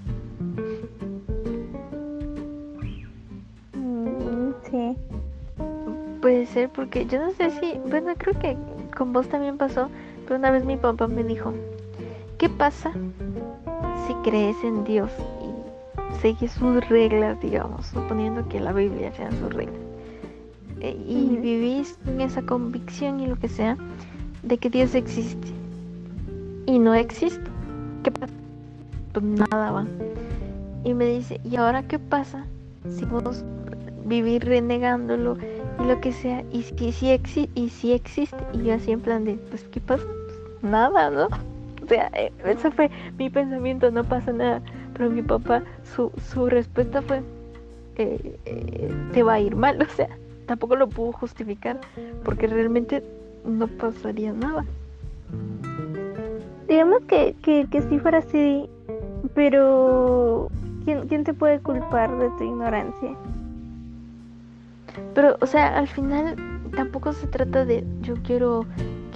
Mm, 3.74 4.52
sí. 4.70 4.98
Puede 6.22 6.46
ser 6.46 6.70
porque 6.70 7.08
yo 7.08 7.20
no 7.20 7.32
sé 7.32 7.50
si, 7.50 7.80
bueno, 7.90 8.14
creo 8.16 8.38
que 8.38 8.56
con 8.96 9.12
vos 9.12 9.28
también 9.28 9.58
pasó, 9.58 9.90
pero 10.24 10.38
una 10.38 10.52
vez 10.52 10.64
mi 10.64 10.78
papá 10.78 11.08
me 11.08 11.24
dijo, 11.24 11.52
¿qué 12.38 12.48
pasa 12.48 12.92
si 14.06 14.14
crees 14.24 14.56
en 14.64 14.84
Dios 14.84 15.10
y 15.42 16.22
sigues 16.22 16.52
sus 16.52 16.88
reglas, 16.90 17.42
digamos, 17.42 17.88
suponiendo 17.88 18.48
que 18.48 18.60
la 18.60 18.72
Biblia 18.72 19.12
sean 19.14 19.32
sus 19.40 19.52
reglas? 19.52 19.80
E, 20.80 20.96
y 21.08 21.38
vivís 21.38 21.98
en 22.06 22.22
esa 22.22 22.44
convicción 22.44 23.20
y 23.20 23.28
lo 23.28 23.36
que 23.38 23.48
sea 23.48 23.78
de 24.44 24.58
que 24.58 24.70
Dios 24.70 24.94
existe 24.94 25.48
y 26.68 26.78
no 26.78 26.94
existe. 26.94 27.50
¿Qué 28.04 28.12
pasa? 28.12 28.34
Pues 29.14 29.26
nada 29.26 29.72
va. 29.72 29.86
Y 30.84 30.94
me 30.94 31.06
dice, 31.06 31.42
¿y 31.44 31.56
ahora 31.56 31.84
qué 31.84 31.98
pasa 31.98 32.46
si 32.90 33.06
vos 33.06 33.44
vivir 34.06 34.46
renegándolo 34.46 35.38
lo 35.80 36.00
que 36.00 36.12
sea, 36.12 36.44
y 36.52 36.64
si, 36.64 36.92
si, 36.92 37.12
exi 37.12 37.50
y 37.56 37.70
si 37.70 37.94
existe, 37.94 38.38
y 38.54 38.64
yo 38.64 38.74
así 38.74 38.92
en 38.92 39.02
plan 39.02 39.26
de, 39.26 39.36
pues, 39.50 39.64
¿qué 39.72 39.80
pasa? 39.80 40.06
Nada, 40.62 41.10
¿no? 41.10 41.28
O 41.84 41.88
sea, 41.88 42.10
eh, 42.14 42.32
eso 42.46 42.72
fue 42.72 42.90
mi 43.18 43.30
pensamiento, 43.30 43.92
no 43.92 44.04
pasa 44.04 44.32
nada. 44.32 44.62
Pero 44.94 45.10
mi 45.10 45.22
papá, 45.22 45.64
su, 45.96 46.12
su 46.32 46.48
respuesta 46.48 47.02
fue, 47.02 47.22
eh, 47.98 48.38
eh, 48.46 48.94
te 49.14 49.24
va 49.24 49.34
a 49.34 49.40
ir 49.40 49.56
mal, 49.56 49.82
o 49.90 49.96
sea, 49.96 50.10
tampoco 50.46 50.76
lo 50.76 50.88
pudo 50.88 51.12
justificar, 51.14 51.80
porque 52.24 52.48
realmente 52.48 53.04
no 53.46 53.68
pasaría 53.68 54.34
nada. 54.34 54.66
Digamos 56.68 57.02
que, 57.04 57.36
que, 57.42 57.68
que 57.70 57.82
si 57.82 58.00
fuera 58.00 58.20
así, 58.20 58.70
pero 59.34 60.50
¿quién, 60.86 61.08
¿quién 61.08 61.24
te 61.24 61.34
puede 61.34 61.60
culpar 61.60 62.18
de 62.18 62.30
tu 62.38 62.44
ignorancia? 62.44 63.16
Pero, 65.14 65.38
o 65.42 65.46
sea, 65.46 65.78
al 65.78 65.88
final 65.88 66.36
tampoco 66.76 67.14
se 67.14 67.28
trata 67.28 67.66
de 67.66 67.84
yo 68.02 68.16
quiero 68.24 68.66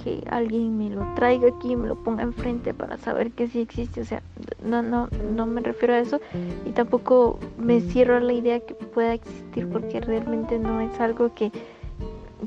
que 0.02 0.22
alguien 0.30 0.78
me 0.78 0.88
lo 0.88 1.04
traiga 1.14 1.48
aquí, 1.48 1.74
me 1.74 1.88
lo 1.88 1.96
ponga 1.96 2.22
enfrente 2.22 2.72
para 2.72 2.96
saber 2.98 3.32
que 3.32 3.48
sí 3.48 3.60
existe. 3.60 4.00
O 4.00 4.04
sea, 4.04 4.22
no, 4.62 4.82
no, 4.82 5.08
no 5.34 5.46
me 5.46 5.60
refiero 5.60 5.94
a 5.94 5.98
eso. 5.98 6.20
Y 6.64 6.70
tampoco 6.70 7.38
me 7.58 7.80
cierro 7.80 8.16
a 8.16 8.20
la 8.20 8.32
idea 8.32 8.60
que 8.60 8.74
pueda 8.74 9.14
existir 9.14 9.68
porque 9.68 10.00
realmente 10.00 10.58
no 10.58 10.80
es 10.80 11.00
algo 11.00 11.34
que, 11.34 11.50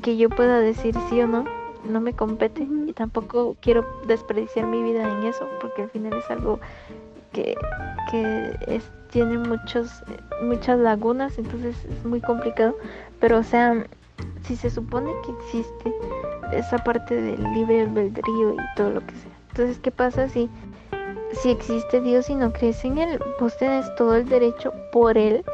que 0.02 0.16
yo 0.16 0.30
pueda 0.30 0.58
decir 0.58 0.94
sí 1.08 1.20
o 1.20 1.26
no. 1.26 1.44
No 1.88 2.00
me 2.00 2.12
compete 2.12 2.66
y 2.86 2.92
tampoco 2.92 3.56
quiero 3.60 3.86
desperdiciar 4.06 4.66
mi 4.66 4.82
vida 4.82 5.02
en 5.18 5.26
eso 5.26 5.46
porque 5.60 5.82
al 5.82 5.90
final 5.90 6.14
es 6.14 6.30
algo 6.30 6.60
que, 7.32 7.54
que 8.10 8.56
es, 8.66 8.90
tiene 9.10 9.38
muchos, 9.38 10.02
muchas 10.42 10.78
lagunas, 10.78 11.38
entonces 11.38 11.76
es 11.84 12.04
muy 12.04 12.20
complicado. 12.20 12.74
Pero, 13.20 13.38
o 13.38 13.42
sea, 13.42 13.86
si 14.42 14.56
se 14.56 14.70
supone 14.70 15.12
que 15.24 15.32
existe 15.32 15.92
esa 16.52 16.78
parte 16.78 17.14
del 17.14 17.42
libre 17.52 17.82
albedrío 17.82 18.54
y 18.54 18.76
todo 18.76 18.90
lo 18.90 19.00
que 19.00 19.14
sea. 19.14 19.32
Entonces, 19.50 19.78
¿qué 19.78 19.90
pasa 19.90 20.28
si, 20.28 20.48
si 21.32 21.50
existe 21.50 22.00
Dios 22.00 22.30
y 22.30 22.34
no 22.34 22.52
crees 22.52 22.84
en 22.84 22.98
Él? 22.98 23.20
Vos 23.38 23.56
tenés 23.58 23.94
todo 23.96 24.16
el 24.16 24.28
derecho 24.28 24.72
por 24.92 25.18
Él 25.18 25.44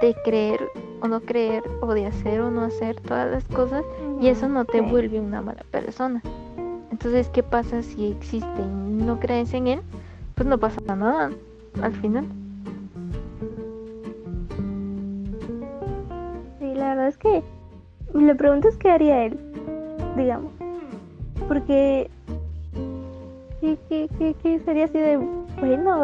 de 0.00 0.14
creer 0.24 0.70
o 1.00 1.08
no 1.08 1.20
creer 1.20 1.62
o 1.80 1.92
de 1.92 2.06
hacer 2.06 2.40
o 2.40 2.50
no 2.50 2.62
hacer 2.64 3.00
todas 3.00 3.30
las 3.30 3.44
cosas 3.44 3.84
y 4.20 4.28
eso 4.28 4.48
no 4.48 4.64
te 4.64 4.80
vuelve 4.80 5.20
una 5.20 5.42
mala 5.42 5.64
persona. 5.70 6.22
Entonces, 6.90 7.28
¿qué 7.28 7.42
pasa 7.42 7.82
si 7.82 8.12
existe 8.12 8.62
y 8.62 9.02
no 9.02 9.18
crees 9.20 9.52
en 9.52 9.66
Él? 9.66 9.82
Pues 10.34 10.48
no 10.48 10.58
pasa 10.58 10.80
nada 10.86 11.30
al 11.82 11.92
final. 11.96 12.26
La 16.74 16.90
verdad 16.90 17.08
es 17.08 17.18
que 17.18 17.42
la 18.12 18.34
pregunta 18.34 18.68
es 18.68 18.76
qué 18.76 18.90
haría 18.90 19.24
él, 19.24 19.38
digamos. 20.16 20.52
Porque 21.48 22.10
¿qué, 23.60 24.08
qué, 24.18 24.36
qué, 24.42 24.58
sería 24.60 24.84
así 24.84 24.98
de 24.98 25.18
bueno, 25.60 26.00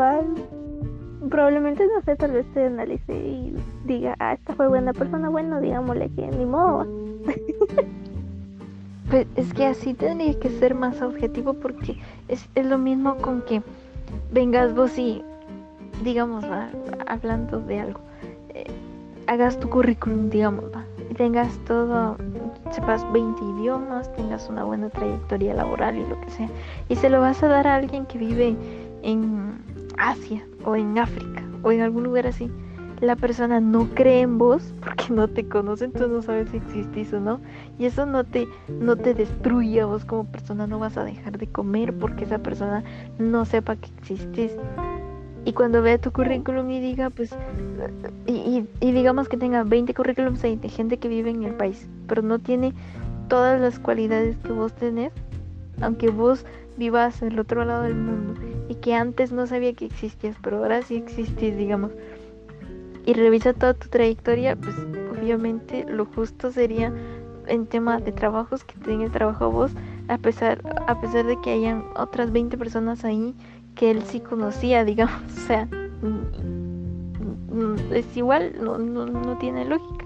probablemente 1.28 1.86
no 1.86 2.00
sé, 2.02 2.16
tal 2.16 2.32
vez 2.32 2.46
te 2.54 2.66
analice 2.66 3.12
y 3.12 3.54
diga, 3.84 4.14
ah, 4.18 4.34
esta 4.34 4.54
fue 4.54 4.68
buena 4.68 4.92
persona, 4.92 5.28
bueno, 5.28 5.60
digámosle 5.60 6.10
que 6.10 6.26
ni 6.28 6.46
modo. 6.46 6.86
pues 9.10 9.26
es 9.36 9.52
que 9.52 9.66
así 9.66 9.94
tendría 9.94 10.38
que 10.38 10.48
ser 10.48 10.74
más 10.74 11.02
objetivo 11.02 11.54
porque 11.54 11.98
es, 12.28 12.48
es 12.54 12.66
lo 12.66 12.78
mismo 12.78 13.16
con 13.16 13.42
que 13.42 13.62
vengas 14.32 14.74
vos 14.74 14.98
y, 14.98 15.22
digamos, 16.02 16.44
hablando 17.06 17.60
de 17.60 17.80
algo, 17.80 18.00
hagas 19.30 19.60
tu 19.60 19.70
currículum, 19.70 20.28
digamos, 20.28 20.64
y 21.08 21.14
tengas 21.14 21.56
todo, 21.64 22.16
sepas 22.72 23.06
20 23.12 23.40
idiomas, 23.44 24.12
tengas 24.16 24.48
una 24.48 24.64
buena 24.64 24.90
trayectoria 24.90 25.54
laboral 25.54 25.96
y 25.96 26.04
lo 26.04 26.20
que 26.20 26.30
sea, 26.30 26.48
y 26.88 26.96
se 26.96 27.08
lo 27.08 27.20
vas 27.20 27.40
a 27.44 27.46
dar 27.46 27.68
a 27.68 27.76
alguien 27.76 28.06
que 28.06 28.18
vive 28.18 28.56
en 29.02 29.62
Asia 29.98 30.44
o 30.64 30.74
en 30.74 30.98
África 30.98 31.44
o 31.62 31.70
en 31.70 31.80
algún 31.80 32.02
lugar 32.02 32.26
así. 32.26 32.50
La 33.00 33.14
persona 33.14 33.60
no 33.60 33.88
cree 33.94 34.22
en 34.22 34.36
vos 34.36 34.74
porque 34.84 35.04
no 35.10 35.28
te 35.28 35.46
conoce, 35.46 35.84
entonces 35.84 36.10
no 36.10 36.22
sabes 36.22 36.50
si 36.50 36.56
existís 36.56 37.12
o 37.12 37.20
no. 37.20 37.40
Y 37.78 37.86
eso 37.86 38.06
no 38.06 38.24
te, 38.24 38.48
no 38.68 38.96
te 38.96 39.14
destruye 39.14 39.80
a 39.80 39.86
vos 39.86 40.04
como 40.04 40.24
persona, 40.24 40.66
no 40.66 40.80
vas 40.80 40.96
a 40.96 41.04
dejar 41.04 41.38
de 41.38 41.46
comer 41.46 41.96
porque 41.96 42.24
esa 42.24 42.40
persona 42.40 42.82
no 43.18 43.44
sepa 43.44 43.76
que 43.76 43.90
existís. 44.00 44.52
Y 45.44 45.52
cuando 45.52 45.82
vea 45.82 45.98
tu 45.98 46.12
currículum 46.12 46.70
y 46.70 46.80
diga, 46.80 47.10
pues, 47.10 47.34
y, 48.26 48.66
digamos 48.80 49.28
que 49.28 49.36
tenga 49.36 49.64
20 49.64 49.94
currículums 49.94 50.42
de 50.42 50.68
gente 50.68 50.98
que 50.98 51.08
vive 51.08 51.30
en 51.30 51.44
el 51.44 51.54
país, 51.54 51.88
pero 52.06 52.22
no 52.22 52.38
tiene 52.38 52.74
todas 53.28 53.60
las 53.60 53.78
cualidades 53.78 54.36
que 54.38 54.52
vos 54.52 54.72
tenés, 54.74 55.12
aunque 55.80 56.10
vos 56.10 56.44
vivas 56.76 57.22
el 57.22 57.38
otro 57.38 57.64
lado 57.64 57.84
del 57.84 57.94
mundo 57.94 58.34
y 58.68 58.74
que 58.76 58.94
antes 58.94 59.32
no 59.32 59.46
sabía 59.46 59.72
que 59.72 59.86
existías, 59.86 60.36
pero 60.42 60.58
ahora 60.58 60.82
sí 60.82 60.96
existís, 60.96 61.56
digamos. 61.56 61.90
Y 63.06 63.14
revisa 63.14 63.54
toda 63.54 63.74
tu 63.74 63.88
trayectoria, 63.88 64.56
pues 64.56 64.76
obviamente 65.10 65.84
lo 65.88 66.04
justo 66.04 66.52
sería 66.52 66.92
en 67.46 67.66
tema 67.66 67.98
de 67.98 68.12
trabajos 68.12 68.62
que 68.62 68.74
tenga 68.78 69.10
trabajo 69.10 69.50
vos, 69.50 69.72
a 70.08 70.18
pesar, 70.18 70.60
a 70.86 71.00
pesar 71.00 71.26
de 71.26 71.40
que 71.40 71.50
hayan 71.50 71.84
otras 71.96 72.30
20 72.30 72.56
personas 72.58 73.04
ahí 73.04 73.34
que 73.80 73.90
él 73.90 74.02
sí 74.02 74.20
conocía, 74.20 74.84
digamos, 74.90 75.22
o 75.34 75.40
sea, 75.46 75.66
mm, 76.02 77.54
mm, 77.54 77.94
es 77.94 78.14
igual, 78.14 78.52
no, 78.62 78.76
no, 78.76 79.06
no 79.06 79.38
tiene 79.38 79.64
lógica. 79.64 80.04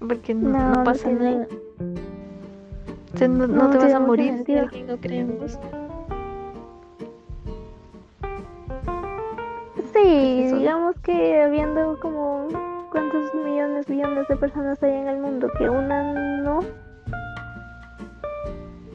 Porque 0.00 0.34
no, 0.34 0.82
pasa 0.82 1.10
nada. 1.10 1.46
no, 3.28 3.70
te 3.70 3.78
vas 3.78 3.94
a 3.94 4.00
morir 4.00 4.42
si 4.44 4.56
alguien 4.56 4.88
no 4.88 4.96
cree 4.96 5.20
en 5.20 5.38
vos. 5.38 5.56
Sí, 9.92 10.50
digamos 10.56 10.96
que 11.04 11.40
habiendo 11.40 12.00
como 12.00 12.48
cuántos 12.90 13.32
millones, 13.34 13.88
millones 13.88 14.26
de 14.26 14.36
personas 14.36 14.82
hay 14.82 14.94
en 14.94 15.06
el 15.06 15.20
mundo 15.20 15.48
que 15.56 15.68
una 15.70 16.42
no 16.42 16.60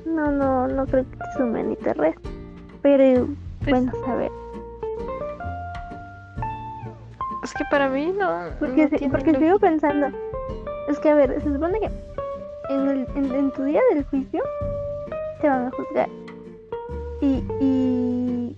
no, 0.08 0.32
no, 0.32 0.68
no 0.68 0.86
creo 0.86 1.04
que 1.10 1.18
te 1.18 1.26
sume 1.38 1.64
ni 1.64 1.76
te 1.76 1.94
reste. 1.94 2.30
Pero 2.82 3.28
pues 3.64 3.72
bueno, 3.72 3.92
a 4.08 4.16
ver. 4.16 4.32
Es 7.44 7.54
que 7.54 7.64
para 7.70 7.90
mí 7.90 8.14
no. 8.18 8.50
Porque, 8.60 8.88
porque 9.12 9.36
sigo 9.36 9.60
pensando. 9.60 10.08
Es 10.88 11.00
que 11.00 11.10
a 11.10 11.16
ver, 11.16 11.42
se 11.42 11.54
supone 11.54 11.80
que 11.80 11.90
en, 12.70 12.88
el, 12.88 13.08
en, 13.16 13.52
tu 13.52 13.64
día 13.64 13.82
del 13.94 14.06
juicio 14.06 14.42
te 15.42 15.48
van 15.48 15.68
a 15.68 15.72
juzgar. 15.72 16.10
Y, 17.22 17.44
y 17.60 18.56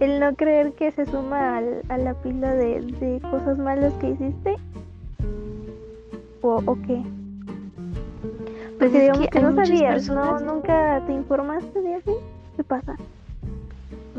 el 0.00 0.20
no 0.20 0.34
creer 0.36 0.72
que 0.72 0.92
se 0.92 1.06
suma 1.06 1.56
al, 1.56 1.82
a 1.88 1.98
la 1.98 2.14
pila 2.14 2.54
de, 2.54 2.80
de 2.80 3.20
cosas 3.30 3.58
malas 3.58 3.92
que 3.94 4.10
hiciste. 4.10 4.56
¿O, 6.42 6.62
o 6.64 6.78
qué? 6.86 7.02
Pues 8.78 8.92
digamos 8.92 9.28
que, 9.28 9.40
no 9.40 9.54
sabías, 9.54 10.08
¿no? 10.08 10.38
¿Nunca 10.40 11.02
te 11.06 11.12
informaste 11.12 11.80
de 11.80 11.94
así? 11.94 12.12
¿Qué 12.56 12.64
pasa? 12.64 12.96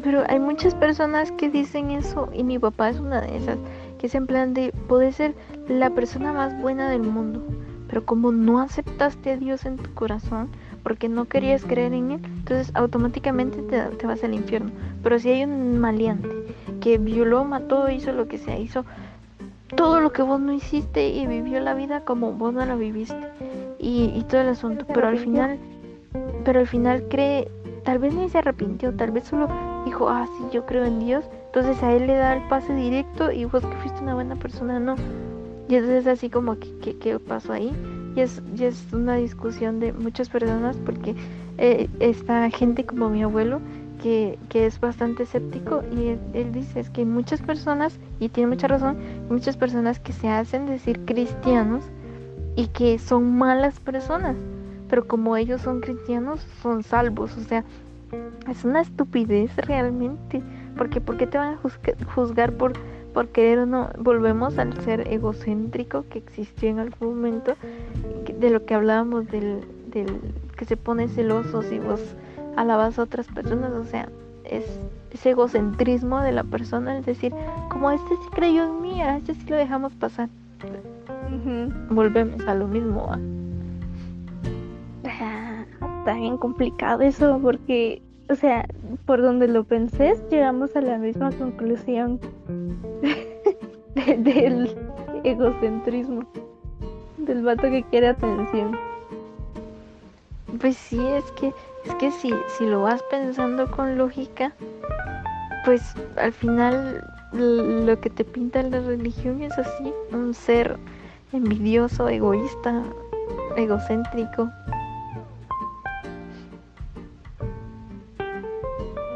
Pero 0.03 0.23
hay 0.27 0.39
muchas 0.39 0.73
personas 0.75 1.31
que 1.31 1.49
dicen 1.49 1.91
eso 1.91 2.29
y 2.33 2.43
mi 2.43 2.57
papá 2.57 2.89
es 2.89 2.99
una 2.99 3.21
de 3.21 3.37
esas, 3.37 3.57
que 3.99 4.07
es 4.07 4.15
en 4.15 4.27
plan 4.27 4.53
de, 4.53 4.73
puedes 4.87 5.15
ser 5.15 5.35
la 5.67 5.89
persona 5.91 6.33
más 6.33 6.59
buena 6.59 6.89
del 6.89 7.03
mundo, 7.03 7.43
pero 7.87 8.05
como 8.05 8.31
no 8.31 8.59
aceptaste 8.59 9.31
a 9.31 9.37
Dios 9.37 9.65
en 9.65 9.77
tu 9.77 9.93
corazón, 9.93 10.49
porque 10.83 11.09
no 11.09 11.25
querías 11.25 11.63
creer 11.63 11.93
en 11.93 12.11
Él, 12.11 12.21
entonces 12.23 12.71
automáticamente 12.75 13.61
te, 13.63 13.81
te 13.81 14.07
vas 14.07 14.23
al 14.23 14.33
infierno. 14.33 14.71
Pero 15.03 15.19
si 15.19 15.29
hay 15.29 15.43
un 15.43 15.79
maleante 15.79 16.29
que 16.79 16.97
violó, 16.97 17.43
mató, 17.43 17.89
hizo 17.89 18.11
lo 18.11 18.27
que 18.27 18.37
sea, 18.37 18.57
hizo 18.57 18.85
todo 19.75 19.99
lo 19.99 20.11
que 20.11 20.21
vos 20.21 20.39
no 20.39 20.53
hiciste 20.53 21.09
y 21.09 21.27
vivió 21.27 21.59
la 21.59 21.73
vida 21.73 22.01
como 22.01 22.31
vos 22.31 22.53
no 22.53 22.65
la 22.65 22.75
viviste 22.75 23.17
y, 23.79 24.23
todo 24.29 24.41
el 24.41 24.49
asunto, 24.49 24.85
pero 24.93 25.07
al 25.07 25.17
final, 25.17 25.57
pero 26.43 26.59
al 26.59 26.67
final 26.67 27.03
cree, 27.09 27.49
tal 27.83 27.99
vez 27.99 28.13
ni 28.13 28.29
se 28.29 28.39
arrepintió, 28.39 28.93
tal 28.93 29.11
vez 29.11 29.25
solo 29.25 29.47
dijo, 29.85 30.09
ah, 30.09 30.27
sí, 30.37 30.45
yo 30.51 30.65
creo 30.65 30.85
en 30.85 30.99
Dios, 30.99 31.25
entonces 31.47 31.81
a 31.83 31.93
él 31.93 32.07
le 32.07 32.15
da 32.15 32.35
el 32.35 32.47
pase 32.47 32.73
directo 32.73 33.31
y 33.31 33.45
vos 33.45 33.63
que 33.63 33.75
fuiste 33.77 34.01
una 34.01 34.15
buena 34.15 34.35
persona, 34.35 34.79
no. 34.79 34.95
Y 35.69 35.75
entonces 35.75 36.07
así 36.07 36.29
como 36.29 36.57
que, 36.57 36.97
¿qué 36.97 37.19
pasó 37.19 37.53
ahí? 37.53 37.73
Y 38.15 38.21
es, 38.21 38.41
y 38.57 38.63
es 38.63 38.91
una 38.93 39.15
discusión 39.15 39.79
de 39.79 39.93
muchas 39.93 40.29
personas 40.29 40.77
porque 40.77 41.13
eh, 41.57 41.89
está 41.99 42.49
gente 42.49 42.85
como 42.85 43.09
mi 43.09 43.23
abuelo 43.23 43.59
que, 43.97 44.37
es 44.53 44.79
bastante 44.79 45.23
escéptico 45.23 45.83
y 45.91 46.17
él, 46.33 46.51
dice 46.51 46.79
es 46.79 46.89
que 46.89 47.05
muchas 47.05 47.41
personas, 47.41 47.99
y 48.19 48.29
tiene 48.29 48.49
mucha 48.49 48.67
razón, 48.67 48.97
muchas 49.29 49.57
personas 49.57 49.99
que 49.99 50.13
se 50.13 50.29
hacen 50.29 50.65
decir 50.65 51.05
cristianos 51.05 51.83
y 52.55 52.67
que 52.67 52.97
son 52.99 53.37
malas 53.37 53.79
personas, 53.79 54.35
pero 54.89 55.07
como 55.07 55.37
ellos 55.37 55.61
son 55.61 55.81
cristianos, 55.81 56.45
son 56.61 56.83
salvos, 56.83 57.37
o 57.37 57.41
sea, 57.41 57.63
es 58.49 58.63
una 58.63 58.81
estupidez 58.81 59.55
realmente, 59.57 60.41
porque 60.77 61.01
¿por 61.01 61.17
qué 61.17 61.27
te 61.27 61.37
van 61.37 61.55
a 61.55 61.59
juzgar 62.15 62.53
por, 62.53 62.73
por 63.13 63.27
querer 63.27 63.59
o 63.59 63.65
no? 63.65 63.89
Volvemos 63.99 64.57
al 64.57 64.73
ser 64.83 65.07
egocéntrico 65.11 66.05
que 66.09 66.19
existió 66.19 66.69
en 66.69 66.79
algún 66.79 67.15
momento, 67.15 67.55
de 68.39 68.49
lo 68.49 68.65
que 68.65 68.73
hablábamos 68.73 69.27
del, 69.27 69.61
del 69.91 70.07
que 70.55 70.65
se 70.65 70.77
pone 70.77 71.07
celoso 71.07 71.61
si 71.61 71.79
vos 71.79 72.01
alabas 72.57 72.99
a 72.99 73.03
otras 73.03 73.27
personas, 73.27 73.71
o 73.71 73.85
sea, 73.85 74.09
es 74.43 74.65
ese 75.11 75.31
egocentrismo 75.31 76.19
de 76.21 76.33
la 76.33 76.43
persona, 76.43 76.97
es 76.97 77.05
decir, 77.05 77.33
como 77.69 77.91
este 77.91 78.09
sí 78.09 78.29
creyó 78.33 78.65
en 78.65 78.81
mí, 78.81 79.01
a 79.01 79.17
este 79.17 79.33
sí 79.35 79.45
lo 79.47 79.55
dejamos 79.55 79.93
pasar. 79.93 80.29
Volvemos 81.89 82.45
a 82.47 82.55
lo 82.55 82.67
mismo. 82.67 83.09
Ah, 85.05 85.65
está 85.99 86.13
bien 86.13 86.37
complicado 86.37 87.01
eso 87.01 87.39
porque, 87.41 88.01
o 88.29 88.35
sea, 88.35 88.65
por 89.05 89.21
donde 89.21 89.47
lo 89.47 89.63
pensé, 89.63 90.15
llegamos 90.29 90.75
a 90.75 90.81
la 90.81 90.97
misma 90.97 91.31
conclusión 91.31 92.19
del 93.95 94.75
egocentrismo, 95.23 96.25
del 97.17 97.43
vato 97.43 97.63
que 97.63 97.83
quiere 97.83 98.07
atención. 98.07 98.77
Pues 100.59 100.77
sí, 100.77 101.05
es 101.05 101.29
que, 101.33 101.53
es 101.85 101.95
que 101.95 102.11
si, 102.11 102.33
si 102.57 102.65
lo 102.65 102.83
vas 102.83 103.03
pensando 103.11 103.69
con 103.69 103.97
lógica, 103.97 104.53
pues 105.65 105.93
al 106.15 106.31
final 106.31 107.03
lo 107.33 107.99
que 107.99 108.09
te 108.09 108.23
pinta 108.23 108.63
la 108.63 108.79
religión 108.79 109.41
es 109.41 109.57
así, 109.57 109.93
un 110.11 110.33
ser 110.33 110.77
envidioso, 111.33 112.07
egoísta, 112.07 112.83
egocéntrico. 113.57 114.49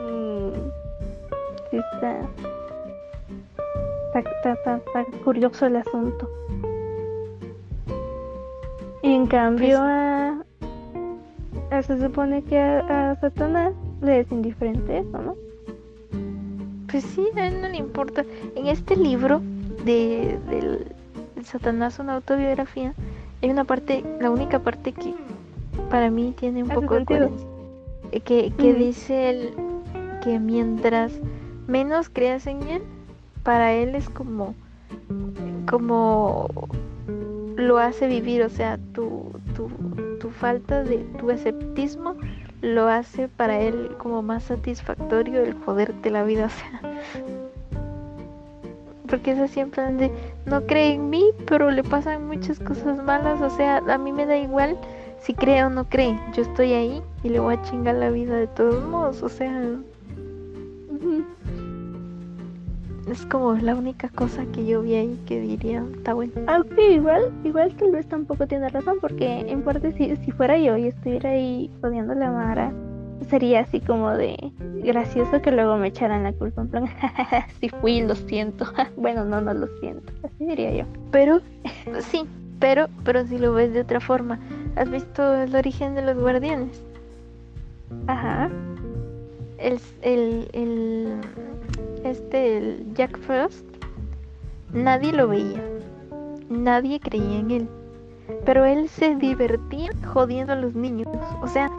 Mm, 0.06 0.52
está, 1.72 2.30
está, 4.16 4.76
está, 4.76 5.06
curioso 5.24 5.66
el 5.66 5.78
asunto. 5.78 6.30
En 9.04 9.26
cambio, 9.26 9.80
pues 9.80 9.80
a, 9.80 10.31
se 11.84 12.00
supone 12.00 12.44
que 12.44 12.60
a, 12.60 13.16
Satanás 13.20 13.74
le 14.02 14.22
es 14.22 14.32
indiferente 14.32 15.00
eso, 15.00 15.18
¿no? 15.18 15.36
Pues 16.90 17.04
sí, 17.04 17.28
a 17.36 17.48
él 17.48 17.62
no 17.62 17.70
le 17.70 17.78
importa. 17.78 18.26
En 18.56 18.68
este 18.68 18.96
libro 18.96 19.42
de, 19.86 20.38
del 20.50 20.88
Satanás 21.44 22.00
una 22.00 22.16
autobiografía, 22.16 22.94
hay 23.42 23.50
una 23.50 23.64
parte, 23.64 24.04
la 24.20 24.30
única 24.30 24.60
parte 24.60 24.92
que 24.92 25.14
para 25.90 26.10
mí 26.10 26.34
tiene 26.38 26.64
un 26.64 26.70
poco 26.70 26.96
de 26.96 27.06
coherencia, 27.06 27.48
eh, 28.12 28.20
que, 28.20 28.52
que 28.58 28.74
dice 28.74 29.30
él 29.30 29.54
que 30.22 30.40
mientras 30.40 31.14
menos 31.68 32.10
creas 32.10 32.48
en 32.48 32.62
él, 32.64 32.82
para 33.44 33.74
él 33.74 33.96
es 33.96 34.10
como, 34.10 34.54
como 35.70 36.48
lo 37.56 37.78
hace 37.78 38.08
vivir, 38.08 38.44
o 38.44 38.50
sea, 38.50 38.78
tu, 38.94 39.32
tu, 39.56 39.70
falta 40.32 40.84
de 40.84 40.98
tu 41.20 41.30
esceptismo 41.32 42.16
lo 42.62 42.88
hace 42.88 43.28
para 43.28 43.60
él 43.60 43.92
como 43.98 44.22
más 44.22 44.44
satisfactorio 44.44 45.42
el 45.42 45.54
joderte 45.54 46.12
la 46.12 46.24
vida, 46.24 46.46
o 46.46 46.50
sea, 46.50 46.82
porque 49.08 49.32
es 49.32 49.52
siempre 49.52 49.84
de 49.94 50.12
no 50.46 50.66
cree 50.66 50.94
en 50.94 51.10
mí, 51.10 51.26
pero 51.46 51.72
le 51.72 51.84
pasan 51.84 52.28
muchas 52.28 52.60
cosas 52.60 53.04
malas, 53.04 53.42
o 53.42 53.50
sea, 53.50 53.78
a 53.78 53.98
mí 53.98 54.12
me 54.12 54.26
da 54.26 54.38
igual 54.38 54.78
si 55.20 55.34
cree 55.34 55.64
o 55.64 55.70
no 55.70 55.86
cree, 55.90 56.18
yo 56.34 56.44
estoy 56.44 56.74
ahí 56.74 57.02
y 57.24 57.30
le 57.30 57.40
voy 57.40 57.56
a 57.56 57.62
chingar 57.64 57.96
la 57.96 58.10
vida 58.10 58.36
de 58.36 58.48
todos 58.48 58.84
modos, 58.88 59.22
o 59.22 59.30
sea, 59.30 59.62
es 63.10 63.26
como 63.26 63.54
la 63.54 63.76
única 63.76 64.10
cosa 64.10 64.46
que 64.54 64.66
yo 64.66 64.82
vi 64.82 64.96
ahí 64.96 65.20
que 65.26 65.40
diría, 65.40 65.84
está 65.96 66.14
bueno. 66.14 66.34
Aunque 66.48 66.82
ah, 66.82 66.92
igual, 66.92 67.32
igual 67.44 67.76
tal 67.76 67.92
vez 67.92 68.06
tampoco 68.08 68.48
tiene 68.48 68.70
razón, 68.70 68.98
porque 69.02 69.40
en 69.40 69.64
parte 69.64 69.92
si, 69.94 70.16
si 70.18 70.32
fuera 70.32 70.58
yo 70.58 70.78
y 70.78 70.88
estuviera 70.88 71.32
ahí 71.32 71.72
odiando 71.82 72.14
la 72.14 72.32
Mara, 72.32 72.72
sería 73.30 73.62
así 73.62 73.80
como 73.80 74.12
de 74.12 74.52
gracioso 74.84 75.42
que 75.42 75.52
luego 75.52 75.78
me 75.78 75.88
echaran 75.88 76.24
la 76.24 76.34
culpa 76.34 76.62
en 76.62 76.68
plan, 76.68 76.86
si 77.60 77.70
fui, 77.70 78.02
lo 78.02 78.16
siento. 78.16 78.66
bueno, 78.98 79.26
no, 79.26 79.42
no 79.42 79.54
lo 79.54 79.68
siento, 79.80 80.12
así 80.24 80.46
diría 80.46 80.74
yo. 80.74 80.86
Pero, 81.12 81.42
sí, 82.00 82.26
pero, 82.60 82.88
pero 83.04 83.26
si 83.26 83.38
lo 83.38 83.54
ves 83.54 83.74
de 83.74 83.82
otra 83.82 84.00
forma, 84.00 84.40
¿has 84.76 84.90
visto 84.90 85.34
el 85.42 85.56
origen 85.56 85.96
de 85.96 86.04
los 86.04 86.18
guardianes? 86.18 86.84
Ajá. 88.08 88.50
el, 89.58 89.80
el, 90.02 90.48
el, 90.54 91.14
este, 92.04 92.58
el 92.58 92.94
Jack 92.94 93.18
Frost, 93.20 93.66
nadie 94.74 95.12
lo 95.12 95.28
veía, 95.28 95.64
nadie 96.50 97.00
creía 97.00 97.40
en 97.40 97.52
él, 97.52 97.70
pero 98.46 98.66
él 98.66 98.90
se 98.90 99.16
divertía 99.16 99.90
jodiendo 100.06 100.54
a 100.54 100.56
los 100.58 100.76
niños, 100.76 101.08
o 101.42 101.48
sea, 101.48 101.72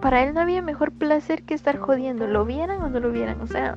para 0.00 0.22
él 0.22 0.34
no 0.34 0.40
había 0.40 0.62
mejor 0.62 0.92
placer 0.92 1.42
que 1.42 1.54
estar 1.54 1.78
jodiendo, 1.78 2.26
lo 2.26 2.44
vieran 2.44 2.82
o 2.82 2.88
no 2.88 3.00
lo 3.00 3.10
vieran, 3.10 3.40
o 3.40 3.46
sea, 3.46 3.76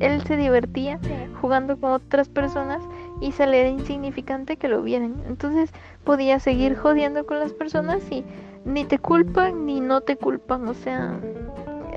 él 0.00 0.22
se 0.24 0.36
divertía 0.36 0.98
jugando 1.40 1.78
con 1.78 1.92
otras 1.92 2.28
personas 2.28 2.82
y 3.20 3.32
se 3.32 3.46
le 3.46 3.60
era 3.60 3.68
insignificante 3.68 4.56
que 4.56 4.68
lo 4.68 4.82
vieran. 4.82 5.22
Entonces 5.26 5.70
podía 6.04 6.38
seguir 6.38 6.76
jodiendo 6.76 7.24
con 7.26 7.38
las 7.38 7.52
personas 7.52 8.02
y 8.10 8.24
ni 8.64 8.84
te 8.84 8.98
culpan 8.98 9.64
ni 9.64 9.80
no 9.80 10.02
te 10.02 10.16
culpan. 10.16 10.68
O 10.68 10.74
sea, 10.74 11.18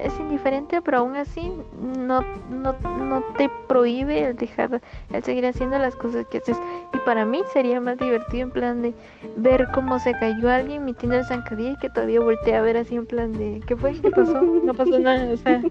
es 0.04 0.20
indiferente, 0.20 0.82
pero 0.82 1.00
aún 1.00 1.16
así 1.16 1.52
no, 1.98 2.22
no, 2.50 2.76
no 2.82 3.24
te 3.38 3.50
prohíbe 3.68 4.28
el 4.28 4.36
dejar, 4.36 4.82
el 5.12 5.24
seguir 5.24 5.46
haciendo 5.46 5.78
las 5.78 5.96
cosas 5.96 6.26
que 6.28 6.40
haces. 6.40 6.58
Y 6.94 6.98
para 7.00 7.26
mí 7.26 7.42
sería 7.54 7.80
más 7.82 7.98
divertido 7.98 8.44
en 8.44 8.52
plan 8.52 8.82
de 8.82 8.94
ver 9.38 9.68
cómo 9.74 10.00
se 10.00 10.14
cayó 10.14 10.50
alguien 10.50 10.86
metiendo 10.86 11.18
el 11.18 11.26
zancadilla 11.26 11.72
y 11.72 11.78
que 11.78 11.90
todavía 11.90 12.20
volteé 12.20 12.56
a 12.56 12.62
ver 12.62 12.78
así 12.78 12.96
en 12.96 13.06
plan 13.06 13.34
de 13.34 13.62
¿qué 13.68 13.76
fue? 13.76 13.94
¿Qué 14.00 14.12
pasó? 14.12 14.42
No 14.42 14.74
pasó 14.74 15.00
nada, 15.00 15.34
o 15.34 15.38
sea. 15.38 15.62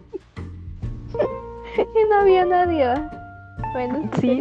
y 1.78 2.08
no 2.10 2.16
había 2.20 2.44
nadie. 2.44 2.94
Bueno, 3.72 4.08
sí, 4.20 4.40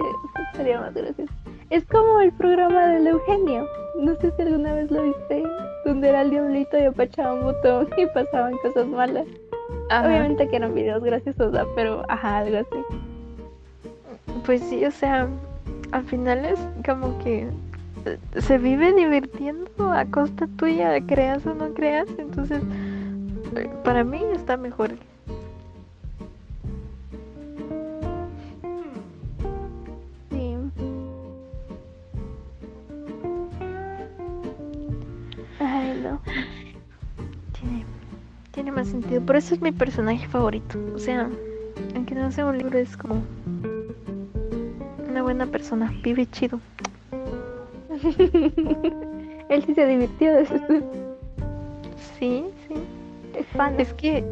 sería 0.56 0.80
más 0.82 0.94
gracioso. 0.94 1.32
Es 1.70 1.84
como 1.86 2.22
el 2.22 2.32
programa 2.34 2.88
del 2.88 3.08
Eugenio. 3.08 3.68
No 4.00 4.16
sé 4.16 4.32
si 4.32 4.42
alguna 4.44 4.74
vez 4.74 4.90
lo 4.90 5.04
viste, 5.04 5.44
donde 5.86 6.10
era 6.10 6.22
el 6.22 6.30
diablito 6.30 6.78
y 6.78 6.84
apachaba 6.84 7.34
un 7.34 7.44
botón 7.44 7.90
y 7.98 8.06
pasaban 8.08 8.58
cosas 8.60 8.88
malas. 8.88 9.26
Obviamente 9.90 10.48
que 10.50 10.58
eran 10.58 10.74
videos 10.74 11.04
graciosos, 11.04 11.56
pero 11.76 12.04
ajá, 12.10 12.40
algo 12.40 12.58
así. 12.58 12.84
Pues 14.46 14.62
sí, 14.62 14.84
o 14.86 14.92
sea, 14.92 15.28
al 15.92 16.04
final 16.04 16.46
es 16.46 16.60
como 16.86 17.18
que 17.20 17.48
se 18.40 18.58
vive 18.58 18.94
divirtiendo 18.94 19.92
a 19.92 20.06
costa 20.06 20.48
tuya, 20.58 21.00
creas 21.06 21.46
o 21.46 21.54
no 21.54 21.74
creas, 21.74 22.08
entonces 22.18 22.62
para 23.84 24.04
mí 24.04 24.22
está 24.34 24.58
mejor 24.58 24.92
más 38.64 38.88
sentido. 38.88 39.22
Por 39.22 39.36
eso 39.36 39.56
es 39.56 39.62
mi 39.62 39.72
personaje 39.72 40.28
favorito. 40.28 40.78
O 40.96 41.00
sea, 41.00 41.30
aunque 41.96 42.16
no 42.16 42.32
sea 42.32 42.46
un 42.46 42.58
libro, 42.58 42.78
es 42.78 42.98
como 42.98 43.24
una 45.10 45.22
buena 45.22 45.46
persona. 45.46 45.94
Vive 46.04 46.26
chido. 46.28 46.60
Él 49.50 49.64
sí 49.66 49.74
se 49.74 49.86
divirtió. 49.86 50.46
sí, 52.20 52.46
sí. 52.68 52.74
Es 53.36 53.48
fan. 53.48 53.80
Es 53.80 53.94
que. 53.94 54.24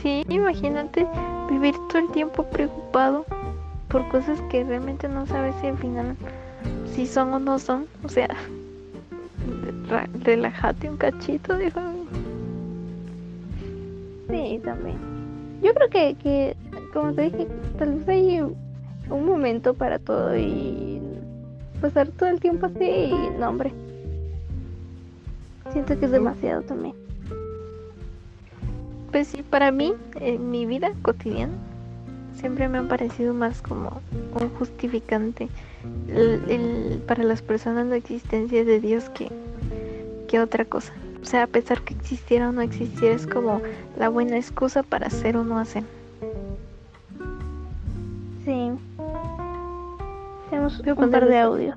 Sí, 0.00 0.24
imagínate 0.28 1.06
vivir 1.50 1.74
todo 1.88 1.98
el 1.98 2.08
tiempo 2.12 2.44
preocupado 2.44 3.26
por 3.88 4.06
cosas 4.08 4.40
que 4.42 4.62
realmente 4.62 5.08
no 5.08 5.26
sabes 5.26 5.54
si 5.60 5.66
al 5.66 5.78
final 5.78 6.16
si 6.94 7.06
son 7.06 7.34
o 7.34 7.38
no 7.40 7.58
son. 7.58 7.86
O 8.04 8.08
sea, 8.08 8.28
relájate 10.24 10.88
un 10.88 10.96
cachito, 10.96 11.56
dijo 11.58 11.80
Sí, 14.34 14.60
también. 14.64 14.96
Yo 15.62 15.72
creo 15.74 15.88
que, 15.88 16.16
que, 16.16 16.56
como 16.92 17.12
te 17.14 17.22
dije, 17.22 17.46
tal 17.78 17.94
vez 17.94 18.08
hay 18.08 18.40
un 18.40 19.26
momento 19.26 19.74
para 19.74 19.98
todo 19.98 20.36
y 20.36 21.00
pasar 21.80 22.08
todo 22.08 22.28
el 22.28 22.40
tiempo 22.40 22.66
así 22.66 22.84
y 22.84 23.14
no, 23.38 23.48
hombre. 23.48 23.72
Siento 25.72 25.98
que 25.98 26.06
es 26.06 26.10
demasiado 26.10 26.62
también. 26.62 26.94
Pues 29.12 29.28
sí, 29.28 29.42
para 29.42 29.70
mí, 29.70 29.94
en 30.20 30.50
mi 30.50 30.66
vida 30.66 30.92
cotidiana, 31.02 31.52
siempre 32.34 32.68
me 32.68 32.78
ha 32.78 32.88
parecido 32.88 33.32
más 33.32 33.62
como 33.62 34.00
un 34.40 34.48
justificante 34.58 35.48
para 37.06 37.22
las 37.22 37.40
personas 37.40 37.86
la 37.86 37.96
existencia 37.96 38.64
de 38.64 38.80
Dios 38.80 39.08
que, 39.10 39.28
que 40.26 40.40
otra 40.40 40.64
cosa. 40.64 40.92
O 41.24 41.26
sea, 41.26 41.44
a 41.44 41.46
pesar 41.46 41.80
que 41.80 41.94
existiera 41.94 42.50
o 42.50 42.52
no 42.52 42.60
existiera, 42.60 43.14
es 43.14 43.26
como 43.26 43.62
la 43.98 44.10
buena 44.10 44.36
excusa 44.36 44.82
para 44.82 45.06
hacer 45.06 45.38
o 45.38 45.42
no 45.42 45.58
hacer. 45.58 45.82
Sí. 48.44 48.72
Tenemos 50.50 50.80
un 50.80 51.10
par 51.10 51.26
de 51.26 51.38
audio. 51.38 51.76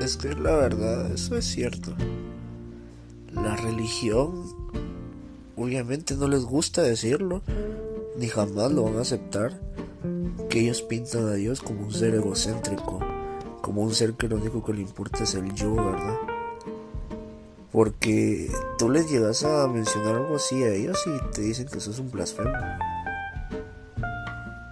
Es 0.00 0.16
que 0.16 0.32
la 0.34 0.56
verdad, 0.56 1.12
eso 1.12 1.36
es 1.36 1.44
cierto. 1.44 1.92
La 3.30 3.56
religión, 3.56 4.46
obviamente 5.54 6.14
no 6.14 6.28
les 6.28 6.46
gusta 6.46 6.80
decirlo, 6.80 7.42
ni 8.16 8.26
jamás 8.28 8.72
lo 8.72 8.84
van 8.84 8.96
a 8.96 9.02
aceptar, 9.02 9.60
que 10.48 10.60
ellos 10.60 10.80
pintan 10.80 11.28
a 11.28 11.34
Dios 11.34 11.60
como 11.60 11.82
un 11.82 11.92
ser 11.92 12.14
egocéntrico, 12.14 13.00
como 13.60 13.82
un 13.82 13.92
ser 13.92 14.14
que 14.14 14.28
lo 14.28 14.36
único 14.36 14.64
que 14.64 14.72
le 14.72 14.80
importa 14.80 15.24
es 15.24 15.34
el 15.34 15.52
yo, 15.52 15.74
¿verdad? 15.74 16.31
Porque 17.72 18.52
tú 18.78 18.90
les 18.90 19.10
llegas 19.10 19.44
a 19.44 19.66
mencionar 19.66 20.16
algo 20.16 20.36
así 20.36 20.62
a 20.62 20.68
ellos 20.68 21.02
y 21.06 21.32
te 21.32 21.40
dicen 21.40 21.66
que 21.66 21.78
eso 21.78 21.90
es 21.90 21.98
un 21.98 22.10
blasfemo. 22.10 22.52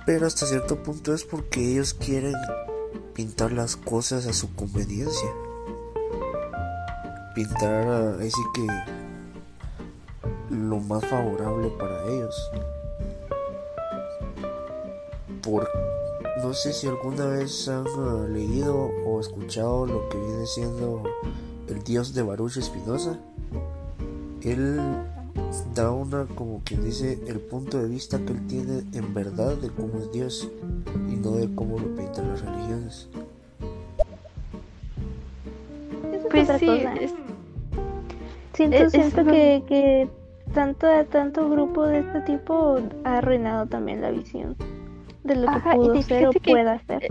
Pero 0.05 0.27
hasta 0.27 0.47
cierto 0.47 0.83
punto 0.83 1.15
es 1.15 1.25
porque 1.25 1.73
ellos 1.73 1.95
quieren 1.95 2.35
pintar 3.15 3.53
las 3.53 3.77
cosas 3.77 4.27
a 4.27 4.33
su 4.33 4.55
conveniencia. 4.55 5.31
Pintar 7.35 8.19
así 8.21 8.43
que 8.55 8.67
lo 10.51 10.81
más 10.81 11.05
favorable 11.07 11.69
para 11.79 12.05
ellos. 12.07 12.51
Por 15.43 15.69
no 16.43 16.55
sé 16.55 16.73
si 16.73 16.87
alguna 16.87 17.27
vez 17.27 17.69
han 17.69 17.87
ah, 17.87 18.27
leído 18.29 18.75
o 19.07 19.21
escuchado 19.21 19.87
lo 19.87 20.09
que 20.09 20.19
viene 20.19 20.47
siendo 20.47 21.03
el 21.71 21.83
dios 21.85 22.15
de 22.15 22.23
Baruch 22.23 22.57
Espinosa, 22.57 23.19
él 24.43 24.81
da 25.75 25.91
una, 25.93 26.27
como 26.27 26.61
quien 26.65 26.85
dice, 26.85 27.19
el 27.27 27.39
punto 27.41 27.79
de 27.79 27.89
vista 27.89 28.19
que 28.19 28.33
él 28.33 28.47
tiene 28.47 28.83
en 28.93 29.15
verdad 29.15 29.57
de 29.57 29.69
cómo 29.71 29.99
es 29.99 30.13
Dios 30.13 30.51
y 31.09 31.17
no 31.17 31.33
de 31.33 31.55
cómo 31.55 31.79
lo 31.79 31.95
pintan 31.95 32.29
las 32.29 32.45
religiones. 32.45 33.09
Pues 36.31 36.49
sí, 36.59 36.83
siento, 38.55 38.91
siento 38.91 39.25
que, 39.25 39.65
que 39.67 40.09
tanto, 40.55 40.87
tanto 41.11 41.49
grupo 41.49 41.87
de 41.87 42.01
este 42.01 42.21
tipo 42.21 42.79
ha 43.05 43.19
arruinado 43.19 43.67
también 43.67 44.01
la 44.01 44.11
visión 44.11 44.57
de 45.25 45.37
lo 45.37 45.49
que 45.53 45.77
pudo 45.77 46.03
ser 46.03 46.29
o 46.29 46.33
pueda 46.33 46.81
ser. 46.87 47.09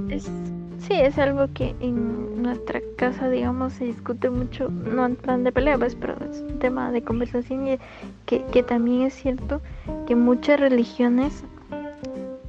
Sí, 0.79 0.93
es 0.93 1.17
algo 1.17 1.47
que 1.53 1.75
en 1.79 2.41
nuestra 2.41 2.81
casa, 2.97 3.29
digamos, 3.29 3.73
se 3.73 3.85
discute 3.85 4.29
mucho, 4.29 4.69
no 4.69 5.05
en 5.05 5.15
plan 5.15 5.43
de 5.43 5.51
pelea, 5.51 5.77
pues, 5.77 5.95
pero 5.95 6.15
es 6.31 6.41
un 6.41 6.59
tema 6.59 6.91
de 6.91 7.01
conversación 7.01 7.67
y 7.67 7.79
que, 8.25 8.63
también 8.63 9.03
es 9.03 9.13
cierto 9.13 9.61
que 10.07 10.15
muchas 10.15 10.59
religiones, 10.59 11.43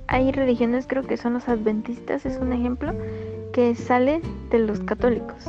hay 0.07 0.33
religiones, 0.33 0.87
creo 0.89 1.03
que 1.03 1.17
son 1.17 1.35
los 1.35 1.49
adventistas, 1.49 2.27
es 2.27 2.39
un 2.39 2.53
ejemplo, 2.53 2.93
que 3.53 3.75
sale 3.75 4.21
de 4.51 4.59
los 4.61 4.81
católicos. 4.81 5.47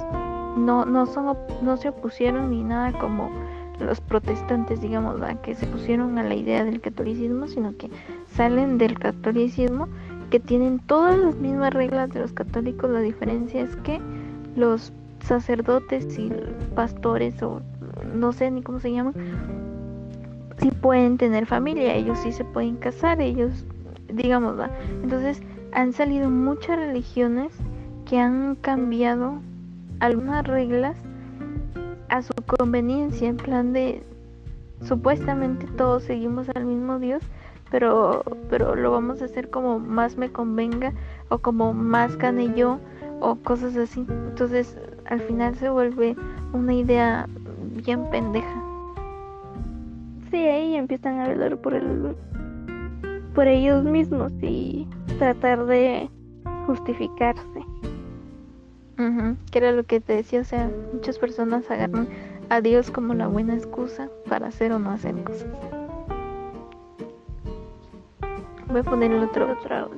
No, 0.58 0.86
no, 0.86 1.06
son, 1.06 1.38
no 1.62 1.78
se 1.78 1.90
opusieron 1.90 2.49
ni 2.52 2.64
nada 2.64 2.91
como 2.94 3.32
los 3.80 3.99
protestantes, 4.02 4.82
digamos, 4.82 5.20
que 5.44 5.56
se 5.56 5.66
pusieron 5.66 6.18
a 6.18 6.24
la 6.24 6.36
idea 6.36 6.64
del 6.64 6.82
catolicismo, 6.82 7.48
sino 7.48 7.76
que 7.78 7.90
salen 8.28 8.78
del 8.78 8.98
catolicismo, 8.98 9.88
que 10.32 10.40
tienen 10.40 10.80
todas 10.80 11.20
las 11.20 11.36
mismas 11.36 11.74
reglas 11.74 12.10
de 12.10 12.22
los 12.22 12.32
católicos. 12.32 12.90
La 12.90 13.02
diferencia 13.02 13.62
es 13.62 13.76
que 13.78 14.02
los 14.56 14.91
sacerdotes 15.24 16.18
y 16.18 16.32
pastores, 16.74 17.44
o 17.44 17.62
no 18.16 18.32
sé 18.32 18.49
ni 18.49 18.64
cómo 18.64 18.80
se 18.80 18.91
llaman, 18.91 19.14
sí 20.58 20.72
pueden 20.72 21.18
tener 21.18 21.45
familia, 21.45 21.94
ellos 21.94 22.18
sí 22.20 22.32
se 22.32 22.45
pueden 22.45 22.78
casar, 22.78 23.22
ellos, 23.22 23.66
digamos, 24.12 24.58
¿va? 24.58 24.72
Entonces 25.03 25.44
han 25.74 25.94
salido 25.94 26.30
muchas 26.30 26.78
religiones 26.78 27.52
que 28.06 28.18
han 28.20 28.56
cambiado 28.56 29.41
algunas 29.99 30.48
reglas 30.48 30.98
a 32.10 32.22
su 32.22 32.34
conveniencia, 32.58 33.28
en 33.28 33.38
plan 33.38 33.74
de 33.74 34.02
supuestamente 34.82 35.68
todos 35.78 36.03
seguimos 36.03 36.48
al 36.56 36.66
mismo 36.66 36.99
Dios, 36.99 37.22
pero, 37.72 38.23
pero 38.49 38.76
lo 38.76 38.91
vamos 38.91 39.22
a 39.22 39.26
hacer 39.26 39.49
como 39.49 39.80
más 39.80 40.18
me 40.18 40.30
convenga 40.30 40.93
o 41.30 41.39
como 41.39 41.73
más 41.73 42.18
gane 42.18 42.53
yo 42.53 42.80
o 43.22 43.35
cosas 43.35 43.76
así. 43.77 44.06
Entonces 44.07 44.77
al 45.06 45.22
final 45.22 45.56
se 45.56 45.69
vuelve 45.69 46.15
una 46.53 46.73
idea 46.73 47.27
bien 47.84 48.07
pendeja. 48.11 48.64
Sí, 50.30 50.38
ahí 50.38 50.76
empiezan 50.76 51.19
a 51.19 51.26
hablar 51.26 51.57
por 51.57 51.73
el 51.73 52.15
por 53.34 53.48
ellos 53.48 53.84
mismos 53.85 54.34
y 54.41 54.85
tratar 55.18 55.65
de 55.65 56.10
justificarse. 56.68 57.65
Que 59.52 59.57
era 59.57 59.72
lo 59.72 59.84
que 59.84 59.99
te 59.99 60.14
decía, 60.14 60.41
o 60.41 60.43
sea, 60.43 60.69
muchas 60.93 61.18
personas 61.18 61.72
agarran 61.72 62.07
a 62.49 62.61
Dios 62.61 62.91
como 62.91 63.15
la 63.15 63.26
buena 63.27 63.56
excusa 63.56 64.10
para 64.30 64.48
hacer 64.48 64.72
o 64.73 64.77
no 64.77 64.91
hacer 64.91 65.15
cosas. 65.23 65.48
Voy 68.72 68.80
a 68.80 68.84
poner 68.84 69.11
el 69.11 69.23
otro, 69.23 69.52
otro 69.52 69.91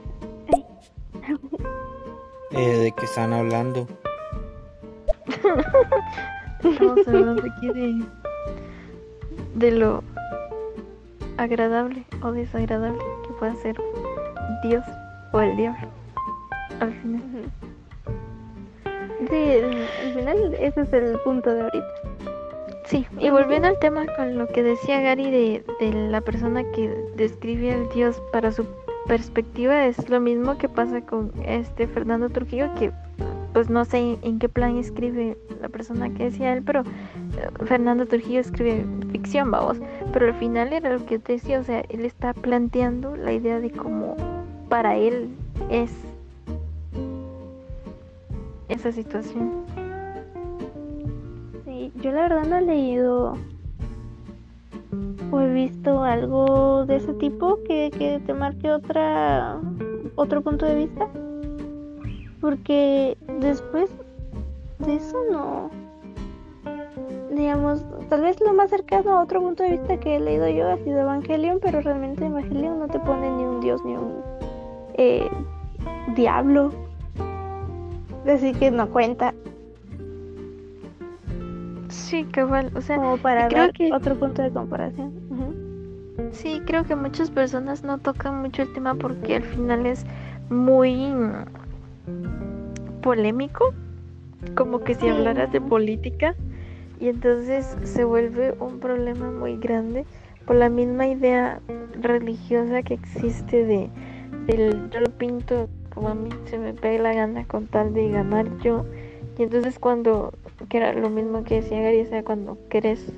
eh, 2.52 2.78
¿De 2.78 2.92
qué 2.92 3.06
están 3.06 3.34
hablando? 3.34 3.88
Estamos 6.64 7.08
hablando 7.08 7.44
aquí 7.44 7.70
de, 7.70 8.04
de 9.56 9.72
lo 9.72 10.04
agradable 11.38 12.04
o 12.22 12.32
desagradable 12.32 13.00
que 13.28 13.34
puede 13.34 13.56
ser 13.58 13.76
Dios 14.64 14.84
o 15.32 15.42
el 15.42 15.56
diablo 15.56 15.88
al 16.80 16.94
final. 17.02 17.22
Sí, 19.30 19.52
al 20.06 20.14
final 20.14 20.54
ese 20.60 20.82
es 20.82 20.94
el 20.94 21.20
punto 21.20 21.54
de 21.54 21.62
ahorita. 21.62 22.33
Sí, 22.94 23.08
y 23.20 23.32
volviendo 23.32 23.68
al 23.68 23.80
tema 23.80 24.06
con 24.16 24.38
lo 24.38 24.48
que 24.48 24.62
decía 24.62 25.02
Gary 25.02 25.32
de, 25.32 25.66
de 25.80 25.94
la 26.12 26.22
persona 26.22 26.64
que 26.74 26.90
describe 27.16 27.74
al 27.74 27.90
Dios 27.90 28.22
para 28.32 28.52
su 28.52 28.68
perspectiva, 29.08 29.88
es 29.88 30.10
lo 30.10 30.20
mismo 30.20 30.60
que 30.60 30.70
pasa 30.70 31.02
con 31.02 31.32
este 31.44 31.88
Fernando 31.88 32.30
Trujillo, 32.30 32.72
que 32.76 32.92
pues 33.52 33.72
no 33.72 33.84
sé 33.84 34.20
en 34.22 34.38
qué 34.38 34.48
plan 34.48 34.78
escribe 34.78 35.40
la 35.60 35.70
persona 35.70 36.14
que 36.14 36.26
decía 36.26 36.54
él, 36.54 36.62
pero 36.62 36.82
eh, 36.82 37.66
Fernando 37.66 38.06
Trujillo 38.06 38.42
escribe 38.42 38.86
ficción, 39.12 39.50
vamos, 39.50 39.80
pero 40.12 40.28
al 40.28 40.36
final 40.36 40.72
era 40.72 40.94
lo 40.94 41.04
que 41.08 41.18
decía, 41.18 41.62
o 41.62 41.64
sea, 41.64 41.84
él 41.90 42.06
está 42.06 42.36
planteando 42.36 43.16
la 43.16 43.34
idea 43.34 43.60
de 43.60 43.72
cómo 43.72 44.16
para 44.70 44.98
él 44.98 45.30
es 45.72 45.90
esa 48.70 48.92
situación. 48.92 49.83
Yo 52.04 52.12
la 52.12 52.24
verdad 52.24 52.44
no 52.44 52.58
he 52.58 52.62
leído 52.62 53.38
o 55.32 55.40
he 55.40 55.54
visto 55.54 56.04
algo 56.04 56.86
de 56.86 56.98
ese 56.98 57.14
tipo 57.14 57.64
que, 57.64 57.92
que 57.98 58.20
te 58.26 58.34
marque 58.34 58.70
otra 58.70 59.58
otro 60.16 60.42
punto 60.42 60.66
de 60.66 60.76
vista. 60.76 61.08
Porque 62.42 63.18
después 63.40 63.90
de 64.80 64.96
eso 64.96 65.18
no 65.32 65.70
digamos 67.32 67.86
tal 68.10 68.20
vez 68.20 68.38
lo 68.42 68.54
más 68.54 68.70
cercano 68.70 69.12
a 69.12 69.24
otro 69.24 69.42
punto 69.42 69.64
de 69.64 69.72
vista 69.72 69.98
que 69.98 70.18
he 70.18 70.20
leído 70.20 70.50
yo 70.50 70.70
ha 70.70 70.78
sido 70.80 71.00
Evangelion 71.00 71.60
pero 71.62 71.80
realmente 71.80 72.26
Evangelion 72.26 72.80
no 72.80 72.88
te 72.88 73.00
pone 73.00 73.32
ni 73.32 73.44
un 73.46 73.62
dios 73.62 73.82
ni 73.86 73.94
un 73.94 74.22
eh, 74.96 75.30
diablo. 76.18 76.70
Así 78.28 78.52
que 78.52 78.72
no 78.72 78.90
cuenta 78.90 79.34
sí 82.14 82.26
cabal 82.26 82.72
o 82.76 82.82
sea 82.82 82.98
como 82.98 83.18
para 83.18 83.48
creo 83.48 83.74
que... 83.74 83.92
otro 83.92 84.16
punto 84.16 84.44
de 84.44 84.52
comparación. 84.52 85.12
Sí 86.32 86.62
creo 86.66 86.84
que 86.84 86.96
muchas 86.96 87.32
personas 87.32 87.84
no 87.84 87.98
tocan 87.98 88.40
mucho 88.40 88.62
el 88.62 88.74
tema 88.74 88.94
porque 88.94 89.38
al 89.38 89.44
final 89.44 89.88
es 89.88 90.06
muy 90.50 91.12
polémico 93.02 93.74
como 94.56 94.82
que 94.82 94.94
si 94.94 95.08
hablaras 95.08 95.52
de 95.52 95.60
política 95.60 96.36
y 97.00 97.08
entonces 97.08 97.76
se 97.82 98.04
vuelve 98.04 98.54
un 98.60 98.80
problema 98.80 99.32
muy 99.32 99.58
grande 99.58 100.06
por 100.46 100.56
la 100.58 100.70
misma 100.70 101.08
idea 101.08 101.62
religiosa 102.00 102.84
que 102.84 102.94
existe 102.94 103.66
de 103.66 103.90
del 104.46 104.90
yo 104.92 105.00
lo 105.00 105.10
pinto 105.10 105.68
como 105.92 106.10
a 106.10 106.16
mí 106.16 106.30
se 106.46 106.60
me 106.60 106.74
pega 106.74 107.02
la 107.02 107.14
gana 107.14 107.46
con 107.46 107.66
tal 107.66 107.92
de 107.94 108.10
ganar 108.10 108.46
yo 108.60 108.86
y 109.38 109.44
entonces 109.44 109.80
cuando 109.80 110.34
que 110.70 110.78
era 110.78 110.94
lo 110.94 111.10
mismo 111.10 111.44
que 111.44 111.62
decía 111.62 111.82
Gary 111.82 112.02
o 112.02 112.06
sea 112.06 112.24
cuando 112.24 112.58
querés 112.70 113.12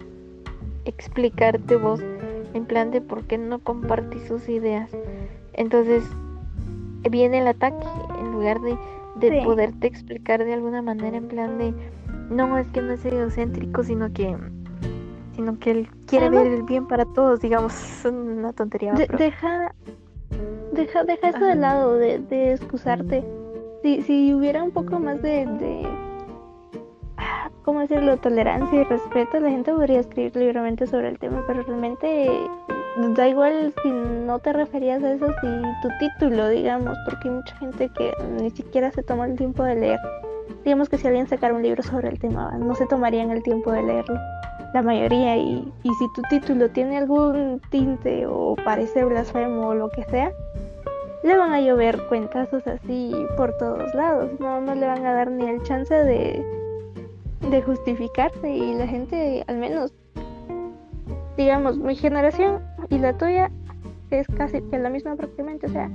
explicarte 0.86 1.76
vos 1.76 2.02
en 2.54 2.66
plan 2.66 2.92
de 2.92 3.02
por 3.02 3.24
qué 3.24 3.38
no 3.38 3.60
compartís 3.60 4.24
sus 4.24 4.48
ideas 4.48 4.90
entonces 5.54 6.04
viene 7.10 7.40
el 7.40 7.48
ataque 7.48 7.86
en 8.20 8.32
lugar 8.32 8.62
de 8.62 8.78
de 9.16 9.44
poderte 9.44 9.88
explicar 9.88 10.44
de 10.44 10.54
alguna 10.54 10.82
manera 10.82 11.18
en 11.18 11.28
plan 11.28 11.58
de 11.58 11.74
no 12.30 12.58
es 12.58 12.68
que 12.68 12.82
no 12.82 12.94
es 12.94 13.06
egocéntrico 13.06 13.84
sino 13.84 14.12
que 14.12 14.36
sino 15.36 15.60
que 15.60 15.72
él 15.72 15.90
quiere 16.06 16.30
ver 16.30 16.48
el 16.48 16.64
bien 16.64 16.88
para 16.88 17.06
todos 17.06 17.40
digamos 17.40 17.74
es 18.06 18.06
una 18.06 18.54
tontería 18.54 18.94
deja 18.94 19.74
deja 20.76 21.04
deja 21.04 21.30
eso 21.30 21.46
de 21.46 21.56
lado 21.56 21.96
de, 21.96 22.20
de 22.20 22.54
excusarte. 22.54 23.24
Si, 23.82 24.02
si 24.02 24.34
hubiera 24.34 24.64
un 24.64 24.72
poco 24.72 25.00
más 25.00 25.22
de, 25.22 25.46
de 25.46 25.88
¿cómo 27.64 27.82
decirlo? 27.82 28.18
tolerancia 28.18 28.82
y 28.82 28.84
respeto 28.84 29.40
la 29.40 29.50
gente 29.50 29.74
podría 29.74 30.00
escribir 30.00 30.36
libremente 30.36 30.88
sobre 30.88 31.10
el 31.10 31.20
tema 31.20 31.44
pero 31.48 31.64
realmente 31.64 32.50
da 33.16 33.28
igual 33.28 33.74
si 33.84 33.90
no 33.90 34.40
te 34.40 34.54
referías 34.54 35.04
a 35.04 35.14
eso, 35.14 35.28
si 35.42 35.48
tu 35.82 35.90
título, 36.00 36.48
digamos, 36.50 36.98
porque 37.06 37.28
hay 37.28 37.36
mucha 37.36 37.56
gente 37.58 37.90
que 37.90 38.14
ni 38.40 38.50
siquiera 38.52 38.92
se 38.92 39.04
toma 39.04 39.26
el 39.26 39.36
tiempo 39.36 39.64
de 39.64 39.76
leer. 39.76 40.00
Digamos 40.64 40.90
que 40.90 40.98
si 40.98 41.08
alguien 41.08 41.28
sacara 41.28 41.54
un 41.54 41.62
libro 41.62 41.84
sobre 41.84 42.10
el 42.10 42.20
tema, 42.20 42.58
no 42.58 42.74
se 42.76 42.86
tomarían 42.86 43.32
el 43.32 43.44
tiempo 43.44 43.72
de 43.72 43.84
leerlo, 43.84 44.18
la 44.74 44.82
mayoría, 44.82 45.38
y, 45.38 45.72
y 45.84 45.90
si 45.96 46.06
tu 46.14 46.22
título 46.30 46.70
tiene 46.70 46.98
algún 46.98 47.62
tinte 47.70 48.26
o 48.28 48.56
parece 48.64 49.04
blasfemo 49.04 49.68
o 49.68 49.76
lo 49.76 49.90
que 49.90 50.04
sea, 50.06 50.32
le 51.24 51.38
van 51.38 51.52
a 51.52 51.62
llover 51.62 52.00
cuentazos 52.08 52.66
así 52.68 53.12
por 53.36 53.58
todos 53.58 53.94
lados, 53.94 54.32
no, 54.40 54.62
no 54.62 54.74
le 54.76 54.86
van 54.86 55.06
a 55.06 55.14
dar 55.14 55.32
ni 55.32 55.46
el 55.48 55.62
chance 55.64 55.94
de, 55.94 56.46
de 57.42 57.62
justificarse 57.62 58.50
y 58.50 58.74
la 58.74 58.88
gente 58.88 59.44
al 59.48 59.58
menos 59.58 59.94
digamos, 61.38 61.78
mi 61.78 61.96
generación 61.96 62.62
y 62.90 62.98
la 62.98 63.18
tuya 63.18 63.52
es 64.12 64.28
casi 64.38 64.62
que 64.62 64.80
la 64.80 64.90
misma 64.90 65.16
prácticamente, 65.16 65.68
o 65.68 65.70
sea, 65.70 65.90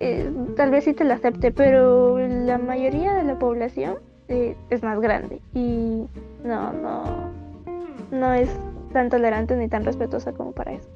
eh, 0.00 0.30
tal 0.56 0.70
vez 0.70 0.84
sí 0.84 0.94
te 0.94 1.04
la 1.04 1.14
acepte, 1.14 1.52
pero 1.52 2.18
la 2.18 2.58
mayoría 2.58 3.14
de 3.14 3.24
la 3.24 3.38
población 3.38 3.98
eh, 4.28 4.56
es 4.70 4.82
más 4.82 5.00
grande 5.00 5.40
y 5.54 6.06
no, 6.44 6.72
no, 6.72 7.04
no 8.10 8.32
es 8.32 8.48
tan 8.92 9.08
tolerante 9.08 9.56
ni 9.56 9.68
tan 9.68 9.84
respetuosa 9.84 10.32
como 10.32 10.52
para 10.52 10.72
eso. 10.72 10.88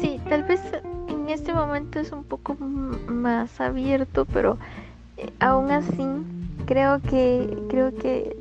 Sí, 0.00 0.20
tal 0.28 0.42
vez 0.44 0.60
en 1.08 1.28
este 1.28 1.54
momento 1.54 2.00
es 2.00 2.12
un 2.12 2.24
poco 2.24 2.56
más 2.56 3.60
abierto, 3.60 4.26
pero 4.26 4.58
eh, 5.16 5.30
aún 5.40 5.70
así 5.70 6.06
creo 6.72 7.00
que 7.02 7.58
creo 7.68 7.94
que 7.94 8.34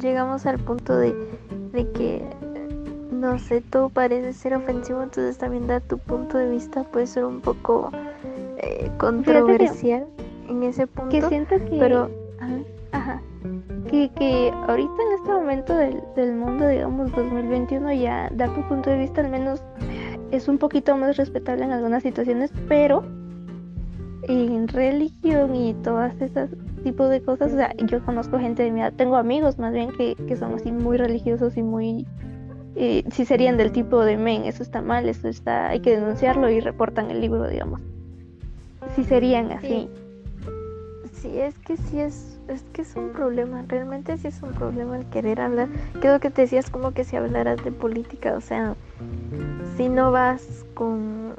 llegamos 0.00 0.46
al 0.46 0.60
punto 0.60 0.96
de, 0.96 1.14
de 1.72 1.90
que 1.90 2.22
no 3.10 3.38
sé, 3.38 3.60
todo 3.60 3.88
parece 3.88 4.32
ser 4.32 4.54
ofensivo, 4.54 5.02
entonces 5.02 5.36
también 5.36 5.66
dar 5.66 5.82
tu 5.82 5.98
punto 5.98 6.38
de 6.38 6.48
vista 6.48 6.84
puede 6.84 7.06
ser 7.06 7.24
un 7.24 7.40
poco 7.40 7.90
eh, 8.58 8.90
controversial 8.98 10.06
en 10.48 10.62
ese 10.62 10.86
punto. 10.86 11.10
Que 11.10 11.22
siento 11.22 11.56
que, 11.56 11.76
pero, 11.78 12.08
ajá, 12.92 13.20
que, 13.90 14.10
que 14.14 14.52
ahorita 14.68 14.94
en 15.02 15.18
este 15.18 15.32
momento 15.32 15.76
del, 15.76 16.00
del 16.14 16.34
mundo, 16.34 16.68
digamos 16.68 17.10
2021, 17.12 17.92
ya 17.94 18.30
dar 18.32 18.54
tu 18.54 18.62
punto 18.68 18.90
de 18.90 18.98
vista 18.98 19.20
al 19.20 19.28
menos 19.28 19.60
es 20.30 20.46
un 20.46 20.56
poquito 20.56 20.96
más 20.96 21.16
respetable 21.16 21.64
en 21.64 21.72
algunas 21.72 22.04
situaciones, 22.04 22.52
pero 22.68 23.02
en 24.22 24.68
religión 24.68 25.54
y 25.56 25.74
todas 25.74 26.18
esas 26.20 26.50
tipos 26.82 27.10
de 27.10 27.20
cosas, 27.22 27.52
o 27.52 27.56
sea, 27.56 27.74
yo 27.76 28.04
conozco 28.04 28.38
gente 28.38 28.62
de 28.62 28.70
mi 28.70 28.80
edad, 28.80 28.92
tengo 28.92 29.16
amigos 29.16 29.58
más 29.58 29.72
bien 29.72 29.90
que, 29.92 30.14
que 30.14 30.36
son 30.36 30.54
así 30.54 30.72
muy 30.72 30.96
religiosos 30.96 31.56
y 31.56 31.62
muy 31.62 32.06
eh, 32.76 33.04
si 33.10 33.24
serían 33.24 33.56
del 33.56 33.72
tipo 33.72 34.04
de 34.04 34.16
men, 34.16 34.44
eso 34.44 34.62
está 34.62 34.80
mal, 34.80 35.08
eso 35.08 35.28
está, 35.28 35.68
hay 35.68 35.80
que 35.80 35.90
denunciarlo 35.90 36.48
y 36.50 36.60
reportan 36.60 37.10
el 37.10 37.20
libro, 37.20 37.48
digamos. 37.48 37.80
Si 38.94 39.04
serían 39.04 39.50
así. 39.52 39.88
Sí. 41.12 41.38
es 41.38 41.58
que 41.58 41.76
sí 41.76 42.00
es, 42.00 42.40
es 42.48 42.62
que 42.72 42.82
es 42.82 42.96
un 42.96 43.10
problema, 43.10 43.64
realmente 43.66 44.16
sí 44.16 44.28
es 44.28 44.42
un 44.42 44.52
problema 44.52 44.96
el 44.96 45.04
querer 45.06 45.40
hablar. 45.40 45.68
Creo 46.00 46.20
que 46.20 46.30
te 46.30 46.42
decías 46.42 46.70
como 46.70 46.92
que 46.92 47.04
si 47.04 47.16
hablaras 47.16 47.62
de 47.64 47.72
política, 47.72 48.34
o 48.34 48.40
sea, 48.40 48.74
si 49.76 49.88
no 49.88 50.12
vas 50.12 50.64
con 50.74 51.34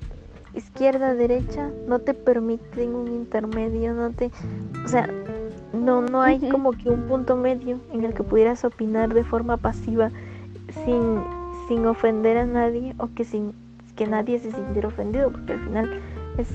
izquierda, 0.54 1.16
derecha, 1.16 1.72
no 1.88 2.00
te 2.00 2.14
permiten 2.14 2.94
un 2.94 3.08
intermedio, 3.08 3.94
no 3.94 4.12
te, 4.12 4.32
o 4.84 4.88
sea, 4.88 5.10
no, 5.74 6.02
no 6.02 6.22
hay 6.22 6.50
como 6.50 6.72
que 6.72 6.90
un 6.90 7.08
punto 7.08 7.36
medio 7.36 7.80
en 7.94 8.04
el 8.04 8.14
que 8.14 8.24
pudieras 8.24 8.64
opinar 8.66 9.14
de 9.14 9.24
forma 9.24 9.58
pasiva 9.58 10.12
sin, 10.86 11.22
sin 11.68 11.86
ofender 11.86 12.38
a 12.38 12.46
nadie 12.46 12.94
o 12.98 13.10
que 13.14 13.24
sin 13.24 13.54
que 13.96 14.08
nadie 14.08 14.40
se 14.40 14.52
sintiera 14.52 14.88
ofendido, 14.88 15.32
porque 15.32 15.54
al 15.54 15.60
final 15.60 16.02
es 16.38 16.48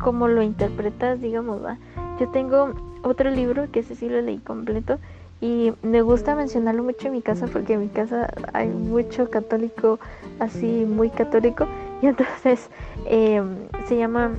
como 0.00 0.28
lo 0.28 0.42
interpretas, 0.42 1.20
digamos, 1.20 1.64
¿va? 1.64 1.76
Yo 2.18 2.28
tengo 2.28 2.74
otro 3.02 3.30
libro 3.30 3.70
que 3.70 3.80
ese 3.80 3.94
sí 3.94 4.08
lo 4.08 4.20
leí 4.20 4.38
completo 4.38 4.98
Y 5.40 5.72
me 5.82 6.02
gusta 6.02 6.36
mencionarlo 6.36 6.84
mucho 6.84 7.08
en 7.08 7.14
mi 7.14 7.22
casa 7.22 7.46
porque 7.48 7.72
en 7.72 7.80
mi 7.80 7.88
casa 7.88 8.32
hay 8.52 8.68
mucho 8.68 9.28
católico, 9.28 9.98
así 10.38 10.86
muy 10.86 11.10
católico. 11.10 11.66
Y 12.00 12.06
entonces 12.06 12.70
em, 13.06 13.56
se 13.88 13.96
llama 13.96 14.30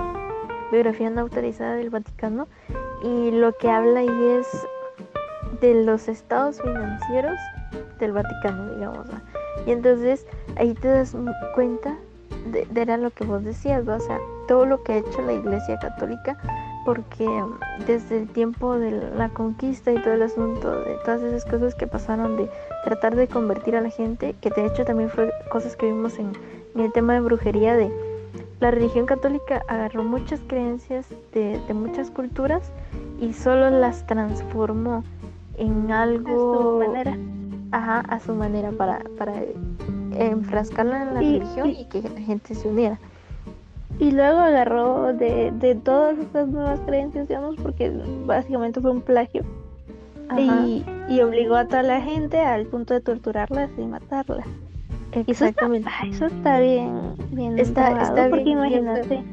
Biografía 0.74 1.10
no 1.10 1.22
autorizada 1.22 1.76
del 1.76 1.90
Vaticano. 1.90 2.48
Y 3.04 3.32
lo 3.32 3.54
que 3.54 3.70
habla 3.70 4.02
ahí 4.02 4.38
es 4.40 4.48
de 5.62 5.84
los 5.84 6.08
estados 6.08 6.62
financieros 6.62 7.38
del 8.00 8.12
Vaticano, 8.12 8.74
digamos. 8.74 9.08
Y 9.66 9.72
entonces 9.72 10.26
ahí 10.56 10.74
te 10.74 10.88
das 10.88 11.16
cuenta 11.56 11.96
de, 12.52 12.68
era 12.76 12.98
lo 12.98 13.12
que 13.12 13.24
vos 13.24 13.44
decías, 13.44 13.88
o 13.88 14.00
sea, 14.00 14.20
todo 14.48 14.66
lo 14.66 14.84
que 14.84 14.94
ha 14.94 14.98
hecho 14.98 15.22
la 15.22 15.34
Iglesia 15.34 15.80
Católica 15.80 16.38
porque 16.86 17.28
desde 17.88 18.20
el 18.20 18.28
tiempo 18.28 18.78
de 18.78 18.92
la 19.16 19.30
conquista 19.30 19.92
y 19.92 20.02
todo 20.02 20.14
el 20.14 20.24
asunto 20.24 20.82
de 20.82 20.96
todas 21.06 21.22
esas 21.22 21.46
cosas 21.46 21.76
que 21.76 21.88
pasaron 21.88 22.36
de 22.36 22.50
tratar 22.84 23.16
de 23.16 23.28
convertir 23.28 23.76
a 23.76 23.82
la 23.82 23.90
gente, 23.90 24.36
que 24.42 24.50
de 24.50 24.66
hecho 24.66 24.84
también 24.84 25.10
fue 25.10 25.32
cosas 25.50 25.76
que 25.76 25.86
vimos 25.86 26.20
en, 26.20 26.34
el 26.76 26.92
tema 26.92 27.14
de 27.14 27.22
brujería, 27.22 27.76
de 27.76 27.92
la 28.64 28.72
religión 28.72 29.06
católica 29.06 29.62
agarró 29.68 30.06
muchas 30.06 30.40
creencias 30.48 31.06
de, 31.34 31.60
muchas 31.74 32.10
culturas 32.10 32.72
y 33.20 33.34
solo 33.34 33.70
las 33.70 34.08
transformó 34.08 35.04
en 35.58 35.92
algo... 35.92 36.54
A 36.54 36.62
su 36.62 36.88
manera. 36.88 37.18
Ajá, 37.72 38.00
a 38.08 38.20
su 38.22 38.34
manera 38.34 38.72
para, 38.72 39.02
para 39.18 39.34
enfrascarla 40.18 41.04
en 41.04 41.14
la 41.14 41.20
religión 41.20 41.72
y 41.72 41.84
que 41.90 42.04
la 42.04 42.22
gente 42.22 42.56
se 42.56 42.70
uniera. 42.70 43.00
Y 44.00 44.12
luego 44.12 44.40
agarró 44.40 45.12
de, 45.12 45.52
de 45.52 45.76
todas 45.76 46.18
estas 46.18 46.48
nuevas 46.48 46.80
creencias, 46.86 47.28
digamos, 47.28 47.58
porque 47.58 47.92
básicamente 48.26 48.80
fue 48.80 48.92
un 48.92 49.02
plagio. 49.02 49.44
Y, 50.38 50.86
y, 51.10 51.22
obligó 51.22 51.56
a 51.56 51.68
toda 51.68 51.84
la 51.84 52.00
gente 52.00 52.40
al 52.40 52.66
punto 52.66 52.94
de 52.94 53.02
torturarlas 53.02 53.70
y 53.78 53.82
matarlas. 53.82 54.48
Exactamente. 55.16 55.90
Eso 56.10 56.26
está, 56.26 56.60
bien, 56.60 57.16
bien 57.32 57.60
está, 57.60 58.02
está 58.02 58.30
porque 58.30 58.50
imagínate. 58.50 59.24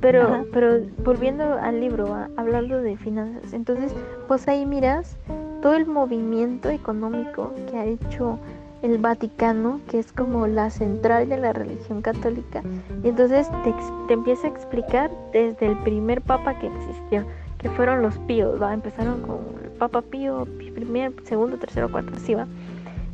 Pero, 0.00 0.46
pero 0.52 0.80
volviendo 1.04 1.54
al 1.54 1.78
libro, 1.80 2.16
hablando 2.36 2.80
de 2.80 2.96
finanzas, 2.96 3.52
entonces, 3.52 3.94
pues 4.28 4.48
ahí 4.48 4.64
miras 4.64 5.18
todo 5.60 5.74
el 5.74 5.86
movimiento 5.86 6.70
económico 6.70 7.52
que 7.70 7.76
ha 7.76 7.84
hecho 7.84 8.38
el 8.82 8.98
Vaticano, 8.98 9.80
que 9.88 9.98
es 9.98 10.12
como 10.12 10.46
la 10.46 10.70
central 10.70 11.28
de 11.28 11.36
la 11.36 11.52
religión 11.52 12.00
católica. 12.00 12.62
Y 13.04 13.08
entonces 13.08 13.48
te, 13.62 14.14
empieza 14.14 14.46
a 14.46 14.50
explicar 14.50 15.10
desde 15.32 15.66
el 15.66 15.76
primer 15.78 16.22
papa 16.22 16.58
que 16.58 16.68
existió, 16.68 17.24
que 17.58 17.68
fueron 17.70 18.00
los 18.02 18.16
píos, 18.20 18.60
¿va? 18.60 18.72
Empezaron 18.72 19.20
con 19.20 19.38
el 19.62 19.70
Papa 19.72 20.00
Pío, 20.02 20.46
primer, 20.74 21.12
segundo, 21.24 21.58
tercero, 21.58 21.90
cuarto, 21.90 22.12
así 22.16 22.34
va. 22.34 22.46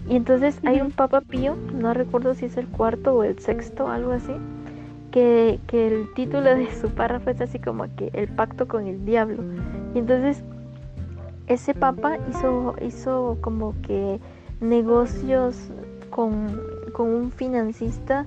Y 0.09 0.17
entonces 0.17 0.61
hay 0.65 0.81
un 0.81 0.91
Papa 0.91 1.21
Pío, 1.21 1.57
no 1.75 1.93
recuerdo 1.93 2.35
si 2.35 2.47
es 2.47 2.57
el 2.57 2.67
cuarto 2.69 3.15
o 3.15 3.25
el 3.25 3.39
sexto, 3.39 3.89
algo 3.89 4.13
así, 4.13 4.33
que, 5.11 5.59
que 5.67 5.89
el 5.89 6.15
título 6.15 6.55
de 6.55 6.73
su 6.75 6.91
párrafo 6.91 7.31
es 7.31 7.41
así 7.41 7.59
como 7.59 7.85
que 7.97 8.11
el 8.13 8.29
pacto 8.29 8.69
con 8.69 8.87
el 8.87 9.05
diablo. 9.05 9.43
Y 9.95 9.99
entonces 9.99 10.45
ese 11.47 11.75
papa 11.75 12.19
hizo, 12.31 12.75
hizo 12.81 13.39
como 13.41 13.75
que 13.83 14.21
negocios 14.61 15.71
con, 16.11 16.61
un 16.99 17.31
financista 17.31 18.27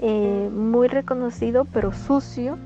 eh, 0.00 0.50
muy 0.52 0.88
reconocido 0.88 1.66
pero 1.72 1.92
sucio 1.92 2.58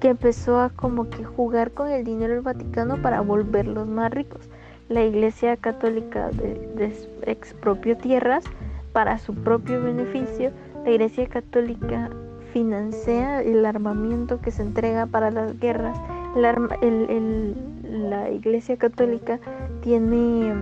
que 0.00 0.08
empezó 0.08 0.60
a 0.60 0.68
como 0.68 1.08
que 1.08 1.24
jugar 1.24 1.72
con 1.72 1.88
el 1.90 2.04
dinero 2.04 2.34
del 2.34 2.42
Vaticano 2.42 3.00
para 3.00 3.22
volverlos 3.22 3.88
más 3.88 4.12
ricos. 4.12 4.50
La 4.88 5.02
Iglesia 5.02 5.56
Católica 5.56 6.30
de, 6.30 6.92
expropió 7.22 7.96
tierras 7.96 8.44
para 8.92 9.18
su 9.18 9.34
propio 9.34 9.82
beneficio. 9.82 10.52
La 10.84 10.90
Iglesia 10.90 11.26
Católica 11.26 12.10
financia 12.52 13.42
el 13.42 13.64
armamento 13.66 14.40
que 14.40 14.50
se 14.50 14.62
entrega 14.62 15.06
para 15.06 15.30
las 15.30 15.58
guerras. 15.58 15.98
la 16.36 18.30
Iglesia 18.30 18.76
Católica 18.76 19.40
tiene 19.82 20.54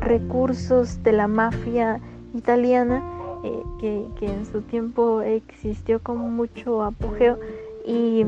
recursos 0.00 1.02
de 1.02 1.12
la 1.12 1.28
mafia 1.28 2.00
italiana 2.34 3.02
eh, 3.44 3.62
que, 3.80 4.26
en 4.26 4.46
su 4.46 4.62
tiempo 4.62 5.20
existió 5.20 6.02
con 6.02 6.34
mucho 6.34 6.82
apogeo 6.82 7.38
y, 7.86 8.24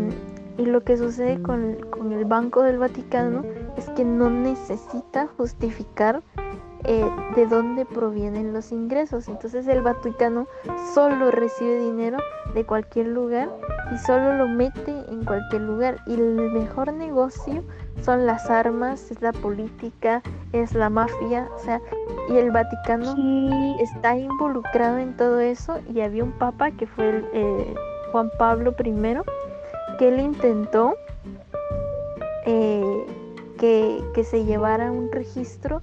lo 0.64 0.82
que 0.82 0.96
sucede 0.96 1.42
con, 1.42 1.76
con, 1.90 2.12
el 2.12 2.24
Banco 2.24 2.62
del 2.62 2.78
Vaticano 2.78 3.42
es 3.76 3.88
que 3.90 4.04
no 4.04 4.30
necesita 4.30 5.28
justificar 5.36 6.22
eh, 6.84 7.10
de 7.34 7.46
dónde 7.46 7.84
provienen 7.84 8.52
los 8.52 8.70
ingresos. 8.70 9.28
Entonces 9.28 9.66
el 9.66 9.82
Vaticano 9.82 10.46
solo 10.94 11.30
recibe 11.30 11.80
dinero 11.80 12.18
de 12.54 12.64
cualquier 12.64 13.08
lugar 13.08 13.50
y 13.92 13.98
solo 13.98 14.36
lo 14.36 14.46
mete 14.46 14.92
en 15.08 15.24
cualquier 15.24 15.62
lugar. 15.62 15.98
Y 16.06 16.14
el 16.14 16.52
mejor 16.52 16.92
negocio 16.92 17.64
son 18.02 18.24
las 18.24 18.48
armas, 18.48 19.10
es 19.10 19.20
la 19.20 19.32
política, 19.32 20.22
es 20.52 20.74
la 20.74 20.88
mafia, 20.88 21.48
o 21.56 21.58
sea, 21.58 21.80
y 22.28 22.36
el 22.36 22.50
Vaticano 22.52 23.14
está 23.80 24.16
involucrado 24.16 24.98
en 24.98 25.16
todo 25.16 25.40
eso 25.40 25.80
y 25.92 26.00
había 26.00 26.22
un 26.22 26.32
papa 26.32 26.70
que 26.70 26.86
fue 26.86 27.08
el, 27.08 27.28
eh, 27.32 27.74
Juan 28.12 28.30
Pablo 28.38 28.74
I 28.78 28.90
que 29.98 30.08
él 30.08 30.20
intentó 30.20 30.96
eh, 32.44 33.06
que, 33.58 34.02
que 34.14 34.24
se 34.24 34.44
llevara 34.44 34.92
un 34.92 35.10
registro 35.10 35.80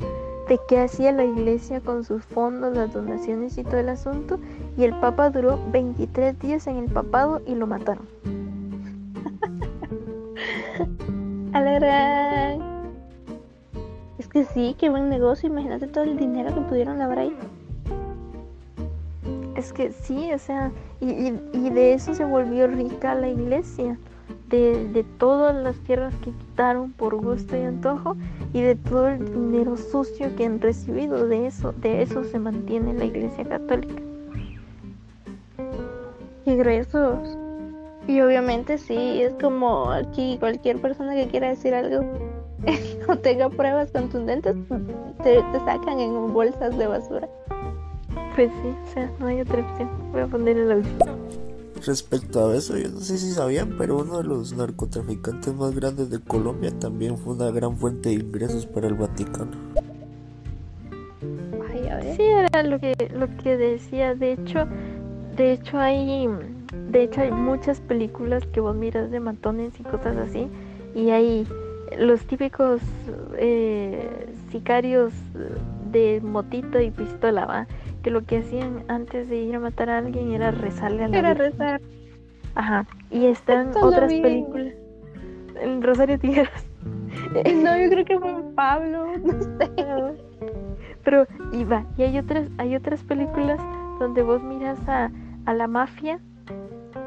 de 0.47 0.59
qué 0.67 0.79
hacía 0.79 1.11
la 1.11 1.25
iglesia 1.25 1.81
con 1.81 2.03
sus 2.03 2.23
fondos, 2.23 2.75
las 2.75 2.93
donaciones 2.93 3.57
y 3.57 3.63
todo 3.63 3.77
el 3.77 3.89
asunto. 3.89 4.39
Y 4.77 4.83
el 4.83 4.93
papa 4.99 5.29
duró 5.29 5.59
23 5.71 6.39
días 6.39 6.67
en 6.67 6.77
el 6.77 6.91
papado 6.91 7.41
y 7.45 7.55
lo 7.55 7.67
mataron. 7.67 8.07
Alegre. 11.53 12.59
Es 14.17 14.27
que 14.27 14.45
sí, 14.45 14.75
qué 14.77 14.89
buen 14.89 15.09
negocio. 15.09 15.49
Imagínate 15.49 15.87
todo 15.87 16.03
el 16.03 16.17
dinero 16.17 16.53
que 16.53 16.61
pudieron 16.61 16.97
lavar 16.97 17.19
ahí. 17.19 17.35
Es 19.55 19.71
que 19.71 19.91
sí, 19.91 20.33
o 20.33 20.39
sea, 20.39 20.71
y, 21.03 21.57
y 21.57 21.69
de 21.69 21.93
eso 21.93 22.13
se 22.13 22.25
volvió 22.25 22.67
rica 22.67 23.15
la 23.15 23.29
iglesia 23.29 23.97
de, 24.49 25.05
todas 25.17 25.55
las 25.55 25.75
tierras 25.79 26.13
que 26.23 26.31
quitaron 26.31 26.91
por 26.91 27.15
gusto 27.15 27.57
y 27.57 27.61
antojo 27.61 28.15
y 28.53 28.61
de 28.61 28.75
todo 28.75 29.07
el 29.07 29.25
dinero 29.25 29.77
sucio 29.77 30.35
que 30.35 30.45
han 30.45 30.61
recibido. 30.61 31.27
De 31.27 31.47
eso, 31.47 31.73
de 31.73 32.01
eso 32.01 32.23
se 32.23 32.39
mantiene 32.39 32.93
la 32.93 33.05
Iglesia 33.05 33.45
Católica. 33.45 34.01
Y. 36.45 36.51
Y 38.05 38.19
obviamente 38.19 38.77
sí, 38.77 39.21
es 39.21 39.33
como 39.41 39.89
aquí 39.89 40.37
cualquier 40.37 40.79
persona 40.81 41.15
que 41.15 41.27
quiera 41.27 41.47
decir 41.47 41.73
algo 41.73 42.03
no 43.07 43.17
tenga 43.17 43.49
pruebas 43.49 43.91
contundentes, 43.91 44.55
te, 45.23 45.41
te 45.41 45.59
sacan 45.59 45.99
en 45.99 46.33
bolsas 46.33 46.77
de 46.77 46.87
basura. 46.87 47.29
Pues 48.35 48.51
sí, 48.61 48.67
o 48.67 48.93
sea, 48.93 49.11
no 49.19 49.27
hay 49.27 49.41
otra 49.41 49.61
opción. 49.61 49.89
Voy 50.11 50.21
a 50.21 50.27
poner 50.27 50.57
el 50.57 50.71
audio. 50.71 50.89
Respecto 51.85 52.47
a 52.47 52.55
eso, 52.55 52.77
yo 52.77 52.89
no 52.89 52.99
sé 52.99 53.17
si 53.17 53.31
sabían, 53.31 53.75
pero 53.77 53.97
uno 53.97 54.17
de 54.17 54.23
los 54.23 54.53
narcotraficantes 54.53 55.53
más 55.53 55.75
grandes 55.75 56.09
de 56.09 56.19
Colombia 56.19 56.71
también 56.79 57.17
fue 57.17 57.33
una 57.33 57.51
gran 57.51 57.77
fuente 57.77 58.09
de 58.09 58.15
ingresos 58.15 58.65
para 58.65 58.87
el 58.87 58.93
Vaticano. 58.93 59.51
Sí, 62.15 62.23
era 62.23 62.63
lo 62.63 62.79
que 62.79 62.93
lo 63.15 63.27
que 63.37 63.57
decía. 63.57 64.15
De 64.15 64.33
hecho, 64.33 64.67
de 65.35 65.53
hecho 65.53 65.79
hay 65.79 66.27
de 66.91 67.03
hecho 67.03 67.21
hay 67.21 67.31
muchas 67.31 67.79
películas 67.81 68.45
que 68.47 68.59
vos 68.59 68.75
miras 68.75 69.09
de 69.11 69.19
matones 69.19 69.79
y 69.79 69.83
cosas 69.83 70.17
así 70.17 70.47
y 70.95 71.09
hay 71.09 71.47
los 71.97 72.21
típicos 72.25 72.81
eh, 73.37 74.27
sicarios 74.51 75.13
de 75.93 76.19
motito 76.21 76.81
y 76.81 76.91
pistola, 76.91 77.45
¿va? 77.45 77.67
que 78.03 78.11
lo 78.11 78.25
que 78.25 78.39
hacían 78.39 78.83
antes 78.89 79.29
de 79.29 79.37
ir 79.37 79.55
a 79.55 79.59
matar 79.59 79.89
a 79.89 79.97
alguien 79.99 80.33
era 80.33 80.51
rezarle 80.51 81.05
a 81.05 81.07
la 81.07 81.17
Era 81.17 81.33
rezar. 81.33 81.81
Ajá. 82.53 82.85
Y 83.09 83.25
están 83.25 83.71
otras 83.81 84.13
películas. 84.13 84.73
El 85.59 85.81
Rosario 85.81 86.19
Tijeras. 86.19 86.67
No, 87.33 87.77
yo 87.77 87.89
creo 87.89 88.05
que 88.05 88.19
fue 88.19 88.43
Pablo, 88.55 89.17
no 89.23 89.41
sé. 89.41 89.71
Pero, 91.05 91.25
y 91.53 91.63
va, 91.63 91.85
y 91.95 92.03
hay 92.03 92.17
otras, 92.17 92.49
hay 92.57 92.75
otras 92.75 93.01
películas 93.03 93.59
donde 93.99 94.23
vos 94.23 94.43
miras 94.43 94.77
a, 94.87 95.09
a 95.45 95.53
la 95.53 95.67
mafia 95.67 96.19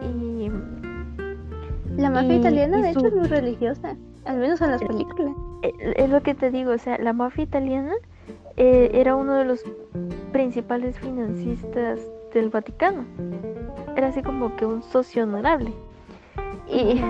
y... 0.01 0.51
La 1.97 2.11
mafia 2.11 2.37
italiana, 2.37 2.81
de 2.81 2.91
hecho, 2.91 3.07
es 3.07 3.15
muy 3.15 3.29
religiosa, 3.29 3.97
al 4.25 4.39
menos 4.39 4.61
en 4.63 4.71
las 4.71 4.83
películas. 4.83 5.35
Es 5.63 6.09
lo 6.09 6.23
que 6.23 6.35
te 6.35 6.51
digo, 6.51 6.73
o 6.73 6.79
sea, 6.79 6.99
la 6.99 7.13
mafia 7.13 7.45
italiana 7.45 7.93
eh, 8.57 8.91
era 8.95 9.15
uno 9.15 9.35
de 9.35 9.45
los 9.45 9.63
principales 10.33 10.99
financistas 10.99 12.01
del 12.33 12.49
Vaticano. 12.49 13.05
Era 13.97 14.09
así 14.09 14.23
como 14.23 14.57
que 14.57 14.67
un 14.67 14.83
socio 14.83 15.25
honorable. 15.25 15.73
Y, 16.69 17.01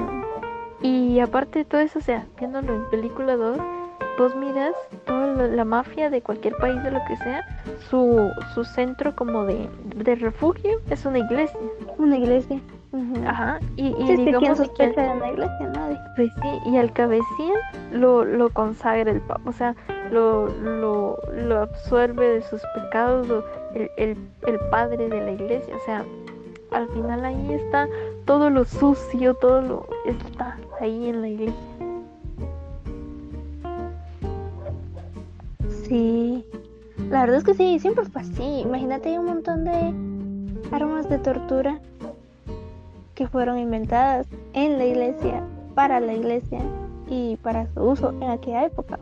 y 0.83 1.21
aparte 1.21 1.61
de 1.61 1.65
todo 1.65 1.81
eso, 1.81 1.99
o 1.99 2.03
sea, 2.03 2.27
viéndolo 2.39 2.75
en 2.75 2.91
película 2.91 3.37
2, 3.37 3.59
vos 4.19 4.35
miras 4.37 4.75
toda 5.05 5.49
la, 5.49 5.65
mafia 5.65 6.11
de 6.11 6.23
cualquier 6.23 6.57
país 6.57 6.83
de 6.83 6.91
lo 6.91 7.01
que 7.07 7.17
sea, 7.17 7.45
su, 7.91 8.31
su 8.55 8.65
centro 8.65 9.15
como 9.15 9.45
de, 9.45 9.69
de 9.97 10.15
refugio 10.17 10.81
es 10.91 11.05
una 11.05 11.19
iglesia. 11.19 11.59
Una 11.99 12.17
iglesia. 12.17 12.61
Ajá, 13.27 13.59
y, 13.77 13.89
y 13.89 14.07
Sí, 14.07 14.17
digamos 14.25 14.41
¿Quién 14.41 14.41
de 14.41 14.47
que 14.47 14.55
sospecha 14.57 15.03
de 15.03 15.11
una 15.11 15.29
iglesia? 15.31 15.71
Nadie. 15.75 15.99
pues 16.17 16.31
sí, 16.41 16.71
y 16.71 16.77
al 16.77 16.93
cabecilla 16.93 17.55
lo, 17.93 18.25
lo 18.25 18.49
consagra 18.51 19.11
el 19.11 19.21
papa, 19.21 19.43
o 19.45 19.53
sea, 19.53 19.75
lo, 20.11 20.47
lo, 20.49 21.19
lo 21.35 21.61
absorbe 21.61 22.27
de 22.29 22.43
sus 22.43 22.63
pecados 22.75 23.27
lo- 23.29 23.45
el, 23.75 23.91
el, 23.99 24.17
el 24.47 24.59
padre 24.71 25.09
de 25.09 25.21
la 25.21 25.33
iglesia, 25.33 25.75
o 25.77 25.81
sea, 25.85 26.05
al 26.71 26.89
final 26.89 27.25
ahí 27.25 27.53
está 27.53 27.89
todo 28.25 28.49
lo 28.51 28.65
sucio, 28.65 29.35
todo 29.35 29.61
lo 29.61 29.87
está 30.07 30.57
ahí 30.81 31.09
en 31.09 31.21
la 31.23 31.29
iglesia. 31.29 31.55
Sí. 35.89 36.45
La 37.11 37.21
verdad 37.21 37.37
es 37.39 37.45
que 37.45 37.55
sí, 37.55 37.79
siempre 37.79 38.05
fue 38.07 38.23
así. 38.23 38.61
Imagínate 38.61 39.11
hay 39.11 39.19
un 39.19 39.27
montón 39.27 39.65
de 39.65 39.93
armas 40.75 41.09
de 41.09 41.19
tortura 41.19 41.81
que 43.17 43.27
fueron 43.27 43.59
inventadas 43.59 44.29
en 44.53 44.79
la 44.79 44.85
iglesia, 44.85 45.43
para 45.75 45.99
la 45.99 46.13
iglesia 46.15 46.61
y 47.09 47.37
para 47.43 47.67
su 47.75 47.81
uso 47.83 48.11
en 48.21 48.31
aquella 48.31 48.65
época. 48.67 48.99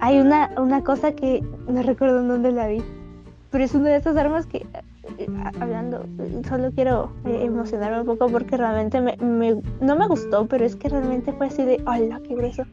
Hay 0.00 0.18
una, 0.18 0.50
una 0.56 0.82
cosa 0.82 1.12
que 1.12 1.44
no 1.68 1.82
recuerdo 1.82 2.20
en 2.20 2.28
dónde 2.28 2.50
la 2.52 2.66
vi, 2.66 2.82
pero 3.50 3.62
es 3.64 3.74
una 3.74 3.90
de 3.90 3.96
esas 3.96 4.16
armas 4.16 4.46
que, 4.46 4.66
eh, 5.18 5.28
hablando, 5.60 6.04
solo 6.48 6.70
quiero 6.74 7.10
eh, 7.26 7.40
emocionarme 7.44 8.00
un 8.00 8.06
poco 8.06 8.28
porque 8.28 8.56
realmente 8.56 9.00
me, 9.00 9.16
me- 9.18 9.60
no 9.80 9.96
me 9.96 10.06
gustó, 10.06 10.46
pero 10.46 10.64
es 10.64 10.76
que 10.76 10.88
realmente 10.88 11.32
fue 11.32 11.46
así 11.48 11.62
de, 11.64 11.82
¡hola, 11.86 12.20
qué 12.26 12.34
grueso! 12.34 12.64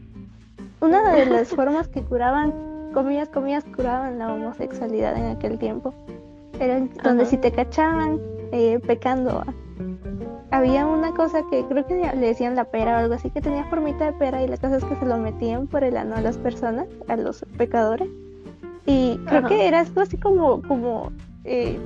Una 0.82 1.12
de 1.14 1.26
las 1.30 1.50
formas 1.50 1.88
que 1.90 2.02
curaban, 2.02 2.54
comillas, 2.94 3.28
comillas, 3.30 3.66
curaban 3.76 4.18
la 4.20 4.34
homosexualidad 4.34 5.18
en 5.18 5.26
aquel 5.36 5.58
tiempo, 5.58 5.94
era 6.60 6.80
donde 7.04 7.26
si 7.26 7.38
te 7.38 7.52
cachaban 7.52 8.20
eh, 8.54 8.80
pecando, 8.86 9.44
había 10.52 10.86
una 10.86 11.14
cosa 11.14 11.44
que 11.50 11.66
creo 11.66 11.86
que 11.86 11.96
le 11.96 12.28
decían 12.28 12.56
la 12.56 12.66
pera 12.66 12.96
o 12.96 13.00
algo 13.00 13.14
así, 13.16 13.30
que 13.30 13.42
tenía 13.42 13.66
formita 13.66 14.06
de 14.06 14.14
pera 14.14 14.42
y 14.42 14.48
la 14.48 14.58
cosa 14.58 14.78
es 14.78 14.84
que 14.86 14.96
se 14.96 15.06
lo 15.06 15.18
metían 15.18 15.68
por 15.68 15.84
el 15.84 15.98
ano 15.98 16.16
a 16.16 16.22
las 16.22 16.38
personas, 16.38 16.88
a 17.08 17.16
los 17.16 17.46
pecadores. 17.58 18.08
Y 18.86 19.18
creo 19.26 19.40
Ajá. 19.40 19.48
que 19.48 19.68
era 19.68 19.80
algo 19.82 20.02
así 20.02 20.18
como, 20.18 20.62
como 20.62 21.12
eh, 21.44 21.80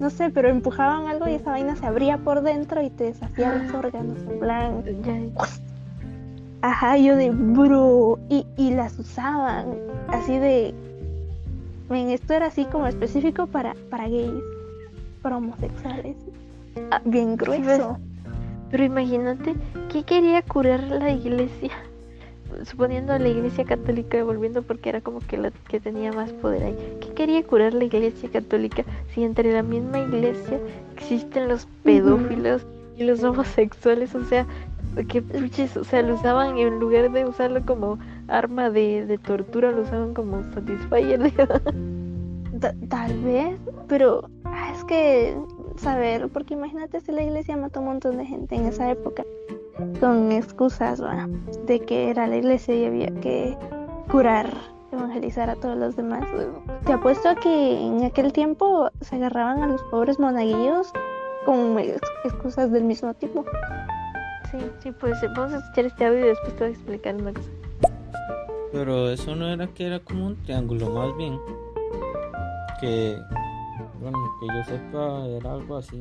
no 0.00 0.08
sé, 0.08 0.30
pero 0.30 0.48
empujaban 0.48 1.06
algo 1.06 1.28
y 1.28 1.34
esa 1.34 1.50
vaina 1.50 1.76
se 1.76 1.86
abría 1.86 2.16
por 2.18 2.42
dentro 2.42 2.82
y 2.82 2.88
te 2.88 3.04
deshacía 3.04 3.54
los 3.54 3.74
órganos, 3.74 4.16
en 4.30 4.40
plan, 4.40 4.82
ajá, 6.62 6.96
yo 6.96 7.16
de 7.16 7.30
bro, 7.30 8.18
y, 8.30 8.46
y 8.56 8.72
las 8.72 8.98
usaban 8.98 9.74
así 10.08 10.38
de, 10.38 10.74
men, 11.90 12.08
esto 12.08 12.32
era 12.32 12.46
así 12.46 12.64
como 12.64 12.86
específico 12.86 13.46
para, 13.46 13.74
para 13.90 14.08
gays, 14.08 14.42
para 15.20 15.36
homosexuales, 15.36 16.16
Ah, 16.90 17.00
bien 17.04 17.36
ves. 17.36 17.38
grueso. 17.38 17.98
Pero 18.70 18.84
imagínate, 18.84 19.54
¿qué 19.90 20.04
quería 20.04 20.42
curar 20.42 20.82
la 20.84 21.10
iglesia? 21.10 21.70
Suponiendo 22.64 23.12
a 23.12 23.18
la 23.18 23.28
iglesia 23.28 23.64
católica, 23.64 24.22
volviendo 24.24 24.62
porque 24.62 24.88
era 24.88 25.00
como 25.00 25.20
que 25.20 25.36
la 25.38 25.50
que 25.68 25.78
tenía 25.80 26.12
más 26.12 26.32
poder 26.32 26.64
ahí. 26.64 26.76
¿Qué 27.00 27.08
quería 27.14 27.42
curar 27.44 27.74
la 27.74 27.84
iglesia 27.84 28.28
católica 28.28 28.84
si 29.14 29.22
entre 29.22 29.52
la 29.52 29.62
misma 29.62 30.00
iglesia 30.00 30.58
existen 30.96 31.48
los 31.48 31.66
pedófilos 31.84 32.66
y 32.96 33.04
los 33.04 33.22
homosexuales? 33.22 34.14
O 34.16 34.24
sea, 34.24 34.46
que 35.08 35.22
puches, 35.22 35.76
o 35.76 35.84
sea, 35.84 36.02
lo 36.02 36.14
usaban 36.14 36.58
en 36.58 36.80
lugar 36.80 37.10
de 37.12 37.24
usarlo 37.24 37.64
como 37.64 37.98
arma 38.26 38.68
de, 38.70 39.06
de 39.06 39.18
tortura, 39.18 39.70
lo 39.70 39.82
usaban 39.82 40.12
como 40.14 40.42
satisfier. 40.52 41.32
Ta- 42.60 42.74
tal 42.88 43.16
vez, 43.20 43.58
pero 43.88 44.28
ah, 44.44 44.72
es 44.74 44.84
que 44.84 45.36
saber, 45.80 46.28
porque 46.28 46.54
imagínate 46.54 47.00
si 47.00 47.12
la 47.12 47.22
iglesia 47.22 47.56
mató 47.56 47.80
un 47.80 47.86
montón 47.86 48.16
de 48.18 48.26
gente 48.26 48.54
en 48.54 48.66
esa 48.66 48.90
época 48.90 49.24
con 49.98 50.30
excusas 50.32 51.02
¿va? 51.02 51.28
de 51.66 51.80
que 51.80 52.10
era 52.10 52.26
la 52.26 52.36
iglesia 52.36 52.74
y 52.74 52.84
había 52.84 53.08
que 53.20 53.56
curar, 54.10 54.52
evangelizar 54.92 55.48
a 55.50 55.56
todos 55.56 55.76
los 55.76 55.96
demás. 55.96 56.24
Te 56.84 56.92
apuesto 56.92 57.28
a 57.30 57.34
que 57.36 57.80
en 57.80 58.04
aquel 58.04 58.32
tiempo 58.32 58.90
se 59.00 59.16
agarraban 59.16 59.62
a 59.62 59.66
los 59.68 59.82
pobres 59.84 60.18
monaguillos 60.18 60.92
con 61.46 61.78
ex- 61.78 62.00
excusas 62.24 62.70
del 62.70 62.84
mismo 62.84 63.14
tipo. 63.14 63.44
sí, 64.50 64.58
sí, 64.82 64.92
pues 64.92 65.16
vamos 65.36 65.54
a 65.54 65.58
escuchar 65.58 65.86
este 65.86 66.04
audio 66.06 66.24
y 66.26 66.28
después 66.28 66.52
te 66.56 66.64
voy 66.64 66.68
a 66.72 66.74
explicar 66.76 67.16
cosa. 67.22 67.40
Pero 68.72 69.10
eso 69.10 69.34
no 69.34 69.48
era 69.48 69.66
que 69.68 69.86
era 69.86 69.98
como 70.00 70.26
un 70.26 70.36
triángulo, 70.42 70.90
más 70.90 71.16
bien. 71.16 71.38
Que, 72.80 73.18
bueno, 74.00 74.18
que 74.40 74.46
yo 74.46 74.64
sepa, 74.64 75.26
era 75.26 75.52
algo 75.52 75.76
así, 75.76 76.00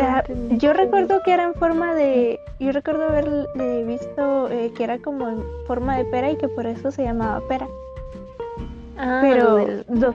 Ah, 0.00 0.24
yo 0.56 0.72
recuerdo 0.72 1.22
que 1.22 1.32
era 1.32 1.44
en 1.44 1.54
forma 1.54 1.94
de. 1.94 2.40
Yo 2.58 2.72
recuerdo 2.72 3.04
haber 3.06 3.46
eh, 3.54 3.84
visto 3.86 4.50
eh, 4.50 4.72
que 4.74 4.82
era 4.84 4.98
como 4.98 5.28
en 5.28 5.42
forma 5.66 5.96
de 5.98 6.04
pera 6.06 6.30
y 6.32 6.36
que 6.36 6.48
por 6.48 6.66
eso 6.66 6.90
se 6.90 7.04
llamaba 7.04 7.40
pera. 7.46 7.68
Ah, 8.96 9.18
Pero 9.22 9.44
lo 9.50 9.54
del- 9.56 9.86
lo 9.88 10.14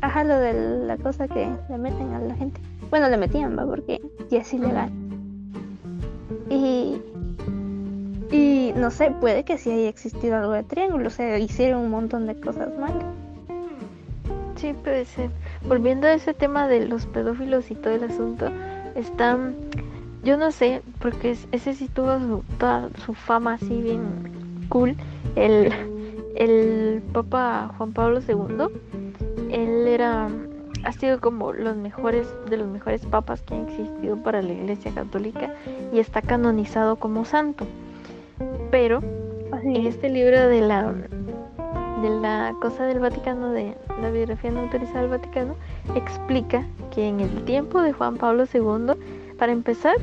ajá, 0.00 0.24
lo 0.24 0.36
de 0.38 0.86
la 0.86 0.96
cosa 0.98 1.26
que 1.28 1.48
le 1.68 1.78
meten 1.78 2.14
a 2.14 2.20
la 2.20 2.34
gente. 2.36 2.60
Bueno, 2.90 3.08
le 3.08 3.16
metían, 3.16 3.58
va, 3.58 3.66
porque 3.66 4.00
ya 4.30 4.38
es 4.40 4.54
ilegal. 4.54 4.90
Y. 6.48 7.00
Y 8.30 8.72
no 8.76 8.90
sé, 8.90 9.10
puede 9.20 9.44
que 9.44 9.58
sí 9.58 9.70
haya 9.70 9.88
existido 9.88 10.36
algo 10.36 10.52
de 10.52 10.62
triángulo, 10.62 11.08
o 11.08 11.10
sea, 11.10 11.38
hicieron 11.38 11.82
un 11.82 11.90
montón 11.90 12.26
de 12.26 12.34
cosas 12.40 12.70
malas. 12.78 13.04
Sí, 14.62 14.74
puede 14.74 15.04
ser. 15.06 15.28
Volviendo 15.66 16.06
a 16.06 16.14
ese 16.14 16.34
tema 16.34 16.68
de 16.68 16.86
los 16.86 17.06
pedófilos 17.06 17.68
y 17.72 17.74
todo 17.74 17.94
el 17.94 18.04
asunto, 18.04 18.46
está, 18.94 19.36
yo 20.22 20.36
no 20.36 20.52
sé, 20.52 20.82
porque 21.00 21.32
es- 21.32 21.48
ese 21.50 21.74
sí 21.74 21.88
tuvo 21.88 22.16
su, 22.20 22.44
toda 22.60 22.88
su 23.04 23.12
fama 23.12 23.54
así 23.54 23.82
bien 23.82 24.02
cool, 24.68 24.94
el, 25.34 25.72
el 26.36 27.02
Papa 27.12 27.72
Juan 27.76 27.92
Pablo 27.92 28.20
II, 28.20 28.68
él 29.50 29.88
era, 29.88 30.28
ha 30.84 30.92
sido 30.92 31.20
como 31.20 31.52
los 31.52 31.76
mejores, 31.76 32.32
de 32.48 32.56
los 32.58 32.68
mejores 32.68 33.04
papas 33.04 33.42
que 33.42 33.54
han 33.54 33.68
existido 33.68 34.16
para 34.18 34.42
la 34.42 34.52
Iglesia 34.52 34.92
Católica 34.94 35.52
y 35.92 35.98
está 35.98 36.22
canonizado 36.22 36.94
como 36.94 37.24
santo. 37.24 37.66
Pero 38.70 39.00
en 39.64 39.86
este 39.88 40.08
libro 40.08 40.46
de 40.48 40.60
la 40.60 40.94
de 42.02 42.10
la 42.10 42.54
cosa 42.60 42.84
del 42.84 42.98
Vaticano 42.98 43.50
de 43.52 43.76
la 44.00 44.10
biografía 44.10 44.50
no 44.50 44.60
autorizada 44.60 45.02
del 45.02 45.10
Vaticano 45.10 45.54
explica 45.94 46.66
que 46.94 47.06
en 47.08 47.20
el 47.20 47.44
tiempo 47.44 47.80
de 47.80 47.92
Juan 47.92 48.16
Pablo 48.16 48.44
II 48.52 48.94
para 49.38 49.52
empezar 49.52 49.94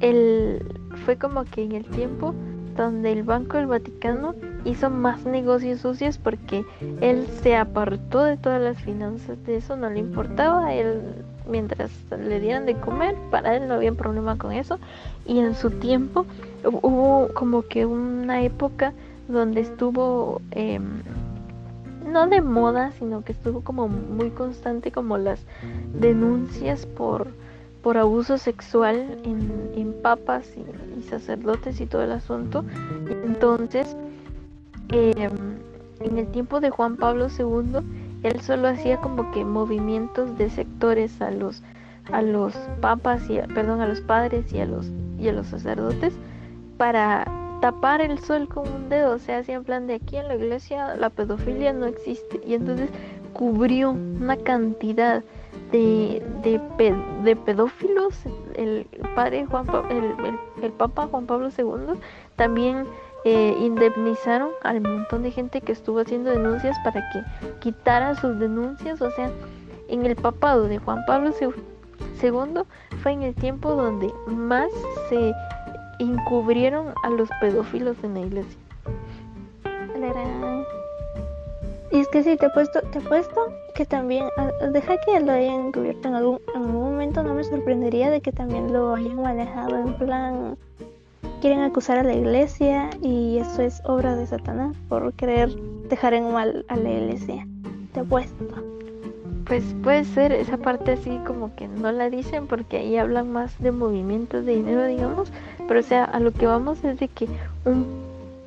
el 0.00 0.62
fue 1.04 1.16
como 1.16 1.44
que 1.44 1.62
en 1.64 1.72
el 1.72 1.84
tiempo 1.86 2.34
donde 2.76 3.12
el 3.12 3.22
Banco 3.22 3.56
del 3.56 3.66
Vaticano 3.66 4.34
hizo 4.64 4.88
más 4.90 5.24
negocios 5.26 5.80
sucios 5.80 6.18
porque 6.18 6.64
él 7.00 7.26
se 7.42 7.56
apartó 7.56 8.22
de 8.24 8.36
todas 8.36 8.60
las 8.60 8.78
finanzas 8.78 9.42
de 9.44 9.56
eso 9.56 9.76
no 9.76 9.90
le 9.90 9.98
importaba 9.98 10.72
él 10.72 11.00
mientras 11.48 11.90
le 12.10 12.40
dieran 12.40 12.66
de 12.66 12.74
comer 12.76 13.16
para 13.30 13.56
él 13.56 13.66
no 13.68 13.74
había 13.74 13.92
problema 13.92 14.38
con 14.38 14.52
eso. 14.52 14.78
Y 15.26 15.40
en 15.40 15.54
su 15.56 15.70
tiempo 15.70 16.24
hu- 16.62 16.78
hubo 16.82 17.28
como 17.34 17.62
que 17.62 17.84
una 17.84 18.42
época 18.42 18.92
donde 19.32 19.60
estuvo 19.62 20.40
em, 20.52 21.02
no 22.10 22.26
de 22.28 22.40
moda 22.42 22.92
sino 22.98 23.22
que 23.24 23.32
estuvo 23.32 23.60
como 23.62 23.88
muy 23.88 24.30
constante 24.30 24.90
como 24.92 25.18
las 25.18 25.40
denuncias 25.98 26.86
por 26.86 27.28
por 27.82 27.98
abuso 27.98 28.38
sexual 28.38 29.18
en, 29.24 29.70
en 29.74 29.92
papas 30.02 30.48
y, 30.56 31.02
sacerdotes 31.02 31.80
y 31.80 31.86
todo 31.86 32.02
el 32.02 32.12
asunto. 32.12 32.64
Entonces 33.24 33.96
em, 34.90 35.32
en 36.00 36.18
el 36.18 36.26
tiempo 36.28 36.60
de 36.60 36.70
Juan 36.70 36.96
Pablo 36.96 37.26
II 37.36 37.80
él 38.22 38.40
solo 38.40 38.68
hacía 38.68 38.98
como 38.98 39.30
que 39.32 39.44
movimientos 39.44 40.38
de 40.38 40.48
sectores 40.50 41.20
a 41.20 41.30
los 41.32 41.62
a 42.12 42.20
los 42.22 42.54
papas 42.80 43.28
y 43.30 43.38
a- 43.38 43.46
perdón 43.48 43.80
a 43.80 43.86
los 43.88 44.00
padres 44.00 44.52
y 44.52 44.60
a 44.60 44.66
los 44.66 44.90
y 45.18 45.28
a 45.28 45.32
los 45.32 45.46
sacerdotes 45.48 46.14
para 46.76 47.24
tapar 47.62 48.00
el 48.02 48.18
sol 48.18 48.48
con 48.48 48.68
un 48.68 48.88
dedo, 48.90 49.14
o 49.14 49.18
sea, 49.18 49.38
así 49.38 49.52
en 49.52 49.64
plan 49.64 49.86
de 49.86 49.94
aquí 49.94 50.16
en 50.16 50.28
la 50.28 50.34
iglesia 50.34 50.94
la 50.96 51.08
pedofilia 51.08 51.72
no 51.72 51.86
existe. 51.86 52.40
Y 52.46 52.52
entonces 52.54 52.90
cubrió 53.32 53.92
una 53.92 54.36
cantidad 54.36 55.22
de, 55.70 56.22
de, 56.42 56.60
pe- 56.76 56.94
de 57.24 57.36
pedófilos, 57.36 58.14
el 58.56 58.86
Juan 59.48 59.66
el- 59.90 60.38
el 60.62 60.72
papa 60.72 61.06
Juan 61.10 61.24
Pablo 61.26 61.48
II 61.56 61.98
también 62.36 62.84
eh, 63.24 63.56
indemnizaron 63.60 64.50
al 64.62 64.80
montón 64.80 65.22
de 65.22 65.30
gente 65.30 65.60
que 65.60 65.72
estuvo 65.72 66.00
haciendo 66.00 66.30
denuncias 66.30 66.76
para 66.84 67.00
que 67.10 67.22
quitara 67.60 68.16
sus 68.16 68.38
denuncias, 68.38 69.00
o 69.00 69.10
sea, 69.12 69.30
en 69.88 70.04
el 70.04 70.16
papado 70.16 70.64
de 70.64 70.78
Juan 70.78 71.04
Pablo 71.06 71.30
II 71.40 72.62
fue 73.02 73.12
en 73.12 73.22
el 73.22 73.34
tiempo 73.34 73.70
donde 73.72 74.12
más 74.26 74.68
se 75.08 75.32
encubrieron 76.02 76.94
a 77.02 77.10
los 77.10 77.28
pedófilos 77.40 77.96
en 78.02 78.14
la 78.14 78.20
iglesia. 78.20 78.58
Y 81.92 82.00
es 82.00 82.08
que 82.08 82.22
sí, 82.22 82.36
te 82.36 82.46
he 82.46 82.50
puesto, 82.50 82.80
te 82.90 82.98
he 82.98 83.02
puesto 83.02 83.52
que 83.74 83.84
también, 83.84 84.24
ah, 84.38 84.50
deja 84.72 84.96
que 84.98 85.20
lo 85.20 85.32
hayan 85.32 85.66
encubierto 85.66 86.08
en 86.08 86.14
algún, 86.14 86.40
en 86.54 86.62
algún 86.62 86.82
momento, 86.82 87.22
no 87.22 87.34
me 87.34 87.44
sorprendería 87.44 88.10
de 88.10 88.22
que 88.22 88.32
también 88.32 88.72
lo 88.72 88.94
hayan 88.94 89.20
manejado 89.20 89.76
en 89.78 89.94
plan, 89.98 90.56
quieren 91.42 91.60
acusar 91.60 91.98
a 91.98 92.02
la 92.02 92.14
iglesia 92.14 92.88
y 93.02 93.38
eso 93.38 93.62
es 93.62 93.82
obra 93.84 94.16
de 94.16 94.26
Satanás 94.26 94.74
por 94.88 95.12
querer 95.14 95.54
dejar 95.88 96.14
en 96.14 96.32
mal 96.32 96.64
a 96.68 96.76
la 96.76 96.90
iglesia. 96.90 97.46
Te 97.92 98.00
he 98.00 98.04
puesto. 98.04 98.46
Pues 99.46 99.64
puede 99.82 100.04
ser 100.04 100.32
esa 100.32 100.56
parte 100.56 100.92
así 100.92 101.18
como 101.26 101.54
que 101.56 101.68
no 101.68 101.90
la 101.92 102.10
dicen 102.10 102.46
porque 102.46 102.78
ahí 102.78 102.96
hablan 102.96 103.32
más 103.32 103.58
de 103.60 103.72
movimientos 103.72 104.44
de 104.44 104.56
dinero, 104.56 104.84
digamos, 104.86 105.32
pero 105.66 105.80
o 105.80 105.82
sea, 105.82 106.04
a 106.04 106.20
lo 106.20 106.32
que 106.32 106.46
vamos 106.46 106.82
es 106.84 106.98
de 106.98 107.08
que 107.08 107.28
un 107.64 107.86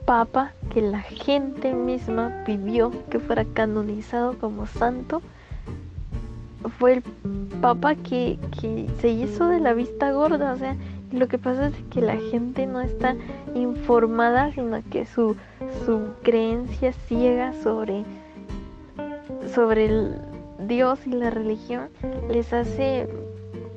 papa 0.05 0.53
que 0.73 0.81
la 0.81 1.01
gente 1.01 1.73
misma 1.73 2.31
pidió 2.45 2.91
que 3.09 3.19
fuera 3.19 3.43
canonizado 3.43 4.37
como 4.37 4.67
santo 4.67 5.21
fue 6.79 6.93
el 6.93 7.03
papa 7.61 7.95
que, 7.95 8.37
se 8.99 9.09
hizo 9.09 9.47
de 9.47 9.59
la 9.59 9.73
vista 9.73 10.11
gorda, 10.11 10.53
o 10.53 10.57
sea, 10.57 10.75
lo 11.11 11.27
que 11.27 11.37
pasa 11.37 11.67
es 11.67 11.75
que 11.91 12.01
la 12.01 12.17
gente 12.31 12.65
no 12.65 12.81
está 12.81 13.15
informada, 13.53 14.51
sino 14.51 14.81
que 14.89 15.05
su, 15.05 15.35
su 15.85 16.09
creencia 16.23 16.93
ciega 16.93 17.53
sobre, 17.61 18.03
sobre 19.53 19.85
el 19.85 20.15
Dios 20.59 21.05
y 21.05 21.11
la 21.11 21.29
religión 21.29 21.89
les 22.29 22.51
hace 22.53 23.07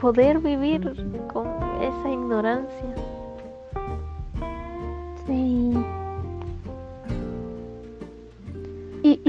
poder 0.01 0.39
vivir 0.39 0.95
con 1.33 1.47
esa 1.83 2.11
ignorancia. 2.11 2.95
Sí. 5.27 5.73
Y, 9.03 9.21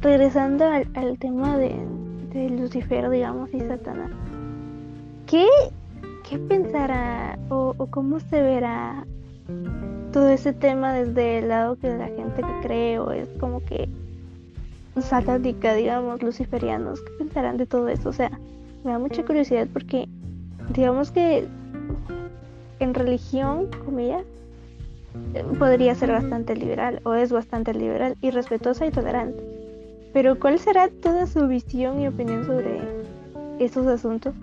regresando 0.00 0.66
al, 0.66 1.18
tema 1.18 1.56
de, 1.56 1.74
Lucifer, 2.50 3.08
digamos, 3.10 3.52
y 3.54 3.60
Satanás, 3.60 4.10
¿qué, 5.26 5.46
qué 6.28 6.38
pensará 6.38 7.38
o, 7.48 7.74
cómo 7.90 8.20
se 8.20 8.42
verá 8.42 9.06
todo 10.12 10.28
ese 10.28 10.52
tema 10.52 10.92
desde 10.92 11.38
el 11.38 11.48
lado 11.48 11.76
que 11.76 11.88
la 11.96 12.06
gente 12.06 12.42
cree 12.62 12.98
o 12.98 13.12
es 13.12 13.28
como 13.40 13.64
que 13.64 13.88
satánica, 15.00 15.74
digamos, 15.74 16.22
luciferianos? 16.22 17.00
¿Qué 17.00 17.12
pensarán 17.18 17.56
de 17.56 17.66
todo 17.66 17.88
eso? 17.88 18.08
O 18.08 18.12
sea, 18.12 18.30
me 18.84 18.92
da 18.92 18.98
mucha 18.98 19.24
curiosidad 19.24 19.66
porque 19.72 20.08
digamos 20.70 21.10
que 21.10 21.46
en 22.80 22.94
religión, 22.94 23.68
comillas, 23.84 24.24
podría 25.58 25.94
ser 25.94 26.10
bastante 26.10 26.56
liberal 26.56 27.00
o 27.04 27.14
es 27.14 27.32
bastante 27.32 27.72
liberal 27.72 28.16
y 28.20 28.30
respetuosa 28.30 28.86
y 28.86 28.90
tolerante. 28.90 29.42
Pero 30.12 30.38
¿cuál 30.38 30.58
será 30.58 30.88
toda 30.88 31.26
su 31.26 31.46
visión 31.48 32.00
y 32.00 32.08
opinión 32.08 32.44
sobre 32.44 32.80
esos 33.58 33.86
asuntos? 33.86 34.34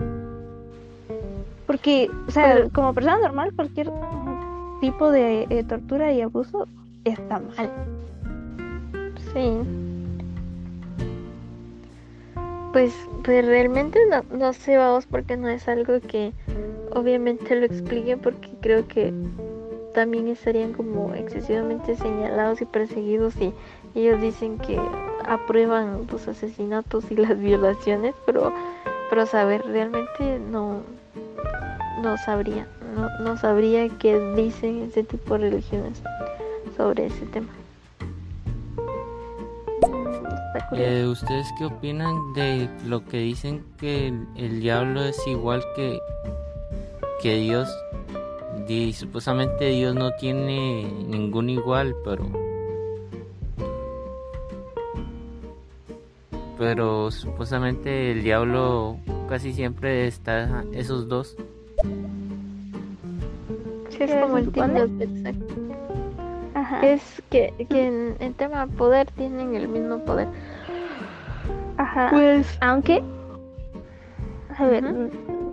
Porque, 1.65 2.09
o 2.27 2.31
sea, 2.31 2.67
como 2.73 2.93
persona 2.93 3.19
normal, 3.19 3.53
cualquier 3.55 3.89
tipo 4.81 5.11
de 5.11 5.47
eh, 5.49 5.63
tortura 5.63 6.11
y 6.11 6.21
abuso 6.21 6.67
está 7.05 7.39
mal. 7.39 7.71
Sí. 9.33 10.00
Pues, 12.71 12.93
pues 13.23 13.45
realmente 13.45 13.99
no, 14.09 14.23
no 14.35 14.53
sé, 14.53 14.77
vamos, 14.77 15.05
porque 15.05 15.35
no 15.35 15.49
es 15.49 15.67
algo 15.67 15.99
que 15.99 16.31
obviamente 16.93 17.55
lo 17.55 17.65
explique, 17.65 18.15
porque 18.15 18.49
creo 18.61 18.87
que 18.87 19.13
también 19.93 20.29
estarían 20.29 20.71
como 20.71 21.13
excesivamente 21.13 21.95
señalados 21.97 22.61
y 22.61 22.65
perseguidos 22.65 23.35
y 23.41 23.53
ellos 23.93 24.21
dicen 24.21 24.57
que 24.57 24.79
aprueban 25.25 26.07
los 26.09 26.27
asesinatos 26.27 27.11
y 27.11 27.15
las 27.15 27.37
violaciones, 27.37 28.15
pero 28.25 28.53
pero 29.09 29.25
saber 29.25 29.61
realmente 29.65 30.39
no 30.39 30.81
no 32.01 32.17
sabría, 32.17 32.67
no, 32.95 33.09
no 33.19 33.37
sabría 33.37 33.89
qué 33.99 34.17
dicen 34.35 34.83
ese 34.83 35.03
tipo 35.03 35.37
de 35.37 35.49
religiones 35.49 36.01
sobre 36.77 37.07
ese 37.07 37.25
tema. 37.27 37.49
Eh, 40.73 41.05
¿Ustedes 41.05 41.47
qué 41.57 41.65
opinan 41.65 42.33
de 42.33 42.69
lo 42.85 43.03
que 43.05 43.17
dicen 43.17 43.63
que 43.77 44.07
el, 44.07 44.27
el 44.35 44.61
diablo 44.61 45.03
es 45.03 45.17
igual 45.27 45.63
que, 45.75 45.99
que 47.21 47.35
Dios? 47.35 47.69
y 48.71 48.93
supuestamente 48.93 49.65
Dios 49.65 49.95
no 49.95 50.11
tiene 50.11 50.89
ningún 51.07 51.49
igual, 51.49 51.93
pero 52.05 52.25
pero 56.57 57.11
supuestamente 57.11 58.11
el 58.11 58.23
diablo 58.23 58.97
casi 59.27 59.51
siempre 59.51 60.07
está 60.07 60.63
esos 60.71 61.09
dos. 61.09 61.35
es 63.99 64.11
como 64.21 64.37
el 64.37 64.51
Es 66.81 67.21
que, 67.29 67.53
que 67.69 67.87
en, 67.87 68.15
en, 68.19 68.33
tema 68.35 68.65
de 68.65 68.73
poder 68.73 69.11
tienen 69.11 69.53
el 69.55 69.67
mismo 69.67 69.99
poder. 70.05 70.27
Ajá. 71.81 72.09
Pues, 72.11 72.57
aunque, 72.61 73.01
a 74.55 74.65
ver, 74.67 74.83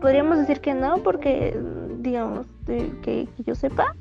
podríamos 0.00 0.36
decir 0.36 0.60
que 0.60 0.74
no, 0.74 0.98
porque 0.98 1.58
digamos, 2.00 2.46
que, 2.66 3.28
yo 3.46 3.54
sepa. 3.54 3.94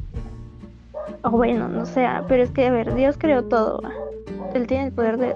O 1.24 1.30
bueno, 1.30 1.70
no 1.70 1.86
sé, 1.86 2.06
pero 2.28 2.44
es 2.44 2.52
que, 2.52 2.68
a 2.68 2.72
ver, 2.72 2.94
Dios 2.96 3.16
creó 3.18 3.46
todo. 3.46 3.82
Él 4.54 4.68
tiene 4.68 4.88
el 4.88 4.92
poder 4.92 5.18
de 5.18 5.36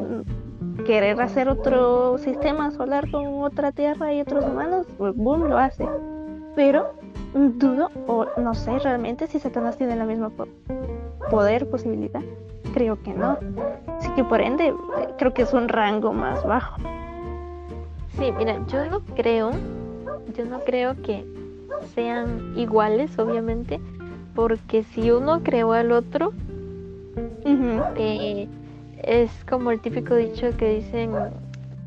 querer 0.86 1.22
hacer 1.22 1.48
otro 1.48 2.18
sistema 2.18 2.72
solar 2.72 3.10
con 3.10 3.42
otra 3.42 3.72
tierra 3.72 4.14
y 4.14 4.20
otros 4.20 4.44
humanos, 4.44 4.86
pues 4.98 5.16
boom, 5.16 5.48
lo 5.48 5.58
hace. 5.58 5.88
Pero 6.58 6.92
dudo, 7.34 7.90
o 8.08 8.26
no 8.38 8.54
sé 8.54 8.80
realmente 8.80 9.28
si 9.28 9.40
Satanás 9.40 9.78
tiene 9.78 9.96
la 9.96 10.04
misma 10.04 10.30
poder, 11.30 11.70
posibilidad. 11.70 12.22
Creo 12.74 13.02
que 13.02 13.14
no. 13.14 13.38
Así 13.98 14.10
que 14.16 14.24
por 14.24 14.42
ende, 14.42 14.74
creo 15.18 15.34
que 15.34 15.44
es 15.44 15.54
un 15.54 15.68
rango 15.68 16.14
más 16.14 16.44
bajo. 16.46 16.78
Sí, 18.18 18.32
mira, 18.38 18.60
yo 18.68 18.86
no 18.90 19.02
creo, 19.16 19.52
yo 20.36 20.46
no 20.46 20.60
creo 20.60 20.96
que 21.02 21.26
sean 21.96 22.54
iguales, 22.56 23.18
obviamente, 23.18 23.80
porque 24.36 24.84
si 24.84 25.12
uno 25.12 25.42
creó 25.44 25.74
al 25.74 25.92
otro, 25.92 26.34
eh, 27.96 28.48
es 29.04 29.32
como 29.50 29.72
el 29.72 29.80
típico 29.80 30.16
dicho 30.16 30.56
que 30.58 30.76
dicen, 30.76 31.12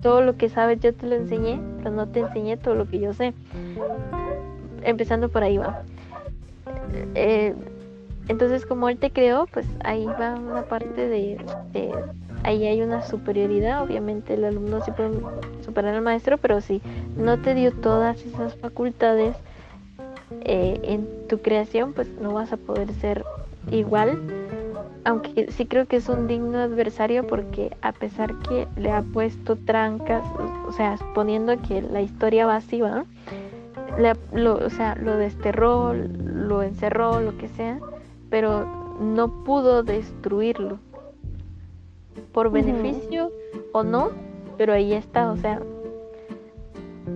todo 0.03 0.21
lo 0.21 0.37
que 0.37 0.49
sabes 0.49 0.81
yo 0.81 0.95
te 0.95 1.07
lo 1.07 1.15
enseñé, 1.15 1.61
pero 1.79 1.91
no 1.91 2.09
te 2.09 2.21
enseñé 2.21 2.57
todo 2.57 2.75
lo 2.75 2.87
que 2.87 3.01
yo 3.01 3.13
sé. 3.13 3.33
Empezando 4.83 5.29
por 5.29 5.43
ahí 5.43 5.57
va. 5.57 5.83
Eh, 7.15 7.55
entonces 8.29 8.67
como 8.67 8.89
él 8.89 8.99
te 8.99 9.11
creó, 9.11 9.47
pues 9.53 9.67
ahí 9.85 10.05
va 10.05 10.35
una 10.35 10.63
parte 10.63 11.09
de, 11.09 11.39
ahí 12.43 12.67
hay 12.67 12.83
una 12.83 13.03
superioridad, 13.03 13.83
obviamente 13.83 14.35
el 14.35 14.45
alumno 14.45 14.83
sí 14.85 14.91
puede 14.93 15.11
superar 15.65 15.95
al 15.95 16.03
maestro, 16.03 16.39
pero 16.39 16.61
si 16.61 16.81
no 17.17 17.41
te 17.41 17.55
dio 17.55 17.73
todas 17.73 18.25
esas 18.25 18.55
facultades, 18.57 19.37
eh, 20.43 20.81
en 20.83 21.07
tu 21.29 21.39
creación, 21.39 21.93
pues 21.93 22.09
no 22.21 22.33
vas 22.33 22.53
a 22.53 22.57
poder 22.57 22.93
ser 22.95 23.25
igual. 23.71 24.19
Aunque 25.05 25.51
sí 25.53 25.67
creo 25.67 25.87
que 25.87 25.97
es 25.97 26.09
un 26.09 26.27
digno 26.27 26.59
adversario 26.59 27.27
porque 27.27 27.77
a 27.83 27.93
pesar 27.93 28.35
que 28.41 28.67
le 28.77 28.91
ha 28.91 29.03
puesto 29.03 29.57
trancas, 29.57 30.25
o 30.67 30.73
sea, 30.73 30.97
suponiendo 30.97 31.61
que 31.61 31.83
la 31.83 32.01
historia 32.01 32.47
va 32.47 32.57
así, 32.57 32.81
lo, 34.33 34.55
o 34.55 34.71
sea, 34.71 34.97
lo 34.97 35.17
desterró, 35.17 35.93
lo 35.93 36.63
encerró, 36.63 37.21
lo 37.21 37.37
que 37.37 37.49
sea, 37.49 37.79
pero 38.35 38.67
no 38.99 39.45
pudo 39.45 39.85
destruirlo. 39.85 40.81
Por 42.33 42.51
beneficio 42.51 43.31
o 43.71 43.85
no, 43.85 44.11
pero 44.59 44.73
ahí 44.73 44.93
está, 44.93 45.31
o 45.31 45.37
sea, 45.37 45.61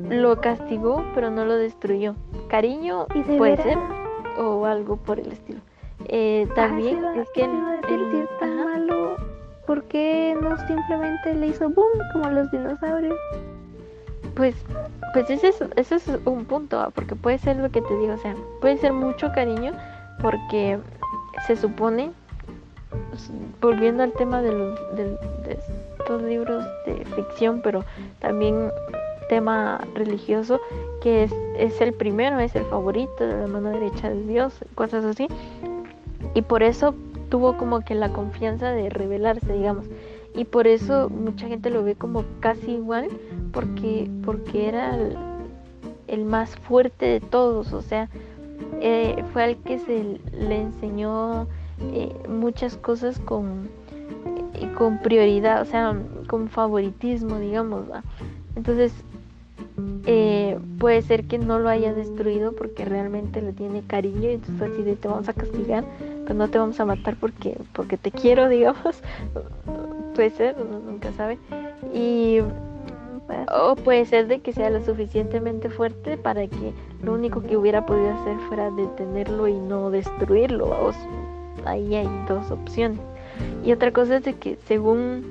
lo 0.08 0.40
castigó, 0.40 1.04
pero 1.16 1.32
no 1.32 1.44
lo 1.44 1.56
destruyó 1.56 2.14
cariño 2.46 3.08
y 3.16 3.22
puede 3.36 3.56
ser 3.56 3.76
o 4.38 4.64
algo 4.64 4.94
por 4.94 5.18
el 5.18 5.32
estilo. 5.32 5.58
Eh, 6.04 6.46
también 6.54 7.04
es 7.16 7.28
que 7.34 7.42
el, 7.42 8.28
tan 8.38 8.56
malo, 8.56 9.16
¿por 9.66 9.82
qué 9.88 10.36
no 10.40 10.56
simplemente 10.68 11.34
le 11.34 11.48
hizo 11.48 11.68
boom 11.68 11.98
como 12.12 12.30
los 12.30 12.48
dinosaurios? 12.52 13.18
Pues, 14.36 14.54
pues 15.14 15.28
ese 15.30 15.48
es, 15.48 15.64
ese 15.74 15.96
es 15.96 16.08
un 16.26 16.44
punto, 16.44 16.92
porque 16.94 17.16
puede 17.16 17.38
ser 17.38 17.56
lo 17.56 17.72
que 17.72 17.82
te 17.82 17.96
digo, 17.96 18.14
o 18.14 18.18
sea, 18.18 18.36
puede 18.60 18.76
ser 18.76 18.92
mucho 18.92 19.32
cariño 19.32 19.72
porque 20.20 20.78
se 21.46 21.56
supone, 21.56 22.12
pues, 23.10 23.30
volviendo 23.60 24.02
al 24.02 24.12
tema 24.12 24.42
de, 24.42 24.52
los, 24.52 24.96
de 24.96 25.18
estos 25.98 26.22
libros 26.22 26.64
de 26.86 27.04
ficción, 27.04 27.60
pero 27.62 27.84
también 28.20 28.70
tema 29.28 29.80
religioso, 29.94 30.60
que 31.02 31.24
es, 31.24 31.32
es 31.56 31.80
el 31.80 31.92
primero, 31.92 32.40
es 32.40 32.56
el 32.56 32.64
favorito 32.64 33.26
de 33.26 33.36
la 33.36 33.46
mano 33.46 33.70
derecha 33.70 34.10
de 34.10 34.24
Dios, 34.24 34.54
cosas 34.74 35.04
así. 35.04 35.28
Y 36.34 36.42
por 36.42 36.62
eso 36.62 36.94
tuvo 37.28 37.56
como 37.56 37.80
que 37.80 37.94
la 37.94 38.10
confianza 38.12 38.70
de 38.70 38.90
revelarse, 38.90 39.52
digamos. 39.52 39.86
Y 40.34 40.44
por 40.44 40.66
eso 40.66 41.08
mucha 41.08 41.46
gente 41.48 41.70
lo 41.70 41.82
ve 41.82 41.94
como 41.94 42.24
casi 42.40 42.72
igual, 42.72 43.08
porque, 43.52 44.10
porque 44.24 44.68
era 44.68 44.96
el, 46.06 46.24
más 46.24 46.56
fuerte 46.56 47.06
de 47.06 47.20
todos, 47.20 47.72
o 47.72 47.82
sea, 47.82 48.08
eh, 48.80 49.24
fue 49.32 49.44
al 49.44 49.56
que 49.58 49.78
se 49.78 50.20
le 50.32 50.60
enseñó 50.62 51.46
eh, 51.92 52.14
muchas 52.28 52.76
cosas 52.76 53.18
con, 53.20 53.68
eh, 54.54 54.70
con 54.76 54.98
prioridad, 54.98 55.62
o 55.62 55.64
sea, 55.64 55.96
con 56.28 56.48
favoritismo, 56.48 57.38
digamos. 57.38 57.84
Entonces, 58.56 58.92
puede 60.78 61.02
ser 61.02 61.24
que 61.24 61.38
no 61.38 61.58
lo 61.58 61.68
haya 61.68 61.92
destruido 61.92 62.52
porque 62.52 62.84
realmente 62.84 63.42
le 63.42 63.52
tiene 63.52 63.82
cariño 63.82 64.30
y 64.30 64.34
entonces 64.34 64.72
así 64.72 64.82
de 64.82 64.96
te 64.96 65.06
vamos 65.06 65.28
a 65.28 65.34
castigar 65.34 65.84
pues 66.28 66.36
no 66.36 66.48
te 66.48 66.58
vamos 66.58 66.78
a 66.78 66.84
matar 66.84 67.16
porque, 67.16 67.56
porque 67.72 67.96
te 67.96 68.10
quiero, 68.10 68.48
digamos. 68.50 69.02
puede 70.14 70.28
ser, 70.28 70.56
uno 70.60 70.78
nunca 70.78 71.10
sabe. 71.14 71.38
Y 71.94 72.40
o 73.52 73.76
puede 73.76 74.04
ser 74.06 74.26
de 74.26 74.40
que 74.40 74.52
sea 74.52 74.70
lo 74.70 74.82
suficientemente 74.82 75.68
fuerte 75.68 76.16
para 76.16 76.46
que 76.46 76.72
lo 77.02 77.14
único 77.14 77.42
que 77.42 77.56
hubiera 77.56 77.84
podido 77.84 78.10
hacer 78.10 78.38
fuera 78.48 78.70
detenerlo 78.70 79.48
y 79.48 79.58
no 79.58 79.90
destruirlo. 79.90 80.92
ahí 81.64 81.94
hay 81.94 82.08
dos 82.26 82.50
opciones. 82.50 83.00
Y 83.64 83.72
otra 83.72 83.92
cosa 83.92 84.16
es 84.16 84.24
de 84.24 84.34
que 84.34 84.56
según, 84.66 85.24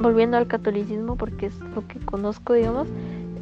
volviendo 0.00 0.36
al 0.36 0.46
catolicismo, 0.46 1.16
porque 1.16 1.46
es 1.46 1.58
lo 1.74 1.86
que 1.86 1.98
conozco, 2.00 2.54
digamos, 2.54 2.88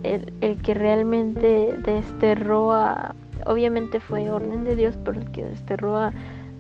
el, 0.03 0.33
el 0.41 0.61
que 0.63 0.75
realmente 0.75 1.75
desterró 1.85 2.73
a, 2.73 3.15
obviamente 3.47 4.01
fue 4.01 4.31
orden 4.31 4.65
de 4.65 4.77
Dios, 4.77 4.97
pero 5.05 5.21
el 5.21 5.31
que 5.31 5.45
desterró 5.45 5.99
a, 5.99 6.13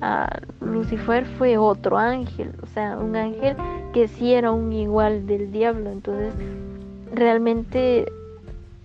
a 0.03 0.41
Lucifer 0.61 1.25
fue 1.25 1.57
otro 1.57 1.97
ángel, 1.97 2.53
o 2.63 2.67
sea, 2.67 2.99
un 2.99 3.17
ángel 3.17 3.57
que 3.93 4.09
sí 4.09 4.33
era 4.35 4.53
un 4.53 4.73
igual 4.73 5.27
del 5.27 5.51
diablo, 5.51 5.91
entonces 5.91 6.35
realmente 7.13 8.07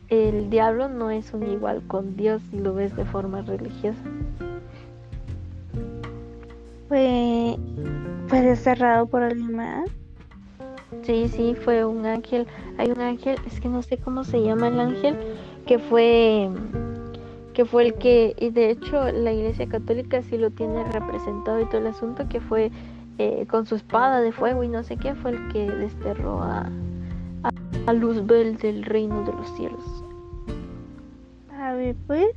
el 0.09 0.49
diablo 0.49 0.87
no 0.89 1.09
es 1.09 1.33
un 1.33 1.43
igual 1.49 1.81
con 1.87 2.15
Dios 2.15 2.41
si 2.51 2.59
lo 2.59 2.73
ves 2.73 2.95
de 2.95 3.05
forma 3.05 3.41
religiosa. 3.41 3.99
Fue, 6.87 7.57
fue 8.27 8.41
desterrado 8.41 9.07
por 9.07 9.23
alguien 9.23 9.55
más. 9.55 9.89
Sí, 11.03 11.27
sí, 11.27 11.55
fue 11.55 11.83
un 11.85 12.05
ángel. 12.05 12.47
Hay 12.77 12.91
un 12.91 13.01
ángel, 13.01 13.37
es 13.47 13.59
que 13.59 13.67
no 13.67 13.81
sé 13.81 13.97
cómo 13.97 14.23
se 14.23 14.41
llama 14.41 14.67
el 14.67 14.79
ángel, 14.79 15.17
que 15.65 15.79
fue 15.79 16.49
que 17.55 17.63
fue 17.63 17.85
el 17.85 17.93
que, 17.93 18.35
y 18.37 18.49
de 18.49 18.69
hecho 18.69 19.09
la 19.13 19.31
Iglesia 19.31 19.65
Católica 19.67 20.21
sí 20.21 20.37
lo 20.37 20.51
tiene 20.51 20.83
representado 20.91 21.61
y 21.61 21.65
todo 21.65 21.77
el 21.77 21.87
asunto, 21.87 22.27
que 22.27 22.41
fue 22.41 22.69
eh, 23.17 23.47
con 23.49 23.65
su 23.65 23.75
espada 23.75 24.19
de 24.19 24.33
fuego 24.33 24.63
y 24.63 24.67
no 24.67 24.83
sé 24.83 24.97
qué, 24.97 25.15
fue 25.15 25.31
el 25.31 25.47
que 25.53 25.71
desterró 25.71 26.43
a, 26.43 26.69
a, 27.85 27.93
Luzbel 27.93 28.57
del 28.57 28.83
reino 28.83 29.23
de 29.23 29.33
los 29.33 29.49
cielos. 29.55 30.03
A 31.57 31.73
ver, 31.73 31.95
pues, 32.07 32.27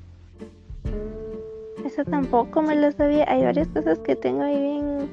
eso 1.84 2.04
tampoco 2.04 2.62
me 2.62 2.76
lo 2.76 2.90
sabía. 2.92 3.24
Hay 3.28 3.44
varias 3.44 3.68
cosas 3.68 3.98
que 4.00 4.16
tengo 4.16 4.42
ahí 4.42 4.60
bien, 4.60 5.08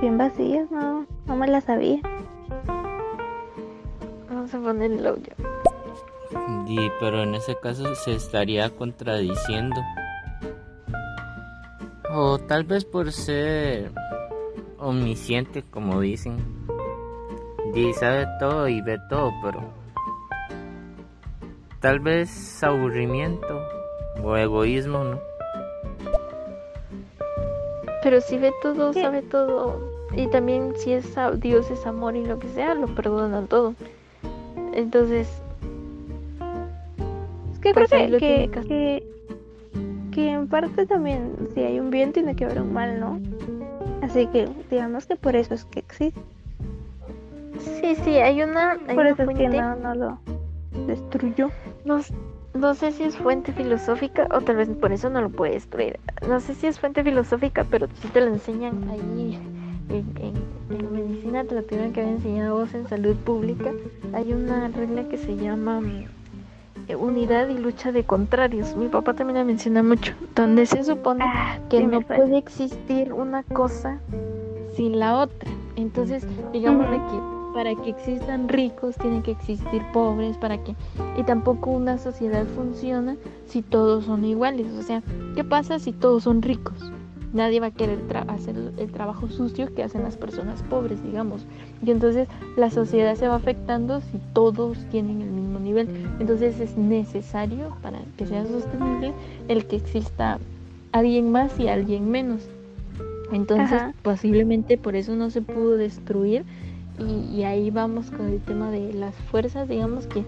bien 0.00 0.18
vacías, 0.18 0.70
no, 0.70 1.06
no 1.26 1.36
me 1.36 1.46
las 1.48 1.64
sabía. 1.64 2.00
Vamos 4.28 4.54
a 4.54 4.60
poner 4.60 4.92
el 4.92 5.06
audio 5.06 5.34
pero 7.00 7.22
en 7.22 7.34
ese 7.34 7.56
caso 7.56 7.94
se 7.94 8.14
estaría 8.14 8.70
contradiciendo. 8.70 9.80
O 12.10 12.38
tal 12.38 12.64
vez 12.64 12.84
por 12.84 13.12
ser 13.12 13.90
omnisciente, 14.78 15.62
como 15.62 16.00
dicen. 16.00 16.36
Y 17.74 17.92
sabe 17.94 18.26
todo 18.38 18.68
y 18.68 18.80
ve 18.82 18.98
todo, 19.08 19.32
pero 19.42 19.60
tal 21.80 22.00
vez 22.00 22.62
aburrimiento 22.62 23.60
o 24.22 24.36
egoísmo, 24.36 25.04
¿no? 25.04 25.20
Pero 28.02 28.20
si 28.20 28.36
ve 28.36 28.52
todo, 28.62 28.92
sabe 28.92 29.22
todo. 29.22 29.80
Y 30.14 30.26
también 30.26 30.74
si 30.76 30.92
es 30.92 31.14
Dios 31.38 31.70
es 31.70 31.86
amor 31.86 32.16
y 32.16 32.24
lo 32.24 32.38
que 32.38 32.48
sea, 32.48 32.74
lo 32.74 32.88
perdona 32.88 33.46
todo. 33.46 33.74
Entonces, 34.74 35.28
que 37.62 37.72
creo 37.72 37.86
pues 37.88 37.90
que, 37.90 38.50
que, 38.50 39.02
que, 40.12 40.30
en 40.30 40.48
parte 40.48 40.86
también, 40.86 41.48
si 41.54 41.60
hay 41.60 41.78
un 41.78 41.90
bien, 41.90 42.12
tiene 42.12 42.34
que 42.34 42.44
haber 42.44 42.60
un 42.60 42.72
mal, 42.72 43.00
¿no? 43.00 43.20
Así 44.02 44.26
que 44.26 44.48
digamos 44.70 45.06
que 45.06 45.16
por 45.16 45.36
eso 45.36 45.54
es 45.54 45.64
que 45.64 45.78
existe. 45.80 46.20
Sí, 47.58 47.94
sí, 47.96 48.16
hay 48.16 48.42
una. 48.42 48.78
por 48.94 49.06
eso 49.06 49.22
es 49.22 49.36
que 49.36 49.48
no, 49.48 49.76
no 49.76 49.94
lo 49.94 50.18
destruyó. 50.86 51.50
No, 51.84 52.00
no 52.54 52.74
sé 52.74 52.92
si 52.92 53.04
es 53.04 53.16
fuente 53.16 53.52
filosófica 53.52 54.26
o 54.30 54.40
tal 54.40 54.56
vez 54.56 54.68
por 54.68 54.92
eso 54.92 55.10
no 55.10 55.20
lo 55.20 55.30
puede 55.30 55.52
destruir. 55.54 55.98
No 56.28 56.40
sé 56.40 56.54
si 56.54 56.66
es 56.66 56.78
fuente 56.78 57.02
filosófica, 57.02 57.64
pero 57.70 57.88
si 58.00 58.08
te 58.08 58.20
lo 58.20 58.28
enseñan 58.28 58.88
ahí 58.90 59.38
en, 59.88 60.12
en, 60.18 60.92
medicina, 60.92 61.44
te 61.44 61.54
lo 61.54 61.62
tienen 61.62 61.92
que 61.92 62.00
haber 62.00 62.14
enseñado 62.14 62.56
vos 62.56 62.74
en 62.74 62.86
salud 62.88 63.16
pública. 63.16 63.72
Hay 64.12 64.32
una 64.32 64.68
regla 64.68 65.08
que 65.08 65.16
se 65.16 65.36
llama 65.36 65.80
eh, 66.88 66.96
unidad 66.96 67.48
y 67.48 67.58
lucha 67.58 67.92
de 67.92 68.04
contrarios. 68.04 68.76
Mi 68.76 68.88
papá 68.88 69.14
también 69.14 69.38
la 69.38 69.44
menciona 69.44 69.82
mucho, 69.82 70.14
donde 70.34 70.66
se 70.66 70.84
supone 70.84 71.24
ah, 71.26 71.58
que 71.70 71.86
no 71.86 72.00
puede 72.02 72.38
existir 72.38 73.12
una 73.12 73.42
cosa 73.44 73.98
sin 74.76 74.98
la 74.98 75.18
otra. 75.18 75.50
Entonces, 75.76 76.26
digamos 76.52 76.86
que 76.86 77.41
para 77.52 77.74
que 77.74 77.90
existan 77.90 78.48
ricos 78.48 78.96
tienen 78.96 79.22
que 79.22 79.32
existir 79.32 79.82
pobres, 79.92 80.36
para 80.38 80.62
que 80.62 80.74
y 81.18 81.22
tampoco 81.24 81.70
una 81.70 81.98
sociedad 81.98 82.46
funciona 82.46 83.16
si 83.46 83.62
todos 83.62 84.04
son 84.04 84.24
iguales. 84.24 84.66
O 84.78 84.82
sea, 84.82 85.02
¿qué 85.34 85.44
pasa 85.44 85.78
si 85.78 85.92
todos 85.92 86.24
son 86.24 86.42
ricos? 86.42 86.92
nadie 87.32 87.60
va 87.60 87.68
a 87.68 87.70
querer 87.70 87.98
hacer 88.28 88.54
el 88.76 88.92
trabajo 88.92 89.28
sucio 89.28 89.74
que 89.74 89.82
hacen 89.82 90.02
las 90.02 90.16
personas 90.16 90.62
pobres, 90.64 91.02
digamos. 91.02 91.44
Y 91.84 91.90
entonces 91.90 92.28
la 92.56 92.70
sociedad 92.70 93.14
se 93.16 93.28
va 93.28 93.36
afectando 93.36 94.00
si 94.00 94.18
todos 94.32 94.78
tienen 94.90 95.22
el 95.22 95.30
mismo 95.30 95.58
nivel. 95.58 95.88
Entonces 96.20 96.60
es 96.60 96.76
necesario 96.76 97.76
para 97.82 98.00
que 98.16 98.26
sea 98.26 98.44
sostenible 98.46 99.12
el 99.48 99.66
que 99.66 99.76
exista 99.76 100.38
alguien 100.92 101.32
más 101.32 101.58
y 101.58 101.68
alguien 101.68 102.10
menos. 102.10 102.42
Entonces 103.32 103.80
posiblemente 104.02 104.76
por 104.76 104.94
eso 104.94 105.16
no 105.16 105.30
se 105.30 105.40
pudo 105.40 105.76
destruir 105.76 106.44
y, 107.08 107.36
y 107.36 107.44
ahí 107.44 107.70
vamos 107.70 108.10
con 108.10 108.28
el 108.28 108.40
tema 108.40 108.70
de 108.70 108.92
las 108.92 109.14
fuerzas, 109.30 109.68
digamos 109.68 110.06
que 110.06 110.24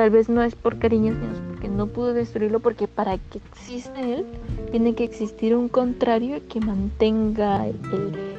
tal 0.00 0.08
vez 0.08 0.30
no 0.30 0.42
es 0.42 0.54
por 0.54 0.78
cariño, 0.78 1.12
sino 1.12 1.48
porque 1.48 1.68
no 1.68 1.86
pudo 1.86 2.14
destruirlo, 2.14 2.60
porque 2.60 2.88
para 2.88 3.18
que 3.18 3.38
exista 3.52 4.00
él, 4.00 4.24
tiene 4.70 4.94
que 4.94 5.04
existir 5.04 5.54
un 5.54 5.68
contrario 5.68 6.40
que 6.48 6.58
mantenga 6.58 7.66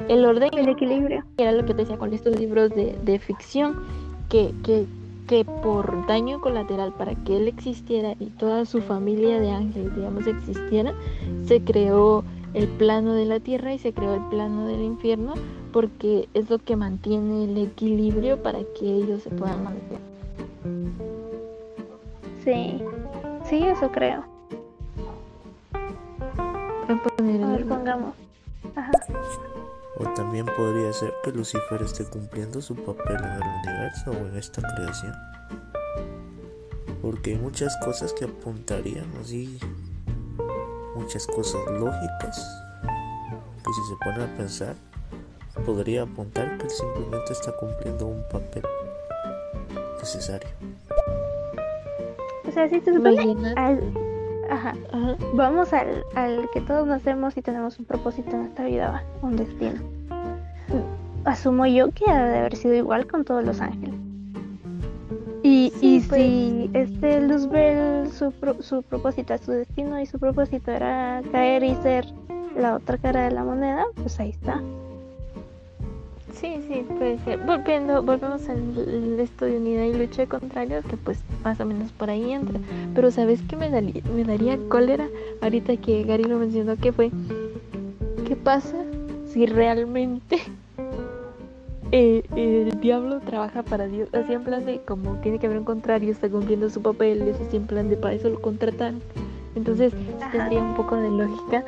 el, 0.08 0.24
orden 0.24 0.50
el 0.56 0.68
equilibrio. 0.68 1.24
Era 1.36 1.52
lo 1.52 1.64
que 1.64 1.74
te 1.74 1.82
decía 1.82 1.98
con 1.98 2.12
estos 2.12 2.36
libros 2.36 2.72
de, 2.74 3.18
ficción, 3.20 3.76
que, 4.28 4.52
que, 4.64 4.86
que 5.28 5.44
por 5.44 6.04
daño 6.08 6.40
colateral, 6.40 6.92
para 6.94 7.14
que 7.14 7.36
él 7.36 7.46
existiera 7.46 8.14
y 8.18 8.26
toda 8.26 8.64
su 8.64 8.80
familia 8.80 9.38
de 9.38 9.52
ángeles, 9.52 9.94
digamos, 9.94 10.26
existiera, 10.26 10.94
se 11.44 11.60
creó 11.62 12.24
el 12.54 12.66
plano 12.66 13.14
de 13.14 13.24
la 13.24 13.38
tierra 13.38 13.72
y 13.72 13.78
se 13.78 13.92
creó 13.92 14.14
el 14.14 14.24
plano 14.30 14.66
del 14.66 14.82
infierno, 14.82 15.34
porque 15.72 16.28
es 16.34 16.50
lo 16.50 16.58
que 16.58 16.76
mantiene 16.76 17.44
el 17.44 17.58
equilibrio 17.58 18.42
para 18.42 18.60
que 18.78 18.84
ellos 18.84 19.22
se 19.22 19.30
puedan 19.30 19.64
mantener. 19.64 20.00
Sí, 22.44 22.82
sí, 23.48 23.64
eso 23.64 23.90
creo. 23.90 24.24
A 26.88 27.22
ver, 27.22 27.66
pongamos. 27.66 28.14
Ajá. 28.76 28.90
O 29.98 30.04
también 30.14 30.46
podría 30.46 30.92
ser 30.92 31.12
que 31.22 31.32
Lucifer 31.32 31.82
esté 31.82 32.04
cumpliendo 32.04 32.60
su 32.60 32.74
papel 32.74 33.16
en 33.16 33.32
el 33.32 33.42
universo 33.64 34.10
o 34.10 34.28
en 34.28 34.36
esta 34.36 34.62
creación. 34.74 35.14
Porque 37.00 37.32
hay 37.32 37.38
muchas 37.38 37.76
cosas 37.84 38.12
que 38.12 38.24
apuntarían 38.24 39.06
así, 39.20 39.58
muchas 40.96 41.26
cosas 41.26 41.60
lógicas, 41.70 42.62
que 42.82 43.72
si 43.72 43.82
se 43.88 43.96
pone 44.02 44.24
a 44.24 44.36
pensar, 44.36 44.76
podría 45.60 46.02
apuntar 46.02 46.56
que 46.58 46.64
él 46.64 46.70
simplemente 46.70 47.32
está 47.32 47.52
cumpliendo 47.52 48.06
un 48.06 48.22
papel 48.30 48.62
necesario. 50.00 50.48
O 52.48 52.50
sea, 52.52 52.68
si 52.68 52.80
te 52.80 52.92
supone 52.92 53.36
ajá, 54.50 54.74
vamos 55.34 55.72
al, 55.72 56.04
al 56.14 56.48
que 56.52 56.60
todos 56.60 56.86
nacemos 56.86 57.36
y 57.36 57.42
tenemos 57.42 57.78
un 57.78 57.86
propósito 57.86 58.30
en 58.36 58.42
esta 58.42 58.64
vida, 58.64 59.02
un 59.22 59.36
destino. 59.36 59.80
Asumo 61.24 61.66
yo 61.66 61.90
que 61.90 62.10
ha 62.10 62.24
de 62.26 62.38
haber 62.38 62.56
sido 62.56 62.74
igual 62.74 63.06
con 63.06 63.24
todos 63.24 63.44
los 63.44 63.60
ángeles. 63.60 63.94
Y, 65.42 65.72
y 65.80 66.00
si 66.00 66.70
este 66.72 67.20
Luzbel 67.20 68.10
su, 68.12 68.32
su 68.60 68.82
propósito 68.82 69.34
es 69.34 69.40
su 69.40 69.52
destino 69.52 70.00
y 70.00 70.06
su 70.06 70.18
propósito 70.18 70.70
era 70.70 71.22
caer 71.32 71.64
y 71.64 71.74
ser 71.76 72.06
la 72.56 72.76
otra 72.76 72.98
cara 72.98 73.24
de 73.24 73.32
la 73.32 73.44
moneda, 73.44 73.86
pues 73.96 74.20
ahí 74.20 74.30
está. 74.30 74.60
Sí, 76.42 76.60
sí, 76.66 76.84
puede 76.98 77.20
ser. 77.20 77.38
Volviendo, 77.38 78.02
volvemos 78.02 78.48
al 78.48 79.20
esto 79.20 79.44
de 79.44 79.58
unidad 79.58 79.84
y 79.84 79.94
lucha 79.94 80.22
de 80.22 80.28
contrarios, 80.28 80.84
que 80.86 80.96
pues 80.96 81.22
más 81.44 81.60
o 81.60 81.64
menos 81.64 81.92
por 81.92 82.10
ahí 82.10 82.32
entra. 82.32 82.58
Pero 82.96 83.12
¿sabes 83.12 83.40
qué 83.48 83.56
me, 83.56 83.70
daría, 83.70 84.02
me 84.12 84.24
daría 84.24 84.58
cólera 84.68 85.06
ahorita 85.40 85.76
que 85.76 86.02
Gary 86.02 86.24
lo 86.24 86.38
mencionó? 86.38 86.74
Que 86.74 86.90
fue, 86.90 87.12
¿qué 88.26 88.34
pasa 88.34 88.74
si 89.32 89.46
realmente 89.46 90.40
eh, 91.92 92.24
el 92.34 92.80
diablo 92.80 93.20
trabaja 93.20 93.62
para 93.62 93.86
Dios? 93.86 94.12
Así 94.12 94.32
en 94.32 94.42
plan 94.42 94.66
de 94.66 94.80
como 94.80 95.14
tiene 95.20 95.38
que 95.38 95.46
haber 95.46 95.58
un 95.58 95.64
contrario, 95.64 96.10
está 96.10 96.28
cumpliendo 96.28 96.68
su 96.70 96.82
papel, 96.82 97.22
eso 97.22 97.44
así 97.46 97.56
en 97.56 97.68
plan 97.68 97.88
de 97.88 97.96
para 97.96 98.14
eso 98.14 98.28
lo 98.28 98.42
contratan. 98.42 99.00
Entonces 99.54 99.92
tendría 100.32 100.60
un 100.60 100.74
poco 100.74 100.96
de 100.96 101.08
lógica 101.08 101.64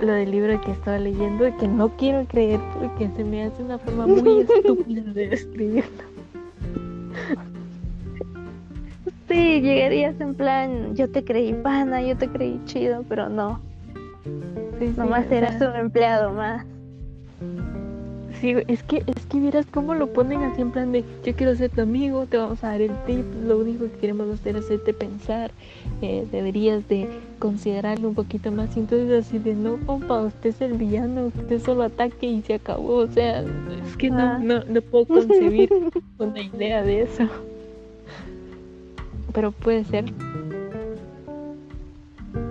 lo 0.00 0.12
del 0.12 0.30
libro 0.30 0.60
que 0.60 0.72
estaba 0.72 0.98
leyendo 0.98 1.48
y 1.48 1.52
que 1.52 1.68
no 1.68 1.88
quiero 1.96 2.24
creer 2.26 2.60
porque 2.78 3.08
se 3.16 3.24
me 3.24 3.44
hace 3.44 3.62
una 3.62 3.78
forma 3.78 4.06
muy 4.06 4.40
estúpida 4.48 5.12
de 5.12 5.34
escribirlo. 5.34 6.04
Sí, 9.28 9.60
llegarías 9.60 10.20
en 10.20 10.34
plan, 10.34 10.94
yo 10.94 11.10
te 11.10 11.24
creí 11.24 11.52
pana, 11.52 12.00
yo 12.02 12.16
te 12.16 12.28
creí 12.28 12.60
chido, 12.64 13.04
pero 13.08 13.28
no. 13.28 13.60
Sí, 14.78 14.94
Nomás 14.96 15.30
eras 15.30 15.60
un 15.60 15.74
empleado 15.76 16.32
más. 16.32 16.64
Sí, 18.40 18.54
es 18.68 18.82
que, 18.82 19.02
es 19.06 19.26
que 19.26 19.40
vieras 19.40 19.66
cómo 19.70 19.94
lo 19.94 20.12
ponen 20.12 20.42
así 20.42 20.60
en 20.60 20.70
plan 20.70 20.92
de 20.92 21.04
yo 21.24 21.34
quiero 21.34 21.54
ser 21.54 21.70
tu 21.70 21.80
amigo, 21.80 22.26
te 22.26 22.36
vamos 22.36 22.62
a 22.62 22.68
dar 22.68 22.82
el 22.82 22.92
tip, 23.06 23.24
lo 23.46 23.58
único 23.58 23.86
que 23.86 23.92
queremos 23.92 24.28
hacer 24.28 24.56
es 24.56 24.66
hacerte 24.66 24.92
pensar, 24.92 25.50
eh, 26.02 26.26
deberías 26.30 26.86
de 26.88 27.08
considerarlo 27.38 28.08
un 28.08 28.14
poquito 28.14 28.52
más. 28.52 28.76
Y 28.76 28.80
entonces 28.80 29.26
así 29.26 29.38
de 29.38 29.54
no, 29.54 29.78
compa, 29.86 30.20
usted 30.20 30.50
es 30.50 30.60
el 30.60 30.74
villano, 30.74 31.32
usted 31.34 31.60
solo 31.60 31.84
ataque 31.84 32.26
y 32.26 32.42
se 32.42 32.54
acabó. 32.54 32.96
O 32.96 33.06
sea, 33.06 33.40
es 33.40 33.96
que 33.96 34.10
no, 34.10 34.18
ah. 34.18 34.38
no, 34.38 34.64
no 34.64 34.82
puedo 34.82 35.06
concebir 35.06 35.70
una 36.18 36.40
idea 36.40 36.82
de 36.82 37.02
eso. 37.02 37.24
Pero 39.32 39.52
puede 39.52 39.84
ser. 39.84 40.04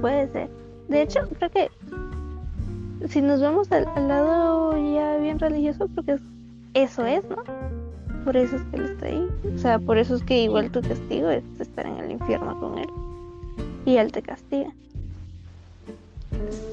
Puede 0.02 0.28
ser. 0.30 0.49
De 0.88 1.02
hecho, 1.02 1.20
creo 1.38 1.52
que 1.52 1.70
si 3.10 3.22
nos 3.22 3.42
vamos 3.42 3.72
al, 3.72 3.86
lado 4.08 4.76
ya 4.94 5.18
bien 5.18 5.40
religioso, 5.40 5.88
porque 5.94 6.18
eso 6.74 7.06
es, 7.06 7.24
¿no? 7.26 7.38
Por 8.24 8.38
eso 8.38 8.56
es 8.56 8.64
que 8.64 8.78
él 8.78 8.86
está 8.86 9.06
ahí. 9.08 9.30
O 9.54 9.58
sea, 9.58 9.80
por 9.80 9.98
eso 9.98 10.16
es 10.16 10.24
que 10.24 10.44
igual 10.44 10.72
tu 10.72 10.82
castigo 10.82 11.30
es 11.30 11.44
estar 11.60 11.86
en 11.86 11.98
el 11.98 12.12
infierno 12.12 12.60
con 12.60 12.78
él. 12.80 12.90
Y 13.86 13.98
él 13.98 14.12
te 14.12 14.22
castiga. 14.22 14.72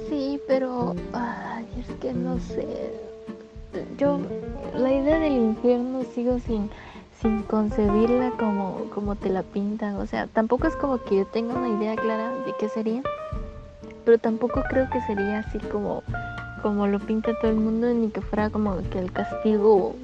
Sí, 0.08 0.40
pero 0.48 0.94
ay, 1.12 1.66
es 1.78 1.94
que 1.96 2.12
no 2.12 2.38
sé. 2.38 2.66
Yo 3.98 4.18
la 4.74 4.92
idea 4.92 5.18
del 5.18 5.34
infierno 5.34 6.02
sigo 6.14 6.38
sin 6.38 6.70
sin 7.20 7.42
concebirla 7.44 8.32
como 8.32 8.86
como 8.92 9.14
te 9.14 9.30
la 9.30 9.44
pintan, 9.44 9.94
o 9.96 10.06
sea, 10.06 10.26
tampoco 10.26 10.66
es 10.66 10.74
como 10.74 10.98
que 10.98 11.18
yo 11.18 11.26
tenga 11.26 11.54
una 11.54 11.68
idea 11.68 11.94
clara 11.94 12.32
de 12.44 12.52
qué 12.58 12.68
sería 12.68 13.02
pero 14.04 14.18
tampoco 14.18 14.62
creo 14.68 14.88
que 14.90 15.00
sería 15.02 15.40
así 15.40 15.58
como 15.58 16.02
como 16.62 16.86
lo 16.86 17.00
pinta 17.00 17.32
todo 17.40 17.50
el 17.50 17.56
mundo 17.56 17.92
ni 17.92 18.08
que 18.10 18.20
fuera 18.20 18.48
como 18.48 18.76
que 18.90 19.00
el 19.00 19.10
castigo 19.10 19.96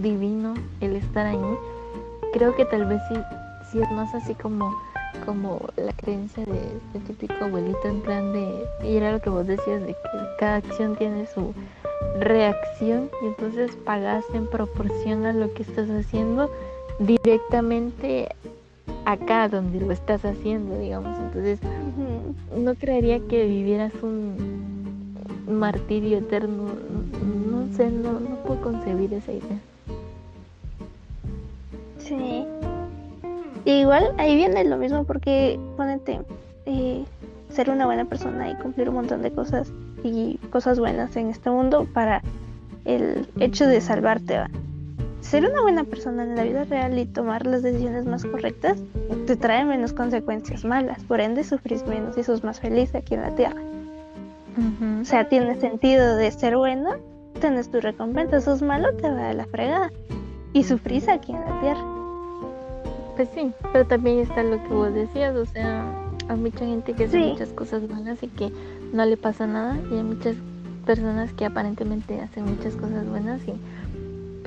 divino 0.00 0.54
el 0.80 0.96
estar 0.96 1.26
ahí. 1.26 1.58
Creo 2.32 2.54
que 2.54 2.64
tal 2.64 2.84
vez 2.86 3.02
sí, 3.08 3.16
sí 3.70 3.80
es 3.80 3.90
más 3.90 4.14
así 4.14 4.34
como 4.34 4.72
como 5.24 5.60
la 5.76 5.92
creencia 5.92 6.44
de 6.44 6.60
este 6.94 7.14
típico 7.14 7.44
abuelito 7.44 7.88
en 7.88 8.00
plan 8.02 8.32
de 8.32 8.66
y 8.84 8.96
era 8.96 9.12
lo 9.12 9.20
que 9.20 9.30
vos 9.30 9.46
decías 9.46 9.80
de 9.80 9.88
que 9.88 10.36
cada 10.38 10.56
acción 10.56 10.94
tiene 10.96 11.26
su 11.26 11.54
reacción 12.18 13.10
y 13.22 13.26
entonces 13.26 13.76
pagas 13.84 14.24
en 14.34 14.46
proporción 14.46 15.24
a 15.26 15.32
lo 15.32 15.52
que 15.54 15.62
estás 15.62 15.88
haciendo 15.88 16.50
directamente 16.98 18.28
acá 19.04 19.48
donde 19.48 19.80
lo 19.80 19.92
estás 19.92 20.24
haciendo, 20.24 20.78
digamos. 20.78 21.18
Entonces, 21.18 21.60
no 22.56 22.74
creería 22.74 23.20
que 23.20 23.46
vivieras 23.46 23.92
un 24.02 25.14
martirio 25.48 26.18
eterno. 26.18 26.64
No, 27.50 27.72
sé, 27.74 27.90
no, 27.90 28.20
no 28.20 28.36
puedo 28.44 28.60
concebir 28.60 29.12
esa 29.14 29.32
idea. 29.32 29.58
Sí. 31.98 32.44
Igual 33.64 34.14
ahí 34.18 34.36
viene 34.36 34.64
lo 34.64 34.76
mismo 34.76 35.04
porque, 35.04 35.58
ponete, 35.76 36.20
eh, 36.66 37.04
ser 37.50 37.70
una 37.70 37.86
buena 37.86 38.04
persona 38.04 38.50
y 38.50 38.54
cumplir 38.56 38.88
un 38.88 38.96
montón 38.96 39.22
de 39.22 39.32
cosas 39.32 39.72
y 40.04 40.36
cosas 40.50 40.78
buenas 40.78 41.16
en 41.16 41.30
este 41.30 41.50
mundo 41.50 41.86
para 41.92 42.22
el 42.84 43.26
hecho 43.40 43.66
de 43.66 43.80
salvarte. 43.80 44.38
¿va? 44.38 44.50
Ser 45.26 45.44
una 45.44 45.60
buena 45.60 45.84
persona 45.84 46.22
en 46.22 46.36
la 46.36 46.44
vida 46.44 46.64
real 46.64 46.96
y 46.98 47.04
tomar 47.04 47.46
las 47.46 47.62
decisiones 47.62 48.06
más 48.06 48.24
correctas 48.24 48.78
te 49.26 49.36
trae 49.36 49.64
menos 49.64 49.92
consecuencias 49.92 50.64
malas, 50.64 51.02
por 51.04 51.20
ende 51.20 51.42
sufrís 51.42 51.84
menos 51.84 52.16
y 52.16 52.22
sos 52.22 52.44
más 52.44 52.60
feliz 52.60 52.94
aquí 52.94 53.14
en 53.14 53.22
la 53.22 53.34
tierra. 53.34 53.60
O 55.00 55.04
sea, 55.04 55.28
tiene 55.28 55.54
sentido 55.60 56.16
de 56.16 56.30
ser 56.30 56.56
bueno, 56.56 56.94
tienes 57.40 57.70
tu 57.70 57.80
recompensa, 57.80 58.40
sos 58.40 58.62
malo, 58.62 58.94
te 58.94 59.10
va 59.10 59.30
a 59.30 59.34
la 59.34 59.46
fregada 59.46 59.90
y 60.52 60.64
sufrís 60.64 61.08
aquí 61.08 61.32
en 61.32 61.40
la 61.40 61.60
tierra. 61.60 61.84
Pues 63.16 63.28
sí, 63.34 63.52
pero 63.72 63.86
también 63.86 64.20
está 64.20 64.42
lo 64.42 64.62
que 64.62 64.68
vos 64.68 64.94
decías, 64.94 65.34
o 65.34 65.44
sea, 65.44 65.84
hay 66.28 66.36
mucha 66.36 66.60
gente 66.60 66.92
que 66.92 67.04
hace 67.04 67.18
muchas 67.18 67.48
cosas 67.50 67.86
buenas 67.88 68.22
y 68.22 68.28
que 68.28 68.52
no 68.92 69.04
le 69.04 69.16
pasa 69.16 69.46
nada 69.46 69.76
y 69.90 69.96
hay 69.96 70.02
muchas 70.02 70.36
personas 70.86 71.32
que 71.32 71.44
aparentemente 71.44 72.20
hacen 72.20 72.44
muchas 72.44 72.76
cosas 72.76 73.06
buenas 73.08 73.40
y 73.46 73.54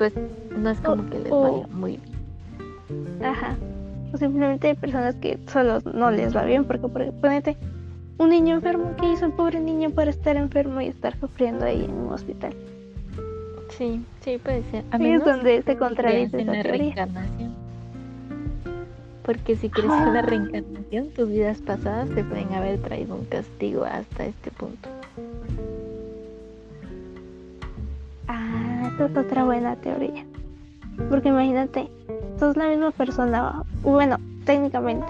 pues 0.00 0.14
no 0.56 0.70
es 0.70 0.80
como 0.80 1.10
que 1.10 1.18
les 1.18 1.30
vaya 1.30 1.66
muy 1.74 1.98
bien. 1.98 3.22
Ajá. 3.22 3.54
O 4.14 4.16
simplemente 4.16 4.68
hay 4.68 4.74
personas 4.74 5.14
que 5.16 5.38
solo 5.46 5.80
no 5.92 6.10
les 6.10 6.34
va 6.34 6.46
bien, 6.46 6.64
porque, 6.64 6.88
por 6.88 7.12
ponete 7.20 7.54
un 8.16 8.30
niño 8.30 8.54
enfermo, 8.54 8.94
¿qué 8.98 9.12
hizo 9.12 9.26
el 9.26 9.32
pobre 9.32 9.60
niño 9.60 9.90
para 9.90 10.08
estar 10.08 10.38
enfermo 10.38 10.80
y 10.80 10.86
estar 10.86 11.20
sufriendo 11.20 11.66
ahí 11.66 11.84
en 11.84 11.90
un 11.90 12.14
hospital? 12.14 12.54
Sí, 13.76 14.02
sí, 14.22 14.38
puede 14.42 14.62
ser. 14.70 14.84
A 14.90 14.96
es 14.96 15.22
donde 15.22 15.62
se 15.62 15.76
contradice 15.76 16.40
esa 16.40 16.50
la 16.50 16.62
reencarnación. 16.62 17.54
Porque 19.22 19.54
si 19.54 19.68
crees 19.68 19.92
en 19.92 20.14
la 20.14 20.22
reencarnación, 20.22 21.10
tus 21.10 21.28
vidas 21.28 21.58
pasadas 21.58 22.08
te 22.08 22.24
pueden 22.24 22.54
haber 22.54 22.80
traído 22.80 23.16
un 23.16 23.26
castigo 23.26 23.84
hasta 23.84 24.24
este 24.24 24.50
punto. 24.50 24.88
Ah, 28.28 28.59
esa 29.00 29.20
es 29.20 29.26
otra 29.26 29.44
buena 29.44 29.76
teoría. 29.76 30.24
Porque 31.08 31.28
imagínate, 31.28 31.88
sos 32.38 32.56
la 32.56 32.68
misma 32.68 32.90
persona, 32.90 33.62
bueno, 33.82 34.18
técnicamente. 34.44 35.06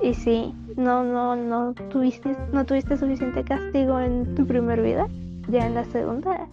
Y 0.00 0.14
si 0.14 0.54
no, 0.76 1.02
no, 1.02 1.34
no 1.36 1.74
tuviste, 1.90 2.36
no 2.52 2.64
tuviste 2.64 2.96
suficiente 2.96 3.42
castigo 3.42 3.98
en 3.98 4.34
tu 4.34 4.46
primer 4.46 4.82
vida, 4.82 5.08
ya 5.48 5.66
en 5.66 5.74
la 5.74 5.84
segunda. 5.86 6.46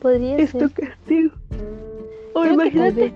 Podría 0.00 0.36
es 0.36 0.52
tu 0.52 0.70
castigo. 0.70 1.30
O 2.34 2.44
imagínate. 2.44 3.12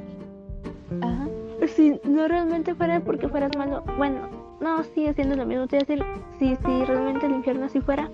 Ajá. 1.01 1.28
Si 1.74 2.01
no 2.05 2.28
realmente 2.28 2.74
fuera 2.74 3.01
porque 3.01 3.28
fueras 3.28 3.56
malo, 3.56 3.82
bueno, 3.97 4.28
no 4.60 4.82
sigue 4.85 5.12
siendo 5.15 5.36
lo 5.36 5.44
mismo. 5.44 5.66
Te 5.66 5.77
voy 5.77 5.85
a 5.85 5.86
decir, 5.86 6.05
si, 6.39 6.56
si 6.56 6.85
realmente 6.85 7.27
el 7.27 7.32
infierno 7.32 7.66
así 7.66 7.81
fuera, 7.81 8.09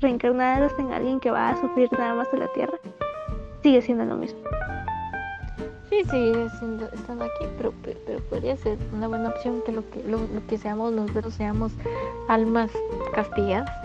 reencarnadas 0.00 0.72
en 0.78 0.92
alguien 0.92 1.20
que 1.20 1.30
va 1.30 1.50
a 1.50 1.60
sufrir 1.60 1.90
nada 1.92 2.14
más 2.14 2.30
de 2.30 2.38
la 2.38 2.48
tierra, 2.48 2.78
sigue 3.62 3.82
siendo 3.82 4.04
lo 4.04 4.16
mismo. 4.16 4.38
Sí, 5.90 6.04
sigue 6.04 6.48
siendo, 6.58 6.86
estando 6.92 7.24
aquí, 7.24 7.46
pero, 7.56 7.72
pero 7.82 8.20
podría 8.28 8.56
ser 8.58 8.76
una 8.92 9.08
buena 9.08 9.30
opción 9.30 9.62
que 9.64 9.72
lo 9.72 9.88
que, 9.90 10.02
lo, 10.04 10.20
que 10.46 10.58
seamos 10.58 10.92
nosotros 10.92 11.32
seamos 11.34 11.72
almas 12.28 12.70
castigadas. 13.14 13.70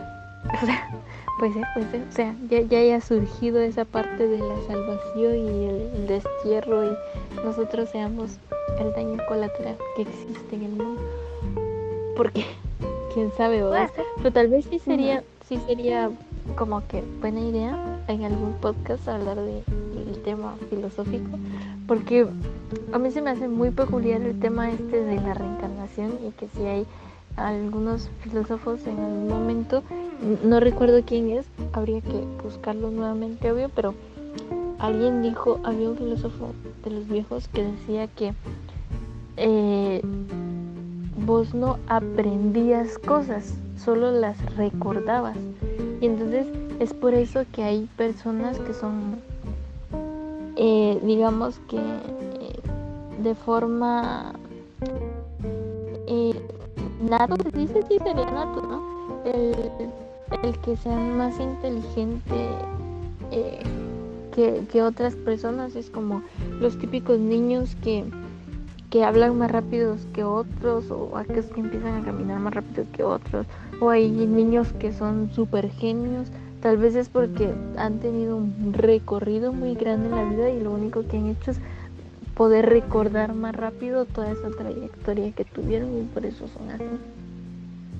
O 0.61 0.65
sea, 0.65 1.03
puede 1.39 1.53
ser. 1.53 2.01
O 2.07 2.11
sea, 2.11 2.35
ya, 2.49 2.61
ya 2.61 2.77
haya 2.79 3.01
surgido 3.01 3.59
esa 3.61 3.85
parte 3.85 4.27
de 4.27 4.37
la 4.37 4.55
salvación 4.67 5.35
y 5.35 5.65
el, 5.65 6.07
destierro 6.07 6.83
y 6.83 6.95
nosotros 7.43 7.89
seamos 7.89 8.37
el 8.77 8.93
daño 8.93 9.17
colateral 9.27 9.77
que 9.95 10.03
existe 10.03 10.55
en 10.55 10.63
el 10.63 10.71
mundo. 10.71 11.01
Porque, 12.15 12.45
quién 13.13 13.31
sabe, 13.31 13.63
¿verdad? 13.63 13.89
Pero 14.17 14.31
tal 14.31 14.47
vez 14.49 14.65
sí 14.65 14.79
sería 14.79 15.23
sí 15.47 15.59
sería 15.67 16.09
como 16.55 16.85
que 16.87 17.03
buena 17.19 17.41
idea 17.41 17.99
en 18.07 18.23
algún 18.23 18.53
podcast 18.53 19.07
hablar 19.07 19.37
de, 19.37 19.63
del 19.95 20.21
tema 20.23 20.55
filosófico, 20.69 21.37
porque 21.87 22.27
a 22.91 22.99
mí 22.99 23.11
se 23.11 23.21
me 23.21 23.31
hace 23.31 23.47
muy 23.47 23.71
peculiar 23.71 24.21
el 24.21 24.39
tema 24.39 24.71
este 24.71 25.03
de 25.03 25.15
la 25.15 25.33
reencarnación 25.33 26.13
y 26.27 26.31
que 26.31 26.47
si 26.49 26.63
hay 26.63 26.85
algunos 27.35 28.09
filósofos 28.21 28.85
en 28.85 28.99
algún 28.99 29.27
momento, 29.27 29.83
no 30.43 30.59
recuerdo 30.59 31.01
quién 31.05 31.29
es, 31.31 31.45
habría 31.73 32.01
que 32.01 32.23
buscarlo 32.43 32.91
nuevamente, 32.91 33.51
obvio, 33.51 33.69
pero 33.75 33.93
alguien 34.79 35.21
dijo, 35.21 35.59
había 35.63 35.89
un 35.89 35.97
filósofo 35.97 36.51
de 36.83 36.91
los 36.91 37.07
viejos 37.07 37.47
que 37.47 37.63
decía 37.63 38.07
que 38.07 38.33
eh, 39.37 40.01
vos 41.25 41.53
no 41.53 41.79
aprendías 41.87 42.97
cosas, 42.99 43.55
solo 43.83 44.11
las 44.11 44.37
recordabas. 44.55 45.37
Y 46.01 46.05
entonces 46.05 46.47
es 46.79 46.93
por 46.93 47.13
eso 47.13 47.45
que 47.51 47.63
hay 47.63 47.89
personas 47.97 48.59
que 48.59 48.73
son, 48.73 49.21
eh, 50.55 50.99
digamos 51.03 51.59
que 51.69 51.77
eh, 51.77 52.59
de 53.21 53.35
forma 53.35 54.33
eh, 56.07 56.33
nato, 57.01 57.35
se 57.43 57.57
dice, 57.57 58.13
nato, 58.13 58.61
¿no? 58.61 59.21
El, 59.25 59.55
el 60.43 60.57
que 60.59 60.75
sean 60.77 61.17
más 61.17 61.39
inteligente 61.39 62.49
que, 64.33 64.63
que 64.71 64.81
otras 64.81 65.15
personas 65.15 65.75
es 65.75 65.89
como 65.89 66.23
los 66.59 66.77
típicos 66.77 67.19
niños 67.19 67.75
que 67.83 68.03
que 68.93 69.03
hablan 69.03 69.39
más 69.39 69.49
rápido 69.49 69.97
que 70.13 70.23
otros 70.23 70.91
o 70.91 71.17
aquellos 71.17 71.47
que 71.47 71.61
empiezan 71.61 71.99
a 71.99 72.05
caminar 72.05 72.39
más 72.39 72.53
rápido 72.53 72.85
que 72.93 73.03
otros 73.03 73.47
o 73.81 73.89
hay 73.89 74.11
niños 74.11 74.71
que 74.73 74.93
son 74.93 75.31
super 75.33 75.71
genios 75.71 76.27
tal 76.61 76.77
vez 76.77 76.93
es 76.93 77.09
porque 77.09 77.55
han 77.75 77.97
tenido 77.97 78.37
un 78.37 78.71
recorrido 78.71 79.51
muy 79.51 79.73
grande 79.73 80.09
en 80.09 80.15
la 80.15 80.23
vida 80.25 80.51
y 80.51 80.61
lo 80.61 80.69
único 80.69 81.07
que 81.07 81.17
han 81.17 81.25
hecho 81.25 81.49
es 81.49 81.59
poder 82.35 82.67
recordar 82.67 83.33
más 83.33 83.55
rápido 83.55 84.05
toda 84.05 84.29
esa 84.29 84.51
trayectoria 84.51 85.31
que 85.31 85.43
tuvieron 85.43 85.97
y 85.97 86.03
por 86.03 86.27
eso 86.27 86.47
son 86.49 86.69
así. 86.69 86.85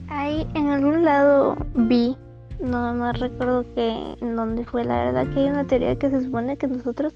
Ahí 0.09 0.47
en 0.53 0.67
algún 0.67 1.03
lado 1.03 1.57
vi 1.73 2.15
no 2.61 2.93
no 2.93 3.11
recuerdo 3.13 3.65
que 3.73 4.15
en 4.21 4.35
dónde 4.35 4.63
fue 4.63 4.85
la 4.85 5.05
verdad 5.05 5.33
que 5.33 5.39
hay 5.39 5.49
una 5.49 5.63
teoría 5.63 5.95
que 5.95 6.11
se 6.11 6.21
supone 6.21 6.55
que 6.57 6.67
nosotros 6.67 7.15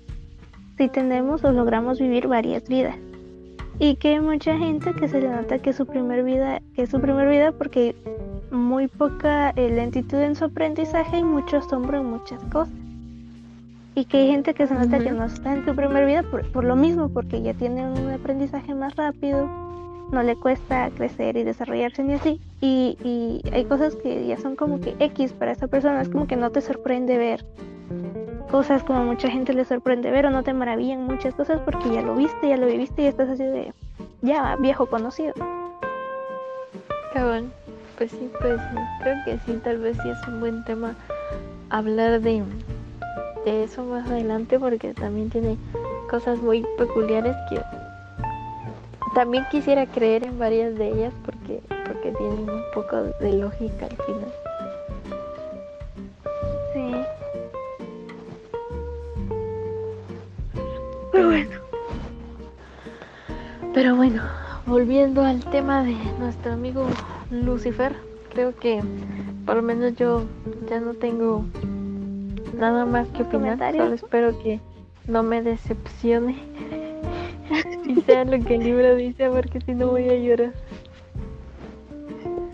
si 0.80 0.90
tenemos 0.90 1.44
o 1.44 1.52
logramos 1.52 2.00
vivir 2.00 2.28
varias 2.28 2.68
vidas 2.68 2.96
y 3.80 3.96
que 3.96 4.14
hay 4.14 4.20
mucha 4.20 4.58
gente 4.58 4.94
que 4.94 5.08
se 5.08 5.22
le 5.22 5.30
nota 5.30 5.60
que 5.60 5.70
es 5.70 5.76
su 5.76 5.86
primer 5.86 6.24
vida, 6.24 6.62
que 6.76 6.84
es 6.84 6.90
su 6.90 7.00
primer 7.00 7.30
vida 7.30 7.52
porque 7.52 7.96
muy 8.52 8.88
poca 8.88 9.52
eh, 9.52 9.70
lentitud 9.70 10.18
en 10.18 10.36
su 10.36 10.46
aprendizaje 10.46 11.20
y 11.20 11.24
mucho 11.24 11.58
asombro 11.58 12.00
en 12.00 12.06
muchas 12.06 12.42
cosas. 12.46 12.74
Y 13.96 14.06
que 14.06 14.18
hay 14.18 14.28
gente 14.28 14.54
que 14.54 14.68
se 14.68 14.76
nota 14.76 15.00
que 15.00 15.12
no 15.12 15.26
está 15.26 15.54
en 15.54 15.66
su 15.66 15.76
primer 15.76 16.06
vida 16.06 16.24
por, 16.24 16.64
lo 16.64 16.76
mismo, 16.76 17.10
porque 17.10 17.42
ya 17.42 17.54
tiene 17.56 17.84
un 17.90 18.12
aprendizaje 18.12 18.76
más 18.76 18.96
rápido, 18.96 19.50
no 20.12 20.24
le 20.24 20.36
cuesta 20.36 20.90
crecer 20.96 21.38
y 21.38 21.44
desarrollarse 21.44 22.04
ni 22.04 22.14
así. 22.14 22.42
Y, 22.62 22.98
y 23.04 23.42
hay 23.52 23.66
cosas 23.66 23.96
que 23.96 24.26
ya 24.28 24.38
son 24.38 24.56
como 24.56 24.80
que 24.80 24.96
X 25.00 25.34
para 25.34 25.52
esa 25.52 25.68
persona, 25.68 26.02
es 26.02 26.10
como 26.10 26.28
que 26.28 26.36
no 26.36 26.50
te 26.52 26.62
sorprende 26.62 27.18
ver 27.18 27.46
cosas 28.50 28.84
como 28.84 29.04
mucha 29.04 29.30
gente 29.30 29.54
le 29.54 29.66
sorprende 29.66 30.12
ver 30.12 30.26
o 30.26 30.30
no 30.30 30.44
te 30.44 30.54
maravillan 30.54 31.04
muchas 31.04 31.34
cosas 31.36 31.60
porque 31.66 31.94
ya 31.94 32.02
lo 32.02 32.16
viste, 32.16 32.50
ya 32.50 32.58
lo 32.58 32.66
viviste 32.68 33.02
y 33.04 33.06
estás 33.06 33.30
así 33.30 33.44
de 33.44 33.74
ya 34.22 34.56
viejo 34.58 34.86
conocido. 34.88 35.34
Cabal, 37.14 37.46
pues 37.98 38.12
sí, 38.12 38.30
pues 38.40 38.60
creo 39.02 39.16
que 39.26 39.38
sí, 39.46 39.60
tal 39.64 39.78
vez 39.80 39.98
sí 40.02 40.10
es 40.10 40.28
un 40.28 40.40
buen 40.40 40.64
tema 40.66 40.96
hablar 41.70 42.22
de, 42.22 42.44
de 43.46 43.64
eso 43.64 43.84
más 43.84 44.08
adelante 44.08 44.60
porque 44.60 44.94
también 44.94 45.30
tiene 45.30 45.58
cosas 46.10 46.40
muy 46.40 46.66
peculiares 46.78 47.36
que 47.50 47.60
también 49.18 49.48
quisiera 49.50 49.88
creer 49.88 50.28
en 50.28 50.38
varias 50.38 50.78
de 50.78 50.90
ellas 50.90 51.12
porque 51.26 51.60
porque 51.88 52.12
tienen 52.12 52.48
un 52.48 52.62
poco 52.72 52.98
de 53.20 53.34
lógica 53.34 53.88
al 53.88 53.98
final. 54.06 54.32
Pero 61.12 61.26
bueno. 61.26 61.50
Pero 63.74 63.96
bueno, 63.96 64.22
volviendo 64.68 65.24
al 65.24 65.44
tema 65.46 65.84
de 65.84 65.96
nuestro 66.20 66.54
amigo 66.54 66.86
Lucifer, 67.32 67.96
creo 68.30 68.56
que 68.56 68.84
por 69.48 69.56
lo 69.56 69.64
menos 69.64 69.96
yo 69.96 70.26
ya 70.70 70.80
no 70.80 70.94
tengo 70.94 71.44
nada 72.56 72.86
más 72.86 73.08
que 73.08 73.24
opinar. 73.24 73.58
Solo 73.58 73.96
espero 73.96 74.38
que 74.44 74.60
no 75.08 75.24
me 75.24 75.42
decepcione 75.42 76.36
y 77.86 78.02
sea 78.02 78.26
lo 78.26 78.40
que 78.44 78.56
el 78.56 78.64
libro 78.64 78.96
dice, 78.96 79.30
porque 79.30 79.62
si 79.62 79.74
no 79.74 79.88
voy 79.88 80.10
a 80.10 80.16
llorar. 80.16 80.54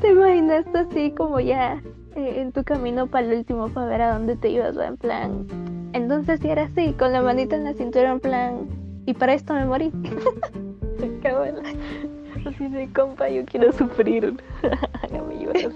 ¿Te 0.02 0.11
imaginas 0.11 0.65
así 0.76 1.11
como 1.11 1.40
ya 1.40 1.82
eh, 2.15 2.41
en 2.41 2.52
tu 2.52 2.64
camino 2.64 3.07
para 3.07 3.26
el 3.26 3.38
último 3.38 3.70
para 3.70 3.88
ver 3.88 4.02
a 4.02 4.14
dónde 4.14 4.36
te 4.36 4.49
ibas? 4.49 4.76
En 4.78 4.98
plan, 4.98 5.48
entonces 5.94 6.40
si 6.41 6.49
era 6.49 6.64
así, 6.64 6.94
con 6.94 7.14
la 7.14 7.22
manita 7.22 7.56
en 7.56 7.64
la 7.64 7.74
cintura 7.74 8.11
en 8.11 8.20
plan, 8.20 8.68
y 9.06 9.14
para 9.14 9.34
esto 9.34 9.53
me 9.53 9.65
morí. 9.65 9.91
Así 12.45 12.68
de 12.68 12.88
compa, 12.94 13.30
yo 13.30 13.45
quiero 13.45 13.72
sufrir. 13.72 14.36
Hágame 15.03 15.40
llorar. 15.40 15.72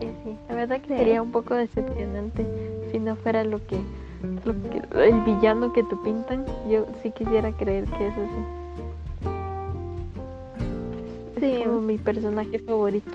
Sí, 0.00 0.08
sí, 0.24 0.36
la 0.48 0.54
verdad 0.54 0.80
que 0.80 0.88
sería 0.88 1.22
un 1.22 1.30
poco 1.30 1.54
decepcionante 1.54 2.46
si 2.90 2.98
no 2.98 3.16
fuera 3.16 3.44
lo 3.44 3.64
que, 3.66 3.78
que 4.20 5.08
el 5.08 5.20
villano 5.22 5.72
que 5.72 5.82
te 5.82 5.96
pintan. 5.96 6.44
Yo 6.68 6.86
sí 7.02 7.10
quisiera 7.10 7.52
creer 7.52 7.84
que 7.84 8.08
es 8.08 8.14
así. 8.14 8.42
Es 11.46 11.66
como 11.66 11.80
mi 11.80 11.98
personaje 11.98 12.58
favorito. 12.58 13.12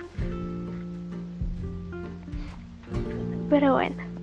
Pero 3.50 3.74
bueno 3.74 4.14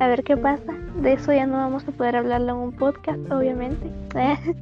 a 0.00 0.08
ver 0.08 0.24
qué 0.24 0.36
pasa. 0.36 0.72
De 1.00 1.12
eso 1.12 1.32
ya 1.32 1.46
no 1.46 1.58
vamos 1.58 1.86
a 1.86 1.92
poder 1.92 2.16
hablarlo 2.16 2.52
en 2.52 2.56
un 2.56 2.72
podcast, 2.72 3.20
obviamente. 3.30 3.86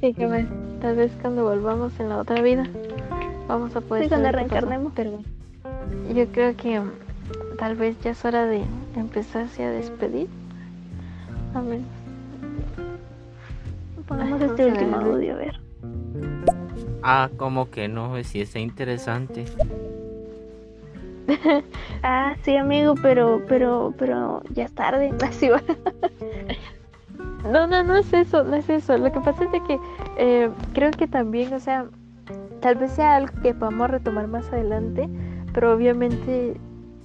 sí, 0.00 0.14
que 0.14 0.46
tal 0.80 0.96
vez 0.96 1.12
cuando 1.20 1.44
volvamos 1.44 1.92
en 2.00 2.08
la 2.08 2.18
otra 2.18 2.42
vida 2.42 2.66
vamos 3.46 3.76
a 3.76 3.80
poder. 3.82 4.04
Sí, 4.04 4.08
cuando 4.08 4.32
reencarnemos. 4.32 4.92
Pero 4.96 5.20
yo 6.12 6.26
creo 6.28 6.56
que 6.56 6.80
tal 7.62 7.76
vez 7.76 7.96
ya 8.00 8.10
es 8.10 8.24
hora 8.24 8.44
de 8.44 8.64
empezarse 8.96 9.62
a 9.62 9.70
despedir. 9.70 10.26
A 11.54 11.60
ver. 11.60 11.78
Ponemos 14.08 14.42
este 14.42 14.66
último 14.66 14.96
audio, 14.96 15.34
a 15.34 15.36
ver. 15.36 15.60
Ah, 17.04 17.30
como 17.36 17.70
que 17.70 17.86
no, 17.86 18.20
si 18.24 18.40
está 18.40 18.58
interesante. 18.58 19.44
ah, 22.02 22.34
sí, 22.42 22.56
amigo, 22.56 22.96
pero, 23.00 23.44
pero, 23.46 23.94
pero 23.96 24.42
ya 24.54 24.64
es 24.64 24.74
tarde. 24.74 25.14
Así 25.24 25.48
no, 27.44 27.68
no, 27.68 27.84
no 27.84 27.96
es 27.96 28.12
eso, 28.12 28.42
no 28.42 28.56
es 28.56 28.68
eso. 28.68 28.98
Lo 28.98 29.12
que 29.12 29.20
pasa 29.20 29.44
es 29.44 29.52
de 29.52 29.62
que 29.62 29.78
eh, 30.18 30.50
creo 30.74 30.90
que 30.90 31.06
también, 31.06 31.54
o 31.54 31.60
sea, 31.60 31.86
tal 32.58 32.74
vez 32.74 32.90
sea 32.90 33.14
algo 33.14 33.32
que 33.40 33.54
podamos 33.54 33.88
retomar 33.88 34.26
más 34.26 34.52
adelante, 34.52 35.08
pero 35.54 35.72
obviamente, 35.72 36.56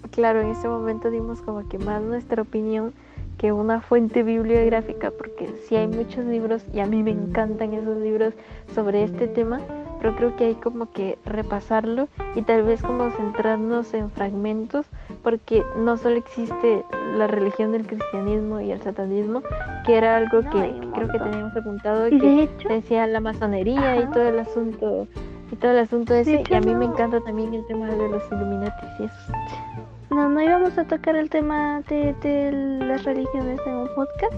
claro, 0.08 0.42
en 0.42 0.50
ese 0.50 0.68
momento 0.68 1.10
dimos 1.10 1.42
como 1.42 1.68
que 1.68 1.78
más 1.78 2.02
nuestra 2.02 2.42
opinión 2.42 2.94
que 3.38 3.52
una 3.52 3.82
fuente 3.82 4.24
bibliográfica, 4.24 5.12
porque 5.12 5.48
sí 5.68 5.76
hay 5.76 5.88
muchos 5.88 6.26
libros 6.26 6.64
y 6.74 6.80
a 6.80 6.86
mí 6.86 7.04
me 7.04 7.12
encantan 7.12 7.74
esos 7.74 7.98
libros 7.98 8.34
sobre 8.74 9.04
este 9.04 9.28
tema, 9.28 9.62
pero 10.02 10.16
creo 10.16 10.36
que 10.36 10.46
hay 10.46 10.56
como 10.56 10.92
que 10.92 11.18
repasarlo 11.26 12.08
y 12.36 12.42
tal 12.42 12.64
vez 12.64 12.82
como 12.82 13.10
centrarnos 13.12 13.94
en 13.94 14.10
fragmentos 14.10 14.88
porque 15.24 15.64
no 15.78 15.98
solo 15.98 16.18
existe 16.18 16.84
la 17.16 17.28
religión 17.28 17.72
del 17.72 17.86
cristianismo 17.86 18.60
y 18.60 18.72
el 18.72 18.82
satanismo 18.82 19.42
que 19.86 19.98
era 19.98 20.18
algo 20.18 20.42
que 20.42 20.74
creo 20.94 21.08
que 21.10 21.20
teníamos 21.20 21.56
apuntado 21.56 22.10
que 22.10 22.50
decía 22.70 23.08
la 23.08 23.20
masonería 23.20 23.98
y 23.98 24.06
todo 24.08 24.24
el 24.24 24.40
asunto 24.40 25.08
y 25.52 25.56
todo 25.56 25.72
el 25.72 25.80
asunto 25.80 26.14
ese 26.14 26.44
y 26.48 26.54
a 26.54 26.62
mí 26.62 26.76
me 26.76 26.86
encanta 26.86 27.20
también 27.22 27.54
el 27.54 27.66
tema 27.66 27.88
de 27.88 28.10
los 28.10 28.24
Illuminati 28.32 28.86
y 29.00 29.04
eso 29.06 29.87
no 30.10 30.30
no 30.30 30.42
íbamos 30.42 30.78
a 30.78 30.86
tocar 30.86 31.16
el 31.16 31.30
tema 31.30 31.82
de, 31.90 32.14
de 32.22 32.52
las 32.86 33.04
religiones 33.04 33.60
en 33.66 33.74
un 33.74 33.88
podcast. 33.96 34.36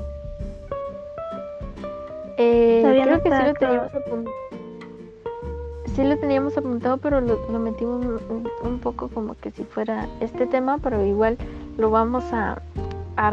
Eh, 2.37 2.81
creo 3.03 3.21
que 3.21 3.29
sí 3.29 3.43
lo 3.45 3.53
teníamos 3.53 3.95
apuntado 3.95 4.49
sí 5.99 6.05
lo 6.05 6.17
teníamos 6.17 6.57
apuntado, 6.57 6.97
pero 6.97 7.19
lo, 7.19 7.59
metimos 7.59 8.05
un, 8.63 8.79
poco 8.79 9.09
como 9.09 9.35
que 9.35 9.51
si 9.51 9.65
fuera 9.65 10.07
este 10.21 10.47
tema, 10.47 10.77
pero 10.77 11.05
igual 11.05 11.37
lo 11.77 11.89
vamos 11.89 12.23
a, 12.31 12.61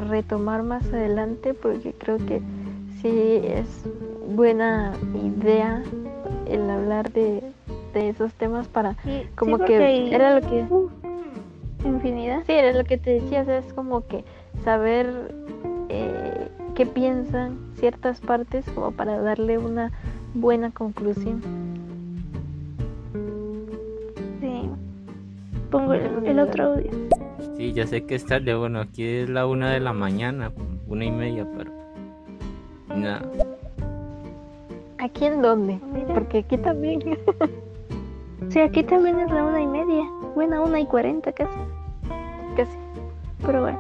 retomar 0.09 0.65
más 0.65 0.85
adelante 0.93 1.55
porque 1.55 1.95
creo 1.97 2.17
que 2.17 2.43
sí 3.01 3.41
es 3.45 3.85
buena 4.35 4.93
idea 5.15 5.81
el 6.49 6.69
hablar 6.69 7.13
de, 7.13 7.41
esos 7.95 8.35
temas 8.35 8.67
para 8.67 8.97
como 9.37 9.59
que 9.59 10.13
era 10.13 10.39
lo 10.39 10.47
que 10.47 10.67
infinidad 11.87 12.43
sí 12.47 12.53
era 12.53 12.73
lo 12.77 12.85
que 12.85 12.99
te 12.99 13.21
decía 13.21 13.43
es 13.43 13.73
como 13.73 14.07
que 14.07 14.25
saber 14.65 15.35
eh, 15.89 16.49
qué 16.75 16.87
piensan 16.87 17.59
ciertas 17.77 18.21
partes 18.21 18.65
como 18.75 18.93
para 18.93 19.21
darle 19.21 19.59
una 19.59 19.93
buena 20.35 20.71
conclusión 20.71 21.43
pongo 25.71 25.95
el, 25.95 26.39
otro 26.39 26.65
audio. 26.73 26.91
Sí, 27.57 27.73
ya 27.73 27.87
sé 27.87 28.05
que 28.05 28.15
es 28.15 28.25
tarde, 28.25 28.55
bueno, 28.55 28.81
aquí 28.81 29.05
es 29.05 29.29
la 29.29 29.47
una 29.47 29.71
de 29.71 29.81
la 29.81 29.93
mañana, 29.93 30.53
una 30.89 31.05
y 31.05 31.11
media, 31.11 31.47
pero 31.57 31.71
nada. 32.97 33.23
¿Aquí 34.99 35.27
en 35.27 35.43
dónde? 35.43 35.79
Porque 36.15 36.39
aquí 36.39 36.59
también. 36.59 37.01
sí, 38.49 38.61
aquí 38.61 38.83
también 38.83 39.21
es 39.21 39.31
la 39.31 39.45
una 39.45 39.61
y 39.61 39.67
media. 39.67 40.05
Bueno, 40.35 40.65
una 40.65 40.81
y 40.81 40.87
cuarenta 40.87 41.33
casi. 41.33 41.59
Casi. 42.57 42.77
Pero 43.45 43.61
bueno. 43.61 43.79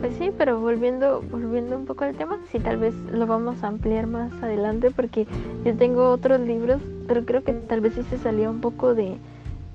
Pues 0.00 0.16
sí, 0.16 0.30
pero 0.36 0.60
volviendo, 0.60 1.22
volviendo 1.30 1.76
un 1.76 1.86
poco 1.86 2.02
al 2.04 2.16
tema, 2.16 2.38
sí, 2.50 2.58
tal 2.58 2.76
vez 2.76 2.92
lo 3.12 3.26
vamos 3.26 3.62
a 3.62 3.68
ampliar 3.68 4.08
más 4.08 4.32
adelante 4.42 4.90
porque 4.90 5.28
yo 5.64 5.76
tengo 5.76 6.10
otros 6.10 6.40
libros, 6.40 6.82
pero 7.06 7.24
creo 7.24 7.44
que 7.44 7.52
tal 7.52 7.80
vez 7.80 7.94
sí 7.94 8.02
se 8.10 8.18
salía 8.18 8.50
un 8.50 8.60
poco 8.60 8.94
de, 8.94 9.16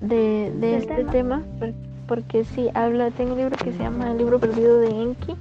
de, 0.02 0.78
este 0.78 1.06
tema, 1.06 1.44
porque 2.08 2.44
sí, 2.44 2.70
habla, 2.74 3.10
tengo 3.12 3.34
un 3.34 3.38
libro 3.38 3.56
que 3.58 3.72
se 3.72 3.80
llama 3.80 4.12
El 4.12 4.18
libro 4.18 4.38
perdido 4.40 4.80
de 4.80 4.90
Enki, 4.90 5.36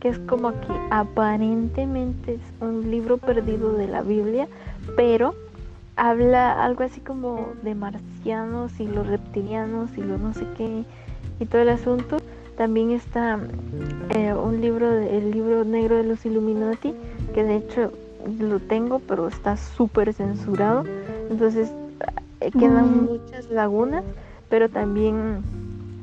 que 0.00 0.08
es 0.08 0.18
como 0.20 0.52
que 0.52 0.72
aparentemente 0.90 2.34
es 2.34 2.40
un 2.62 2.90
libro 2.90 3.18
perdido 3.18 3.74
de 3.74 3.88
la 3.88 4.00
Biblia, 4.00 4.48
pero 4.96 5.34
habla 5.96 6.64
algo 6.64 6.82
así 6.82 7.02
como 7.02 7.48
de 7.62 7.74
marcianos 7.74 8.80
y 8.80 8.86
los 8.86 9.06
reptilianos 9.06 9.90
y 9.98 10.00
lo 10.00 10.16
no 10.16 10.32
sé 10.32 10.46
qué 10.56 10.84
y 11.40 11.46
todo 11.46 11.62
el 11.62 11.70
asunto. 11.70 12.18
También 12.56 12.90
está 12.90 13.38
eh, 14.10 14.34
un 14.34 14.60
libro, 14.60 14.92
el 14.92 15.30
libro 15.30 15.64
negro 15.64 15.96
de 15.96 16.04
los 16.04 16.24
Illuminati, 16.26 16.94
que 17.34 17.42
de 17.42 17.56
hecho 17.56 17.92
lo 18.38 18.60
tengo, 18.60 19.00
pero 19.00 19.26
está 19.26 19.56
súper 19.56 20.12
censurado. 20.12 20.84
Entonces 21.30 21.72
eh, 22.40 22.50
quedan 22.52 23.04
mm. 23.04 23.06
muchas 23.06 23.50
lagunas, 23.50 24.04
pero 24.48 24.68
también 24.68 25.42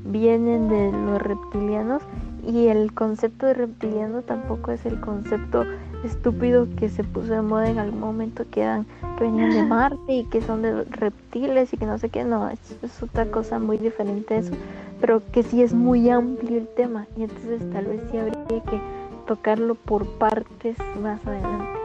vienen 0.04 0.68
de 0.68 0.92
los 0.92 1.22
reptilianos 1.22 2.02
y 2.48 2.68
el 2.68 2.94
concepto 2.94 3.46
de 3.46 3.54
reptiliano 3.54 4.22
tampoco 4.22 4.72
es 4.72 4.86
el 4.86 5.00
concepto 5.02 5.66
estúpido 6.04 6.68
que 6.78 6.90
se 6.90 7.04
puso 7.04 7.34
de 7.34 7.42
moda 7.42 7.70
en 7.70 7.78
algún 7.78 8.00
momento 8.00 8.46
que 8.50 8.62
eran 8.62 8.86
que 9.18 9.26
venían 9.26 9.52
de 9.52 9.64
Marte 9.64 10.14
y 10.14 10.24
que 10.26 10.42
son 10.42 10.62
de 10.62 10.84
reptiles 10.86 11.74
y 11.74 11.78
que 11.78 11.86
no 11.86 11.98
sé 11.98 12.10
qué. 12.10 12.24
No 12.24 12.50
es, 12.50 12.60
otra 13.04 13.26
cosa 13.26 13.60
muy 13.60 13.78
diferente 13.78 14.36
a 14.36 14.38
eso 14.38 14.54
pero 15.00 15.22
que 15.32 15.44
sí 15.44 15.62
es 15.62 15.74
muy 15.74 16.10
amplio 16.10 16.58
el 16.58 16.68
tema. 16.70 17.06
Y 17.16 17.24
entonces 17.24 17.62
tal 17.72 17.86
vez 17.86 18.02
sí 18.10 18.18
habría 18.18 18.64
que 18.64 18.80
tocarlo 19.28 19.76
por 19.76 20.08
partes 20.18 20.78
más 21.02 21.26
adelante. 21.26 21.80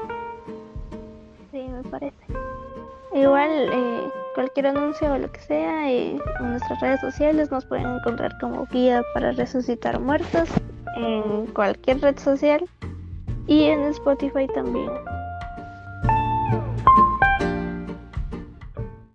Sí 1.50 1.66
me 1.68 1.82
parece 1.90 2.16
Igual 3.14 3.50
eh, 3.50 4.10
cualquier 4.34 4.68
anuncio 4.68 5.12
o 5.12 5.18
lo 5.18 5.30
que 5.30 5.40
sea 5.40 5.90
eh, 5.90 6.18
en 6.40 6.50
nuestras 6.50 6.80
redes 6.80 7.00
sociales 7.00 7.50
nos 7.50 7.66
pueden 7.66 7.86
encontrar 7.86 8.38
como 8.38 8.66
guía 8.66 9.02
para 9.12 9.32
resucitar 9.32 10.00
muertos 10.00 10.48
en 10.96 11.46
cualquier 11.48 12.00
red 12.00 12.18
social 12.18 12.64
y 13.46 13.64
en 13.64 13.82
Spotify 13.82 14.46
también. 14.54 14.90